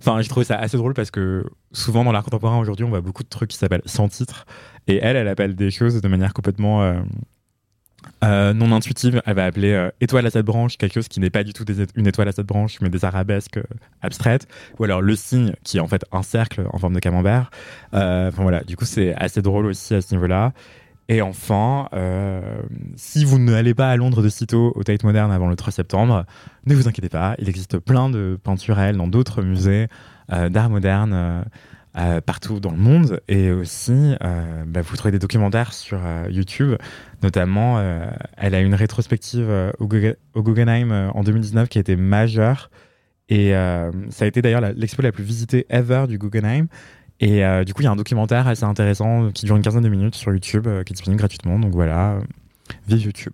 Enfin, 0.00 0.20
j'ai 0.20 0.28
trouvé 0.28 0.44
ça 0.44 0.56
assez 0.56 0.76
drôle 0.76 0.92
parce 0.92 1.10
que 1.10 1.46
souvent 1.72 2.04
dans 2.04 2.12
l'art 2.12 2.24
contemporain 2.24 2.58
aujourd'hui, 2.58 2.84
on 2.84 2.90
voit 2.90 3.00
beaucoup 3.00 3.22
de 3.22 3.28
trucs 3.28 3.48
qui 3.48 3.56
s'appellent 3.56 3.80
sans 3.86 4.06
titre. 4.08 4.44
Et 4.86 4.98
elle, 5.00 5.16
elle 5.16 5.28
appelle 5.28 5.54
des 5.54 5.70
choses 5.70 5.98
de 6.02 6.08
manière 6.08 6.34
complètement 6.34 6.82
euh, 8.22 8.52
non 8.52 8.70
intuitive. 8.72 9.22
Elle 9.24 9.36
va 9.36 9.46
appeler 9.46 9.88
étoile 10.02 10.26
à 10.26 10.30
cette 10.30 10.44
branche 10.44 10.76
quelque 10.76 10.92
chose 10.92 11.08
qui 11.08 11.20
n'est 11.20 11.30
pas 11.30 11.42
du 11.42 11.54
tout 11.54 11.64
une 11.96 12.06
étoile 12.06 12.28
à 12.28 12.32
cette 12.32 12.44
branche, 12.44 12.82
mais 12.82 12.90
des 12.90 13.02
arabesques 13.06 13.58
abstraites. 14.02 14.46
Ou 14.78 14.84
alors 14.84 15.00
le 15.00 15.16
signe 15.16 15.54
qui 15.64 15.78
est 15.78 15.80
en 15.80 15.88
fait 15.88 16.04
un 16.12 16.22
cercle 16.22 16.66
en 16.70 16.76
forme 16.76 16.92
de 16.92 17.00
camembert. 17.00 17.50
Enfin 17.94 18.42
voilà, 18.42 18.62
du 18.62 18.76
coup, 18.76 18.84
c'est 18.84 19.14
assez 19.14 19.40
drôle 19.40 19.64
aussi 19.64 19.94
à 19.94 20.02
ce 20.02 20.14
niveau-là. 20.14 20.52
Et 21.08 21.20
enfin, 21.20 21.88
euh, 21.92 22.62
si 22.96 23.24
vous 23.24 23.38
n'allez 23.38 23.74
pas 23.74 23.90
à 23.90 23.96
Londres 23.96 24.22
de 24.22 24.28
sitôt 24.28 24.72
au 24.74 24.82
Tate 24.82 25.04
Modern 25.04 25.30
avant 25.30 25.48
le 25.48 25.56
3 25.56 25.72
septembre, 25.72 26.24
ne 26.66 26.74
vous 26.74 26.88
inquiétez 26.88 27.10
pas, 27.10 27.34
il 27.38 27.48
existe 27.48 27.78
plein 27.78 28.08
de 28.08 28.38
peintures 28.42 28.78
à 28.78 28.92
dans 28.92 29.06
d'autres 29.06 29.42
musées 29.42 29.88
euh, 30.32 30.48
d'art 30.48 30.70
moderne 30.70 31.44
euh, 31.96 32.20
partout 32.22 32.58
dans 32.58 32.70
le 32.70 32.78
monde. 32.78 33.20
Et 33.28 33.50
aussi, 33.50 34.14
bah, 34.66 34.80
vous 34.80 34.96
trouvez 34.96 35.12
des 35.12 35.18
documentaires 35.18 35.74
sur 35.74 36.00
YouTube. 36.30 36.74
Notamment, 37.22 37.80
elle 38.36 38.54
a 38.54 38.60
une 38.60 38.74
rétrospective 38.74 39.48
au, 39.78 39.86
Gugge- 39.86 40.16
au 40.34 40.42
Guggenheim 40.42 41.10
en 41.14 41.22
2019 41.22 41.68
qui 41.68 41.78
a 41.78 41.82
été 41.82 41.96
majeure. 41.96 42.70
Et 43.28 43.52
ça 44.10 44.24
a 44.24 44.26
été 44.26 44.42
d'ailleurs 44.42 44.62
l'expo 44.74 45.02
la 45.02 45.12
plus 45.12 45.22
visitée 45.22 45.66
ever 45.68 46.06
du 46.08 46.18
Guggenheim. 46.18 46.66
Et 47.20 47.44
euh, 47.44 47.64
du 47.64 47.74
coup, 47.74 47.82
il 47.82 47.84
y 47.84 47.88
a 47.88 47.90
un 47.90 47.96
documentaire 47.96 48.48
assez 48.48 48.64
intéressant 48.64 49.30
qui 49.30 49.46
dure 49.46 49.56
une 49.56 49.62
quinzaine 49.62 49.82
de 49.82 49.88
minutes 49.88 50.14
sur 50.14 50.32
YouTube, 50.32 50.66
euh, 50.66 50.82
qui 50.82 50.92
est 50.92 50.96
disponible 50.96 51.18
gratuitement. 51.18 51.58
Donc 51.58 51.72
voilà, 51.72 52.18
vive 52.88 53.02
YouTube. 53.02 53.32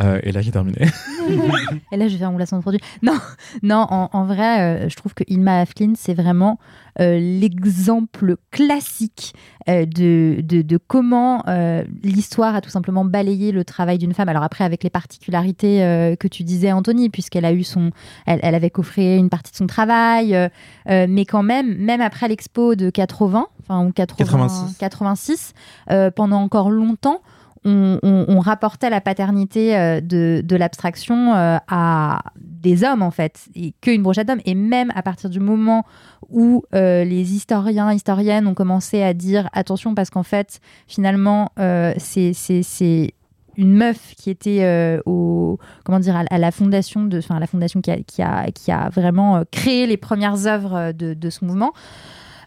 Euh, 0.00 0.20
et 0.22 0.32
là, 0.32 0.40
j'ai 0.42 0.52
terminé. 0.52 0.78
Et 1.92 1.96
là, 1.96 2.08
je 2.08 2.12
vais 2.12 2.18
faire 2.18 2.30
mon 2.30 2.36
placement 2.36 2.58
de 2.58 2.62
produit. 2.62 2.80
Non, 3.02 3.18
non 3.62 3.86
en, 3.90 4.08
en 4.12 4.24
vrai, 4.24 4.60
euh, 4.60 4.88
je 4.88 4.96
trouve 4.96 5.14
que 5.14 5.24
Ilma 5.26 5.60
Afklin, 5.60 5.92
c'est 5.96 6.14
vraiment 6.14 6.58
euh, 7.00 7.18
l'exemple 7.18 8.36
classique 8.50 9.34
euh, 9.68 9.86
de, 9.86 10.40
de, 10.40 10.62
de 10.62 10.76
comment 10.78 11.42
euh, 11.46 11.84
l'histoire 12.02 12.54
a 12.54 12.60
tout 12.60 12.70
simplement 12.70 13.04
balayé 13.04 13.52
le 13.52 13.64
travail 13.64 13.98
d'une 13.98 14.14
femme. 14.14 14.28
Alors 14.28 14.42
après, 14.42 14.64
avec 14.64 14.82
les 14.82 14.90
particularités 14.90 15.82
euh, 15.82 16.16
que 16.16 16.28
tu 16.28 16.44
disais, 16.44 16.72
Anthony, 16.72 17.10
puisqu'elle 17.10 17.44
a 17.44 17.52
eu 17.52 17.64
son, 17.64 17.90
elle, 18.26 18.40
elle 18.42 18.54
avait 18.54 18.70
coffré 18.70 19.16
une 19.16 19.28
partie 19.28 19.52
de 19.52 19.56
son 19.56 19.66
travail, 19.66 20.34
euh, 20.34 20.48
euh, 20.88 21.06
mais 21.08 21.24
quand 21.24 21.42
même, 21.42 21.76
même 21.76 22.00
après 22.00 22.28
l'expo 22.28 22.74
de 22.74 22.90
80, 22.90 23.46
enfin 23.62 23.84
ou 23.84 23.92
80, 23.92 24.16
86. 24.18 24.76
86, 24.78 25.52
euh, 25.90 26.10
pendant 26.10 26.40
encore 26.40 26.70
longtemps 26.70 27.20
on, 27.64 28.40
rapportait 28.40 28.90
la 28.90 29.00
paternité 29.00 29.76
euh, 29.76 30.00
de, 30.00 30.56
l'abstraction 30.56 31.34
euh, 31.34 31.58
à 31.68 32.22
des 32.36 32.84
hommes, 32.84 33.02
en 33.02 33.10
fait, 33.10 33.46
et 33.54 33.74
qu'une 33.80 34.02
brochette 34.02 34.28
d'hommes. 34.28 34.40
Et 34.44 34.54
même 34.54 34.92
à 34.94 35.02
partir 35.02 35.30
du 35.30 35.40
moment 35.40 35.84
où 36.28 36.62
euh, 36.74 37.04
les 37.04 37.34
historiens, 37.34 37.92
historiennes 37.92 38.46
ont 38.46 38.54
commencé 38.54 39.02
à 39.02 39.14
dire 39.14 39.48
attention, 39.52 39.94
parce 39.94 40.10
qu'en 40.10 40.22
fait, 40.22 40.60
finalement, 40.86 41.50
c'est- 41.98 43.12
une 43.56 43.74
meuf 43.74 44.14
qui 44.16 44.30
était 44.30 45.00
au 45.04 45.58
comment 45.84 45.98
dire 45.98 46.14
à, 46.30 46.38
la 46.38 46.52
fondation 46.52 47.04
de 47.04 47.18
enfin 47.18 47.40
la 47.40 47.48
fondation 47.48 47.80
qui 47.80 48.22
a, 48.22 48.88
vraiment 48.90 49.42
créé 49.50 49.88
les 49.88 49.96
premières 49.96 50.46
œuvres 50.46 50.92
de, 50.92 51.12
de 51.12 51.28
ce 51.30 51.44
mouvement 51.44 51.72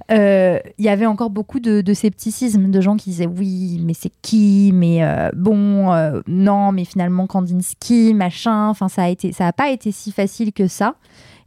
euh, 0.09 0.59
il 0.77 0.85
y 0.85 0.89
avait 0.89 1.05
encore 1.05 1.29
beaucoup 1.29 1.59
de, 1.59 1.93
scepticisme, 1.93 2.71
de 2.71 2.81
gens 2.81 2.97
qui 2.97 3.11
disaient 3.11 3.27
oui, 3.27 3.79
mais 3.83 3.93
c'est 3.93 4.11
qui? 4.21 4.71
Mais 4.73 5.03
euh, 5.03 5.29
bon, 5.35 5.91
euh, 5.91 6.21
non, 6.27 6.71
mais 6.71 6.85
finalement 6.85 7.27
Kandinsky, 7.27 8.13
machin. 8.13 8.69
Enfin, 8.69 8.87
ça 8.87 9.03
a 9.03 9.09
été, 9.09 9.31
ça 9.31 9.47
a 9.47 9.53
pas 9.53 9.69
été 9.69 9.91
si 9.91 10.11
facile 10.11 10.53
que 10.53 10.67
ça. 10.67 10.95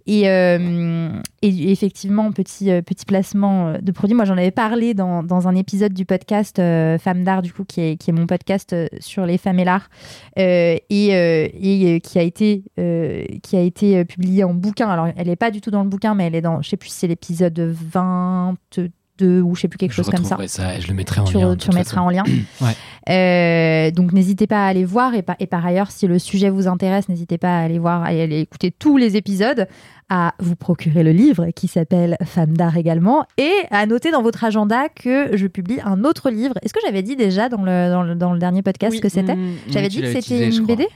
Et, 0.06 0.28
euh, 0.28 1.10
et 1.40 1.72
effectivement, 1.72 2.30
petit, 2.30 2.70
euh, 2.70 2.82
placement 3.06 3.68
euh, 3.68 3.78
de 3.78 3.90
produit. 3.90 4.14
Moi, 4.14 4.26
j'en 4.26 4.36
avais 4.36 4.50
parlé 4.50 4.92
dans, 4.92 5.24
un 5.48 5.54
épisode 5.54 5.94
du 5.94 6.04
podcast 6.04 6.56
Femmes 6.56 7.24
d'art, 7.24 7.42
du 7.42 7.52
coup, 7.52 7.64
qui 7.64 7.80
est, 7.80 8.12
mon 8.12 8.26
podcast 8.26 8.74
sur 9.00 9.26
les 9.26 9.38
femmes 9.38 9.58
et 9.58 9.64
l'art, 9.64 9.88
et, 10.36 12.00
qui 12.02 12.18
a 12.18 12.22
été, 12.22 14.04
publié 14.04 14.44
en 14.44 14.54
bouquin. 14.54 14.88
Alors, 14.88 15.08
elle 15.16 15.26
n'est 15.26 15.36
pas 15.36 15.50
du 15.50 15.60
tout 15.60 15.70
dans 15.70 15.82
le 15.82 15.88
bouquin, 15.88 16.14
mais 16.14 16.26
elle 16.26 16.34
est 16.34 16.42
dans, 16.42 16.60
je 16.62 16.68
sais 16.68 16.76
plus 16.76 16.90
c'est 16.90 17.06
l'épisode 17.06 17.58
22 17.58 18.90
ou 19.22 19.54
je 19.54 19.60
sais 19.62 19.68
plus 19.68 19.78
quelque 19.78 19.92
Je 19.92 19.96
chose 19.96 20.10
comme 20.10 20.24
ça. 20.24 20.36
et 20.76 20.80
je 20.80 20.88
le 20.88 20.94
mettrai 20.94 21.20
en 21.20 21.24
Tu, 21.24 21.38
lien. 21.38 21.50
de 21.50 21.54
tu 21.54 21.70
remettras 21.70 22.00
en 22.00 22.10
lien. 22.10 22.24
Ouais. 22.60 22.74
Euh, 23.10 23.90
donc 23.90 24.12
n'hésitez 24.12 24.46
pas 24.46 24.64
à 24.64 24.68
aller 24.68 24.84
voir 24.84 25.14
et, 25.14 25.22
par- 25.22 25.36
et 25.38 25.46
par 25.46 25.64
ailleurs 25.66 25.90
si 25.90 26.06
le 26.06 26.18
sujet 26.18 26.48
vous 26.48 26.66
intéresse 26.68 27.08
n'hésitez 27.10 27.36
pas 27.36 27.58
à 27.58 27.60
aller 27.62 27.78
voir 27.78 28.02
à 28.02 28.06
aller 28.06 28.40
écouter 28.40 28.70
tous 28.70 28.96
les 28.96 29.16
épisodes 29.16 29.66
à 30.08 30.34
vous 30.38 30.56
procurer 30.56 31.02
le 31.02 31.12
livre 31.12 31.48
qui 31.54 31.68
s'appelle 31.68 32.16
Femmes 32.24 32.56
d'art 32.56 32.76
également 32.78 33.26
et 33.36 33.52
à 33.70 33.84
noter 33.84 34.10
dans 34.10 34.22
votre 34.22 34.42
agenda 34.44 34.88
que 34.88 35.36
je 35.36 35.46
publie 35.46 35.78
un 35.84 36.02
autre 36.04 36.30
livre 36.30 36.54
est-ce 36.62 36.72
que 36.72 36.80
j'avais 36.84 37.02
dit 37.02 37.14
déjà 37.16 37.48
dans 37.50 37.62
le, 37.62 37.90
dans 37.90 38.02
le, 38.02 38.14
dans 38.14 38.32
le 38.32 38.38
dernier 38.38 38.62
podcast 38.62 38.92
Oui. 38.94 39.00
que 39.00 39.08
c'était? 39.10 39.36
Mmh, 39.36 39.54
j'avais 39.68 39.88
tu 39.88 39.96
dit 40.00 40.02
que 40.02 40.20
c'était 40.22 40.46
une 40.48 40.62
crois. 40.62 40.76
BD 40.76 40.86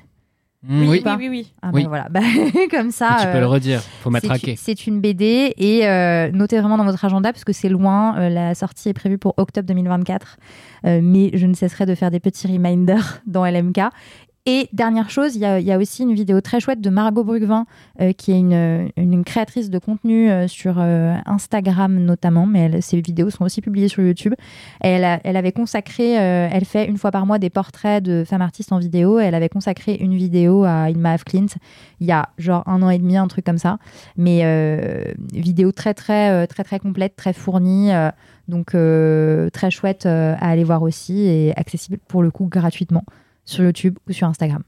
Oui. 0.68 1.00
pas 1.00 1.16
oui, 1.16 1.28
oui. 1.28 1.52
Ah 1.62 1.70
Oui. 1.72 1.82
bah 1.84 1.88
voilà, 1.88 2.08
Bah, 2.10 2.20
comme 2.70 2.90
ça. 2.90 3.16
tu 3.20 3.26
peux 3.28 3.36
euh, 3.36 3.40
le 3.40 3.46
redire, 3.46 3.80
faut 3.80 3.88
c'est- 4.04 4.10
m'attraquer. 4.10 4.56
C'est 4.56 4.86
une 4.86 5.00
BD 5.00 5.54
et 5.56 5.86
euh, 5.86 6.30
notez 6.32 6.58
vraiment 6.58 6.76
dans 6.78 6.84
votre 6.84 7.04
agenda 7.04 7.32
parce 7.32 7.44
que 7.44 7.52
c'est 7.52 7.68
loin. 7.68 8.16
euh, 8.18 8.28
la 8.28 8.54
sortie 8.54 8.88
est 8.88 8.94
prévue 8.94 9.18
pour 9.18 9.34
octobre 9.36 9.66
2024. 9.68 10.36
Euh, 10.86 11.00
mais 11.02 11.30
je 11.34 11.46
ne 11.46 11.54
cesserai 11.54 11.86
de 11.86 11.94
faire 11.94 12.10
des 12.10 12.20
petits 12.20 12.46
reminders 12.48 13.20
dans 13.26 13.44
LMK. 13.46 13.80
Et 14.46 14.70
dernière 14.72 15.10
chose, 15.10 15.36
il 15.36 15.40
y, 15.42 15.44
a- 15.72 15.78
aussi 15.78 16.04
une 16.04 16.14
vidéo 16.14 16.40
très 16.40 16.58
chouette 16.58 16.80
de 16.80 16.88
Margot 16.88 17.22
Brugvin, 17.22 17.66
euh, 18.00 18.12
qui 18.12 18.32
est 18.32 18.38
une, 18.38 19.22
créatrice 19.24 19.68
de 19.68 19.78
contenu 19.78 20.30
euh, 20.30 20.48
sur 20.48 20.76
euh, 20.78 21.14
Instagram 21.26 21.98
notamment, 21.98 22.46
mais 22.46 22.60
elle- 22.60 22.82
ses 22.82 22.98
vidéos 23.02 23.28
sont 23.28 23.44
aussi 23.44 23.60
publiées 23.60 23.88
sur 23.88 24.02
YouTube. 24.02 24.32
Elle, 24.80 25.04
avait 25.04 25.52
consacré, 25.52 26.12
elle 26.12 26.64
fait 26.64 26.86
une 26.86 26.96
fois 26.96 27.10
par 27.10 27.26
mois 27.26 27.38
des 27.38 27.50
portraits 27.50 28.02
de 28.02 28.24
femmes 28.24 28.40
artistes 28.40 28.72
en 28.72 28.78
vidéo. 28.78 29.18
Elle 29.18 29.34
avait 29.34 29.50
consacré 29.50 29.94
une 30.00 30.14
vidéo 30.14 30.64
à 30.64 30.88
Ilma 30.88 31.18
F. 31.18 31.24
Clint 31.24 31.46
il 32.00 32.06
y 32.06 32.12
a 32.12 32.30
genre 32.38 32.62
un 32.66 32.80
an 32.82 32.90
et 32.90 32.98
demi, 32.98 33.16
un 33.18 33.28
truc 33.28 33.44
comme 33.44 33.58
ça. 33.58 33.78
Mais 34.16 35.14
vidéo 35.34 35.72
très 35.72 35.92
très 35.92 36.46
très 36.46 36.64
très 36.64 36.78
complète, 36.78 37.16
très 37.16 37.34
fournie. 37.34 37.90
donc 38.48 38.74
très 39.52 39.70
chouette 39.70 40.06
à 40.06 40.36
aller 40.36 40.64
voir 40.64 40.82
aussi 40.82 41.20
et 41.20 41.52
accessible 41.56 41.98
pour 42.08 42.22
le 42.22 42.30
coup 42.30 42.46
gratuitement 42.46 43.04
sur 43.48 43.64
YouTube 43.64 43.98
ou 44.08 44.12
sur 44.12 44.26
Instagram. 44.26 44.62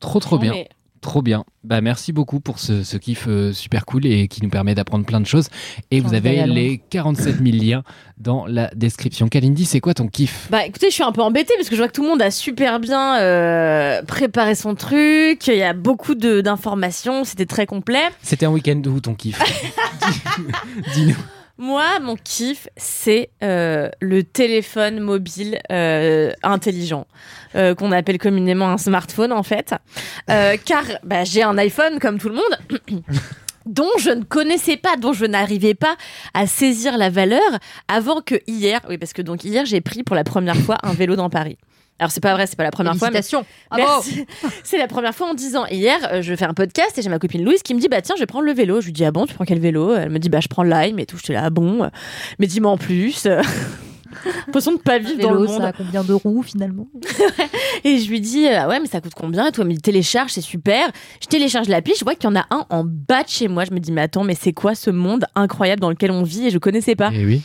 Trop 0.00 0.20
trop 0.20 0.38
bien. 0.38 0.52
mais- 0.52 0.68
Trop 1.00 1.20
bien. 1.20 1.44
Bah 1.64 1.80
merci 1.80 2.12
beaucoup 2.12 2.38
pour 2.38 2.60
ce, 2.60 2.84
ce 2.84 2.96
kiff 2.96 3.24
euh, 3.26 3.52
super 3.52 3.84
cool 3.86 4.06
et 4.06 4.28
qui 4.28 4.40
nous 4.40 4.50
permet 4.50 4.72
d'apprendre 4.76 5.04
plein 5.04 5.20
de 5.20 5.26
choses. 5.26 5.48
Et 5.90 5.98
vous 5.98 6.14
avez 6.14 6.46
les 6.46 6.78
47 6.90 7.38
000 7.44 7.56
liens 7.56 7.82
dans 8.18 8.46
la 8.46 8.70
description. 8.76 9.26
Kalindi, 9.26 9.64
c'est 9.64 9.80
quoi 9.80 9.94
ton 9.94 10.06
kiff? 10.06 10.46
Bah 10.48 10.64
écoutez, 10.64 10.90
je 10.90 10.94
suis 10.94 11.02
un 11.02 11.10
peu 11.10 11.22
embêtée 11.22 11.54
parce 11.56 11.68
que 11.68 11.74
je 11.74 11.80
vois 11.80 11.88
que 11.88 11.92
tout 11.92 12.02
le 12.04 12.08
monde 12.08 12.22
a 12.22 12.30
super 12.30 12.78
bien 12.78 13.18
euh, 13.18 14.00
préparé 14.04 14.54
son 14.54 14.76
truc. 14.76 15.44
Il 15.48 15.56
y 15.56 15.62
a 15.64 15.72
beaucoup 15.72 16.14
de- 16.14 16.40
d'informations, 16.40 17.24
c'était 17.24 17.46
très 17.46 17.66
complet. 17.66 18.04
C'était 18.22 18.46
un 18.46 18.50
week-end 18.52 18.80
où 18.86 19.00
ton 19.00 19.16
kiff? 19.16 19.40
Dis-nous. 20.94 21.16
Moi, 21.62 22.00
mon 22.00 22.16
kiff, 22.16 22.66
c'est 22.76 23.30
euh, 23.44 23.88
le 24.00 24.24
téléphone 24.24 24.98
mobile 24.98 25.60
euh, 25.70 26.32
intelligent, 26.42 27.06
euh, 27.54 27.76
qu'on 27.76 27.92
appelle 27.92 28.18
communément 28.18 28.68
un 28.68 28.78
smartphone 28.78 29.30
en 29.30 29.44
fait. 29.44 29.72
Car 30.26 30.82
bah, 31.04 31.22
j'ai 31.22 31.44
un 31.44 31.56
iPhone 31.58 32.00
comme 32.00 32.18
tout 32.18 32.30
le 32.30 32.34
monde. 32.34 33.04
dont 33.66 33.92
je 34.00 34.10
ne 34.10 34.24
connaissais 34.24 34.76
pas, 34.76 34.96
dont 34.96 35.12
je 35.12 35.24
n'arrivais 35.24 35.74
pas 35.74 35.94
à 36.34 36.48
saisir 36.48 36.98
la 36.98 37.10
valeur 37.10 37.60
avant 37.86 38.22
que 38.22 38.34
hier, 38.48 38.80
oui 38.88 38.98
parce 38.98 39.12
que 39.12 39.22
donc 39.22 39.44
hier 39.44 39.64
j'ai 39.64 39.80
pris 39.80 40.02
pour 40.02 40.16
la 40.16 40.24
première 40.24 40.56
fois 40.56 40.78
un 40.82 40.94
vélo 40.94 41.14
dans 41.14 41.30
Paris. 41.30 41.58
Alors 41.98 42.10
c'est 42.10 42.20
pas 42.22 42.32
vrai, 42.34 42.46
c'est 42.48 42.56
pas 42.56 42.64
la 42.64 42.70
première 42.72 42.96
fois. 42.96 43.08
mais- 43.10 43.22
Félicitations. 43.22 43.46
Merci. 43.76 44.26
C'est 44.64 44.78
la 44.78 44.88
première 44.88 45.14
fois 45.14 45.28
en 45.28 45.34
10 45.34 45.54
ans. 45.56 45.66
Hier, 45.66 45.98
euh, 46.12 46.20
je 46.22 46.34
fais 46.34 46.44
un 46.46 46.54
podcast 46.54 46.98
et 46.98 47.02
j'ai 47.02 47.08
ma 47.08 47.18
copine 47.20 47.44
Louise 47.44 47.62
qui 47.62 47.74
me 47.74 47.80
dit 47.80 47.88
Bah 47.88 48.02
tiens, 48.02 48.16
je 48.16 48.20
vais 48.22 48.26
prendre 48.26 48.44
le 48.44 48.52
vélo. 48.52 48.80
Je 48.80 48.86
lui 48.86 48.92
dis 48.92 49.04
Ah 49.04 49.12
bon, 49.12 49.24
tu 49.26 49.34
prends 49.34 49.44
quel 49.44 49.60
vélo? 49.60 49.94
Elle 49.94 50.10
me 50.10 50.18
dit 50.18 50.28
Bah 50.28 50.40
je 50.40 50.48
prends 50.48 50.64
Lime 50.64 50.98
et 50.98 51.06
tout. 51.06 51.16
J'étais 51.16 51.34
là, 51.34 51.42
ah 51.44 51.50
bon, 51.50 51.88
mais 52.40 52.46
dis-moi 52.48 52.72
en 52.72 52.78
plus. 52.78 53.26
L'impression 54.46 54.72
de 54.72 54.78
pas 54.78 54.98
vivre 54.98 55.18
dans 55.22 55.30
le 55.32 55.46
monde. 55.46 55.60
ça 55.62 55.68
a 55.68 55.72
combien 55.72 56.04
de 56.04 56.12
roues 56.12 56.42
finalement? 56.42 56.86
Et 57.84 57.98
je 57.98 58.10
lui 58.10 58.20
dis 58.20 58.46
ah 58.46 58.68
ouais 58.68 58.78
mais 58.78 58.86
ça 58.86 59.00
coûte 59.00 59.14
combien 59.16 59.46
Et 59.48 59.52
toi 59.52 59.62
elle 59.64 59.68
me 59.70 59.74
dit 59.74 59.80
télécharge 59.80 60.32
c'est 60.32 60.42
super. 60.42 60.90
Je 61.22 61.28
télécharge 61.28 61.68
l'appli, 61.68 61.94
je 61.98 62.04
vois 62.04 62.14
qu'il 62.14 62.28
y 62.28 62.32
en 62.32 62.36
a 62.36 62.44
un 62.50 62.66
en 62.68 62.84
bas 62.84 63.22
de 63.22 63.28
chez 63.28 63.48
moi. 63.48 63.64
Je 63.64 63.70
me 63.72 63.80
dis 63.80 63.90
mais 63.90 64.02
attends 64.02 64.22
mais 64.24 64.34
c'est 64.38 64.52
quoi 64.52 64.74
ce 64.74 64.90
monde 64.90 65.24
incroyable 65.34 65.80
dans 65.80 65.88
lequel 65.88 66.10
on 66.10 66.24
vit 66.24 66.46
et 66.48 66.50
je 66.50 66.58
connaissais 66.58 66.94
pas? 66.94 67.10
Eh 67.14 67.24
oui. 67.24 67.40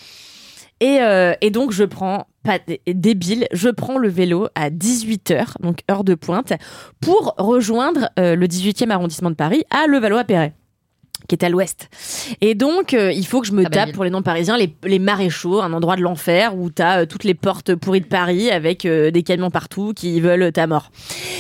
Et, 0.80 1.00
euh, 1.02 1.34
et 1.42 1.50
donc, 1.50 1.72
je 1.72 1.84
prends, 1.84 2.28
pas 2.44 2.60
dé- 2.60 2.82
débile, 2.88 3.48
je 3.52 3.70
prends 3.70 3.98
le 3.98 4.10
vélo 4.10 4.48
à 4.56 4.70
18h, 4.70 5.54
donc 5.62 5.80
heure 5.90 6.04
de 6.04 6.14
pointe, 6.16 6.54
pour 7.02 7.34
rejoindre 7.38 8.10
euh, 8.20 8.36
le 8.36 8.48
18e 8.48 8.92
arrondissement 8.92 9.30
de 9.32 9.36
Paris 9.36 9.64
à 9.72 9.88
Levallois-Perret 9.88 10.54
qui 11.28 11.36
est 11.36 11.44
à 11.44 11.50
l'ouest. 11.50 11.90
Et 12.42 12.56
donc, 12.56 12.94
euh, 12.94 13.12
il 13.12 13.26
faut 13.26 13.42
que 13.42 13.48
je 13.48 13.54
me 13.54 13.64
Très 13.64 13.70
belle 13.70 13.86
tape 13.88 13.96
pour 13.96 14.04
les 14.04 14.10
non-parisiens 14.10 14.58
les, 14.58 14.74
les 14.84 15.00
maréchaux, 15.00 15.62
un 15.62 15.74
endroit 15.74 15.96
de 15.96 16.02
l'enfer 16.02 16.58
où 16.58 16.70
t'as 16.70 17.02
euh, 17.02 17.06
toutes 17.06 17.24
les 17.24 17.34
portes 17.34 17.76
pourries 17.76 18.02
de 18.02 18.06
Paris 18.06 18.50
avec 18.50 18.86
euh, 18.86 19.12
des 19.12 19.24
camions 19.24 19.50
partout 19.50 19.94
qui 19.96 20.20
veulent 20.22 20.52
ta 20.52 20.68
mort. 20.68 20.92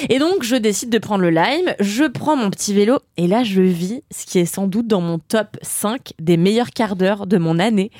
Et 0.09 0.19
donc, 0.19 0.43
je 0.43 0.55
décide 0.55 0.89
de 0.89 0.97
prendre 0.97 1.21
le 1.21 1.29
Lime, 1.29 1.73
je 1.79 2.05
prends 2.05 2.35
mon 2.35 2.49
petit 2.49 2.73
vélo 2.73 2.99
et 3.17 3.27
là, 3.27 3.43
je 3.43 3.61
vis 3.61 4.01
ce 4.11 4.25
qui 4.25 4.39
est 4.39 4.45
sans 4.45 4.67
doute 4.67 4.87
dans 4.87 5.01
mon 5.01 5.19
top 5.19 5.57
5 5.61 6.13
des 6.19 6.37
meilleurs 6.37 6.71
quarts 6.71 6.95
d'heure 6.95 7.27
de 7.27 7.37
mon 7.37 7.59
année. 7.59 7.91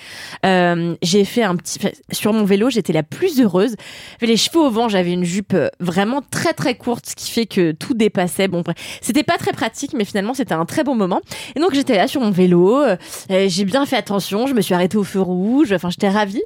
Euh, 0.46 0.96
j'ai 1.02 1.26
fait 1.26 1.44
un 1.44 1.56
petit... 1.56 1.80
Sur 2.12 2.34
mon 2.34 2.46
vélo, 2.46 2.70
j'étais 2.70 2.94
la 2.94 3.04
plus 3.04 3.42
heureuse. 3.42 3.76
J'avais 4.20 4.32
les 4.32 4.38
cheveux 4.38 4.60
au 4.60 4.70
vent, 4.70 4.90
j'avais 4.90 5.12
une 5.12 5.24
jupe 5.24 5.56
vraiment 5.80 6.22
très 6.22 6.54
très 6.54 6.76
courte, 6.76 7.08
ce 7.08 7.16
qui 7.16 7.32
fait 7.32 7.46
que 7.46 7.72
tout 7.72 7.94
dépassait. 7.94 8.48
Bon, 8.48 8.62
bref, 8.62 8.76
c'était 9.02 9.24
pas 9.24 9.38
très 9.38 9.52
pratique, 9.52 9.94
mais 9.94 10.06
finalement, 10.06 10.34
c'était 10.34 10.54
un 10.54 10.66
très 10.66 10.84
bon 10.84 10.96
moment. 10.96 11.22
Et 11.56 11.60
donc, 11.60 11.74
j'étais 11.78 11.96
là 11.96 12.08
sur 12.08 12.22
mon 12.22 12.32
vélo, 12.32 12.82
euh, 12.82 12.98
j'ai 13.30 13.66
bien 13.66 13.86
fait 13.86 13.98
attention, 13.98 14.48
je 14.48 14.54
me 14.54 14.62
suis 14.62 14.74
arrêtée 14.74 14.98
au 14.98 15.04
feu 15.04 15.22
rouge, 15.22 15.72
enfin, 15.72 15.90
j'étais 15.90 16.10
ravie. 16.10 16.44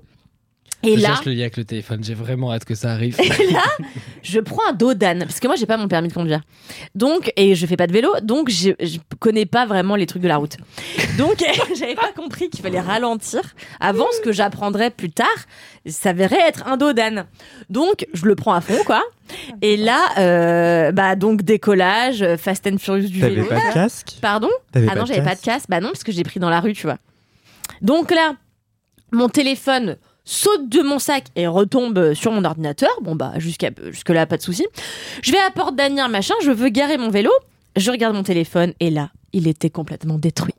Et 0.84 0.97
je 0.97 1.01
là, 1.01 1.09
cherche 1.09 1.25
le 1.25 1.34
lien 1.34 1.41
avec 1.41 1.57
le 1.57 1.65
téléphone. 1.65 2.03
J'ai 2.03 2.13
vraiment 2.15 2.51
hâte 2.51 2.65
que 2.65 2.75
ça 2.75 2.91
arrive. 2.91 3.19
et 3.19 3.51
là, 3.51 3.63
je 4.23 4.39
prends 4.39 4.61
un 4.69 4.73
dos 4.73 4.93
d'âne 4.93 5.19
parce 5.19 5.39
que 5.39 5.47
moi 5.47 5.55
j'ai 5.55 5.65
pas 5.65 5.77
mon 5.77 5.88
permis 5.88 6.07
de 6.07 6.13
conduire. 6.13 6.41
Donc 6.95 7.32
et 7.36 7.55
je 7.55 7.65
fais 7.67 7.77
pas 7.77 7.88
de 7.88 7.93
vélo, 7.93 8.09
donc 8.23 8.49
je, 8.49 8.71
je 8.79 8.97
connais 9.19 9.45
pas 9.45 9.65
vraiment 9.65 9.95
les 9.95 10.05
trucs 10.07 10.21
de 10.23 10.27
la 10.27 10.38
route. 10.38 10.57
Donc 11.17 11.43
j'avais 11.79 11.95
pas 11.95 12.11
compris 12.15 12.49
qu'il 12.49 12.61
fallait 12.61 12.79
ralentir 12.79 13.41
avant 13.79 14.07
ce 14.17 14.21
que 14.21 14.32
j'apprendrais 14.32 14.89
plus 14.89 15.11
tard 15.11 15.27
s'avérait 15.86 16.47
être 16.47 16.67
un 16.67 16.77
dos 16.77 16.93
d'âne. 16.93 17.25
Donc 17.69 18.05
je 18.13 18.25
le 18.25 18.36
prends 18.36 18.53
à 18.53 18.61
fond 18.61 18.84
quoi. 18.86 19.03
Et 19.61 19.77
là 19.77 19.99
euh, 20.17 20.91
bah 20.91 21.15
donc 21.15 21.43
décollage 21.43 22.21
euh, 22.21 22.38
Fast 22.38 22.67
and 22.67 22.77
Furious 22.79 23.07
du 23.09 23.19
T'avais 23.19 23.36
vélo. 23.36 23.47
pas 23.47 23.55
de 23.69 23.73
casque? 23.73 24.17
Pardon? 24.21 24.49
T'avais 24.71 24.88
Ah 24.89 24.93
pas 24.93 24.97
non, 24.99 25.03
de 25.03 25.07
j'avais 25.09 25.23
pas 25.23 25.36
de 25.36 25.41
casque. 25.41 25.65
Bah 25.69 25.79
non, 25.79 25.89
parce 25.89 26.03
que 26.03 26.11
j'ai 26.11 26.23
pris 26.23 26.39
dans 26.39 26.49
la 26.49 26.59
rue, 26.59 26.73
tu 26.73 26.84
vois. 26.88 26.97
Donc 27.82 28.11
là, 28.11 28.36
mon 29.11 29.29
téléphone 29.29 29.97
saute 30.24 30.69
de 30.69 30.82
mon 30.82 30.99
sac 30.99 31.26
et 31.36 31.47
retombe 31.47 32.13
sur 32.13 32.32
mon 32.32 32.43
ordinateur. 32.43 32.91
Bon 33.01 33.15
bah 33.15 33.34
jusqu'à 33.38 33.69
jusque 33.89 34.09
là 34.09 34.26
pas 34.26 34.38
de 34.38 34.41
souci. 34.41 34.65
Je 35.22 35.32
vais 35.32 35.39
à 35.39 35.51
Porte 35.51 35.76
d'Anier 35.76 36.07
machin, 36.09 36.36
je 36.43 36.51
veux 36.51 36.69
garer 36.69 36.97
mon 36.97 37.09
vélo, 37.09 37.32
je 37.76 37.91
regarde 37.91 38.15
mon 38.15 38.24
téléphone 38.24 38.74
et 38.80 38.89
là, 38.89 39.09
il 39.34 39.47
était 39.47 39.69
complètement 39.69 40.17
détruit. 40.17 40.53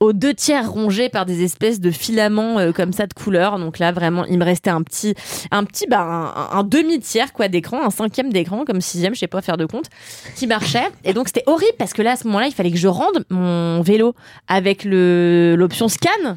Aux 0.00 0.12
deux 0.12 0.34
tiers 0.34 0.70
rongé 0.70 1.08
par 1.08 1.24
des 1.24 1.42
espèces 1.42 1.80
de 1.80 1.90
filaments 1.90 2.58
euh, 2.58 2.72
comme 2.72 2.92
ça 2.92 3.06
de 3.06 3.14
couleur. 3.14 3.58
Donc 3.58 3.78
là 3.78 3.90
vraiment, 3.92 4.24
il 4.26 4.38
me 4.38 4.44
restait 4.44 4.70
un 4.70 4.82
petit 4.82 5.14
un 5.50 5.64
petit 5.64 5.86
bah 5.86 6.02
un, 6.02 6.58
un 6.58 6.64
demi 6.64 7.00
tiers 7.00 7.32
quoi 7.32 7.48
d'écran, 7.48 7.84
un 7.84 7.90
cinquième 7.90 8.32
d'écran 8.32 8.64
comme 8.64 8.80
sixième, 8.80 9.14
je 9.14 9.20
sais 9.20 9.26
pas 9.26 9.40
faire 9.40 9.56
de 9.56 9.66
compte, 9.66 9.86
qui 10.36 10.46
marchait. 10.46 10.88
Et 11.04 11.12
donc 11.12 11.28
c'était 11.28 11.44
horrible 11.46 11.76
parce 11.78 11.92
que 11.92 12.02
là 12.02 12.12
à 12.12 12.16
ce 12.16 12.26
moment-là, 12.26 12.46
il 12.46 12.54
fallait 12.54 12.70
que 12.70 12.78
je 12.78 12.88
rende 12.88 13.24
mon 13.30 13.80
vélo 13.82 14.14
avec 14.46 14.84
le 14.84 15.54
l'option 15.56 15.88
scan. 15.88 16.36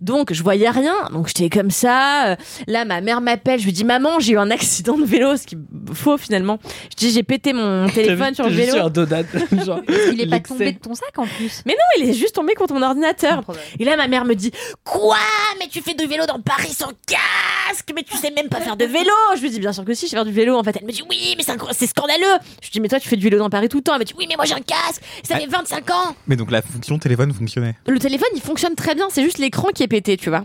Donc 0.00 0.32
je 0.32 0.42
voyais 0.42 0.70
rien, 0.70 0.94
donc 1.12 1.28
j'étais 1.28 1.48
comme 1.50 1.70
ça. 1.70 2.28
Euh, 2.32 2.36
Là, 2.66 2.84
ma 2.84 3.00
mère 3.00 3.20
m'appelle, 3.20 3.58
je 3.60 3.64
lui 3.64 3.72
dis 3.72 3.84
maman, 3.84 4.20
j'ai 4.20 4.32
eu 4.32 4.38
un 4.38 4.50
accident 4.50 4.96
de 4.98 5.04
vélo, 5.04 5.36
ce 5.36 5.46
qui 5.46 5.54
est 5.54 5.94
faux 5.94 6.18
finalement. 6.18 6.58
Je 6.90 6.96
dis 6.96 7.10
j'ai 7.10 7.22
pété 7.22 7.52
mon 7.52 7.88
téléphone 7.88 8.34
sur 8.34 8.44
le 8.46 8.50
vélo. 8.52 8.74
Genre, 9.64 9.80
Il 10.12 10.20
est 10.20 10.26
pas 10.28 10.40
tombé 10.40 10.72
de 10.72 10.78
ton 10.78 10.94
sac 10.94 11.16
en 11.18 11.26
plus. 11.26 11.62
Mais 11.66 11.72
non, 11.72 12.02
il 12.04 12.10
est 12.10 12.14
juste 12.14 12.34
tombé 12.34 12.54
contre 12.54 12.74
mon 12.74 12.82
ordinateur. 12.82 13.42
Et 13.78 13.84
là, 13.84 13.96
ma 13.96 14.08
mère 14.08 14.24
me 14.24 14.34
dit 14.34 14.50
Quoi? 14.84 15.16
Mais 15.60 15.68
tu 15.68 15.80
fais 15.80 15.94
du 15.94 16.06
vélo 16.06 16.26
dans 16.26 16.40
Paris 16.40 16.72
sans 16.72 16.90
casque? 17.06 17.92
Mais 17.94 18.02
tu 18.02 18.16
sais 18.16 18.30
même 18.30 18.48
pas 18.48 18.60
faire 18.60 18.76
de 18.76 18.84
vélo 18.84 19.10
Je 19.36 19.40
lui 19.42 19.50
dis 19.50 19.60
Bien 19.60 19.72
sûr 19.72 19.84
que 19.84 19.94
si, 19.94 20.06
je 20.06 20.10
sais 20.10 20.16
faire 20.16 20.24
du 20.24 20.32
vélo. 20.32 20.56
En 20.56 20.62
fait, 20.62 20.76
elle 20.80 20.86
me 20.86 20.92
dit 20.92 21.02
Oui, 21.08 21.34
mais 21.36 21.44
c'est 21.72 21.86
scandaleux 21.86 22.24
Je 22.60 22.66
lui 22.66 22.72
dis 22.72 22.80
Mais 22.80 22.88
toi, 22.88 23.00
tu 23.00 23.08
fais 23.08 23.16
du 23.16 23.24
vélo 23.24 23.38
dans 23.38 23.50
Paris 23.50 23.68
tout 23.68 23.78
le 23.78 23.82
temps 23.82 23.94
Elle 23.94 24.00
me 24.00 24.04
dit 24.04 24.14
Oui, 24.18 24.26
mais 24.28 24.36
moi 24.36 24.44
j'ai 24.44 24.54
un 24.54 24.60
casque 24.60 25.02
Ça 25.22 25.36
fait 25.38 25.46
25 25.46 25.90
ans 25.90 26.14
Mais 26.26 26.36
donc 26.36 26.50
la 26.50 26.62
fonction 26.62 26.98
téléphone 26.98 27.32
fonctionnait. 27.32 27.74
le 27.86 27.98
téléphone 27.98 28.28
il 28.34 28.40
fonctionne 28.42 28.74
très 28.74 28.94
bien, 28.94 29.08
c'est 29.10 29.22
juste 29.22 29.38
l'écran 29.38 29.68
qui 29.74 29.82
est 29.82 29.87
pété, 29.88 30.16
tu 30.16 30.30
vois. 30.30 30.44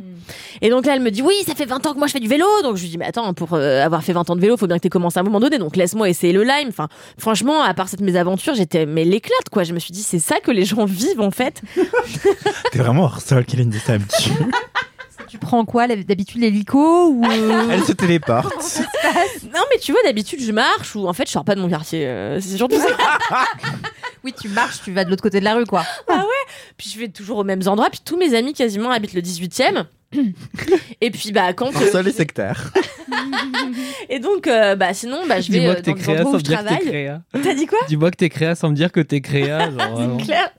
Et 0.62 0.70
donc 0.70 0.86
là 0.86 0.96
elle 0.96 1.02
me 1.02 1.12
dit 1.12 1.22
oui, 1.22 1.34
ça 1.46 1.54
fait 1.56 1.66
20 1.66 1.86
ans 1.86 1.94
que 1.94 1.98
moi 1.98 2.08
je 2.08 2.14
fais 2.14 2.20
du 2.20 2.28
vélo. 2.28 2.46
Donc 2.64 2.78
je 2.78 2.84
lui 2.84 2.89
dis 2.89 2.98
mais 2.98 3.06
attends, 3.06 3.34
pour 3.34 3.54
euh, 3.54 3.84
avoir 3.84 4.04
fait 4.04 4.14
20 4.14 4.30
ans 4.30 4.36
de 4.36 4.41
vélo, 4.41 4.58
faut 4.58 4.68
bien 4.68 4.78
que 4.78 4.84
tu 4.84 4.89
commencé 4.89 5.18
à 5.18 5.22
un 5.22 5.26
moment 5.26 5.39
donné. 5.39 5.58
Donc 5.58 5.76
laisse-moi 5.76 6.10
essayer 6.10 6.34
le 6.34 6.44
lime. 6.44 6.70
Enfin, 6.70 6.88
franchement, 7.18 7.62
à 7.62 7.74
part 7.74 7.89
cette 7.89 8.02
mésaventure, 8.02 8.56
j'étais 8.56 8.86
mais 8.86 9.04
l'éclate 9.04 9.50
quoi. 9.52 9.64
Je 9.64 9.74
me 9.74 9.80
suis 9.80 9.91
dit 9.91 10.02
c'est 10.02 10.20
ça 10.20 10.39
que 10.39 10.52
les 10.52 10.66
gens 10.66 10.86
vivent 10.86 11.22
en 11.22 11.32
fait. 11.32 11.62
T'es 12.72 12.80
vraiment 12.80 13.04
hors 13.04 13.22
sol, 13.22 13.46
Kalindi, 13.46 13.80
ça 13.80 13.98
me 13.98 14.06
tue. 14.06 14.32
Tu 15.34 15.40
prends 15.40 15.66
quoi 15.66 15.88
d'habitude 15.88 16.42
l'hélico 16.42 17.08
ou 17.08 17.26
euh, 17.26 17.68
Elle 17.72 17.84
se 17.84 17.92
téléporte. 17.92 18.54
Non 19.52 19.62
mais 19.72 19.80
tu 19.82 19.92
vois 19.92 20.04
d'habitude 20.04 20.40
je 20.40 20.52
marche 20.52 20.96
ou 20.96 21.08
en 21.08 21.14
fait 21.14 21.26
je 21.26 21.32
sors 21.32 21.44
pas 21.44 21.56
de 21.56 21.60
mon 21.60 21.68
quartier. 21.70 22.06
euh, 22.06 22.40
c'est 22.40 22.56
surtout 22.58 22.78
ça. 22.78 22.86
Oui, 24.24 24.32
tu 24.40 24.48
marches, 24.50 24.82
tu 24.84 24.92
vas 24.94 25.04
de 25.06 25.10
l'autre 25.10 25.24
côté 25.24 25.40
de 25.40 25.44
la 25.46 25.56
rue 25.56 25.66
quoi. 25.66 25.84
puis 26.78 26.88
je 26.88 27.00
vais 27.00 27.08
toujours 27.08 27.40
aux 27.40 27.44
mêmes 27.44 27.68
endroits. 27.68 27.90
Puis 27.90 28.02
tous 28.06 28.16
mes 28.16 28.36
amis 28.36 28.54
quasiment 28.54 28.92
habitent 28.92 29.14
le 29.14 29.22
18e. 29.22 29.86
Et 31.01 31.11
puis 31.11 31.32
bah 31.32 31.53
quand 31.53 31.76
Hors 31.76 31.82
sol 31.84 32.07
et 32.07 32.11
sectaire. 32.11 32.72
Et 34.09 34.20
donc, 34.20 34.47
euh, 34.47 34.76
bah, 34.76 34.93
sinon, 34.93 35.22
bah, 35.28 35.39
je 35.41 35.51
vais 35.51 35.59
Dis-moi 35.59 35.74
euh, 35.74 35.76
que 35.76 35.82
t'es 35.82 35.93
créa 35.93 36.20
endroits 36.20 36.32
sans 36.32 36.38
où 36.38 36.39
je 36.39 36.43
me 36.43 36.43
dire 36.43 36.57
que 36.57 36.64
t'es 36.64 36.70
travaille. 36.70 36.88
créa. 36.88 37.22
T'as 37.41 37.53
dit 37.53 37.66
quoi 37.66 37.80
Dis-moi 37.88 38.11
que 38.11 38.18
t'es 38.18 38.30
créa 38.30 38.55
sans 38.55 38.70
me 38.70 38.76
dire 38.76 38.91
que 38.91 38.99
t'es 38.99 39.22
créa. 39.22 39.72
Genre. 39.72 40.18
C'est 40.20 40.26
clair. 40.26 40.51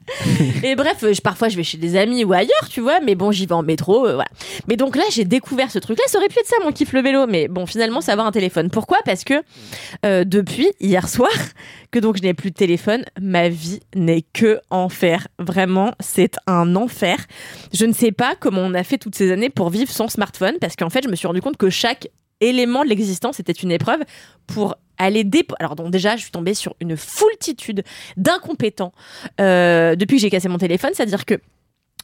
Et 0.63 0.75
bref, 0.75 1.03
euh, 1.03 1.13
je, 1.13 1.21
parfois 1.21 1.49
je 1.49 1.57
vais 1.57 1.63
chez 1.63 1.79
des 1.79 1.97
amis 1.97 2.25
ou 2.25 2.33
ailleurs, 2.33 2.69
tu 2.71 2.81
vois, 2.81 3.01
mais 3.01 3.15
bon, 3.15 3.33
j'y 3.33 3.47
vais 3.47 3.55
en 3.55 3.63
métro, 3.63 4.07
euh, 4.07 4.15
voilà. 4.15 4.29
Mais 4.69 4.77
donc 4.77 4.97
là, 4.97 5.03
j'ai 5.11 5.25
découvert 5.25 5.71
ce 5.71 5.79
truc-là. 5.79 6.05
Ça 6.09 6.19
aurait 6.19 6.29
pu 6.29 6.39
être 6.39 6.47
ça, 6.47 6.57
mon 6.65 6.73
kiff 6.73 6.93
le 6.93 7.01
vélo, 7.01 7.27
mais 7.27 7.49
bon, 7.49 7.67
finalement, 7.67 8.01
c'est 8.01 8.13
avoir 8.13 8.27
un 8.27 8.33
téléphone. 8.33 8.71
Pourquoi? 8.71 8.99
Parce 9.05 9.25
que 9.25 9.35
euh, 10.05 10.25
depuis 10.25 10.71
hier 10.81 11.09
soir, 11.09 11.31
que 11.95 12.01
donc 12.01 12.17
je 12.17 12.23
n'ai 12.23 12.35
plus 12.35 12.51
de 12.51 12.57
téléphone, 12.57 13.05
ma 13.21 13.49
vie 13.49 13.79
n'est 13.95 14.23
que 14.33 14.59
enfer. 14.71 15.29
Vraiment, 15.39 15.93
c'est 16.01 16.35
un 16.49 16.75
enfer. 16.75 17.17
Je 17.73 17.87
ne 17.87 17.93
sais 17.93 18.11
pas 18.11 18.35
comment 18.35 18.63
on 18.63 18.75
a 18.75 18.83
fait 18.83 18.99
toutes 18.99 19.15
ces 19.15 19.31
années 19.31 19.49
pour 19.49 19.71
vivre 19.71 19.93
sans 19.93 20.09
smartphone, 20.09 20.57
parce 20.61 20.75
qu'en 20.75 20.91
fait, 20.91 21.05
je 21.05 21.09
me 21.09 21.15
suis 21.15 21.29
rendu 21.29 21.41
compte 21.41 21.57
que 21.57 21.71
chaque 21.71 22.09
élément 22.41 22.83
de 22.83 22.89
l'existence 22.89 23.39
était 23.39 23.53
une 23.53 23.71
épreuve 23.71 24.01
pour 24.49 24.75
aller 24.99 25.23
dépo... 25.23 25.55
Alors 25.61 25.77
donc 25.77 25.93
déjà, 25.93 26.17
je 26.17 26.23
suis 26.23 26.33
tombée 26.33 26.55
sur 26.55 26.75
une 26.81 26.97
foultitude 26.97 27.85
d'incompétents 28.17 28.93
euh, 29.41 29.95
depuis 29.95 30.17
que 30.17 30.23
j'ai 30.23 30.31
cassé 30.31 30.49
mon 30.49 30.59
téléphone, 30.59 30.91
c'est-à-dire 30.95 31.25
que 31.25 31.39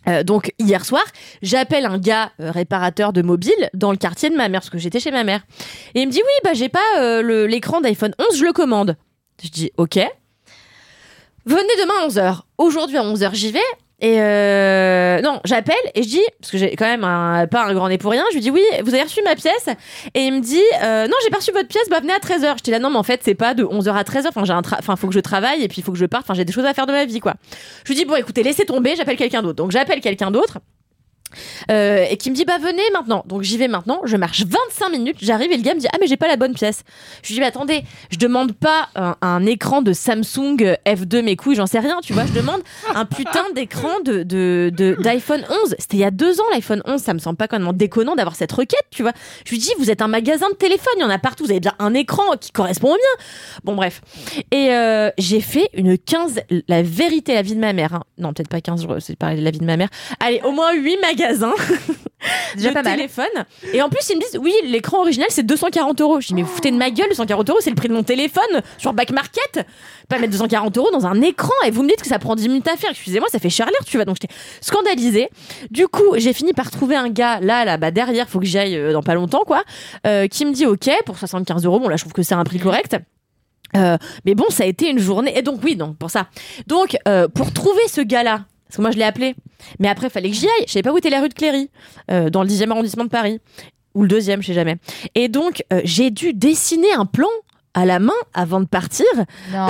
euh, 0.06 0.22
donc 0.22 0.54
hier 0.60 0.84
soir, 0.84 1.02
j'appelle 1.42 1.84
un 1.84 1.98
gars 1.98 2.30
euh, 2.38 2.52
réparateur 2.52 3.12
de 3.12 3.22
mobile 3.22 3.70
dans 3.74 3.90
le 3.90 3.98
quartier 3.98 4.30
de 4.30 4.36
ma 4.36 4.48
mère 4.48 4.60
parce 4.60 4.70
que 4.70 4.78
j'étais 4.78 5.00
chez 5.00 5.10
ma 5.10 5.24
mère. 5.24 5.42
Et 5.96 6.02
il 6.02 6.06
me 6.06 6.12
dit 6.12 6.22
oui, 6.24 6.32
bah 6.44 6.54
j'ai 6.54 6.68
pas 6.68 7.22
l'écran 7.22 7.80
d'iPhone 7.80 8.14
11, 8.20 8.38
je 8.38 8.44
le 8.44 8.52
commande. 8.52 8.96
Je 9.42 9.48
dis 9.48 9.72
OK. 9.76 9.98
Venez 11.46 11.76
demain 11.80 11.94
à 12.02 12.08
11h. 12.08 12.40
Aujourd'hui 12.58 12.98
à 12.98 13.02
11h, 13.02 13.34
j'y 13.34 13.52
vais. 13.52 13.60
Et 14.02 14.18
euh, 14.18 15.20
non, 15.20 15.40
j'appelle 15.44 15.74
et 15.94 16.02
je 16.02 16.08
dis, 16.08 16.22
parce 16.40 16.50
que 16.50 16.56
j'ai 16.56 16.74
quand 16.74 16.86
même 16.86 17.02
pas 17.02 17.64
un 17.64 17.74
grand 17.74 17.90
nez 17.90 17.98
pour 17.98 18.10
rien, 18.10 18.24
je 18.30 18.36
lui 18.36 18.40
dis 18.40 18.50
oui, 18.50 18.62
vous 18.82 18.94
avez 18.94 19.02
reçu 19.02 19.20
ma 19.22 19.34
pièce? 19.34 19.68
Et 20.14 20.22
il 20.22 20.32
me 20.32 20.40
dit, 20.40 20.62
euh, 20.82 21.06
non, 21.06 21.14
j'ai 21.22 21.28
pas 21.28 21.36
reçu 21.36 21.52
votre 21.52 21.68
pièce, 21.68 21.86
bah 21.90 22.00
venez 22.00 22.14
à 22.14 22.18
13h. 22.18 22.54
J'étais 22.56 22.70
là, 22.70 22.78
non, 22.78 22.88
mais 22.88 22.96
en 22.96 23.02
fait, 23.02 23.20
c'est 23.22 23.34
pas 23.34 23.52
de 23.52 23.62
11h 23.62 23.92
à 23.92 24.02
13h, 24.02 24.28
enfin, 24.28 24.44
j'ai 24.44 24.54
un 24.54 24.62
enfin, 24.78 24.96
faut 24.96 25.08
que 25.08 25.14
je 25.14 25.20
travaille 25.20 25.62
et 25.62 25.68
puis 25.68 25.78
il 25.80 25.84
faut 25.84 25.92
que 25.92 25.98
je 25.98 26.06
parte, 26.06 26.24
enfin, 26.24 26.32
j'ai 26.32 26.46
des 26.46 26.52
choses 26.52 26.64
à 26.64 26.72
faire 26.72 26.86
de 26.86 26.92
ma 26.92 27.04
vie, 27.04 27.20
quoi. 27.20 27.34
Je 27.84 27.88
lui 27.88 27.94
dis, 27.94 28.06
bon, 28.06 28.16
écoutez, 28.16 28.42
laissez 28.42 28.64
tomber, 28.64 28.96
j'appelle 28.96 29.18
quelqu'un 29.18 29.42
d'autre. 29.42 29.56
Donc 29.56 29.70
j'appelle 29.70 30.00
quelqu'un 30.00 30.30
d'autre. 30.30 30.60
Euh, 31.70 32.04
et 32.08 32.16
qui 32.16 32.30
me 32.30 32.34
dit 32.34 32.44
bah 32.44 32.58
venez 32.60 32.82
maintenant. 32.92 33.24
Donc 33.26 33.42
j'y 33.42 33.58
vais 33.58 33.68
maintenant. 33.68 34.00
Je 34.04 34.16
marche 34.16 34.44
25 34.44 34.88
minutes. 34.90 35.16
J'arrive 35.20 35.52
et 35.52 35.56
le 35.56 35.62
gars 35.62 35.74
me 35.74 35.80
dit 35.80 35.86
ah 35.92 35.96
mais 36.00 36.06
j'ai 36.06 36.16
pas 36.16 36.28
la 36.28 36.36
bonne 36.36 36.54
pièce. 36.54 36.82
Je 37.22 37.28
lui 37.28 37.34
dis 37.34 37.40
mais 37.40 37.46
attendez 37.46 37.84
je 38.10 38.18
demande 38.18 38.52
pas 38.52 38.88
un, 38.94 39.44
écran 39.46 39.82
de 39.82 39.92
Samsung 39.92 40.76
F2 40.86 41.22
mes 41.22 41.36
couilles 41.36 41.56
j'en 41.56 41.66
sais 41.66 41.78
rien 41.80 41.98
tu 42.02 42.12
vois. 42.12 42.26
Je 42.26 42.32
demande 42.32 42.60
un 42.94 43.04
putain 43.04 43.44
d'écran 43.54 44.00
de 44.04 44.22
de- 44.22 44.70
de- 44.76 44.96
d'iPhone 45.02 45.44
11 45.64 45.74
c'était 45.78 45.96
il 45.96 46.00
y 46.00 46.04
a 46.04 46.10
deux 46.10 46.40
ans 46.40 46.44
l'iPhone 46.52 46.82
11 46.86 47.00
ça 47.00 47.14
me 47.14 47.18
semble 47.18 47.36
pas 47.36 47.46
même 47.52 47.72
déconnant 47.72 48.14
d'avoir 48.16 48.36
cette 48.36 48.52
requête 48.52 48.84
tu 48.90 49.02
vois. 49.02 49.12
Je 49.44 49.50
lui 49.50 49.58
dis 49.58 49.70
vous 49.78 49.90
êtes 49.90 50.02
un 50.02 50.08
magasin 50.08 50.48
de 50.50 50.54
téléphone. 50.54 50.92
Il 50.96 51.00
y 51.02 51.04
en 51.04 51.10
a 51.10 51.18
partout. 51.18 51.44
Vous 51.44 51.50
avez 51.50 51.60
bien 51.60 51.74
un 51.78 51.94
écran 51.94 52.22
qui 52.40 52.50
correspond 52.52 52.88
au 52.88 52.94
mien. 52.94 53.24
Bon 53.64 53.74
bref. 53.74 54.00
Et 54.50 54.72
euh, 54.74 55.10
j'ai 55.18 55.40
fait 55.40 55.68
une 55.74 55.96
15 55.98 56.40
la 56.68 56.82
vérité 56.82 57.34
la 57.34 57.42
vie 57.42 57.54
de 57.54 57.60
ma 57.60 57.72
mère 57.72 57.94
hein. 57.94 58.02
non 58.18 58.32
peut-être 58.32 58.48
pas 58.48 58.60
15 58.60 58.86
c'est 59.00 59.16
pas 59.16 59.34
la 59.34 59.50
vie 59.50 59.58
de 59.58 59.64
ma 59.64 59.76
mère. 59.76 59.88
Allez 60.20 60.40
au 60.44 60.52
moins 60.52 60.72
8 60.74 60.96
magasins 61.00 61.19
Déjà 62.56 62.70
de 62.70 62.74
pas 62.74 62.82
mal. 62.82 62.96
téléphone. 62.96 63.24
Et 63.72 63.80
en 63.82 63.88
plus 63.88 64.08
ils 64.10 64.16
me 64.16 64.20
disent 64.20 64.38
oui 64.40 64.52
l'écran 64.64 65.00
original 65.00 65.28
c'est 65.30 65.44
240 65.44 66.00
euros. 66.00 66.20
Je 66.20 66.28
dis 66.28 66.34
mais 66.34 66.42
vous 66.42 66.48
foutez 66.48 66.70
de 66.70 66.76
ma 66.76 66.90
gueule 66.90 67.08
240 67.08 67.50
euros 67.50 67.58
c'est 67.60 67.70
le 67.70 67.76
prix 67.76 67.88
de 67.88 67.94
mon 67.94 68.02
téléphone 68.02 68.62
sur 68.78 68.92
back 68.92 69.10
market. 69.10 69.66
Pas 70.08 70.18
mettre 70.18 70.32
240 70.32 70.76
euros 70.76 70.90
dans 70.92 71.06
un 71.06 71.20
écran 71.22 71.52
et 71.66 71.70
vous 71.70 71.82
me 71.82 71.88
dites 71.88 72.02
que 72.02 72.08
ça 72.08 72.18
prend 72.18 72.34
10 72.34 72.48
minutes 72.48 72.68
à 72.68 72.76
faire. 72.76 72.90
Excusez-moi 72.90 73.28
ça 73.30 73.38
fait 73.38 73.50
cher 73.50 73.66
l'air 73.66 73.84
tu 73.86 73.96
vois 73.96 74.04
donc 74.04 74.16
j'étais 74.20 74.32
scandalisée. 74.60 75.28
Du 75.70 75.88
coup 75.88 76.14
j'ai 76.16 76.32
fini 76.32 76.52
par 76.52 76.70
trouver 76.70 76.96
un 76.96 77.08
gars 77.08 77.40
là 77.40 77.64
là 77.64 77.76
bas 77.76 77.90
derrière 77.90 78.28
faut 78.28 78.40
que 78.40 78.46
j'y 78.46 78.58
aille 78.58 78.76
euh, 78.76 78.92
dans 78.92 79.02
pas 79.02 79.14
longtemps 79.14 79.44
quoi 79.46 79.62
euh, 80.06 80.26
qui 80.26 80.44
me 80.44 80.52
dit 80.52 80.66
ok 80.66 80.90
pour 81.06 81.18
75 81.18 81.64
euros 81.64 81.80
bon 81.80 81.88
là 81.88 81.96
je 81.96 82.02
trouve 82.02 82.12
que 82.12 82.22
c'est 82.22 82.34
un 82.34 82.44
prix 82.44 82.58
correct. 82.58 82.96
Euh, 83.76 83.96
mais 84.24 84.34
bon, 84.34 84.46
ça 84.48 84.64
a 84.64 84.66
été 84.66 84.90
une 84.90 84.98
journée. 84.98 85.38
Et 85.38 85.42
donc, 85.42 85.60
oui, 85.62 85.76
donc, 85.76 85.96
pour 85.96 86.10
ça. 86.10 86.26
Donc, 86.66 86.96
pour 87.36 87.52
trouver 87.52 87.86
ce 87.86 88.00
gars-là, 88.00 88.40
parce 88.70 88.76
que 88.76 88.82
moi, 88.82 88.90
je 88.92 88.96
l'ai 88.98 89.04
appelé. 89.04 89.34
Mais 89.80 89.88
après, 89.88 90.06
il 90.06 90.10
fallait 90.10 90.30
que 90.30 90.36
j'y 90.36 90.46
aille. 90.46 90.64
Je 90.66 90.72
savais 90.72 90.82
pas 90.82 90.92
où 90.92 90.98
était 90.98 91.10
la 91.10 91.20
rue 91.20 91.28
de 91.28 91.34
Cléry, 91.34 91.68
euh, 92.10 92.30
dans 92.30 92.42
le 92.42 92.48
10e 92.48 92.70
arrondissement 92.70 93.04
de 93.04 93.10
Paris. 93.10 93.40
Ou 93.94 94.02
le 94.02 94.08
deuxième, 94.08 94.40
je 94.40 94.46
sais 94.48 94.54
jamais. 94.54 94.76
Et 95.16 95.26
donc, 95.28 95.64
euh, 95.72 95.80
j'ai 95.84 96.10
dû 96.10 96.32
dessiner 96.32 96.92
un 96.92 97.06
plan 97.06 97.26
à 97.74 97.84
la 97.84 97.98
main 97.98 98.12
avant 98.34 98.60
de 98.60 98.66
partir. 98.66 99.06
Non. 99.52 99.66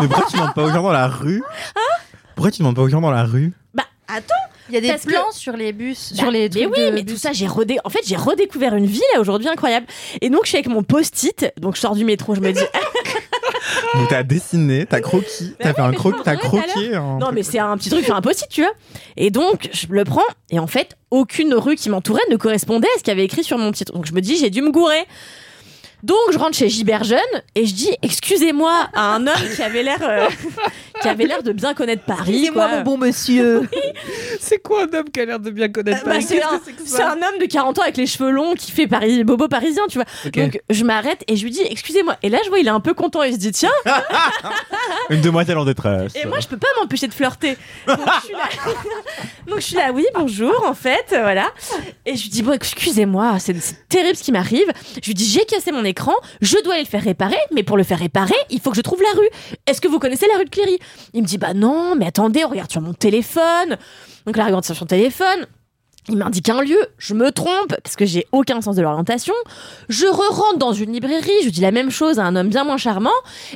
Mais 0.00 0.06
pourquoi 0.08 0.26
tu 0.30 0.36
demandes 0.36 0.54
pas 0.54 0.62
aux 0.64 0.70
gens 0.70 0.82
dans 0.82 0.92
la 0.92 1.08
rue 1.08 1.42
Pourquoi 2.34 2.50
tu 2.50 2.58
demandes 2.58 2.76
pas 2.76 2.82
aux 2.82 2.88
gens 2.88 3.00
dans 3.00 3.10
la 3.10 3.24
rue 3.24 3.52
Bah, 3.74 3.84
attends. 4.08 4.34
Il 4.68 4.74
y 4.74 4.78
a 4.78 4.80
des 4.80 4.88
Parce 4.88 5.04
que- 5.04 5.10
plans 5.10 5.30
sur 5.30 5.56
les 5.56 5.72
bus, 5.72 6.12
Bah, 6.12 6.18
sur 6.22 6.30
les 6.30 6.40
mais 6.42 6.48
trucs 6.48 6.76
oui, 6.76 6.86
de 6.86 6.90
mais 6.90 7.02
bus. 7.02 7.14
tout 7.14 7.20
ça, 7.20 7.32
j'ai 7.32 7.46
redé... 7.46 7.78
en 7.84 7.88
fait, 7.88 8.00
j'ai 8.04 8.16
redécouvert 8.16 8.74
une 8.74 8.86
ville 8.86 9.00
aujourd'hui 9.18 9.48
incroyable. 9.48 9.86
Et 10.20 10.28
donc, 10.28 10.40
je 10.42 10.48
suis 10.48 10.56
avec 10.58 10.68
mon 10.68 10.82
post-it. 10.82 11.52
Donc, 11.58 11.76
je 11.76 11.80
sors 11.80 11.94
du 11.94 12.04
métro, 12.04 12.34
je 12.34 12.40
me 12.40 12.52
dis, 12.52 12.60
Donc 13.94 14.08
t'as 14.08 14.22
dessiné, 14.22 14.86
t'as 14.86 15.00
croquis, 15.00 15.54
t'as 15.58 15.74
fait 15.74 15.80
un 15.80 15.92
croquis, 15.92 16.20
t'as 16.24 16.36
croqué. 16.36 16.94
un 16.94 17.00
Non, 17.14 17.18
truc. 17.20 17.34
mais 17.34 17.42
c'est 17.42 17.58
un 17.58 17.76
petit 17.76 17.90
truc 17.90 18.04
sur 18.04 18.14
un 18.14 18.20
post-it, 18.20 18.48
tu 18.48 18.62
vois. 18.62 18.72
Et 19.16 19.30
donc, 19.30 19.68
je 19.72 19.86
le 19.90 20.04
prends, 20.04 20.22
et 20.50 20.58
en 20.58 20.66
fait, 20.66 20.96
aucune 21.10 21.54
rue 21.54 21.76
qui 21.76 21.88
m'entourait 21.90 22.22
ne 22.30 22.36
correspondait 22.36 22.88
à 22.94 22.98
ce 22.98 23.02
qu'il 23.02 23.08
y 23.12 23.16
avait 23.16 23.24
écrit 23.24 23.44
sur 23.44 23.58
mon 23.58 23.72
titre. 23.72 23.92
Donc, 23.92 24.06
je 24.06 24.12
me 24.12 24.20
dis, 24.20 24.36
j'ai 24.36 24.50
dû 24.50 24.62
me 24.62 24.70
gourer. 24.70 25.04
Donc, 26.06 26.16
je 26.32 26.38
rentre 26.38 26.56
chez 26.56 26.68
Gilbert 26.68 27.02
Jeune, 27.02 27.18
et 27.56 27.66
je 27.66 27.74
dis, 27.74 27.90
excusez-moi, 28.00 28.88
à 28.94 29.16
un 29.16 29.26
homme 29.26 29.48
qui 29.56 29.60
avait 29.60 29.82
l'air, 29.82 29.98
euh, 30.02 30.28
qui 31.02 31.08
avait 31.08 31.24
l'air 31.24 31.42
de 31.42 31.50
bien 31.50 31.74
connaître 31.74 32.04
Paris. 32.04 32.48
quoi. 32.52 32.82
bon 32.82 32.96
monsieur. 32.96 33.68
C'est 34.40 34.58
quoi 34.58 34.84
un 34.84 34.96
homme 34.96 35.10
qui 35.12 35.18
a 35.18 35.24
l'air 35.24 35.40
de 35.40 35.50
bien 35.50 35.68
connaître 35.68 36.04
Bah, 36.04 36.12
Paris 36.12 36.22
c'est 36.22 36.40
un, 36.40 36.58
que 36.58 36.64
c'est 36.64 36.72
que 36.74 36.82
c'est 36.84 36.96
ça 36.96 37.10
un 37.10 37.16
homme 37.16 37.40
de 37.40 37.46
40 37.46 37.80
ans 37.80 37.82
avec 37.82 37.96
les 37.96 38.06
cheveux 38.06 38.30
longs 38.30 38.54
qui 38.54 38.70
fait 38.70 38.86
Paris, 38.86 39.24
bobo 39.24 39.48
parisien, 39.48 39.82
tu 39.88 39.98
vois. 39.98 40.06
Donc, 40.30 40.60
je 40.70 40.84
m'arrête 40.84 41.24
et 41.26 41.34
je 41.34 41.42
lui 41.42 41.50
dis, 41.50 41.62
excusez-moi. 41.68 42.16
Et 42.22 42.28
là, 42.28 42.38
je 42.44 42.50
vois, 42.50 42.60
il 42.60 42.68
est 42.68 42.70
un 42.70 42.78
peu 42.78 42.94
content. 42.94 43.24
Il 43.24 43.32
se 43.32 43.38
dit, 43.38 43.50
tiens, 43.50 43.70
Une 45.10 45.22
demoiselle 45.22 45.58
en 45.58 45.64
détresse. 45.64 46.12
Et 46.14 46.26
moi, 46.26 46.38
je 46.38 46.46
peux 46.46 46.56
pas 46.56 46.68
m'empêcher 46.80 47.08
de 47.08 47.14
flirter. 47.14 47.56
Donc 47.88 47.98
je, 47.98 48.26
suis 48.26 48.32
là. 48.34 48.48
Donc, 49.48 49.56
je 49.56 49.64
suis 49.64 49.76
là, 49.76 49.90
oui, 49.92 50.06
bonjour, 50.14 50.64
en 50.68 50.74
fait, 50.74 51.06
euh, 51.12 51.22
voilà. 51.22 51.50
Et 52.04 52.14
je 52.14 52.22
lui 52.22 52.30
dis, 52.30 52.42
bon, 52.42 52.52
excusez-moi, 52.52 53.38
c'est 53.40 53.56
c'est 53.60 53.88
terrible 53.88 54.16
ce 54.16 54.22
qui 54.22 54.32
m'arrive. 54.32 54.70
Je 55.00 55.06
lui 55.06 55.14
dis, 55.14 55.24
j'ai 55.24 55.44
cassé 55.44 55.72
mon 55.72 55.84
écran, 55.84 55.95
je 56.40 56.62
dois 56.62 56.74
aller 56.74 56.82
le 56.82 56.88
faire 56.88 57.02
réparer, 57.02 57.38
mais 57.52 57.62
pour 57.62 57.76
le 57.76 57.82
faire 57.82 57.98
réparer, 57.98 58.34
il 58.50 58.60
faut 58.60 58.70
que 58.70 58.76
je 58.76 58.82
trouve 58.82 59.02
la 59.02 59.18
rue. 59.18 59.28
Est-ce 59.66 59.80
que 59.80 59.88
vous 59.88 59.98
connaissez 59.98 60.26
la 60.28 60.38
rue 60.38 60.44
de 60.44 60.50
Cléry? 60.50 60.78
Il 61.14 61.22
me 61.22 61.26
dit, 61.26 61.38
bah 61.38 61.54
non, 61.54 61.94
mais 61.96 62.06
attendez, 62.06 62.44
on 62.44 62.48
regarde 62.48 62.70
sur 62.70 62.80
mon 62.80 62.94
téléphone. 62.94 63.76
Donc 64.26 64.36
là, 64.36 64.44
regarde 64.44 64.64
sur 64.64 64.76
son 64.76 64.86
téléphone. 64.86 65.46
Il 66.08 66.18
m'indique 66.18 66.48
un 66.48 66.62
lieu, 66.62 66.78
je 66.98 67.14
me 67.14 67.32
trompe 67.32 67.74
parce 67.82 67.96
que 67.96 68.04
j'ai 68.04 68.26
aucun 68.30 68.60
sens 68.60 68.76
de 68.76 68.82
l'orientation. 68.82 69.34
Je 69.88 70.06
re-rentre 70.06 70.58
dans 70.58 70.72
une 70.72 70.92
librairie, 70.92 71.32
je 71.42 71.48
dis 71.48 71.60
la 71.60 71.72
même 71.72 71.90
chose 71.90 72.20
à 72.20 72.24
un 72.24 72.36
homme 72.36 72.48
bien 72.48 72.62
moins 72.62 72.76
charmant. 72.76 73.10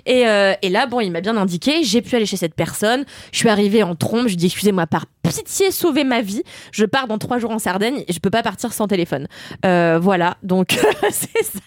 Et, 0.04 0.26
euh, 0.26 0.54
là, 0.64 0.86
bon, 0.86 0.98
il 0.98 1.12
m'a 1.12 1.20
bien 1.20 1.36
indiqué, 1.36 1.84
j'ai 1.84 2.02
pu 2.02 2.16
aller 2.16 2.26
chez 2.26 2.36
cette 2.36 2.54
personne. 2.54 3.04
Je 3.30 3.38
suis 3.38 3.48
arrivée 3.48 3.84
en 3.84 3.94
trompe, 3.94 4.26
je 4.26 4.34
dis 4.34 4.46
excusez-moi, 4.46 4.88
par 4.88 5.06
pitié, 5.22 5.70
sauvez 5.70 6.02
ma 6.02 6.22
vie. 6.22 6.42
Je 6.72 6.84
pars 6.84 7.06
dans 7.06 7.18
trois 7.18 7.38
jours 7.38 7.52
en 7.52 7.60
Sardaigne 7.60 8.02
et 8.08 8.12
je 8.12 8.18
peux 8.18 8.30
pas 8.30 8.42
partir 8.42 8.72
sans 8.72 8.88
téléphone. 8.88 9.28
Euh, 9.64 10.00
voilà, 10.02 10.36
donc 10.42 10.76
c'est 11.10 11.44
ça. 11.44 11.60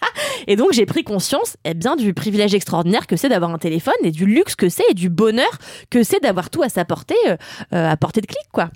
Et 0.46 0.56
donc 0.56 0.72
j'ai 0.72 0.84
pris 0.84 1.02
conscience 1.02 1.56
eh 1.64 1.72
bien, 1.72 1.96
du 1.96 2.12
privilège 2.12 2.54
extraordinaire 2.54 3.06
que 3.06 3.16
c'est 3.16 3.30
d'avoir 3.30 3.50
un 3.52 3.58
téléphone 3.58 3.94
et 4.02 4.10
du 4.10 4.26
luxe 4.26 4.54
que 4.54 4.68
c'est 4.68 4.84
et 4.90 4.94
du 4.94 5.08
bonheur 5.08 5.58
que 5.88 6.02
c'est 6.02 6.20
d'avoir 6.20 6.50
tout 6.50 6.62
à 6.62 6.68
sa 6.68 6.84
portée, 6.84 7.14
euh, 7.26 7.36
à 7.70 7.96
portée 7.96 8.20
de 8.20 8.26
clic, 8.26 8.44
quoi. 8.52 8.68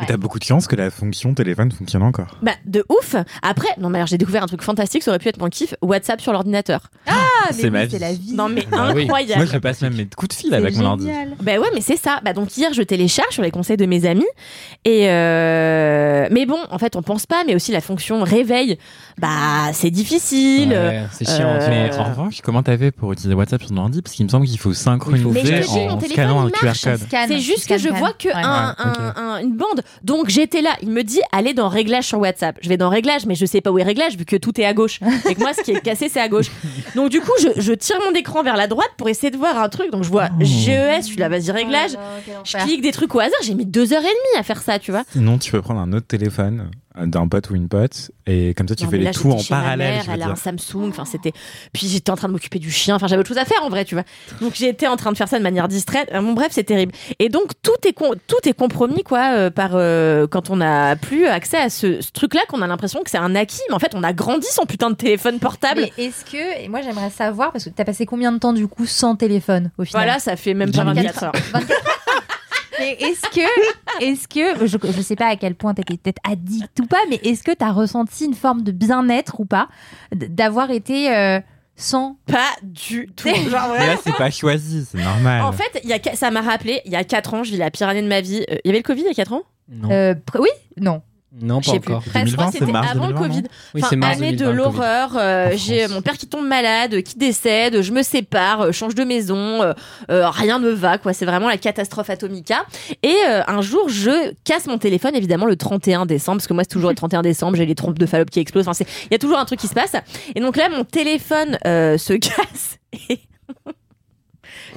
Mais 0.00 0.06
T'as 0.06 0.16
beaucoup 0.16 0.38
de 0.38 0.44
chance 0.44 0.66
que 0.66 0.76
la 0.76 0.90
fonction 0.90 1.34
téléphone 1.34 1.72
fonctionne 1.72 2.02
encore. 2.02 2.36
Bah, 2.42 2.52
de 2.64 2.84
ouf. 2.88 3.16
Après, 3.42 3.68
non, 3.78 3.88
mais 3.90 3.98
alors 3.98 4.06
j'ai 4.06 4.18
découvert 4.18 4.42
un 4.42 4.46
truc 4.46 4.62
fantastique, 4.62 5.02
ça 5.02 5.10
aurait 5.10 5.18
pu 5.18 5.28
être 5.28 5.38
mon 5.40 5.48
kiff 5.48 5.74
WhatsApp 5.82 6.20
sur 6.20 6.32
l'ordinateur. 6.32 6.90
Ah, 7.06 7.14
C'est 7.50 7.64
mais 7.64 7.70
ma 7.70 7.84
vie. 7.84 7.90
c'est 7.92 7.98
la 7.98 8.12
vie. 8.12 8.34
Non, 8.34 8.48
mais 8.48 8.64
Bah 8.70 8.92
oui. 8.94 9.04
incroyable. 9.04 9.42
Moi, 9.42 9.52
je 9.52 9.58
passe 9.58 9.82
même 9.82 9.94
mes 9.94 10.06
coups 10.06 10.28
de 10.36 10.40
fil 10.40 10.54
avec 10.54 10.76
mon 10.76 10.84
ordi. 10.84 11.06
génial. 11.06 11.30
Bah 11.42 11.58
ouais, 11.58 11.68
mais 11.74 11.80
c'est 11.80 11.96
ça. 11.96 12.20
Bah 12.24 12.32
donc 12.32 12.56
hier, 12.56 12.72
je 12.72 12.82
télécharge 12.82 13.30
sur 13.34 13.42
les 13.42 13.50
conseils 13.50 13.76
de 13.76 13.86
mes 13.86 14.06
amis. 14.06 14.26
Et 14.84 15.08
euh... 15.10 16.28
mais 16.30 16.46
bon, 16.46 16.58
en 16.70 16.78
fait, 16.78 16.96
on 16.96 17.02
pense 17.02 17.26
pas, 17.26 17.42
mais 17.46 17.54
aussi 17.54 17.72
la 17.72 17.80
fonction 17.80 18.22
réveil. 18.22 18.78
Bah, 19.18 19.72
c'est 19.72 19.90
difficile. 19.90 20.70
Ouais, 20.70 21.04
c'est 21.12 21.26
chiant. 21.28 21.48
Euh, 21.48 21.66
Mais 21.68 21.96
en 21.98 22.04
revanche, 22.04 22.40
comment 22.42 22.62
t'as 22.62 22.78
fait 22.78 22.90
pour 22.92 23.12
utiliser 23.12 23.34
WhatsApp 23.34 23.60
sur 23.62 23.70
ton 23.70 23.78
ordi? 23.78 24.00
Parce 24.02 24.14
qu'il 24.14 24.24
me 24.26 24.30
semble 24.30 24.46
qu'il 24.46 24.58
faut 24.58 24.68
Mais 24.70 24.74
je 24.74 24.80
synchroniser 24.80 25.24
te 25.60 25.66
dis, 25.66 25.74
mon 25.74 25.90
en 25.90 25.96
téléphone, 25.96 26.10
scannant 26.10 26.40
un 26.44 26.48
il 26.48 26.52
QR 26.52 26.64
marche. 26.66 26.84
code. 26.84 26.98
Scan, 27.00 27.24
C'est 27.28 27.40
juste 27.40 27.66
que 27.68 27.78
je 27.78 27.88
vois 27.88 28.12
que 28.12 28.28
Ouais. 28.28 28.34
un- 28.34 28.68
Ouais, 28.68 28.74
ok. 28.90 28.96
un- 29.16 29.20
un- 29.22 29.38
une 29.40 29.56
bande. 29.56 29.82
Donc 30.02 30.28
j'étais 30.28 30.62
là. 30.62 30.70
Il 30.82 30.90
me 30.90 31.02
dit 31.02 31.20
allez 31.32 31.54
dans 31.54 31.68
réglages 31.68 32.04
sur 32.06 32.18
WhatsApp. 32.18 32.58
Je 32.62 32.68
vais 32.68 32.76
dans 32.76 32.88
réglages, 32.88 33.26
mais 33.26 33.34
je 33.34 33.46
sais 33.46 33.60
pas 33.60 33.70
où 33.70 33.78
est 33.78 33.82
réglage 33.82 34.16
vu 34.16 34.24
que 34.24 34.36
tout 34.36 34.60
est 34.60 34.64
à 34.64 34.74
gauche. 34.74 35.00
Et 35.28 35.34
que 35.34 35.40
moi, 35.40 35.52
ce 35.54 35.62
qui 35.62 35.72
est 35.72 35.80
cassé, 35.80 36.08
c'est 36.08 36.20
à 36.20 36.28
gauche. 36.28 36.50
Donc 36.94 37.10
du 37.10 37.20
coup, 37.20 37.32
je, 37.40 37.60
je 37.60 37.72
tire 37.72 37.96
mon 38.08 38.14
écran 38.14 38.42
vers 38.42 38.56
la 38.56 38.66
droite 38.66 38.90
pour 38.96 39.08
essayer 39.08 39.30
de 39.30 39.36
voir 39.36 39.58
un 39.58 39.68
truc. 39.68 39.90
Donc 39.90 40.04
je 40.04 40.10
vois 40.10 40.28
GES. 40.40 40.98
Je 41.00 41.02
suis 41.06 41.16
là, 41.16 41.28
vas-y 41.28 41.50
réglage. 41.50 41.92
Oh 41.94 41.98
quel 42.24 42.34
Je 42.44 42.64
clique 42.66 42.82
des 42.82 42.92
trucs 42.92 43.14
au 43.14 43.20
hasard. 43.20 43.38
J'ai 43.42 43.54
mis 43.54 43.66
deux 43.66 43.92
heures 43.92 44.00
et 44.02 44.04
demie 44.04 44.38
à 44.38 44.42
faire 44.42 44.62
ça, 44.62 44.78
tu 44.78 44.90
vois. 44.90 45.04
Sinon, 45.12 45.38
tu 45.38 45.50
peux 45.50 45.62
prendre 45.62 45.80
un 45.80 45.92
autre 45.92 46.06
téléphone 46.06 46.70
d'un 46.98 47.28
pote 47.28 47.50
ou 47.50 47.54
une 47.54 47.68
pote 47.68 48.10
et 48.26 48.54
comme 48.54 48.66
ça 48.66 48.74
tu 48.74 48.82
Non, 48.82 48.90
fais 48.90 48.98
les 48.98 49.10
tout 49.12 49.30
en 49.30 49.40
parallèle. 49.44 49.94
mère, 49.94 50.02
je 50.04 50.10
elle 50.10 50.22
a 50.22 50.30
un 50.30 50.34
Samsung. 50.34 50.88
Enfin, 50.88 51.04
c'était. 51.04 51.30
Puis 51.72 51.86
j'étais 51.86 52.10
en 52.10 52.16
train 52.16 52.26
de 52.26 52.32
m'occuper 52.32 52.58
du 52.58 52.72
chien. 52.72 52.96
Enfin, 52.96 53.06
j'avais 53.06 53.20
autre 53.20 53.28
chose 53.28 53.38
à 53.38 53.44
faire 53.44 53.62
en 53.62 53.68
vrai, 53.68 53.84
tu 53.84 53.94
vois. 53.94 54.02
Donc 54.40 54.54
j'étais 54.56 54.88
en 54.88 54.96
train 54.96 55.12
de 55.12 55.16
faire 55.16 55.28
ça 55.28 55.38
de 55.38 55.44
manière 55.44 55.68
distraite. 55.68 56.08
Euh, 56.12 56.20
Bon, 56.20 56.32
bref, 56.32 56.48
c'est 56.50 56.64
terrible. 56.64 56.90
Et 57.20 57.28
donc 57.28 57.52
tout 57.62 57.70
est 57.86 57.92
con- 57.92 58.14
tout 58.26 58.48
est 58.48 58.52
compromis 58.52 59.04
quoi 59.04 59.30
euh, 59.36 59.50
par 59.50 59.76
euh, 59.78 60.26
quand 60.26 60.50
on 60.50 60.56
n'a 60.56 60.96
plus 60.96 61.26
accès 61.26 61.56
à 61.56 61.70
ce, 61.70 62.00
ce 62.00 62.10
truc-là 62.12 62.40
qu'on 62.48 62.62
a 62.62 62.66
l'impression 62.66 63.02
que 63.02 63.10
c'est 63.10 63.18
un 63.18 63.34
acquis. 63.34 63.60
Mais 63.68 63.74
en 63.74 63.78
fait, 63.78 63.92
on 63.94 64.02
a 64.02 64.12
grandi 64.12 64.46
son 64.50 64.64
putain 64.66 64.90
de 64.90 64.94
téléphone 64.96 65.38
portable. 65.38 65.82
Mais 65.96 66.04
est-ce 66.04 66.24
que, 66.24 66.62
et 66.62 66.68
moi 66.68 66.82
j'aimerais 66.82 67.10
savoir, 67.10 67.52
parce 67.52 67.64
que 67.64 67.70
t'as 67.70 67.84
passé 67.84 68.06
combien 68.06 68.32
de 68.32 68.38
temps 68.38 68.52
du 68.52 68.68
coup 68.68 68.86
sans 68.86 69.16
téléphone 69.16 69.70
au 69.78 69.84
final 69.84 70.04
Voilà, 70.04 70.18
ça 70.18 70.36
fait 70.36 70.54
même 70.54 70.72
pas 70.72 70.84
24 70.84 71.22
heures. 71.24 71.32
Mais 72.80 72.92
est-ce 73.00 73.22
que, 73.22 74.04
est-ce 74.04 74.28
que, 74.28 74.66
je, 74.66 74.78
je 74.92 75.02
sais 75.02 75.16
pas 75.16 75.26
à 75.26 75.36
quel 75.36 75.56
point 75.56 75.74
t'étais 75.74 75.96
peut-être 75.96 76.20
addict 76.28 76.78
ou 76.80 76.86
pas, 76.86 76.98
mais 77.10 77.16
est-ce 77.24 77.42
que 77.42 77.50
t'as 77.50 77.72
ressenti 77.72 78.26
une 78.26 78.34
forme 78.34 78.62
de 78.62 78.70
bien-être 78.70 79.40
ou 79.40 79.44
pas 79.46 79.68
d'avoir 80.14 80.70
été 80.70 81.12
euh, 81.12 81.40
sans 81.74 82.18
Pas 82.26 82.50
du 82.62 83.08
tout. 83.16 83.28
Genre 83.50 83.74
là 83.74 83.96
c'est 84.04 84.14
pas 84.14 84.30
choisi, 84.30 84.86
c'est 84.88 84.98
normal. 85.02 85.42
En 85.42 85.50
fait, 85.52 85.80
il 85.82 85.90
y 85.90 85.92
a, 85.92 85.98
ça 86.14 86.30
m'a 86.30 86.40
rappelé, 86.40 86.80
il 86.84 86.92
y 86.92 86.96
a 86.96 87.02
4 87.02 87.34
ans, 87.34 87.42
je 87.42 87.50
vis 87.50 87.56
la 87.56 87.70
pire 87.72 87.88
année 87.88 88.02
de 88.02 88.08
ma 88.08 88.20
vie. 88.20 88.44
Euh, 88.48 88.56
Il 88.64 88.68
y 88.68 88.70
avait 88.70 88.78
le 88.78 88.84
Covid 88.84 89.00
il 89.02 89.06
y 89.06 89.10
a 89.10 89.14
4 89.14 89.32
ans? 89.32 89.42
Non, 89.70 89.90
euh, 89.90 90.14
pr- 90.14 90.40
Oui, 90.40 90.48
non. 90.80 91.02
non 91.40 91.60
pas 91.60 91.72
plus. 91.78 91.92
encore. 91.92 92.02
Je 92.04 92.08
crois 92.10 92.20
2020, 92.24 92.46
que 92.46 92.52
c'était 92.52 92.64
c'est 92.66 92.72
mars 92.72 92.88
avant 92.90 93.06
le 93.06 93.12
2020, 93.12 93.28
Covid. 93.28 93.42
non 93.42 93.48
Oui, 93.74 93.80
Enfin, 93.82 93.86
c'est 93.90 93.96
mars 93.96 94.16
année 94.16 94.32
2020, 94.32 94.44
de 94.52 94.56
le 94.56 94.62
Covid. 94.64 94.76
l'horreur. 94.78 95.16
euh, 95.18 95.46
En 95.52 95.56
j'ai 95.56 95.80
France. 95.80 95.92
mon 95.94 96.02
père 96.02 96.16
qui 96.16 96.26
tombe 96.26 96.46
malade, 96.46 97.02
qui 97.02 97.18
décède, 97.18 97.82
je 97.82 97.92
me 97.92 98.02
sépare, 98.02 98.60
euh, 98.62 98.72
change 98.72 98.94
de 98.94 99.04
maison, 99.04 99.62
euh, 99.62 99.72
euh, 100.10 100.30
rien 100.30 100.58
ne 100.58 100.70
va, 100.70 100.96
quoi. 100.98 101.12
C'est 101.12 101.26
vraiment 101.26 101.48
la 101.48 101.58
catastrophe 101.58 102.08
atomica. 102.10 102.64
Et 103.02 103.14
euh, 103.28 103.42
un 103.46 103.60
jour, 103.60 103.88
je 103.90 104.32
casse 104.44 104.66
mon 104.66 104.78
téléphone, 104.78 105.14
évidemment, 105.14 105.44
le 105.46 105.56
31 105.56 106.06
décembre, 106.06 106.38
parce 106.38 106.46
que 106.46 106.54
moi, 106.54 106.62
c'est 106.64 106.70
toujours 106.72 106.88
le 106.90 106.96
31 106.96 107.20
décembre, 107.22 107.56
j'ai 107.56 107.66
les 107.66 107.74
trompes 107.74 107.98
de 107.98 108.06
Fallope 108.06 108.30
qui 108.30 108.40
explosent. 108.40 108.66
Enfin, 108.66 108.72
c'est- 108.74 108.88
il 109.04 109.12
y 109.12 109.14
a 109.14 109.18
toujours 109.18 109.38
un 109.38 109.44
truc 109.44 109.60
qui 109.60 109.68
se 109.68 109.74
passe. 109.74 109.92
Et 110.34 110.40
donc 110.40 110.56
là, 110.56 110.68
mon 110.70 110.84
téléphone 110.84 111.58
euh, 111.66 111.98
se 111.98 112.12
casse. 112.14 112.78
Et 113.10 113.20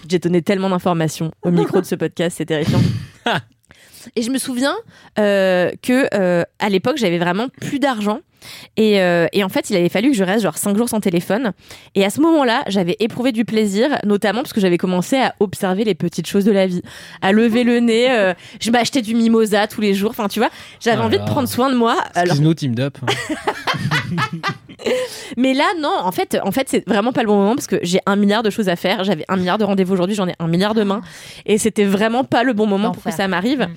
J'ai 0.10 0.20
donné 0.20 0.42
tellement 0.42 0.70
d'informations 0.70 1.32
au 1.44 1.52
micro 1.52 1.80
de 1.80 1.86
ce 1.86 1.96
podcast, 1.96 2.36
c'est 2.38 2.46
terrifiant. 2.46 2.82
Et 4.16 4.22
je 4.22 4.32
me 4.32 4.38
souviens 4.38 4.76
euh, 5.20 5.72
que 5.82 6.08
euh, 6.14 6.44
à 6.60 6.70
l'époque, 6.70 6.98
j'avais 6.98 7.20
vraiment 7.20 7.48
plus 7.50 7.80
d'argent. 7.80 8.20
Et, 8.78 9.02
euh, 9.02 9.28
et 9.34 9.44
en 9.44 9.50
fait, 9.50 9.70
il 9.70 9.76
avait 9.76 9.90
fallu 9.90 10.12
que 10.12 10.18
je 10.18 10.24
reste 10.24 10.44
genre 10.44 10.58
5 10.58 10.78
jours 10.78 10.90
sans 10.90 11.00
téléphone. 11.00 11.52
Et 11.96 12.06
à 12.06 12.10
ce 12.10 12.22
moment-là, 12.22 12.64
j'avais 12.68 12.96
éprouvé 13.00 13.32
du 13.32 13.46
plaisir, 13.46 13.90
notamment 14.06 14.42
parce 14.42 14.54
que 14.54 14.62
j'avais 14.62 14.78
commencé 14.78 15.18
à 15.18 15.36
observer 15.40 15.84
les 15.84 15.96
petites 15.96 16.28
choses 16.28 16.46
de 16.46 16.52
la 16.52 16.68
vie, 16.68 16.82
à 17.22 17.32
lever 17.32 17.64
le 17.64 17.80
nez. 17.80 18.12
euh, 18.12 18.34
je 18.60 18.72
m'achetais 18.72 19.02
du 19.02 19.16
mimosa 19.16 19.68
tous 19.68 19.82
les 19.82 19.94
jours. 19.94 20.12
Enfin, 20.12 20.28
tu 20.28 20.40
vois, 20.40 20.50
j'avais 20.80 21.02
Oh 21.02 21.06
envie 21.06 21.18
de 21.20 21.24
prendre 21.26 21.48
soin 21.48 21.70
de 21.70 21.76
moi. 21.76 21.98
Alors, 22.14 22.34
Excuse-nous, 22.36 22.54
Team 22.54 22.76
Up. 22.80 22.98
mais 25.38 25.54
là, 25.54 25.66
non, 25.80 25.94
en 26.04 26.12
fait, 26.12 26.38
en 26.44 26.52
fait, 26.52 26.68
c'est 26.70 26.88
vraiment 26.88 27.12
pas 27.14 27.22
le 27.22 27.28
bon 27.28 27.38
moment 27.38 27.56
parce 27.56 27.68
que 27.68 27.78
j'ai 27.84 28.00
un 28.06 28.16
milliard 28.16 28.44
de 28.44 28.50
choses 28.50 28.70
à 28.70 28.76
faire. 28.76 29.04
J'avais 29.04 29.26
un 29.28 29.38
milliard 29.38 29.58
de 29.58 29.64
rendez-vous 29.64 29.94
aujourd'hui, 29.94 30.16
j'en 30.16 30.28
ai 30.28 30.36
un 30.40 30.48
milliard 30.48 30.74
demain. 30.74 31.02
Et 31.46 31.58
c'était 31.58 31.86
vraiment 31.86 32.24
pas 32.24 32.44
le 32.44 32.54
bon 32.54 32.68
moment 32.68 32.92
pour 32.92 33.04
que 33.04 33.12
ça 33.12 33.28
m'arrive. 33.28 33.62
Mm. 33.62 33.74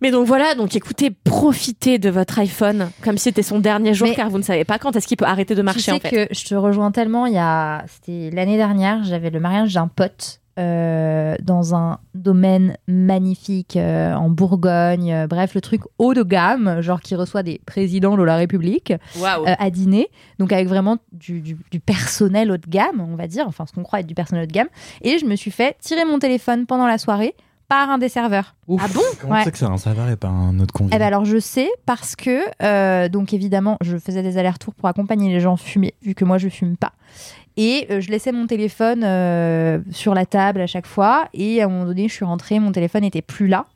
Mais 0.00 0.10
donc 0.10 0.26
voilà, 0.26 0.54
donc 0.54 0.74
écoutez, 0.76 1.10
profitez 1.10 1.98
de 1.98 2.10
votre 2.10 2.38
iPhone 2.38 2.90
comme 3.02 3.16
si 3.18 3.24
c'était 3.24 3.42
son 3.42 3.58
dernier 3.58 3.94
jour 3.94 4.08
Mais- 4.08 4.14
car 4.14 4.30
vous 4.30 4.38
ne 4.38 4.42
savez 4.42 4.64
pas 4.64 4.78
quand 4.78 4.94
est-ce 4.96 5.06
qu'il 5.06 5.16
peut 5.16 5.24
arrêter 5.24 5.54
de 5.54 5.60
Tu 5.60 5.64
marcher 5.64 5.80
sais 5.82 5.92
en 5.92 5.98
fait. 6.00 6.28
que 6.28 6.34
je 6.34 6.44
te 6.44 6.54
rejoins 6.54 6.90
tellement. 6.90 7.26
Il 7.26 7.34
y 7.34 7.38
a, 7.38 7.84
c'était 7.86 8.30
l'année 8.34 8.56
dernière, 8.56 9.04
j'avais 9.04 9.30
le 9.30 9.40
mariage 9.40 9.74
d'un 9.74 9.88
pote 9.88 10.40
euh, 10.56 11.34
dans 11.42 11.74
un 11.74 11.98
domaine 12.14 12.76
magnifique 12.86 13.76
euh, 13.76 14.14
en 14.14 14.30
Bourgogne. 14.30 15.12
Euh, 15.12 15.26
bref, 15.26 15.54
le 15.54 15.60
truc 15.60 15.80
haut 15.98 16.14
de 16.14 16.22
gamme, 16.22 16.80
genre 16.80 17.00
qui 17.00 17.16
reçoit 17.16 17.42
des 17.42 17.60
présidents 17.66 18.16
de 18.16 18.22
la 18.22 18.36
République 18.36 18.92
à 19.58 19.70
dîner. 19.70 20.08
Donc 20.38 20.52
avec 20.52 20.68
vraiment 20.68 20.98
du, 21.12 21.40
du- 21.40 21.58
du 21.72 21.80
personnel 21.80 22.52
haut 22.52 22.56
de 22.56 22.68
gamme, 22.68 23.00
on 23.00 23.16
va 23.16 23.26
dire, 23.26 23.46
enfin 23.48 23.66
ce 23.66 23.72
qu'on 23.72 23.82
croit 23.82 23.98
être 24.00 24.06
du 24.06 24.14
personnel 24.14 24.44
haut 24.44 24.46
de 24.46 24.52
gamme. 24.52 24.68
Et 25.02 25.18
je 25.18 25.24
me 25.26 25.34
suis 25.34 25.50
fait 25.50 25.76
tirer 25.80 26.04
mon 26.04 26.18
téléphone 26.20 26.66
pendant 26.66 26.86
la 26.86 26.98
soirée 26.98 27.34
par 27.68 27.90
un 27.90 27.98
des 27.98 28.08
serveurs. 28.08 28.54
Ah 28.78 28.86
bon 28.92 29.00
Comment 29.20 29.34
Ouais. 29.34 29.50
que 29.50 29.56
c'est 29.56 29.64
un 29.64 29.76
serveur 29.78 30.08
et 30.10 30.16
pas 30.16 30.28
un 30.28 30.58
autre 30.60 30.72
convive 30.72 30.92
Eh 30.94 30.98
ben 30.98 31.06
alors 31.06 31.24
je 31.24 31.38
sais 31.38 31.68
parce 31.86 32.14
que 32.16 32.40
euh, 32.62 33.08
donc 33.08 33.32
évidemment 33.32 33.76
je 33.80 33.96
faisais 33.96 34.22
des 34.22 34.36
allers-retours 34.38 34.74
pour 34.74 34.88
accompagner 34.88 35.32
les 35.32 35.40
gens 35.40 35.56
fumer 35.56 35.94
vu 36.02 36.14
que 36.14 36.24
moi 36.24 36.38
je 36.38 36.48
fume 36.48 36.76
pas. 36.76 36.92
Et 37.56 37.86
euh, 37.90 38.00
je 38.00 38.10
laissais 38.10 38.32
mon 38.32 38.46
téléphone 38.46 39.02
euh, 39.04 39.78
sur 39.90 40.14
la 40.14 40.26
table 40.26 40.60
à 40.60 40.66
chaque 40.66 40.86
fois. 40.86 41.28
Et 41.32 41.62
à 41.62 41.66
un 41.66 41.68
moment 41.68 41.84
donné 41.86 42.08
je 42.08 42.12
suis 42.14 42.24
rentrée 42.24 42.58
mon 42.58 42.72
téléphone 42.72 43.02
n'était 43.02 43.22
plus 43.22 43.46
là. 43.48 43.66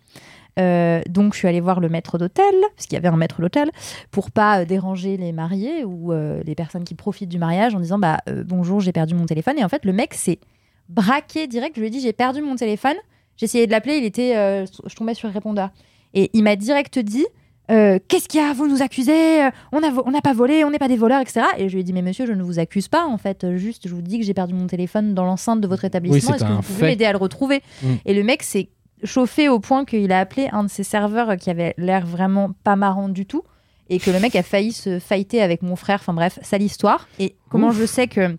Donc 1.08 1.34
je 1.34 1.38
suis 1.38 1.46
allée 1.46 1.60
voir 1.60 1.78
le 1.78 1.88
maître 1.88 2.18
d'hôtel 2.18 2.52
parce 2.74 2.86
qu'il 2.86 2.94
y 2.94 2.98
avait 2.98 3.06
un 3.06 3.16
maître 3.16 3.40
d'hôtel 3.40 3.70
pour 4.10 4.32
pas 4.32 4.64
déranger 4.64 5.16
les 5.16 5.30
mariés 5.30 5.84
ou 5.84 6.12
les 6.12 6.54
personnes 6.56 6.82
qui 6.82 6.96
profitent 6.96 7.28
du 7.28 7.38
mariage 7.38 7.76
en 7.76 7.80
disant 7.80 7.98
bah 8.00 8.18
bonjour 8.44 8.80
j'ai 8.80 8.90
perdu 8.90 9.14
mon 9.14 9.24
téléphone. 9.26 9.56
Et 9.58 9.64
en 9.64 9.68
fait 9.68 9.84
le 9.84 9.92
mec 9.92 10.14
s'est 10.14 10.40
braqué 10.88 11.46
direct. 11.46 11.76
Je 11.76 11.80
lui 11.80 11.86
ai 11.86 11.90
dit 11.90 12.00
j'ai 12.00 12.12
perdu 12.12 12.42
mon 12.42 12.56
téléphone 12.56 12.96
essayé 13.44 13.66
de 13.66 13.72
l'appeler 13.72 13.96
il 13.96 14.04
était 14.04 14.36
euh, 14.36 14.66
je 14.86 14.94
tombais 14.94 15.14
sur 15.14 15.28
le 15.28 15.34
répondeur 15.34 15.70
et 16.14 16.30
il 16.32 16.42
m'a 16.42 16.56
direct 16.56 16.98
dit 16.98 17.26
euh, 17.70 17.98
Qu'est-ce 18.08 18.28
qu'il 18.28 18.40
y 18.40 18.42
a? 18.42 18.52
Vous 18.52 18.66
nous 18.66 18.82
accusez 18.82 19.42
Euh, 19.42 19.50
On 19.72 19.80
n'a 19.80 19.88
on 20.06 20.10
n'a 20.10 20.22
pas 20.22 20.32
volé, 20.32 20.64
on 20.64 20.70
n'est 20.70 20.78
pas 20.78 20.88
des 20.88 20.96
voleurs, 20.96 21.20
etc. 21.20 21.42
Et 21.58 21.68
je 21.68 21.74
lui 21.74 21.80
ai 21.80 21.84
dit 21.84 21.92
Mais 21.92 22.02
monsieur, 22.02 22.26
je 22.26 22.32
ne 22.32 22.42
vous 22.42 22.58
accuse 22.58 22.88
pas, 22.88 23.04
en 23.04 23.18
fait. 23.18 23.46
Juste, 23.56 23.88
je 23.88 23.94
vous 23.94 24.00
dis 24.02 24.18
que 24.18 24.24
j'ai 24.24 24.34
perdu 24.34 24.54
mon 24.54 24.66
téléphone 24.66 25.14
dans 25.14 25.24
l'enceinte 25.24 25.60
de 25.60 25.68
votre 25.68 25.84
établissement. 25.84 26.34
Est-ce 26.34 26.44
que 26.44 26.52
vous 26.52 26.62
pouvez 26.62 26.86
m'aider 26.86 27.04
à 27.04 27.12
le 27.12 27.18
retrouver? 27.18 27.62
Mm. 27.82 27.86
Et 28.06 28.14
le 28.14 28.22
mec 28.22 28.42
s'est 28.42 28.70
chauffé 29.04 29.48
au 29.48 29.60
point 29.60 29.84
qu'il 29.84 30.10
a 30.12 30.18
appelé 30.20 30.48
un 30.50 30.64
de 30.64 30.70
ses 30.70 30.82
serveurs 30.82 31.36
qui 31.36 31.50
avait 31.50 31.74
l'air 31.76 32.06
vraiment 32.06 32.52
pas 32.64 32.74
marrant 32.76 33.10
du 33.10 33.26
tout. 33.26 33.42
Et 33.90 33.98
que 33.98 34.10
le 34.10 34.20
mec 34.20 34.34
a 34.34 34.42
failli 34.42 34.72
se 34.72 34.98
fighter 34.98 35.42
avec 35.42 35.62
mon 35.62 35.76
frère. 35.76 35.98
Enfin 36.00 36.14
bref, 36.14 36.38
sale 36.42 36.62
histoire. 36.62 37.06
Et 37.18 37.36
comment 37.50 37.70
je 37.70 37.84
sais 37.84 38.06
que 38.06 38.36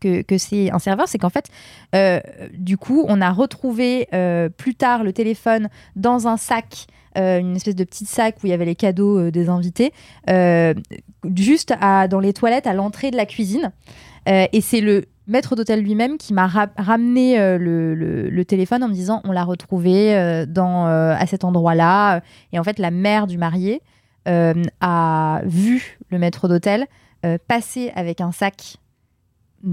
que, 0.00 0.38
c'est 0.38 0.70
un 0.72 0.78
serveur, 0.78 1.06
c'est 1.08 1.18
qu'en 1.18 1.30
fait, 1.30 1.46
euh, 1.94 2.20
du 2.54 2.76
coup, 2.76 3.04
on 3.08 3.20
a 3.20 3.30
retrouvé 3.30 4.08
euh, 4.12 4.48
plus 4.48 4.74
tard 4.74 5.04
le 5.04 5.12
téléphone 5.12 5.68
dans 5.96 6.26
un 6.26 6.36
sac, 6.36 6.86
euh, 7.18 7.38
une 7.38 7.56
espèce 7.56 7.76
de 7.76 7.84
petit 7.84 8.06
sac 8.06 8.36
où 8.42 8.46
il 8.46 8.50
y 8.50 8.52
avait 8.52 8.64
les 8.64 8.74
cadeaux 8.74 9.30
des 9.30 9.48
invités, 9.48 9.92
juste 11.36 11.74
à, 11.80 12.08
dans 12.08 12.20
les 12.20 12.32
toilettes 12.32 12.66
à 12.66 12.74
l'entrée 12.74 13.10
de 13.10 13.16
la 13.16 13.26
cuisine. 13.26 13.72
Et 14.26 14.60
c'est 14.60 14.80
le 14.80 15.06
maître 15.26 15.56
d'hôtel 15.56 15.80
lui-même 15.82 16.18
qui 16.18 16.34
m'a 16.34 16.46
ra- 16.46 16.70
ramené 16.76 17.36
le, 17.58 18.42
téléphone 18.44 18.84
en 18.84 18.88
me 18.88 18.94
disant 18.94 19.22
on 19.24 19.32
l'a 19.32 19.44
retrouvé 19.44 20.44
dans, 20.46 20.86
à 20.86 21.26
cet 21.26 21.44
endroit-là. 21.44 22.20
Et 22.52 22.58
en 22.58 22.64
fait, 22.64 22.78
la 22.78 22.90
mère 22.90 23.26
du 23.26 23.38
marié 23.38 23.82
a 24.26 25.40
vu 25.44 25.98
le 26.10 26.18
maître 26.18 26.48
d'hôtel 26.48 26.86
passer 27.48 27.90
avec 27.96 28.20
un 28.20 28.32
sac 28.32 28.76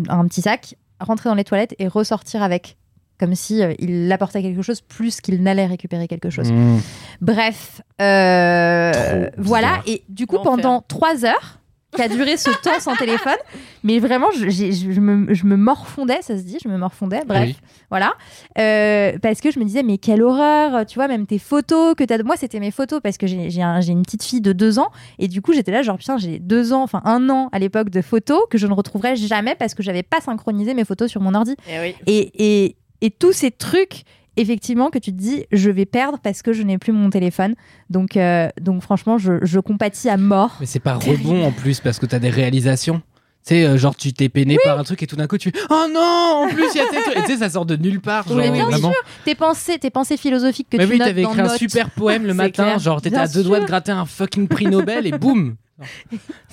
un 0.10 0.28
petit 0.28 0.42
sac, 0.42 0.76
rentrer 1.00 1.30
dans 1.30 1.36
les 1.36 1.44
toilettes 1.44 1.76
et 1.80 1.88
ressortir 1.88 2.44
avec. 2.44 2.78
Comme 3.20 3.34
si 3.34 3.64
euh, 3.64 3.74
il 3.80 4.12
apportait 4.12 4.44
quelque 4.44 4.62
chose 4.62 4.82
plus 4.82 5.22
qu'il 5.22 5.42
n'allait 5.42 5.66
récupérer 5.66 6.08
quelque 6.08 6.30
chose. 6.30 6.52
Mmh. 6.52 6.78
Bref, 7.20 7.82
euh, 8.00 9.28
voilà. 9.40 9.82
Et 9.88 10.04
du 10.08 10.28
coup, 10.28 10.36
L'enfer. 10.36 10.52
pendant 10.52 10.82
trois 10.88 11.26
heures, 11.26 11.60
qui 11.96 12.02
a 12.02 12.10
duré 12.10 12.36
ce 12.38 12.50
temps 12.62 12.80
sans 12.80 12.96
téléphone, 12.96 13.38
mais 13.84 14.00
vraiment, 14.00 14.30
je, 14.32 14.50
j'ai- 14.50 14.72
je- 14.74 14.92
je 14.92 15.00
me, 15.00 15.34
je 15.34 15.46
me 15.46 15.56
morfondais, 15.56 16.22
ça 16.22 16.38
se 16.38 16.44
dit, 16.44 16.58
je 16.62 16.68
me 16.68 16.78
morfondais. 16.78 17.22
Bref, 17.26 17.48
Oui. 17.48 17.56
voilà. 17.90 18.14
Euh, 18.58 19.18
parce 19.22 19.40
que 19.42 19.52
je 19.52 19.60
me 19.60 19.64
disais, 19.66 19.84
mais 19.84 19.98
quelle 19.98 20.22
horreur, 20.22 20.86
tu 20.86 20.96
vois, 20.96 21.08
même 21.08 21.26
tes 21.26 21.40
photos 21.40 21.96
que 21.96 22.04
t'as. 22.04 22.22
Moi, 22.24 22.36
c'était 22.38 22.60
mes 22.60 22.72
photos 22.72 23.00
parce 23.02 23.18
que 23.18 23.26
j'ai 23.28 23.50
j'ai 23.50 23.62
un- 23.62 23.80
j'ai 23.82 23.94
une 23.94 24.04
petite 24.04 24.24
fille 24.24 24.42
de 24.42 24.52
deux 24.54 24.80
ans 24.80 24.92
et 25.20 25.28
du 25.28 25.42
coup, 25.42 25.54
j'étais 25.54 25.72
là, 25.72 25.82
genre, 25.82 25.98
putain, 25.98 26.18
j'ai 26.18 26.40
deux 26.40 26.74
ans, 26.74 26.84
enfin 26.84 27.02
un 27.06 27.30
an 27.30 27.50
à 27.52 27.60
l'époque 27.60 27.90
de 27.90 28.02
photos 28.02 28.42
que 28.50 28.58
je 28.58 28.68
ne 28.68 28.74
retrouverai 28.74 29.16
jamais 29.16 29.56
parce 29.56 29.74
que 29.74 29.82
j'avais 29.82 30.04
pas 30.04 30.20
synchronisé 30.22 30.74
mes 30.74 30.86
photos 30.86 31.10
sur 31.10 31.22
mon 31.22 31.34
ordi. 31.36 31.56
Eh 31.70 31.80
oui. 31.80 31.96
Et, 32.06 32.32
et, 32.66 32.76
et 33.02 33.12
tous 33.12 33.32
ces 33.32 33.52
trucs, 33.52 34.04
effectivement, 34.38 34.90
que 34.90 35.00
tu 35.00 35.12
te 35.12 35.18
dis, 35.18 35.46
je 35.52 35.70
vais 35.70 35.86
perdre 35.86 36.20
parce 36.24 36.42
que 36.42 36.54
je 36.54 36.64
n'ai 36.64 36.78
plus 36.78 36.94
mon 36.94 37.10
téléphone. 37.10 37.56
Donc, 37.90 38.16
euh, 38.18 38.48
donc 38.62 38.82
franchement, 38.82 39.18
je, 39.18 39.34
je 39.42 39.60
compatis 39.60 40.10
à 40.10 40.18
mort. 40.18 40.56
Mais 40.60 40.66
c'est 40.66 40.80
pas 40.80 40.96
rebond 40.96 41.46
en 41.46 41.52
plus 41.52 41.80
parce 41.82 42.00
que 42.00 42.06
t'as 42.06 42.20
des 42.20 42.30
réalisations. 42.30 43.02
Tu 43.46 43.54
sais, 43.56 43.64
euh, 43.66 43.78
genre 43.78 43.96
tu 43.96 44.12
t'es 44.14 44.28
peiné 44.28 44.58
par 44.64 44.78
un 44.78 44.84
truc 44.84 45.02
et 45.04 45.08
tout 45.08 45.16
d'un 45.16 45.26
coup 45.28 45.38
tu 45.38 45.54
oh 45.70 45.86
non 45.94 46.44
en 46.44 46.48
plus 46.50 46.66
il 46.76 46.78
y 46.80 46.82
a 46.82 46.88
tes 46.90 47.02
trucs 47.02 47.18
et 47.18 47.22
tu 47.22 47.28
sais 47.28 47.38
ça 47.38 47.50
sort 47.50 47.66
de 47.66 47.78
nulle 47.78 48.02
part 48.02 48.28
genre 48.28 48.36
bien 48.40 48.66
vraiment 48.66 48.92
Tes 49.24 49.36
pensées, 49.36 49.78
tes 49.80 49.90
pensées 49.90 50.18
philosophiques 50.18 50.68
que 50.70 50.76
mais 50.76 50.84
tu 50.86 50.92
oui 50.92 50.98
notes 50.98 51.08
t'avais 51.08 51.22
dans 51.22 51.30
écrit 51.30 51.42
un 51.42 51.46
Notes. 51.46 51.58
super 51.58 51.90
poème 51.92 52.26
le 52.26 52.34
matin 52.34 52.64
clair. 52.64 52.80
genre 52.80 53.02
t'étais 53.02 53.16
à 53.16 53.26
deux 53.30 53.44
doigts 53.44 53.60
de 53.60 53.64
sûr. 53.64 53.68
gratter 53.70 53.94
un 53.94 54.06
fucking 54.06 54.50
prix 54.50 54.66
Nobel 54.66 55.08
et 55.08 55.12
boum 55.12 55.56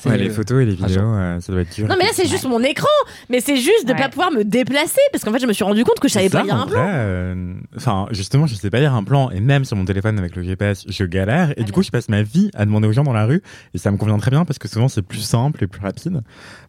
Ouais, 0.04 0.18
les 0.18 0.28
photos 0.30 0.62
et 0.62 0.66
les 0.66 0.76
Ah, 0.82 0.86
vidéos, 0.86 1.02
euh, 1.02 1.40
ça 1.40 1.52
doit 1.52 1.62
être 1.62 1.74
dur. 1.74 1.88
Non 1.88 1.94
mais 1.98 2.04
là 2.04 2.10
c'est 2.12 2.26
juste 2.28 2.46
mon 2.46 2.62
écran, 2.62 2.86
mais 3.30 3.40
c'est 3.40 3.56
juste 3.56 3.86
de 3.86 3.92
Ouais. 3.92 3.98
pas 3.98 4.08
pouvoir 4.08 4.30
me 4.30 4.44
déplacer 4.44 5.00
parce 5.12 5.24
qu'en 5.24 5.32
fait 5.32 5.38
je 5.38 5.46
me 5.46 5.52
suis 5.52 5.64
rendu 5.64 5.82
compte 5.84 5.98
que 6.00 6.08
je 6.08 6.12
savais 6.14 6.28
Ça, 6.28 6.38
pas 6.40 6.44
lire 6.44 6.54
en 6.56 6.60
un 6.62 6.66
plan. 6.66 6.82
vrai, 6.82 6.92
euh, 6.94 7.54
Enfin, 7.76 8.06
justement, 8.10 8.46
je 8.46 8.54
sais 8.54 8.70
pas 8.70 8.80
lire 8.80 8.94
un 8.94 9.02
plan, 9.04 9.30
et 9.30 9.40
même 9.40 9.64
sur 9.64 9.76
mon 9.76 9.84
téléphone 9.84 10.18
avec 10.18 10.36
le 10.36 10.42
GPS, 10.42 10.84
je 10.88 11.04
galère. 11.04 11.50
Et 11.52 11.54
Ah 11.60 11.62
du 11.62 11.72
coup, 11.72 11.82
je 11.82 11.90
passe 11.90 12.08
ma 12.08 12.22
vie 12.22 12.50
à 12.54 12.64
demander 12.66 12.86
aux 12.88 12.92
gens 12.92 13.04
dans 13.04 13.12
la 13.12 13.24
rue, 13.26 13.42
et 13.72 13.78
ça 13.78 13.90
me 13.90 13.96
convient 13.96 14.18
très 14.18 14.30
bien 14.30 14.44
parce 14.44 14.58
que 14.58 14.68
souvent 14.68 14.88
c'est 14.88 15.02
plus 15.02 15.20
simple 15.20 15.62
et 15.64 15.66
plus 15.66 15.80
rapide 15.80 16.22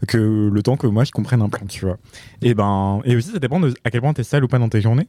que 0.07 0.49
le 0.51 0.61
temps 0.63 0.77
que 0.77 0.87
moi 0.87 1.03
je 1.03 1.11
comprenne 1.11 1.41
un 1.41 1.49
plan, 1.49 1.65
tu 1.67 1.85
vois. 1.85 1.97
Et 2.41 2.53
ben, 2.53 3.01
et 3.05 3.15
aussi 3.15 3.31
ça 3.31 3.39
dépend 3.39 3.59
de 3.59 3.73
à 3.83 3.91
quel 3.91 4.01
point 4.01 4.13
t'es 4.13 4.23
seul 4.23 4.43
ou 4.43 4.47
pas 4.47 4.59
dans 4.59 4.69
tes 4.69 4.81
journées. 4.81 5.05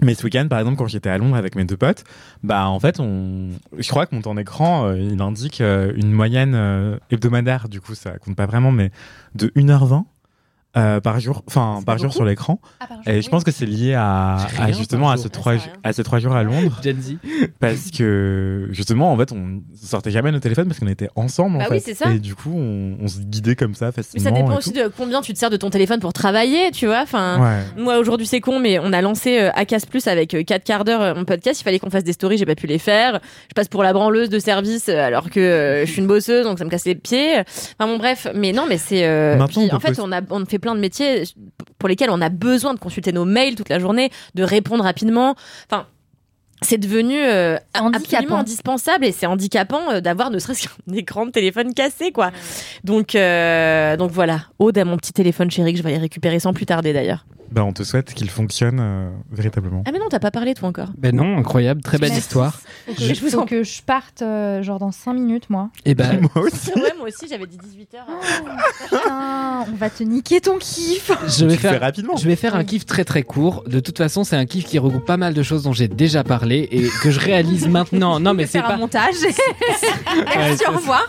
Mais 0.00 0.14
ce 0.14 0.24
week-end, 0.24 0.46
par 0.48 0.58
exemple, 0.58 0.78
quand 0.78 0.86
j'étais 0.86 1.10
à 1.10 1.18
Londres 1.18 1.36
avec 1.36 1.54
mes 1.54 1.64
deux 1.64 1.76
potes, 1.76 2.04
bah 2.42 2.66
en 2.68 2.80
fait, 2.80 2.98
on, 2.98 3.50
je 3.76 3.88
crois 3.88 4.06
que 4.06 4.14
mon 4.14 4.22
temps 4.22 4.34
d'écran, 4.34 4.86
euh, 4.86 4.98
il 4.98 5.20
indique 5.20 5.60
euh, 5.60 5.92
une 5.96 6.10
moyenne 6.10 6.54
euh, 6.54 6.96
hebdomadaire. 7.10 7.68
Du 7.68 7.80
coup, 7.80 7.94
ça 7.94 8.18
compte 8.18 8.34
pas 8.34 8.46
vraiment, 8.46 8.72
mais 8.72 8.90
de 9.34 9.48
1h20 9.48 10.04
euh, 10.76 11.00
par 11.00 11.20
jour, 11.20 11.42
enfin 11.46 11.80
par 11.84 11.98
jour 11.98 12.12
sur 12.12 12.24
l'écran. 12.24 12.60
Ah, 12.80 12.86
par 12.86 13.02
jour, 13.02 13.12
Et 13.12 13.22
je 13.22 13.28
pense 13.28 13.44
que 13.44 13.50
c'est 13.50 13.66
lié 13.66 13.94
à, 13.94 14.38
justement 14.68 15.10
à 15.10 15.16
Ah, 15.22 15.28
trois 15.28 15.54
à 15.84 15.92
ces 15.92 16.02
trois 16.02 16.18
jours 16.18 16.34
à 16.34 16.42
Londres, 16.42 16.80
Gen 16.82 17.00
Z. 17.00 17.16
parce 17.60 17.90
que 17.90 18.68
justement, 18.70 19.12
en 19.12 19.16
fait, 19.18 19.32
on 19.32 19.60
sortait 19.74 20.10
jamais 20.10 20.32
nos 20.32 20.38
téléphones 20.40 20.66
parce 20.68 20.80
qu'on 20.80 20.86
était 20.86 21.08
ensemble. 21.16 21.58
Bah 21.58 21.64
en 21.68 21.72
oui, 21.72 21.80
fait. 21.80 21.92
c'est 21.92 22.04
ça. 22.04 22.10
Et 22.12 22.18
du 22.18 22.34
coup, 22.34 22.52
on, 22.54 22.96
on 23.00 23.08
se 23.08 23.18
guidait 23.20 23.56
comme 23.56 23.74
ça 23.74 23.86
Mais 23.86 23.92
facilement. 23.92 24.24
ça 24.24 24.30
dépend 24.30 24.56
aussi 24.56 24.72
tout. 24.72 24.78
de 24.80 24.88
combien 24.96 25.20
tu 25.20 25.32
te 25.32 25.38
sers 25.38 25.50
de 25.50 25.56
ton 25.56 25.70
téléphone 25.70 26.00
pour 26.00 26.12
travailler, 26.12 26.70
tu 26.72 26.86
vois. 26.86 27.00
Enfin, 27.02 27.40
Ouais. 27.42 27.82
moi 27.82 27.98
aujourd'hui 27.98 28.26
c'est 28.26 28.40
con, 28.40 28.58
mais 28.58 28.78
on 28.78 28.92
a 28.92 29.00
lancé 29.02 29.38
euh, 29.40 29.50
Acas 29.54 29.80
Plus 29.88 30.06
avec 30.06 30.36
4 30.46 30.64
quarts 30.64 30.84
d'heure 30.84 31.02
euh, 31.02 31.14
mon 31.14 31.24
podcast. 31.24 31.60
Il 31.60 31.64
fallait 31.64 31.78
qu'on 31.78 31.90
fasse 31.90 32.04
des 32.04 32.12
stories, 32.12 32.38
j'ai 32.38 32.46
pas 32.46 32.54
pu 32.54 32.66
les 32.66 32.78
faire. 32.78 33.20
Je 33.48 33.54
passe 33.54 33.68
pour 33.68 33.82
la 33.82 33.92
branleuse 33.92 34.28
de 34.30 34.38
service 34.38 34.88
euh, 34.88 35.06
alors 35.06 35.28
que 35.30 35.40
euh, 35.40 35.86
je 35.86 35.90
suis 35.92 36.00
une 36.00 36.06
bosseuse, 36.06 36.44
donc 36.44 36.58
ça 36.58 36.64
me 36.64 36.70
casse 36.70 36.84
les 36.86 36.94
pieds. 36.94 37.40
Enfin 37.40 37.86
bon 37.90 37.98
bref, 37.98 38.26
mais 38.34 38.52
non, 38.52 38.64
mais 38.68 38.78
c'est. 38.78 39.04
euh, 39.06 39.38
en 39.38 39.80
fait, 39.80 39.98
on 40.00 40.12
a 40.12 40.20
on 40.30 40.44
fait 40.46 40.58
plein 40.62 40.74
de 40.74 40.80
métiers 40.80 41.24
pour 41.78 41.90
lesquels 41.90 42.08
on 42.08 42.22
a 42.22 42.30
besoin 42.30 42.72
de 42.72 42.78
consulter 42.78 43.12
nos 43.12 43.26
mails 43.26 43.56
toute 43.56 43.68
la 43.68 43.78
journée, 43.78 44.10
de 44.34 44.42
répondre 44.42 44.82
rapidement. 44.82 45.34
C'est 46.62 46.78
devenu 46.78 47.18
euh, 47.18 47.56
absolument 47.74 48.38
indispensable 48.38 49.04
et 49.04 49.12
c'est 49.12 49.26
handicapant 49.26 49.90
euh, 49.90 50.00
d'avoir 50.00 50.30
ne 50.30 50.38
serait-ce 50.38 50.68
qu'un 50.68 50.92
écran 50.94 51.26
de 51.26 51.30
téléphone 51.30 51.74
cassé 51.74 52.12
quoi. 52.12 52.30
Donc 52.84 53.14
euh, 53.14 53.96
donc 53.96 54.10
voilà, 54.10 54.46
ode 54.58 54.78
à 54.78 54.84
mon 54.84 54.96
petit 54.96 55.12
téléphone 55.12 55.50
chéri 55.50 55.72
que 55.72 55.78
je 55.78 55.82
vais 55.82 55.90
aller 55.90 55.98
récupérer 56.00 56.38
sans 56.40 56.52
plus 56.52 56.66
tarder 56.66 56.92
d'ailleurs. 56.92 57.26
Bah, 57.50 57.62
on 57.64 57.72
te 57.74 57.82
souhaite 57.82 58.14
qu'il 58.14 58.30
fonctionne 58.30 58.78
euh, 58.80 59.10
véritablement. 59.30 59.82
Ah 59.86 59.90
mais 59.92 59.98
non, 59.98 60.06
t'as 60.08 60.20
pas 60.20 60.30
parlé 60.30 60.54
toi 60.54 60.70
encore. 60.70 60.88
Ben 60.96 61.14
non, 61.14 61.36
incroyable, 61.36 61.82
très 61.82 61.98
belle 61.98 62.14
histoire. 62.14 62.58
Je 62.98 63.12
je, 63.12 63.20
vous 63.20 63.36
en- 63.36 63.44
que 63.44 63.62
je 63.62 63.82
parte 63.82 64.22
euh, 64.22 64.62
genre 64.62 64.78
dans 64.78 64.90
5 64.90 65.12
minutes, 65.12 65.50
moi. 65.50 65.68
Et 65.84 65.94
ben, 65.94 66.18
Moi 66.34 66.46
aussi. 66.46 66.70
ouais, 66.74 66.94
moi 66.96 67.08
aussi 67.08 67.26
j'avais 67.28 67.44
dit 67.46 67.58
18h. 67.58 67.98
Putain, 68.88 69.66
on 69.70 69.76
va 69.76 69.90
te 69.90 70.02
niquer 70.02 70.40
ton 70.40 70.56
kiff. 70.58 71.10
je 71.28 71.44
vais 71.44 71.56
faire 71.58 71.78
rapidement. 71.80 72.16
Je 72.16 72.26
vais 72.26 72.36
faire 72.36 72.54
un 72.56 72.64
kiff 72.64 72.86
très 72.86 73.04
très 73.04 73.22
court. 73.22 73.64
De 73.66 73.80
toute 73.80 73.98
façon, 73.98 74.24
c'est 74.24 74.36
un 74.36 74.46
kiff 74.46 74.64
qui 74.64 74.78
regroupe 74.78 75.04
pas 75.04 75.18
mal 75.18 75.34
de 75.34 75.42
choses 75.42 75.64
dont 75.64 75.72
j'ai 75.72 75.88
déjà 75.88 76.24
parlé 76.24 76.51
et 76.60 76.88
que 77.02 77.10
je 77.10 77.20
réalise 77.20 77.68
maintenant. 77.68 78.20
Non, 78.20 78.34
mais 78.34 78.46
c'est 78.46 78.58
Faire 78.58 78.66
un 78.66 78.72
pas. 78.72 78.76
montage. 78.76 79.14
Merci, 80.36 80.64
au 80.68 80.72
revoir. 80.76 81.08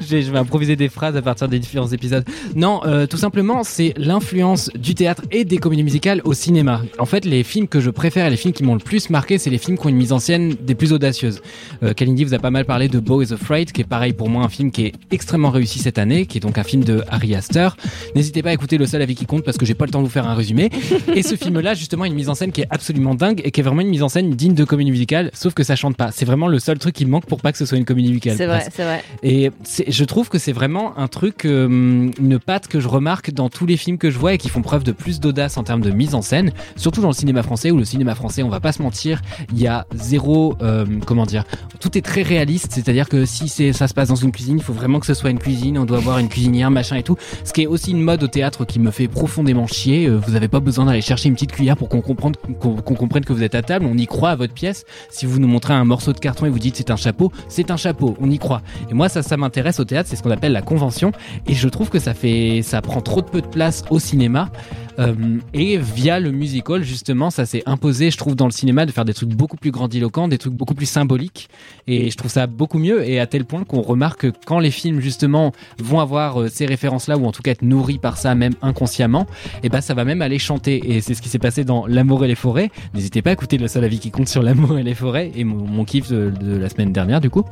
Je 0.00 0.16
vais 0.30 0.38
improviser 0.38 0.76
des 0.76 0.88
phrases 0.88 1.16
à 1.16 1.22
partir 1.22 1.48
des 1.48 1.58
différents 1.58 1.88
épisodes. 1.88 2.24
Non, 2.54 2.80
euh, 2.84 3.06
tout 3.06 3.16
simplement, 3.16 3.64
c'est 3.64 3.94
l'influence 3.96 4.70
du 4.74 4.94
théâtre 4.94 5.22
et 5.30 5.44
des 5.44 5.58
comédies 5.58 5.84
musicales 5.84 6.20
au 6.24 6.34
cinéma. 6.34 6.82
En 6.98 7.06
fait, 7.06 7.24
les 7.24 7.42
films 7.42 7.68
que 7.68 7.80
je 7.80 7.90
préfère 7.90 8.26
et 8.26 8.30
les 8.30 8.36
films 8.36 8.54
qui 8.54 8.62
m'ont 8.62 8.74
le 8.74 8.80
plus 8.80 9.10
marqué, 9.10 9.38
c'est 9.38 9.50
les 9.50 9.58
films 9.58 9.78
qui 9.78 9.86
ont 9.86 9.90
une 9.90 9.96
mise 9.96 10.12
en 10.12 10.18
scène 10.18 10.54
des 10.60 10.74
plus 10.74 10.92
audacieuses. 10.92 11.40
Euh, 11.82 11.92
Kalindi 11.94 12.24
vous 12.24 12.34
a 12.34 12.38
pas 12.38 12.50
mal 12.50 12.64
parlé 12.64 12.88
de 12.88 12.98
Beau 12.98 13.22
is 13.22 13.32
Afraid, 13.32 13.72
qui 13.72 13.80
est 13.80 13.84
pareil 13.84 14.12
pour 14.12 14.28
moi 14.28 14.44
un 14.44 14.48
film 14.48 14.70
qui 14.70 14.86
est 14.86 14.92
extrêmement 15.10 15.50
réussi 15.50 15.78
cette 15.78 15.98
année, 15.98 16.26
qui 16.26 16.38
est 16.38 16.40
donc 16.40 16.58
un 16.58 16.64
film 16.64 16.84
de 16.84 17.02
Harry 17.08 17.34
Astor. 17.34 17.76
N'hésitez 18.14 18.42
pas 18.42 18.50
à 18.50 18.52
écouter 18.52 18.78
Le 18.78 18.86
seul 18.86 19.02
avis 19.02 19.14
qui 19.14 19.26
compte 19.26 19.44
parce 19.44 19.56
que 19.58 19.66
j'ai 19.66 19.74
pas 19.74 19.84
le 19.86 19.90
temps 19.90 20.00
de 20.00 20.06
vous 20.06 20.10
faire 20.12 20.26
un 20.28 20.34
résumé. 20.34 20.70
Et 21.14 21.22
ce 21.22 21.36
film-là, 21.36 21.74
justement, 21.74 22.04
a 22.04 22.06
une 22.06 22.14
mise 22.14 22.28
en 22.28 22.34
scène 22.34 22.52
qui 22.52 22.62
est 22.62 22.66
absolument 22.70 23.14
dingue 23.14 23.40
et 23.44 23.50
qui 23.50 23.60
est 23.60 23.62
vraiment 23.62 23.80
une 23.80 23.88
mise 23.88 24.02
en 24.02 24.08
scène 24.08 24.30
digne 24.30 24.54
de 24.54 24.64
comédie 24.64 24.81
musicale, 24.90 25.30
sauf 25.34 25.54
que 25.54 25.62
ça 25.62 25.76
chante 25.76 25.96
pas. 25.96 26.10
C'est 26.12 26.24
vraiment 26.24 26.48
le 26.48 26.58
seul 26.58 26.78
truc 26.78 26.94
qui 26.94 27.06
manque 27.06 27.26
pour 27.26 27.40
pas 27.40 27.52
que 27.52 27.58
ce 27.58 27.66
soit 27.66 27.78
une 27.78 27.84
comédie 27.84 28.08
musicale. 28.08 28.36
C'est 28.36 28.46
vrai, 28.46 28.66
c'est 28.72 28.84
vrai. 28.84 29.04
Et 29.22 29.50
je 29.88 30.04
trouve 30.04 30.28
que 30.28 30.38
c'est 30.38 30.52
vraiment 30.52 30.98
un 30.98 31.08
truc, 31.08 31.44
euh, 31.44 32.10
une 32.18 32.38
patte 32.38 32.68
que 32.68 32.80
je 32.80 32.88
remarque 32.88 33.32
dans 33.32 33.48
tous 33.48 33.66
les 33.66 33.76
films 33.76 33.98
que 33.98 34.10
je 34.10 34.18
vois 34.18 34.34
et 34.34 34.38
qui 34.38 34.48
font 34.48 34.62
preuve 34.62 34.84
de 34.84 34.92
plus 34.92 35.20
d'audace 35.20 35.56
en 35.56 35.64
termes 35.64 35.80
de 35.82 35.90
mise 35.90 36.14
en 36.14 36.22
scène, 36.22 36.52
surtout 36.76 37.00
dans 37.00 37.08
le 37.08 37.14
cinéma 37.14 37.42
français 37.42 37.70
où 37.70 37.78
le 37.78 37.84
cinéma 37.84 38.14
français, 38.14 38.42
on 38.42 38.48
va 38.48 38.60
pas 38.60 38.72
se 38.72 38.82
mentir, 38.82 39.22
il 39.52 39.60
y 39.60 39.66
a 39.66 39.86
zéro, 39.94 40.56
euh, 40.62 40.84
comment 41.06 41.26
dire, 41.26 41.44
tout 41.80 41.96
est 41.96 42.02
très 42.02 42.22
réaliste, 42.22 42.72
c'est-à-dire 42.72 43.08
que 43.08 43.24
si 43.24 43.48
c'est, 43.48 43.72
ça 43.72 43.88
se 43.88 43.94
passe 43.94 44.08
dans 44.08 44.16
une 44.16 44.32
cuisine, 44.32 44.56
il 44.58 44.62
faut 44.62 44.72
vraiment 44.72 45.00
que 45.00 45.06
ce 45.06 45.14
soit 45.14 45.30
une 45.30 45.38
cuisine, 45.38 45.78
on 45.78 45.84
doit 45.84 45.98
avoir 45.98 46.18
une 46.18 46.28
cuisinière, 46.28 46.70
machin 46.70 46.96
et 46.96 47.02
tout. 47.02 47.16
Ce 47.44 47.52
qui 47.52 47.62
est 47.62 47.66
aussi 47.66 47.90
une 47.90 48.02
mode 48.02 48.22
au 48.22 48.28
théâtre 48.28 48.64
qui 48.64 48.78
me 48.78 48.90
fait 48.90 49.08
profondément 49.08 49.66
chier. 49.66 50.06
Euh, 50.06 50.18
Vous 50.26 50.36
avez 50.36 50.48
pas 50.48 50.60
besoin 50.60 50.86
d'aller 50.86 51.00
chercher 51.00 51.28
une 51.28 51.34
petite 51.34 51.52
cuillère 51.52 51.76
pour 51.76 51.88
qu'on 51.88 52.00
comprenne, 52.00 52.34
qu'on 52.60 52.80
comprenne 52.80 53.24
que 53.24 53.32
vous 53.32 53.42
êtes 53.42 53.54
à 53.54 53.62
table. 53.62 53.86
On 53.88 53.98
y 53.98 54.06
croit 54.06 54.30
à 54.30 54.36
votre 54.36 54.54
pièce. 54.54 54.71
Si 55.10 55.26
vous 55.26 55.38
nous 55.38 55.48
montrez 55.48 55.74
un 55.74 55.84
morceau 55.84 56.12
de 56.12 56.18
carton 56.18 56.46
et 56.46 56.50
vous 56.50 56.58
dites 56.58 56.76
c'est 56.76 56.90
un 56.90 56.96
chapeau, 56.96 57.32
c'est 57.48 57.70
un 57.70 57.76
chapeau. 57.76 58.16
On 58.20 58.30
y 58.30 58.38
croit. 58.38 58.62
Et 58.90 58.94
moi, 58.94 59.08
ça, 59.08 59.22
ça 59.22 59.36
m'intéresse 59.36 59.80
au 59.80 59.84
théâtre. 59.84 60.08
C'est 60.08 60.16
ce 60.16 60.22
qu'on 60.22 60.30
appelle 60.30 60.52
la 60.52 60.62
convention. 60.62 61.12
Et 61.46 61.54
je 61.54 61.68
trouve 61.68 61.90
que 61.90 61.98
ça 61.98 62.14
fait, 62.14 62.62
ça 62.62 62.80
prend 62.82 63.00
trop 63.00 63.20
de 63.20 63.26
peu 63.26 63.40
de 63.40 63.46
place 63.46 63.84
au 63.90 63.98
cinéma. 63.98 64.50
Euh, 64.98 65.38
et 65.54 65.78
via 65.78 66.20
le 66.20 66.32
musical, 66.32 66.82
justement, 66.82 67.30
ça 67.30 67.46
s'est 67.46 67.62
imposé, 67.66 68.10
je 68.10 68.18
trouve, 68.18 68.36
dans 68.36 68.44
le 68.44 68.52
cinéma, 68.52 68.86
de 68.86 68.92
faire 68.92 69.04
des 69.04 69.14
trucs 69.14 69.30
beaucoup 69.30 69.56
plus 69.56 69.70
grandiloquents, 69.70 70.28
des 70.28 70.38
trucs 70.38 70.52
beaucoup 70.52 70.74
plus 70.74 70.86
symboliques. 70.86 71.48
Et 71.86 72.10
je 72.10 72.16
trouve 72.16 72.30
ça 72.30 72.46
beaucoup 72.46 72.78
mieux. 72.78 73.06
Et 73.08 73.18
à 73.18 73.26
tel 73.26 73.44
point 73.44 73.64
qu'on 73.64 73.80
remarque 73.80 74.22
que 74.22 74.32
quand 74.46 74.58
les 74.58 74.70
films, 74.70 75.00
justement, 75.00 75.52
vont 75.78 76.00
avoir 76.00 76.42
euh, 76.42 76.48
ces 76.48 76.66
références-là, 76.66 77.16
ou 77.16 77.26
en 77.26 77.32
tout 77.32 77.42
cas 77.42 77.52
être 77.52 77.62
nourris 77.62 77.98
par 77.98 78.18
ça, 78.18 78.34
même 78.34 78.54
inconsciemment, 78.62 79.26
et 79.62 79.68
ben 79.68 79.80
ça 79.80 79.94
va 79.94 80.04
même 80.04 80.22
aller 80.22 80.38
chanter. 80.38 80.94
Et 80.94 81.00
c'est 81.00 81.14
ce 81.14 81.22
qui 81.22 81.28
s'est 81.28 81.38
passé 81.38 81.64
dans 81.64 81.86
L'amour 81.86 82.24
et 82.24 82.28
les 82.28 82.34
forêts. 82.34 82.70
N'hésitez 82.94 83.22
pas 83.22 83.30
à 83.30 83.32
écouter 83.32 83.58
le 83.58 83.68
seul 83.68 83.84
avis 83.84 83.98
qui 83.98 84.10
compte 84.10 84.28
sur 84.28 84.42
L'amour 84.42 84.61
et 84.78 84.82
les 84.82 84.94
forêts, 84.94 85.30
et 85.34 85.44
mon, 85.44 85.84
kiff 85.84 86.10
de 86.10 86.56
la 86.56 86.68
semaine 86.68 86.92
dernière, 86.92 87.20
du 87.20 87.30
coup 87.30 87.44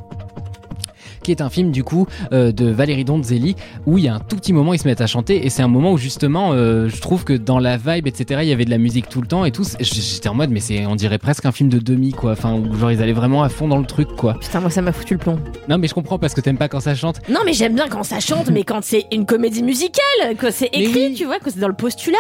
qui 1.23 1.31
est 1.31 1.41
un 1.41 1.51
film 1.51 1.71
du 1.71 1.85
coup 1.85 2.07
euh, 2.33 2.53
de 2.53 2.67
Valérie 2.71 3.05
Donzelli 3.05 3.57
où 3.87 3.99
il 3.99 4.05
y 4.05 4.09
a 4.09 4.15
un 4.15 4.21
tout 4.21 4.37
petit 4.37 4.53
moment 4.53 4.73
ils 4.75 4.79
se 4.79 4.89
mettent 4.89 5.01
à 5.01 5.07
chanter 5.07 5.45
et 5.45 5.51
c'est 5.51 5.63
un 5.63 5.69
moment 5.69 5.93
où 5.93 5.99
justement 5.99 6.53
euh, 6.53 6.89
je 6.89 7.01
trouve 7.01 7.25
que 7.25 7.33
dans 7.33 7.59
la 7.59 7.77
vibe 7.77 8.07
etc 8.07 8.41
il 8.43 8.49
y 8.49 8.53
avait 8.53 8.65
de 8.65 8.71
la 8.71 8.79
musique 8.79 9.09
tout 9.09 9.21
le 9.21 9.27
temps 9.27 9.45
et 9.45 9.51
tout 9.51 9.65
j'étais 9.81 10.29
en 10.29 10.35
mode 10.35 10.51
mais 10.51 10.61
c'est 10.61 10.87
on 10.87 10.97
dirait 10.97 11.19
presque 11.19 11.47
un 11.47 11.53
film 11.53 11.69
de 11.69 11.79
demi 11.79 12.13
quoi 12.13 12.33
enfin 12.33 12.55
où 12.55 12.75
genre 12.77 12.91
ils 12.93 13.03
allaient 13.03 13.13
vraiment 13.13 13.43
à 13.43 13.49
fond 13.49 13.69
dans 13.69 13.79
le 13.79 13.87
truc 13.87 14.09
quoi 14.17 14.35
Putain, 14.41 14.61
moi 14.61 14.71
ça 14.71 14.83
m'a 14.83 14.93
foutu 14.93 15.15
le 15.15 15.21
plomb. 15.21 15.39
non 15.69 15.79
mais 15.79 15.89
je 15.89 15.95
comprends 15.95 16.19
parce 16.19 16.35
que 16.35 16.41
t'aimes 16.41 16.59
pas 16.59 16.69
quand 16.69 16.81
ça 16.81 16.95
chante 16.95 17.21
Non, 17.29 17.41
mais 17.45 17.53
j'aime 17.53 17.75
bien 17.75 17.89
quand 17.89 18.03
ça 18.03 18.21
chante, 18.21 18.51
mais 18.51 18.63
quand 18.65 18.81
c'est 18.83 19.07
une 19.13 19.27
comédie 19.27 19.63
musicale, 19.63 20.37
que 20.39 20.51
c'est 20.51 20.69
écrit, 20.73 21.09
oui. 21.09 21.15
tu 21.17 21.25
vois, 21.25 21.39
que 21.39 21.51
c'est 21.51 21.59
dans 21.61 21.69
le 21.69 21.75
postulat. 21.75 22.17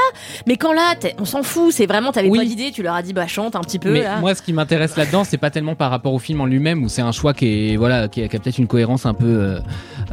Mais 0.46 0.56
quand 0.56 0.72
là, 0.72 0.94
on 1.18 1.24
s'en 1.24 1.42
fout, 1.42 1.72
c'est 1.72 1.86
vraiment, 1.86 2.12
t'avais 2.12 2.28
Oui. 2.28 2.38
pas 2.38 2.44
d'idée, 2.44 2.70
tu 2.72 2.82
leur 2.82 2.94
as 2.94 3.02
dit, 3.02 3.12
bah 3.12 3.26
chante 3.26 3.56
un 3.56 3.60
petit 3.60 3.78
peu. 3.78 3.92
mais 3.92 4.02
là. 4.02 4.18
moi 4.20 4.34
ce 4.34 4.42
qui 4.42 4.52
m'intéresse 4.52 4.96
là-dedans 4.96 5.24
c'est 5.24 5.38
pas 5.38 5.50
tellement 5.50 5.74
par 5.74 5.90
rapport 5.90 6.12
au 6.12 6.18
film 6.18 6.40
en 6.40 6.46
lui-même 6.46 6.82
où 6.82 6.88
c'est 6.88 7.02
un 7.02 7.12
choix 7.12 7.32
qui 7.34 7.72
est 7.72 7.76
voilà 7.76 8.08
qui 8.08 8.22
a, 8.22 8.28
qui 8.28 8.36
a 8.36 8.38
peut-être 8.40 8.58
une 8.58 8.66
cohérence 8.66 8.89
un 9.04 9.14
peu 9.14 9.26
euh, 9.26 9.60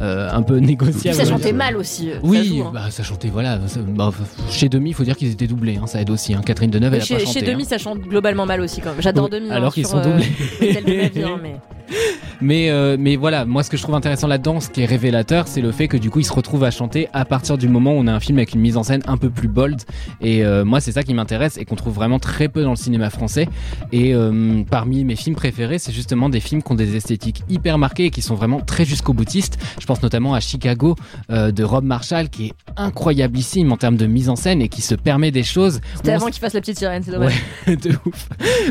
euh, 0.00 0.28
un 0.32 0.42
peu 0.42 0.60
ça 1.12 1.24
chantait 1.24 1.52
mal 1.52 1.76
aussi. 1.76 2.10
euh, 2.10 2.14
ça 2.14 2.20
oui, 2.22 2.44
joue, 2.44 2.62
hein. 2.62 2.70
bah, 2.72 2.90
ça 2.90 3.02
chantait, 3.02 3.28
voilà. 3.28 3.58
ça- 3.66 3.80
bah, 3.80 4.10
chez 4.50 4.68
Demi, 4.68 4.90
il 4.90 4.94
faut 4.94 5.04
dire 5.04 5.16
qu'ils 5.16 5.30
étaient 5.32 5.46
doublés, 5.46 5.78
hein, 5.82 5.86
ça 5.86 6.00
aide 6.00 6.10
aussi. 6.10 6.34
Hein. 6.34 6.42
Catherine 6.44 6.70
Deneuve, 6.70 6.94
elle 6.94 6.98
Mais 6.98 7.02
a 7.02 7.06
chez, 7.06 7.14
pas 7.14 7.20
chez 7.20 7.26
chanté. 7.26 7.42
Demi, 7.42 7.62
hein. 7.62 7.66
ça 7.68 7.78
chante 7.78 8.00
globalement 8.00 8.46
mal 8.46 8.60
aussi 8.60 8.80
quand 8.80 8.90
même. 8.92 9.02
J'adore 9.02 9.28
Demi. 9.28 9.50
alors 9.50 9.72
qu'ils 9.74 9.86
sont 9.86 9.98
euh, 9.98 10.04
doublés. 10.04 10.26
Vie, 11.10 11.22
mais... 11.42 11.56
Mais, 12.40 12.70
euh, 12.70 12.96
mais 12.98 13.16
voilà, 13.16 13.44
moi 13.44 13.62
ce 13.62 13.70
que 13.70 13.76
je 13.76 13.82
trouve 13.82 13.94
intéressant 13.94 14.28
là-dedans, 14.28 14.60
ce 14.60 14.70
qui 14.70 14.82
est 14.82 14.86
révélateur, 14.86 15.48
c'est 15.48 15.60
le 15.60 15.72
fait 15.72 15.88
que 15.88 15.96
du 15.96 16.10
coup 16.10 16.20
ils 16.20 16.24
se 16.24 16.32
retrouvent 16.32 16.64
à 16.64 16.70
chanter 16.70 17.08
à 17.12 17.24
partir 17.24 17.58
du 17.58 17.68
moment 17.68 17.92
où 17.92 17.96
on 17.96 18.06
a 18.06 18.12
un 18.12 18.20
film 18.20 18.38
avec 18.38 18.54
une 18.54 18.60
mise 18.60 18.76
en 18.76 18.84
scène 18.84 19.02
un 19.06 19.16
peu 19.16 19.28
plus 19.28 19.48
bold. 19.48 19.82
Et 20.20 20.44
euh, 20.44 20.64
moi 20.64 20.80
c'est 20.80 20.92
ça 20.92 21.02
qui 21.02 21.14
m'intéresse 21.14 21.56
et 21.58 21.64
qu'on 21.64 21.74
trouve 21.74 21.94
vraiment 21.94 22.18
très 22.18 22.48
peu 22.48 22.62
dans 22.62 22.70
le 22.70 22.76
cinéma 22.76 23.10
français. 23.10 23.48
Et 23.92 24.14
euh, 24.14 24.62
parmi 24.70 25.04
mes 25.04 25.16
films 25.16 25.34
préférés, 25.34 25.78
c'est 25.78 25.92
justement 25.92 26.28
des 26.28 26.40
films 26.40 26.62
qui 26.62 26.72
ont 26.72 26.76
des 26.76 26.94
esthétiques 26.94 27.42
hyper 27.48 27.76
marquées 27.78 28.06
et 28.06 28.10
qui 28.10 28.22
sont 28.22 28.36
vraiment 28.36 28.60
très 28.60 28.84
jusqu'au 28.84 29.12
boutiste. 29.12 29.58
Je 29.80 29.86
pense 29.86 30.02
notamment 30.02 30.34
à 30.34 30.40
Chicago 30.40 30.94
de 31.28 31.64
Rob 31.64 31.84
Marshall 31.84 32.28
qui 32.28 32.46
est 32.46 32.52
incroyablissime 32.76 33.72
en 33.72 33.76
termes 33.76 33.96
de 33.96 34.06
mise 34.06 34.28
en 34.28 34.36
scène 34.36 34.62
et 34.62 34.68
qui 34.68 34.82
se 34.82 34.94
permet 34.94 35.30
des 35.30 35.42
choses. 35.42 35.80
C'était 35.96 36.12
avant 36.12 36.26
qu'il 36.26 36.40
fasse 36.40 36.54
la 36.54 36.60
petite 36.60 36.78
sirène, 36.78 37.02
c'est 37.02 37.10
dommage. 37.10 37.34
Ouais, 37.66 37.76
de 37.82 37.90
ouf. 38.06 38.28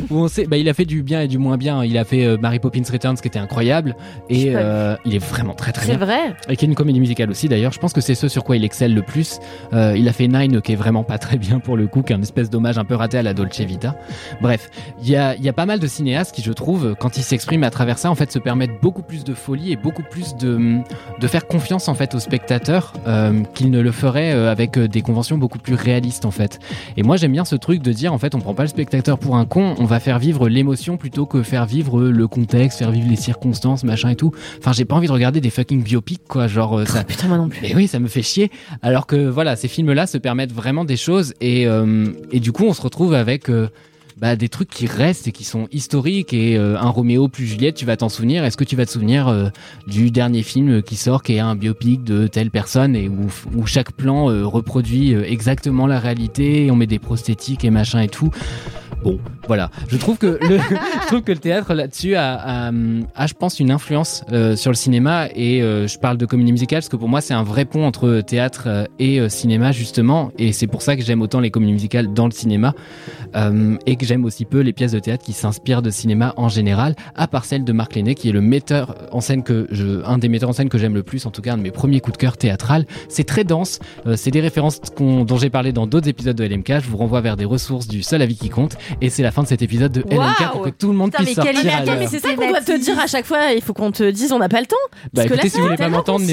Où 0.10 0.18
on 0.18 0.28
sait, 0.28 0.46
bah, 0.46 0.58
il 0.58 0.70
a 0.70 0.74
fait 0.74 0.86
du 0.86 1.04
bien 1.04 1.22
et 1.22 1.28
du 1.28 1.38
moins 1.38 1.58
bien. 1.58 1.84
Il 1.84 1.98
a 1.98 2.06
fait 2.06 2.38
Mary 2.38 2.60
Poppins 2.60 2.84
Returns 3.08 3.22
qui 3.22 3.28
était 3.28 3.40
incroyable 3.40 3.96
et 4.30 4.54
euh, 4.56 4.96
il 5.06 5.16
est 5.16 5.24
vraiment 5.24 5.54
très 5.54 5.72
très 5.72 5.86
C'est 5.86 5.98
bien. 5.98 6.06
vrai. 6.06 6.34
Et 6.50 6.56
qui 6.56 6.66
est 6.66 6.68
une 6.68 6.76
comédie 6.76 7.00
musicale 7.00 7.30
aussi 7.30 7.48
d'ailleurs. 7.48 7.72
Je 7.72 7.80
pense 7.80 7.94
que 7.94 8.02
c'est 8.02 8.16
ce 8.16 8.28
sur 8.28 8.44
quoi 8.44 8.58
il 8.58 8.64
excelle 8.66 8.94
le 8.94 9.02
plus. 9.02 9.40
Euh, 9.74 9.96
il 9.98 10.08
a 10.08 10.14
fait 10.14 10.28
Nine 10.28 10.62
qui 10.62 10.74
est 10.74 10.76
vraiment 10.76 11.04
pas 11.04 11.18
très 11.18 11.38
bien 11.38 11.60
pour 11.60 11.78
le 11.78 11.88
coup, 11.88 12.02
qui 12.02 12.14
est 12.14 12.16
un 12.16 12.22
espèce 12.22 12.50
d'hommage 12.50 12.78
un 12.78 12.86
peu 12.86 12.96
raté 12.96 13.18
à 13.18 13.24
la 13.24 13.34
Dolce 13.34 13.60
Vita. 13.62 13.96
Bref, 14.42 14.70
il 15.02 15.10
y 15.10 15.16
a, 15.16 15.36
y 15.36 15.50
a 15.50 15.54
pas 15.54 15.66
mal 15.66 15.80
de 15.80 15.88
cinéastes 15.88 16.34
qui 16.36 16.42
je 16.42 16.52
trouve, 16.52 16.96
quand 17.00 17.18
ils 17.18 17.24
s'expriment 17.24 17.64
à 17.64 17.70
travers 17.70 17.98
ça, 17.98 18.10
en 18.12 18.16
fait 18.16 18.32
se 18.32 18.40
permettent 18.40 18.82
beaucoup 18.82 19.02
plus 19.04 19.24
de 19.24 19.34
folie 19.34 19.72
et 19.72 19.76
beaucoup 19.76 20.04
plus 20.04 20.36
de, 20.36 20.80
de 21.20 21.28
faire 21.28 21.48
confiance 21.48 21.88
en 21.88 21.94
fait 21.96 22.16
aux 22.16 22.20
spectateurs 22.20 22.94
euh, 23.08 23.42
qu'ils 23.54 23.72
ne 23.72 23.80
le 23.82 23.92
feraient 23.92 24.34
euh, 24.34 24.52
avec 24.52 24.78
des 24.78 25.02
conventions 25.02 25.38
beaucoup 25.38 25.60
plus 25.60 25.76
réalistes 25.76 26.26
en 26.26 26.32
fait. 26.32 26.60
Et 26.98 27.04
moi 27.04 27.18
j'aime 27.18 27.32
bien 27.32 27.46
ce 27.46 27.56
truc 27.56 27.82
de 27.82 27.92
dire 27.92 28.14
en 28.14 28.18
fait 28.18 28.36
on 28.36 28.40
prend 28.40 28.54
pas 28.54 28.64
le 28.64 28.70
spectateur 28.70 29.18
pour 29.20 29.38
un 29.38 29.46
con, 29.46 29.76
on 29.80 29.86
va 29.86 30.00
faire 30.00 30.20
vivre 30.20 30.50
l'émotion 30.50 30.98
plutôt 30.98 31.26
que 31.26 31.44
faire 31.44 31.66
vivre 31.66 32.02
le 32.04 32.28
contexte, 32.28 32.80
faire 32.80 32.92
vivre 32.92 32.97
les 33.06 33.16
circonstances, 33.16 33.84
machin 33.84 34.10
et 34.10 34.16
tout. 34.16 34.32
Enfin 34.60 34.74
j'ai 34.74 34.86
pas 34.86 34.96
envie 34.96 35.08
de 35.08 35.12
regarder 35.12 35.42
des 35.42 35.50
fucking 35.50 35.84
biopics 35.84 36.28
quoi, 36.28 36.48
genre 36.48 36.80
euh, 36.80 36.86
ça. 36.86 37.04
Putain, 37.04 37.28
moi 37.28 37.38
non 37.38 37.50
plus. 37.50 37.60
Mais 37.62 37.76
oui, 37.76 37.88
ça 37.88 38.00
me 38.00 38.08
fait 38.08 38.22
chier. 38.22 38.52
Alors 38.82 39.08
que 39.08 39.28
voilà, 39.28 39.56
ces 39.56 39.68
films-là 39.68 40.08
se 40.08 40.18
permettent 40.18 40.54
vraiment 40.54 40.86
des 40.86 40.98
choses 40.98 41.34
et, 41.42 41.68
euh, 41.68 42.08
et 42.32 42.40
du 42.40 42.52
coup 42.52 42.66
on 42.66 42.74
se 42.74 42.82
retrouve 42.82 43.14
avec 43.14 43.50
euh, 43.50 43.70
bah, 44.20 44.36
des 44.36 44.50
trucs 44.50 44.70
qui 44.70 44.88
restent 44.88 45.28
et 45.28 45.32
qui 45.32 45.44
sont 45.44 45.68
historiques 45.72 46.34
et 46.34 46.58
euh, 46.58 46.78
un 46.78 46.90
Roméo 46.90 47.28
plus 47.28 47.46
Juliette, 47.46 47.76
tu 47.76 47.86
vas 47.86 47.98
t'en 47.98 48.10
souvenir. 48.10 48.44
Est-ce 48.44 48.58
que 48.58 48.64
tu 48.64 48.76
vas 48.76 48.86
te 48.86 48.92
souvenir 48.92 49.28
euh, 49.28 49.50
du 49.86 50.12
dernier 50.12 50.44
film 50.44 50.82
qui 50.82 50.96
sort 50.96 51.22
qui 51.22 51.34
est 51.34 51.40
un 51.40 51.56
biopic 51.56 52.04
de 52.04 52.28
telle 52.28 52.50
personne 52.50 52.96
et 52.96 53.08
où, 53.08 53.28
où 53.56 53.66
chaque 53.68 53.92
plan 53.92 54.30
euh, 54.30 54.46
reproduit 54.46 55.14
euh, 55.14 55.24
exactement 55.24 55.88
la 55.88 56.00
réalité, 56.00 56.66
et 56.66 56.72
on 56.72 56.76
met 56.76 56.88
des 56.88 57.00
prosthétiques 57.00 57.64
et 57.64 57.70
machin 57.70 58.02
et 58.02 58.08
tout? 58.08 58.32
Bon, 59.04 59.20
voilà. 59.48 59.70
Je 59.88 59.98
trouve 59.98 60.18
que 60.18 60.40
le, 60.42 60.58
je 61.02 61.08
trouve 61.08 61.22
que 61.22 61.32
le 61.32 61.38
théâtre 61.38 61.74
là-dessus 61.74 62.16
a, 62.16 62.72
a, 63.16 63.28
je 63.28 63.34
pense, 63.34 63.60
une 63.60 63.72
influence 63.72 64.24
euh, 64.32 64.56
sur 64.56 64.72
le 64.72 64.76
cinéma. 64.76 65.28
Et 65.36 65.62
euh, 65.62 65.88
je 65.88 65.98
parle 66.00 66.18
de 66.18 66.26
comédie 66.26 66.52
musicale 66.52 66.80
parce 66.80 66.90
que 66.90 66.96
pour 66.96 67.10
moi, 67.10 67.22
c'est 67.22 67.34
un 67.34 67.44
vrai 67.44 67.66
pont 67.66 67.86
entre 67.86 68.22
théâtre 68.22 68.64
euh, 68.68 68.86
et 69.00 69.20
euh, 69.20 69.30
cinéma, 69.30 69.72
justement. 69.72 70.32
Et 70.38 70.52
c'est 70.52 70.68
pour 70.68 70.82
ça 70.82 70.96
que 70.96 71.04
j'aime 71.04 71.22
autant 71.22 71.40
les 71.40 71.52
comédies 71.52 71.74
musicales 71.74 72.14
dans 72.14 72.26
le 72.26 72.32
cinéma. 72.32 72.74
Euh, 73.36 73.78
j'aime 74.08 74.26
aussi 74.26 74.46
peu 74.46 74.62
les 74.62 74.74
pièces 74.74 74.94
de 74.94 75.00
théâtre 75.00 75.24
qui 75.24 75.34
s'inspirent 75.34 75.82
de 75.82 75.90
cinéma 75.92 76.34
en 76.38 76.50
général, 76.50 76.96
à 77.16 77.28
part 77.28 77.46
celle 77.46 77.64
de 77.64 77.72
Marc 77.74 77.96
Lenné, 77.96 78.16
qui 78.16 78.30
est 78.30 78.32
le 78.32 78.42
metteur 78.42 78.96
en 79.12 79.22
scène 79.22 79.44
que 79.44 79.68
je, 79.72 80.04
un 80.06 80.18
des 80.18 80.30
metteurs 80.30 80.50
en 80.50 80.54
scène 80.54 80.70
que 80.70 80.78
j'aime 80.78 80.96
le 80.96 81.04
plus, 81.04 81.26
en 81.26 81.32
tout 81.32 81.42
cas 81.42 81.54
un 81.54 81.58
de 81.58 81.62
mes 81.64 81.72
premiers 81.72 82.00
coups 82.00 82.14
de 82.18 82.22
cœur 82.22 82.38
théâtral. 82.38 82.86
C'est 83.10 83.26
très 83.26 83.44
dense, 83.44 83.80
euh, 84.08 84.16
c'est 84.16 84.32
des 84.32 84.42
références 84.42 84.80
qu'on- 84.96 85.24
dont 85.26 85.38
j'ai 85.38 85.50
parlé 85.50 85.72
dans 85.74 85.86
d'autres 85.88 86.08
épisodes 86.08 86.36
de 86.36 86.44
LMK. 86.44 86.80
Je 86.82 86.90
vous 86.90 86.98
renvoie 86.98 87.22
vers 87.22 87.36
des 87.38 87.46
ressources 87.46 87.88
du 87.88 88.02
seul 88.04 88.22
avis 88.22 88.36
qui 88.38 88.50
compte. 88.50 88.78
Et 89.02 89.10
c'est 89.10 89.24
la 89.24 89.32
fin 89.32 89.44
de 89.44 89.48
cet 89.48 89.62
épisode 89.62 89.92
de 89.92 90.02
LMK 90.10 90.52
pour 90.52 90.62
que 90.64 90.70
tout 90.70 90.88
le 90.90 90.96
monde 90.98 91.12
Putain, 91.12 91.24
puisse 91.24 91.38
mais 91.38 91.44
sortir 91.54 91.74
à. 91.94 91.96
Mais 91.98 92.08
c'est 92.08 92.20
ça 92.20 92.34
qu'on 92.34 92.48
doit 92.50 92.62
te 92.62 92.78
dire 92.80 92.98
à 93.00 93.08
chaque 93.08 93.26
fois. 93.26 93.52
Il 93.54 93.62
faut 93.62 93.74
qu'on 93.74 93.92
te 93.92 94.10
dise 94.10 94.32
on 94.32 94.40
n'a 94.40 94.50
pas 94.50 94.62
le 94.62 94.68
temps? 94.68 94.76
Bah 94.92 94.98
Parce 95.16 95.28
que 95.28 95.34
écoutez, 95.34 95.48
là, 95.48 95.52
si 95.52 95.58
vous 95.60 95.64
voulez 95.66 95.78
pas 95.78 95.90
m'entendre, 95.90 96.26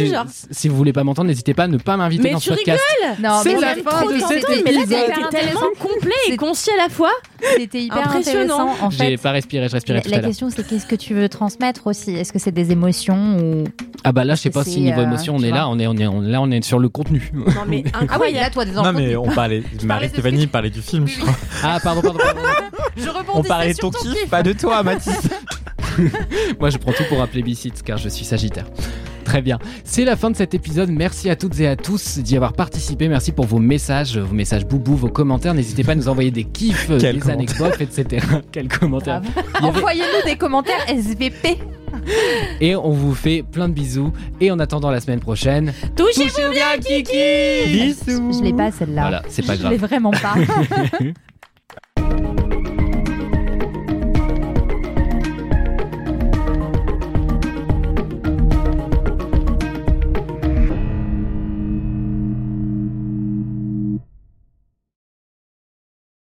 si 0.51 0.69
vous 0.69 0.77
voulez 0.77 0.93
pas 0.93 1.05
m'entendre, 1.05 1.29
n'hésitez 1.29 1.55
pas 1.55 1.65
à 1.65 1.69
ne 1.69 1.79
pas 1.79 1.97
m'inviter 1.97 2.23
Mais 2.25 2.31
dans 2.33 2.39
ce 2.39 2.51
podcast. 2.51 2.81
Non, 3.23 3.41
C'est 3.43 3.55
mais 3.55 3.61
la 3.61 3.75
fin 3.77 4.05
de 4.07 4.19
cet 4.19 4.43
tentant, 4.43 4.63
Mais 4.65 4.73
là, 4.73 5.29
tellement 5.31 5.61
complet 5.81 6.13
et 6.29 6.37
concis 6.37 6.71
à 6.71 6.77
la 6.83 6.89
fois. 6.89 7.11
C'était 7.57 7.83
hyper 7.83 7.99
Impressionnant. 8.09 8.55
intéressant. 8.61 8.85
En 8.87 8.91
J'ai 8.91 8.97
fait, 8.99 9.17
pas 9.19 9.31
respiré, 9.33 9.67
je 9.69 9.73
la, 9.73 9.77
respirais 9.77 10.01
tout 10.03 10.09
la 10.11 10.17
à 10.17 10.21
l'heure. 10.21 10.29
question 10.29 10.49
c'est 10.51 10.67
qu'est-ce 10.67 10.87
que 10.87 10.97
tu 10.97 11.15
veux 11.15 11.29
transmettre 11.29 11.87
aussi? 11.87 12.13
Est-ce 12.15 12.33
que 12.33 12.39
c'est 12.39 12.53
des 12.53 12.71
émotions 12.73 13.37
ou 13.39 13.65
Ah 14.05 14.13
bah 14.13 14.25
là, 14.25 14.35
je 14.35 14.41
sais 14.43 14.51
pas 14.51 14.65
si 14.65 14.81
niveau 14.81 15.01
euh, 15.01 15.05
émotion 15.05 15.37
on 15.37 15.43
est 15.43 15.51
là, 15.51 15.69
on 15.69 15.79
est, 15.79 15.87
on 15.87 15.95
est, 15.97 16.07
on- 16.07 16.21
là 16.21 16.41
on 16.41 16.51
est 16.51 16.63
sur 16.65 16.79
le 16.79 16.89
contenu. 16.89 17.31
Non 17.35 17.45
mais 17.67 17.85
Ah 17.93 17.99
incroyable. 18.03 18.39
là 18.41 18.51
toi 18.51 18.65
des 18.65 18.73
Non, 18.73 18.93
mais 18.93 19.17
on 19.17 19.27
parlait. 19.29 19.63
Marie 19.85 20.09
Stéphanie 20.09 20.47
parlait 20.47 20.71
du 20.71 20.81
film, 20.83 21.07
je 21.07 21.21
crois. 21.21 21.35
Ah 21.63 21.79
pardon, 21.83 22.01
pardon, 22.03 22.19
pardon. 22.19 22.41
Je 22.97 23.09
On 23.33 23.43
parlait 23.43 23.73
de 23.75 23.79
ton 23.79 23.91
kiff, 23.91 24.29
pas 24.31 24.43
de 24.43 24.53
toi, 24.53 24.83
Mathis. 24.83 25.21
Moi, 26.61 26.71
je 26.71 26.79
prends 26.79 26.93
tout 26.93 27.05
pour 27.09 27.21
un 27.23 27.27
plébiscite 27.27 27.83
car 27.83 27.99
je 27.99 28.09
suis 28.09 28.25
Sagittaire. 28.25 28.67
Très 29.25 29.43
bien. 29.43 29.59
C'est 29.85 30.05
la 30.05 30.17
fin 30.17 30.31
de 30.31 30.37
cet 30.37 30.55
épisode. 30.55 30.91
Merci 30.91 31.31
à 31.31 31.37
toutes 31.37 31.59
et 31.61 31.67
à 31.67 31.77
tous 31.77 32.19
d'y 32.19 32.37
avoir 32.37 32.53
participé. 32.53 33.09
Merci 33.09 33.33
pour 33.33 33.47
vos 33.47 33.59
messages, 33.59 34.19
vos 34.19 34.35
messages 34.35 34.67
boubou, 34.67 34.97
vos 34.97 35.09
commentaires. 35.09 35.55
N'hésitez 35.55 35.85
pas 35.85 35.93
à 35.93 35.95
nous 35.95 36.09
envoyer 36.09 36.31
des 36.31 36.45
kiffs, 36.45 36.91
des 36.91 37.31
anecdotes, 37.31 37.81
etc. 37.81 38.25
Quels 38.53 38.69
commentaires. 38.69 39.23
Il 39.25 39.65
y 39.65 39.69
avait- 39.69 39.79
Envoyez-nous 39.79 40.31
des 40.31 40.37
commentaires 40.37 40.85
SVP. 40.89 41.59
Et 42.61 42.77
on 42.77 42.91
vous 42.91 43.15
fait 43.15 43.43
plein 43.43 43.69
de 43.69 43.75
bisous. 43.75 44.13
Et 44.41 44.51
en 44.51 44.59
attendant 44.59 44.91
la 44.91 45.01
semaine 45.01 45.21
prochaine, 45.21 45.73
Touchez-vous 45.97 46.53
bien, 46.53 46.77
Kiki 46.79 47.73
Bisous. 47.73 48.33
Je 48.39 48.43
l'ai 48.43 48.53
pas 48.53 48.71
celle-là. 48.71 49.03
voilà, 49.03 49.23
c'est 49.29 49.47
pas 49.47 49.55
Je 49.55 49.61
grave. 49.61 49.73
l'ai 49.73 49.79
vraiment 49.79 50.11
pas. 50.11 50.35